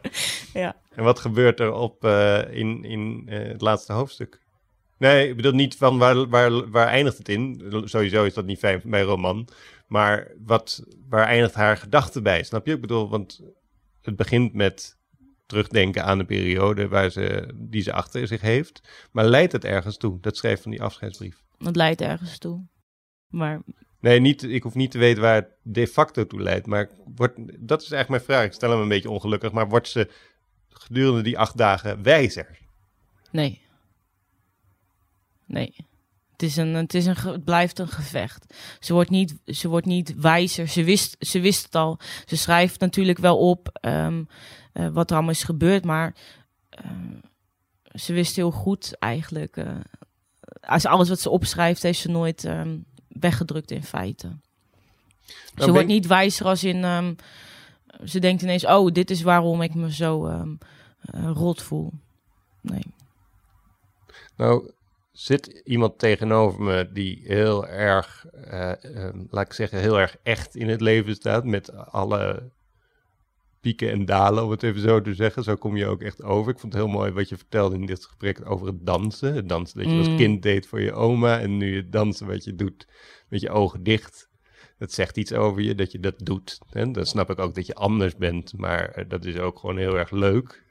Ja. 0.52 0.76
En 0.94 1.04
wat 1.04 1.18
gebeurt 1.18 1.60
er 1.60 1.72
op, 1.72 2.04
eh, 2.04 2.40
in, 2.50 2.84
in 2.84 3.22
eh, 3.26 3.48
het 3.48 3.60
laatste 3.60 3.92
hoofdstuk? 3.92 4.40
Nee, 4.98 5.28
ik 5.28 5.36
bedoel 5.36 5.52
niet 5.52 5.76
van 5.76 5.98
waar, 5.98 6.28
waar, 6.28 6.70
waar 6.70 6.86
eindigt 6.86 7.18
het 7.18 7.28
in? 7.28 7.62
Sowieso 7.84 8.24
is 8.24 8.34
dat 8.34 8.46
niet 8.46 8.58
fijn 8.58 8.80
bij 8.84 9.02
roman. 9.02 9.48
Maar 9.86 10.30
wat, 10.44 10.84
waar 11.08 11.26
eindigt 11.26 11.54
haar 11.54 11.76
gedachte 11.76 12.22
bij? 12.22 12.42
Snap 12.42 12.66
je? 12.66 12.72
Ik 12.72 12.80
bedoel, 12.80 13.08
want 13.08 13.40
het 14.02 14.16
begint 14.16 14.54
met 14.54 14.96
terugdenken 15.46 16.04
aan 16.04 16.18
de 16.18 16.24
periode 16.24 16.88
waar 16.88 17.10
ze, 17.10 17.48
die 17.54 17.82
ze 17.82 17.92
achter 17.92 18.26
zich 18.26 18.40
heeft. 18.40 18.80
Maar 19.12 19.24
leidt 19.24 19.52
het 19.52 19.64
ergens 19.64 19.96
toe, 19.96 20.20
dat 20.20 20.36
schrijft 20.36 20.62
van 20.62 20.70
die 20.70 20.82
afscheidsbrief? 20.82 21.42
Dat 21.58 21.76
leidt 21.76 22.00
ergens 22.00 22.38
toe. 22.38 22.66
Maar 23.28 23.62
Nee, 24.02 24.20
niet, 24.20 24.42
ik 24.42 24.62
hoef 24.62 24.74
niet 24.74 24.90
te 24.90 24.98
weten 24.98 25.22
waar 25.22 25.34
het 25.34 25.48
de 25.62 25.86
facto 25.86 26.26
toe 26.26 26.42
leidt. 26.42 26.66
Maar 26.66 26.90
wordt, 27.16 27.34
dat 27.58 27.82
is 27.82 27.90
eigenlijk 27.90 28.08
mijn 28.08 28.22
vraag. 28.22 28.44
Ik 28.44 28.52
stel 28.52 28.70
hem 28.70 28.80
een 28.80 28.88
beetje 28.88 29.10
ongelukkig. 29.10 29.52
Maar 29.52 29.68
wordt 29.68 29.88
ze 29.88 30.10
gedurende 30.68 31.22
die 31.22 31.38
acht 31.38 31.56
dagen 31.56 32.02
wijzer? 32.02 32.58
nee. 33.30 33.60
Nee. 35.46 35.74
Het, 36.30 36.42
is 36.42 36.56
een, 36.56 36.74
het, 36.74 36.94
is 36.94 37.06
een, 37.06 37.16
het 37.16 37.44
blijft 37.44 37.78
een 37.78 37.88
gevecht. 37.88 38.54
Ze 38.80 38.92
wordt 38.92 39.10
niet, 39.10 39.38
ze 39.46 39.68
wordt 39.68 39.86
niet 39.86 40.14
wijzer. 40.16 40.68
Ze 40.68 40.84
wist, 40.84 41.16
ze 41.18 41.40
wist 41.40 41.64
het 41.64 41.74
al. 41.74 41.98
Ze 42.24 42.36
schrijft 42.36 42.80
natuurlijk 42.80 43.18
wel 43.18 43.38
op 43.38 43.68
ehm, 43.72 44.24
eh, 44.72 44.88
wat 44.88 45.10
er 45.10 45.16
allemaal 45.16 45.34
is 45.34 45.44
gebeurd. 45.44 45.84
Maar 45.84 46.14
eh, 46.68 46.90
ze 47.94 48.12
wist 48.12 48.36
heel 48.36 48.50
goed 48.50 48.98
eigenlijk. 48.98 49.56
eh, 49.56 49.76
als 50.60 50.86
alles 50.86 51.08
wat 51.08 51.20
ze 51.20 51.30
opschrijft, 51.30 51.82
heeft 51.82 51.98
ze 52.00 52.10
nooit 52.10 52.44
ehm, 52.44 52.78
weggedrukt 53.20 53.70
in 53.70 53.82
feite. 53.82 54.26
Nou, 54.26 54.38
ze 55.54 55.64
ben 55.64 55.72
wordt 55.72 55.88
niet 55.88 56.06
wijzer 56.06 56.46
als 56.46 56.64
in. 56.64 56.84
ehm, 56.84 57.14
ze 58.04 58.18
denkt 58.18 58.42
ineens: 58.42 58.66
oh, 58.66 58.92
dit 58.92 59.10
is 59.10 59.22
waarom 59.22 59.62
ik 59.62 59.74
me 59.74 59.92
zo 59.92 60.26
ehm, 60.26 60.54
eh, 61.00 61.30
rot 61.34 61.62
voel. 61.62 61.92
Nee. 62.60 62.94
Nou, 64.36 64.70
zit 65.12 65.46
iemand 65.64 65.98
tegenover 65.98 66.62
me 66.62 66.92
die 66.92 67.22
heel 67.24 67.66
erg, 67.66 68.26
eh, 68.26 68.84
ehm, 68.84 69.24
laat 69.30 69.46
ik 69.46 69.52
zeggen, 69.52 69.78
heel 69.78 70.00
erg 70.00 70.16
echt 70.22 70.56
in 70.56 70.68
het 70.68 70.80
leven 70.80 71.14
staat. 71.14 71.44
Met 71.44 71.76
alle 71.76 72.50
pieken 73.62 73.90
en 73.90 74.04
dalen, 74.04 74.44
om 74.44 74.50
het 74.50 74.62
even 74.62 74.80
zo 74.80 75.00
te 75.00 75.14
zeggen. 75.14 75.42
Zo 75.42 75.54
kom 75.56 75.76
je 75.76 75.86
ook 75.86 76.02
echt 76.02 76.22
over. 76.22 76.52
Ik 76.52 76.58
vond 76.58 76.72
het 76.72 76.82
heel 76.82 76.90
mooi 76.92 77.10
wat 77.12 77.28
je 77.28 77.36
vertelde 77.36 77.74
in 77.74 77.86
dit 77.86 78.04
gesprek 78.04 78.50
over 78.50 78.66
het 78.66 78.86
dansen. 78.86 79.34
Het 79.34 79.48
dansen 79.48 79.78
dat 79.82 79.90
je 79.90 79.98
als 79.98 80.08
Mm. 80.08 80.16
kind 80.16 80.42
deed 80.42 80.66
voor 80.66 80.80
je 80.80 80.92
oma. 80.92 81.40
En 81.40 81.56
nu 81.56 81.76
het 81.76 81.92
dansen 81.92 82.26
wat 82.26 82.44
je 82.44 82.54
doet 82.54 82.86
met 83.28 83.40
je 83.40 83.50
ogen 83.50 83.82
dicht. 83.82 84.30
Dat 84.78 84.92
zegt 84.92 85.16
iets 85.16 85.32
over 85.32 85.62
je, 85.62 85.74
dat 85.74 85.92
je 85.92 86.00
dat 86.00 86.14
doet. 86.18 86.58
Hè? 86.70 86.90
Dan 86.90 87.06
snap 87.06 87.30
ik 87.30 87.38
ook 87.38 87.54
dat 87.54 87.66
je 87.66 87.74
anders 87.74 88.16
bent. 88.16 88.52
Maar 88.56 88.88
eh, 88.88 89.04
dat 89.08 89.24
is 89.24 89.36
ook 89.38 89.58
gewoon 89.58 89.76
heel 89.78 89.98
erg 89.98 90.10
leuk. 90.10 90.62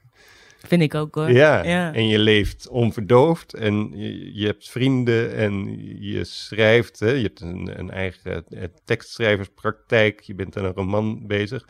Vind 0.66 0.82
ik 0.82 0.94
ook 0.94 1.14
hoor. 1.14 1.30
Ja, 1.30 1.64
Ja. 1.64 1.92
en 1.94 2.08
je 2.08 2.18
leeft 2.18 2.68
onverdoofd 2.68 3.54
en 3.54 3.90
je, 3.94 4.34
je 4.34 4.46
hebt 4.46 4.70
vrienden 4.70 5.34
en 5.34 5.78
je 6.00 6.24
schrijft. 6.24 7.00
Hè? 7.00 7.10
Je 7.10 7.22
hebt 7.22 7.40
een, 7.40 7.78
een 7.78 7.90
eigen 7.90 8.44
eh, 8.48 8.64
tekstschrijverspraktijk, 8.84 10.20
je 10.20 10.34
bent 10.34 10.56
aan 10.56 10.64
een 10.64 10.72
roman 10.72 11.26
bezig. 11.26 11.68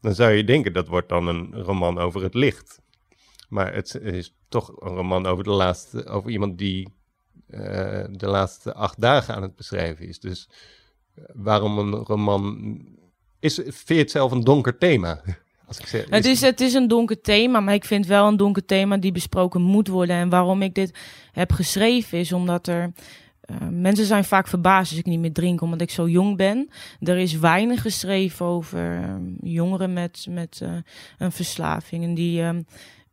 Dan 0.00 0.14
zou 0.14 0.32
je 0.32 0.44
denken, 0.44 0.72
dat 0.72 0.88
wordt 0.88 1.08
dan 1.08 1.26
een 1.26 1.62
roman 1.62 1.98
over 1.98 2.22
het 2.22 2.34
licht. 2.34 2.80
Maar 3.48 3.74
het 3.74 3.94
is 3.94 4.34
toch 4.48 4.80
een 4.80 4.94
roman 4.94 5.26
over, 5.26 5.44
de 5.44 5.50
laatste, 5.50 6.06
over 6.06 6.30
iemand 6.30 6.58
die 6.58 6.88
eh, 7.46 8.04
de 8.10 8.26
laatste 8.26 8.74
acht 8.74 9.00
dagen 9.00 9.34
aan 9.34 9.42
het 9.42 9.56
beschrijven 9.56 10.08
is. 10.08 10.20
Dus 10.20 10.48
eh, 11.14 11.24
waarom 11.34 11.78
een 11.78 11.94
roman... 11.94 12.78
Is, 13.40 13.54
vind 13.54 13.88
je 13.88 13.94
het 13.94 14.10
zelf 14.10 14.32
een 14.32 14.44
donker 14.44 14.78
thema? 14.78 15.20
Als 15.66 15.78
ik 15.78 15.86
zeg, 15.86 16.06
Het 16.08 16.24
is, 16.24 16.40
het 16.40 16.60
is 16.60 16.74
een 16.74 16.88
donker 16.88 17.20
thema, 17.20 17.60
maar 17.60 17.74
ik 17.74 17.84
vind 17.84 18.06
wel 18.06 18.26
een 18.26 18.36
donker 18.36 18.64
thema 18.64 18.96
die 18.96 19.12
besproken 19.12 19.62
moet 19.62 19.88
worden. 19.88 20.16
En 20.16 20.28
waarom 20.28 20.62
ik 20.62 20.74
dit 20.74 20.98
heb 21.32 21.52
geschreven 21.52 22.18
is 22.18 22.32
omdat 22.32 22.66
er 22.66 22.92
eh, 23.48 23.56
mensen 23.70 24.06
zijn 24.06 24.24
vaak 24.24 24.48
verbaasd 24.48 24.90
als 24.90 24.98
ik 24.98 25.06
niet 25.06 25.20
meer 25.20 25.32
drink, 25.32 25.60
omdat 25.60 25.80
ik 25.80 25.90
zo 25.90 26.08
jong 26.08 26.36
ben. 26.36 26.70
Er 27.00 27.16
is 27.16 27.38
weinig 27.38 27.82
geschreven 27.82 28.46
over 28.46 28.96
ehm, 28.96 29.22
jongeren 29.40 29.92
met, 29.92 30.26
met 30.30 30.60
uh, 30.62 30.72
een 31.18 31.32
verslaving. 31.32 32.04
En 32.04 32.14
die. 32.14 32.42
Um, 32.42 32.66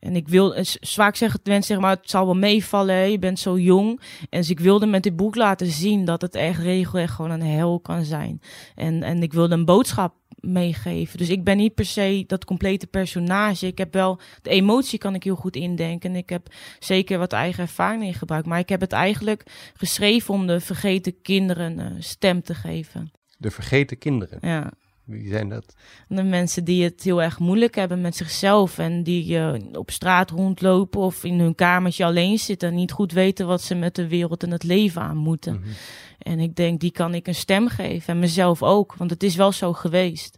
en 0.06 0.16
ik 0.16 0.28
wil, 0.28 0.56
vaak 0.82 1.16
zeggen 1.16 1.40
mensen 1.44 1.74
zeg 1.74 1.80
maar, 1.80 1.96
het 1.96 2.10
zal 2.10 2.26
wel 2.26 2.36
meevallen, 2.36 3.12
je 3.12 3.20
bent 3.20 3.40
zo 3.40 3.60
jong. 3.60 4.02
En 4.30 4.40
dus 4.40 4.50
ik 4.50 4.60
wilde 4.60 4.86
met 4.86 5.04
dit 5.04 5.16
boek 5.16 5.36
laten 5.36 5.68
zien 5.68 6.06
dat 6.06 6.22
het 6.22 6.36
echt 6.36 6.60
regelrecht 6.60 7.14
gewoon 7.14 7.32
een 7.32 7.42
hel 7.42 7.80
kan 7.80 8.04
zijn. 8.04 8.42
En, 8.76 9.04
en 9.04 9.24
ik 9.24 9.34
wilde 9.34 9.54
een 9.54 9.66
boodschap 9.66 10.14
meegeven. 10.40 11.18
Dus 11.18 11.30
ik 11.30 11.44
ben 11.44 11.58
niet 11.58 11.74
per 11.74 11.86
se 11.86 12.24
dat 12.28 12.46
complete 12.46 12.88
personage. 12.88 13.68
Ik 13.68 13.78
heb 13.78 13.94
wel 13.94 14.20
de 14.42 14.50
emotie 14.50 15.00
kan 15.00 15.16
ik 15.16 15.24
heel 15.24 15.36
goed 15.36 15.56
indenken. 15.56 16.10
En 16.10 16.16
ik 16.16 16.30
heb 16.30 16.48
zeker 16.80 17.18
wat 17.18 17.34
eigen 17.34 17.64
ervaring 17.64 18.04
in 18.04 18.14
gebruikt. 18.14 18.48
Maar 18.48 18.60
ik 18.60 18.70
heb 18.70 18.82
het 18.82 18.92
eigenlijk 18.92 19.72
geschreven 19.74 20.34
om 20.34 20.48
de 20.48 20.60
vergeten 20.60 21.22
kinderen 21.22 22.04
stem 22.04 22.42
te 22.42 22.56
geven. 22.56 23.12
De 23.38 23.52
vergeten 23.52 23.98
kinderen? 23.98 24.38
Ja. 24.42 24.72
Wie 25.06 25.28
zijn 25.28 25.50
dat? 25.50 25.76
De 26.08 26.24
mensen 26.24 26.64
die 26.64 26.84
het 26.84 27.04
heel 27.04 27.22
erg 27.22 27.40
moeilijk 27.40 27.76
hebben 27.76 28.02
met 28.02 28.16
zichzelf 28.16 28.78
en 28.78 29.04
die 29.04 29.38
uh, 29.38 29.54
op 29.72 29.92
straat 29.92 30.30
rondlopen 30.30 31.02
of 31.02 31.24
in 31.24 31.40
hun 31.40 31.56
kamertje 31.56 32.06
alleen 32.06 32.40
zitten 32.40 32.70
en 32.70 32.76
niet 32.76 32.92
goed 32.92 33.12
weten 33.12 33.48
wat 33.48 33.62
ze 33.62 33.76
met 33.76 33.96
de 33.96 34.08
wereld 34.08 34.44
en 34.44 34.52
het 34.52 34.64
leven 34.64 35.02
aan 35.02 35.18
moeten. 35.18 35.54
Mm 35.54 35.64
-hmm. 35.64 35.74
En 36.18 36.40
ik 36.40 36.56
denk, 36.56 36.80
die 36.80 36.92
kan 36.92 37.14
ik 37.14 37.28
een 37.28 37.36
stem 37.36 37.68
geven 37.68 38.14
en 38.14 38.20
mezelf 38.20 38.64
ook, 38.64 38.96
want 38.96 39.10
het 39.10 39.24
is 39.24 39.36
wel 39.36 39.52
zo 39.52 39.74
geweest. 39.74 40.38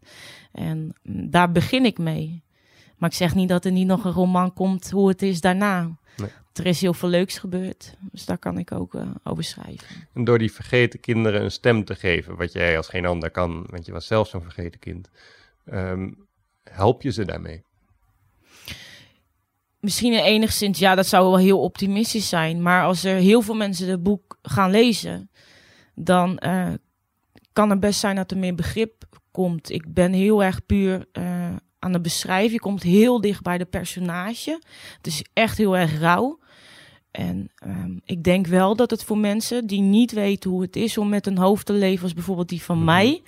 En 0.52 0.94
daar 1.04 1.52
begin 1.52 1.86
ik 1.86 1.98
mee. 1.98 2.44
Maar 2.98 3.10
ik 3.10 3.16
zeg 3.16 3.36
niet 3.36 3.50
dat 3.50 3.66
er 3.66 3.72
niet 3.72 3.88
nog 3.88 4.06
een 4.06 4.12
roman 4.12 4.54
komt 4.54 4.90
hoe 4.90 5.08
het 5.08 5.22
is 5.22 5.42
daarna. 5.42 5.98
Nee. 6.18 6.30
Er 6.54 6.66
is 6.66 6.82
heel 6.82 6.94
veel 6.94 7.10
leuks 7.10 7.38
gebeurd, 7.38 7.94
dus 8.12 8.26
daar 8.26 8.38
kan 8.38 8.58
ik 8.58 8.72
ook 8.72 8.94
uh, 8.94 9.10
over 9.24 9.44
schrijven. 9.44 9.88
En 10.14 10.24
door 10.24 10.38
die 10.38 10.52
vergeten 10.52 11.00
kinderen 11.00 11.44
een 11.44 11.52
stem 11.52 11.86
te 11.86 11.96
geven, 11.96 12.36
wat 12.36 12.52
jij 12.52 12.78
als 12.78 12.88
geen 12.88 13.06
ander 13.06 13.32
kan, 13.32 13.66
want 13.70 13.86
je 13.86 13.92
was 13.92 14.08
zelf 14.08 14.28
zo'n 14.28 14.42
vergeten 14.42 14.80
kind, 14.80 15.10
um, 15.66 16.28
help 16.64 17.02
je 17.02 17.12
ze 17.12 17.26
daarmee? 17.26 17.64
Misschien 19.80 20.14
enigszins, 20.14 20.80
ja, 20.80 20.96
dat 20.96 21.08
zou 21.08 21.26
wel 21.26 21.38
heel 21.38 21.60
optimistisch 21.62 22.30
zijn. 22.30 22.62
Maar 22.62 22.84
als 22.84 23.04
er 23.04 23.16
heel 23.16 23.42
veel 23.42 23.56
mensen 23.56 23.90
het 23.90 24.04
boek 24.04 24.38
gaan 24.42 24.72
lezen, 24.72 25.30
dan 25.96 26.40
uh, 26.46 26.74
kan 27.54 27.70
het 27.70 27.80
best 27.80 28.00
zijn 28.00 28.16
dat 28.16 28.32
er 28.32 28.38
meer 28.38 28.56
begrip 28.56 29.06
komt. 29.32 29.70
Ik 29.70 29.94
ben 29.94 30.14
heel 30.14 30.44
erg 30.44 30.66
puur 30.66 31.06
uh, 31.14 31.56
aan 31.80 31.94
het 31.94 32.02
beschrijven. 32.02 32.54
Je 32.54 32.60
komt 32.60 32.84
heel 32.84 33.22
dicht 33.22 33.42
bij 33.42 33.58
de 33.58 33.66
personage. 33.66 34.60
Het 34.98 35.08
is 35.08 35.26
echt 35.34 35.58
heel 35.58 35.78
erg 35.78 36.00
rauw. 36.00 36.40
En 37.12 37.52
um, 37.66 38.02
ik 38.06 38.24
denk 38.24 38.48
wel 38.48 38.76
dat 38.76 38.92
het 38.92 39.04
voor 39.04 39.18
mensen 39.18 39.68
die 39.68 39.82
niet 39.82 40.12
weten 40.12 40.50
hoe 40.50 40.62
het 40.62 40.76
is 40.76 40.98
om 40.98 41.10
met 41.10 41.28
een 41.28 41.38
hoofd 41.38 41.66
te 41.66 41.74
leven, 41.74 42.04
als 42.04 42.14
bijvoorbeeld 42.14 42.50
die 42.50 42.64
van 42.64 42.76
-hmm. 42.76 42.86
mij, 42.86 43.22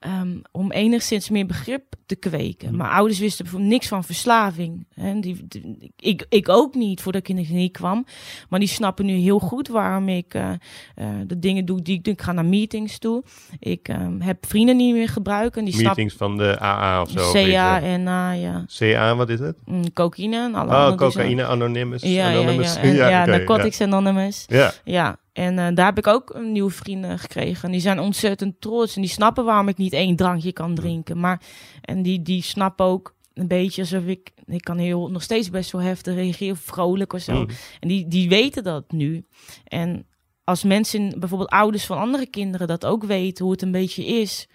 um, 0.00 0.42
om 0.52 0.72
enigszins 0.72 1.30
meer 1.30 1.46
begrip 1.46 1.94
te 2.06 2.16
kweken. 2.16 2.70
Mm. 2.70 2.76
Mijn 2.76 2.90
ouders 2.90 3.18
wisten 3.18 3.44
bijvoorbeeld 3.44 3.72
niks 3.72 3.88
van 3.88 4.04
verslaving. 4.04 4.86
Hè? 4.94 5.20
Die, 5.20 5.44
die, 5.48 5.92
ik, 5.96 6.26
ik 6.28 6.48
ook 6.48 6.74
niet 6.74 7.00
voordat 7.00 7.20
ik 7.20 7.28
in 7.28 7.36
de 7.36 7.44
kliniek 7.44 7.72
kwam. 7.72 8.06
Maar 8.48 8.58
die 8.58 8.68
snappen 8.68 9.06
nu 9.06 9.12
heel 9.12 9.38
goed 9.38 9.68
waarom 9.68 10.08
ik 10.08 10.34
uh, 10.34 10.50
uh, 10.96 11.06
de 11.26 11.38
dingen 11.38 11.64
doe 11.64 11.82
die 11.82 11.96
ik 11.96 12.04
doe. 12.04 12.12
Ik 12.12 12.22
ga 12.22 12.32
naar 12.32 12.44
meetings 12.44 12.98
toe. 12.98 13.24
Ik 13.58 13.88
um, 13.88 14.20
heb 14.20 14.46
vrienden 14.46 14.76
niet 14.76 14.94
meer 14.94 15.08
gebruiken. 15.08 15.64
Die 15.64 15.82
meetings 15.82 16.14
van 16.14 16.36
de 16.36 16.60
AA 16.60 17.02
of 17.02 17.10
zo? 17.10 17.32
CA 17.32 17.82
en 17.82 18.08
A, 18.08 18.32
ja. 18.32 18.64
CA, 18.78 19.16
wat 19.16 19.28
is 19.28 19.40
het? 19.40 19.56
Mm, 19.64 19.92
cocaïne 19.92 20.36
en 20.36 20.54
alle 20.54 20.90
Oh, 20.90 20.96
cocaïne 20.96 21.44
Anonymous. 21.44 22.02
Ja, 22.02 22.28
Anonymous. 22.30 22.74
ja, 22.74 22.82
ja. 22.82 22.88
En, 22.88 22.94
ja, 22.94 23.08
ja, 23.08 23.22
okay, 23.22 23.36
Narcotics 23.36 23.78
ja. 23.78 23.84
Anonymous. 23.84 24.44
Ja. 24.46 24.72
Ja, 24.84 25.18
en 25.36 25.58
uh, 25.58 25.68
daar 25.74 25.86
heb 25.86 25.98
ik 25.98 26.06
ook 26.06 26.34
een 26.34 26.52
nieuwe 26.52 26.70
vrienden 26.70 27.18
gekregen. 27.18 27.64
En 27.64 27.70
die 27.70 27.80
zijn 27.80 27.98
ontzettend 27.98 28.60
trots. 28.60 28.94
En 28.94 29.00
die 29.00 29.10
snappen 29.10 29.44
waarom 29.44 29.68
ik 29.68 29.76
niet 29.76 29.92
één 29.92 30.16
drankje 30.16 30.52
kan 30.52 30.74
drinken. 30.74 31.20
Maar, 31.20 31.42
en 31.80 32.02
die, 32.02 32.22
die 32.22 32.42
snappen 32.42 32.86
ook 32.86 33.14
een 33.34 33.48
beetje 33.48 33.80
alsof 33.80 34.04
ik... 34.04 34.32
Ik 34.46 34.60
kan 34.60 34.78
heel, 34.78 35.10
nog 35.10 35.22
steeds 35.22 35.50
best 35.50 35.70
wel 35.70 35.80
heftig 35.80 36.14
reageren, 36.14 36.56
vrolijk 36.56 37.12
of 37.12 37.20
zo. 37.20 37.32
Mm. 37.32 37.48
En 37.80 37.88
die, 37.88 38.08
die 38.08 38.28
weten 38.28 38.64
dat 38.64 38.92
nu. 38.92 39.26
En 39.64 40.06
als 40.44 40.64
mensen, 40.64 41.20
bijvoorbeeld 41.20 41.50
ouders 41.50 41.86
van 41.86 41.98
andere 41.98 42.26
kinderen... 42.26 42.66
dat 42.66 42.86
ook 42.86 43.04
weten 43.04 43.44
hoe 43.44 43.52
het 43.52 43.62
een 43.62 43.72
beetje 43.72 44.06
is... 44.06 44.48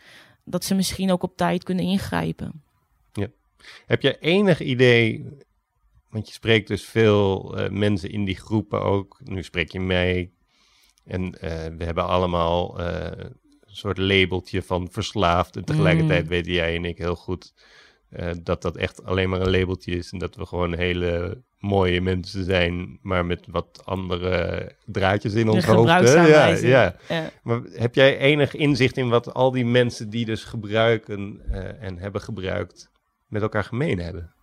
dat 0.45 0.63
ze 0.63 0.75
misschien 0.75 1.11
ook 1.11 1.23
op 1.23 1.37
tijd 1.37 1.63
kunnen 1.63 1.85
ingrijpen. 1.85 2.63
Ja. 3.13 3.27
Heb 3.85 4.01
je 4.01 4.19
enig 4.19 4.61
idee... 4.61 5.25
Want 6.09 6.27
je 6.27 6.33
spreekt 6.33 6.67
dus 6.67 6.83
veel 6.83 7.59
uh, 7.59 7.69
mensen 7.69 8.11
in 8.11 8.25
die 8.25 8.35
groepen 8.35 8.81
ook. 8.81 9.19
Nu 9.23 9.43
spreek 9.43 9.71
je 9.71 9.79
mee. 9.79 10.39
En 11.11 11.23
uh, 11.23 11.31
we 11.77 11.83
hebben 11.83 12.07
allemaal 12.07 12.79
uh, 12.79 13.05
een 13.61 13.75
soort 13.75 13.97
labeltje 13.97 14.61
van 14.61 14.87
verslaafd. 14.91 15.55
En 15.55 15.65
tegelijkertijd 15.65 16.23
mm. 16.23 16.29
weten 16.29 16.51
jij 16.51 16.75
en 16.75 16.85
ik 16.85 16.97
heel 16.97 17.15
goed 17.15 17.53
uh, 18.09 18.31
dat 18.43 18.61
dat 18.61 18.77
echt 18.77 19.03
alleen 19.03 19.29
maar 19.29 19.41
een 19.41 19.51
labeltje 19.51 19.95
is. 19.95 20.11
En 20.11 20.19
dat 20.19 20.35
we 20.35 20.45
gewoon 20.45 20.75
hele 20.75 21.41
mooie 21.57 22.01
mensen 22.01 22.43
zijn, 22.43 22.99
maar 23.01 23.25
met 23.25 23.47
wat 23.49 23.81
andere 23.85 24.75
draadjes 24.85 25.33
in 25.33 25.49
ons 25.49 25.65
hoofd. 25.65 25.87
Ja, 25.87 26.47
ja. 26.47 26.95
ja. 27.07 27.29
Maar 27.43 27.61
heb 27.63 27.95
jij 27.95 28.17
enig 28.17 28.55
inzicht 28.55 28.97
in 28.97 29.09
wat 29.09 29.33
al 29.33 29.51
die 29.51 29.65
mensen 29.65 30.09
die 30.09 30.25
dus 30.25 30.43
gebruiken 30.43 31.41
en 31.79 31.97
hebben 31.97 32.21
gebruikt 32.21 32.89
met 33.27 33.41
elkaar 33.41 33.63
gemeen 33.63 33.99
hebben? 33.99 34.33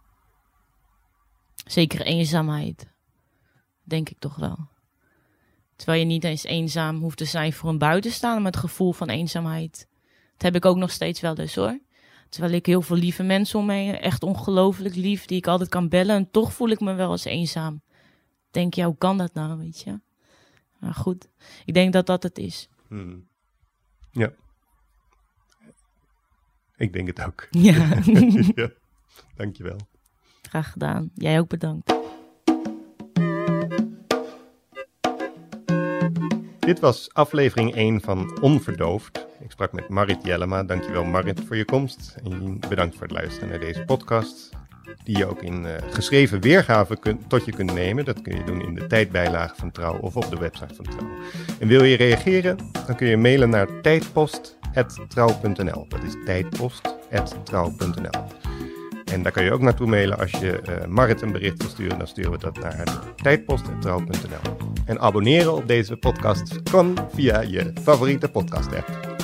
Zeker 1.66 2.00
eenzaamheid. 2.00 2.92
Denk 3.84 4.08
ik 4.08 4.18
toch 4.18 4.36
wel. 4.36 4.68
Terwijl 5.78 5.98
je 5.98 6.06
niet 6.06 6.24
eens 6.24 6.44
eenzaam 6.44 7.00
hoeft 7.00 7.16
te 7.16 7.24
zijn 7.24 7.52
voor 7.52 7.68
een 7.70 7.78
buitenstaander 7.78 8.42
met 8.42 8.54
het 8.54 8.64
gevoel 8.64 8.92
van 8.92 9.08
eenzaamheid. 9.08 9.88
Dat 10.32 10.42
heb 10.42 10.54
ik 10.54 10.64
ook 10.64 10.76
nog 10.76 10.90
steeds 10.90 11.20
wel 11.20 11.34
dus 11.34 11.54
hoor. 11.54 11.78
Terwijl 12.28 12.52
ik 12.52 12.66
heel 12.66 12.82
veel 12.82 12.96
lieve 12.96 13.22
mensen 13.22 13.58
om 13.58 13.66
me 13.66 13.96
echt 13.96 14.22
ongelooflijk 14.22 14.94
lief, 14.94 15.24
die 15.24 15.38
ik 15.38 15.46
altijd 15.46 15.68
kan 15.68 15.88
bellen. 15.88 16.16
En 16.16 16.30
toch 16.30 16.52
voel 16.52 16.68
ik 16.68 16.80
me 16.80 16.94
wel 16.94 17.10
eens 17.10 17.24
eenzaam. 17.24 17.82
Denk 18.50 18.74
je, 18.74 18.84
hoe 18.84 18.98
kan 18.98 19.18
dat 19.18 19.34
nou, 19.34 19.58
weet 19.58 19.80
je? 19.80 20.00
Maar 20.78 20.94
goed, 20.94 21.28
ik 21.64 21.74
denk 21.74 21.92
dat 21.92 22.06
dat 22.06 22.22
het 22.22 22.38
is. 22.38 22.68
Hmm. 22.88 23.28
Ja. 24.10 24.32
Ik 26.76 26.92
denk 26.92 27.06
het 27.06 27.24
ook. 27.24 27.46
Ja. 27.50 28.00
ja. 28.54 28.70
Dankjewel. 29.36 29.78
Graag 30.42 30.72
gedaan. 30.72 31.10
Jij 31.14 31.38
ook 31.38 31.48
bedankt. 31.48 31.97
Dit 36.68 36.80
was 36.80 37.08
aflevering 37.12 37.74
1 37.74 38.00
van 38.00 38.38
Onverdoofd. 38.40 39.26
Ik 39.40 39.50
sprak 39.50 39.72
met 39.72 39.88
Marit 39.88 40.24
Jellema. 40.24 40.64
Dankjewel 40.64 41.04
Marit 41.04 41.40
voor 41.46 41.56
je 41.56 41.64
komst. 41.64 42.16
En 42.24 42.60
bedankt 42.68 42.94
voor 42.94 43.02
het 43.02 43.12
luisteren 43.12 43.48
naar 43.48 43.60
deze 43.60 43.84
podcast. 43.84 44.50
Die 45.04 45.16
je 45.16 45.26
ook 45.26 45.42
in 45.42 45.64
uh, 45.64 45.74
geschreven 45.90 46.40
weergave 46.40 46.96
kun, 46.96 47.26
tot 47.26 47.44
je 47.44 47.52
kunt 47.52 47.72
nemen. 47.72 48.04
Dat 48.04 48.22
kun 48.22 48.36
je 48.36 48.44
doen 48.44 48.62
in 48.62 48.74
de 48.74 48.86
tijdbijlage 48.86 49.54
van 49.54 49.70
Trouw 49.70 49.98
of 49.98 50.16
op 50.16 50.30
de 50.30 50.38
website 50.38 50.74
van 50.74 50.84
Trouw. 50.84 51.08
En 51.58 51.68
wil 51.68 51.84
je 51.84 51.96
reageren? 51.96 52.56
Dan 52.86 52.96
kun 52.96 53.06
je 53.06 53.16
mailen 53.16 53.50
naar 53.50 53.80
tijdpost.trouw.nl. 53.80 55.86
Dat 55.88 56.02
is 56.02 56.14
tijdpost.trouw.nl. 56.24 58.57
En 59.12 59.22
daar 59.22 59.32
kan 59.32 59.44
je 59.44 59.52
ook 59.52 59.60
naartoe 59.60 59.86
mailen 59.86 60.18
als 60.18 60.30
je 60.30 60.60
uh, 60.68 60.86
Marit 60.86 61.22
een 61.22 61.32
bericht 61.32 61.62
wil 61.62 61.68
sturen. 61.68 61.98
Dan 61.98 62.06
sturen 62.06 62.30
we 62.30 62.38
dat 62.38 62.58
naar 62.58 62.84
tijdpost.trouw.nl. 63.16 64.56
En 64.84 65.00
abonneren 65.00 65.54
op 65.54 65.68
deze 65.68 65.96
podcast 65.96 66.62
kan 66.62 66.98
via 67.14 67.40
je 67.40 67.72
favoriete 67.82 68.28
podcast 68.28 68.74
app. 68.74 69.16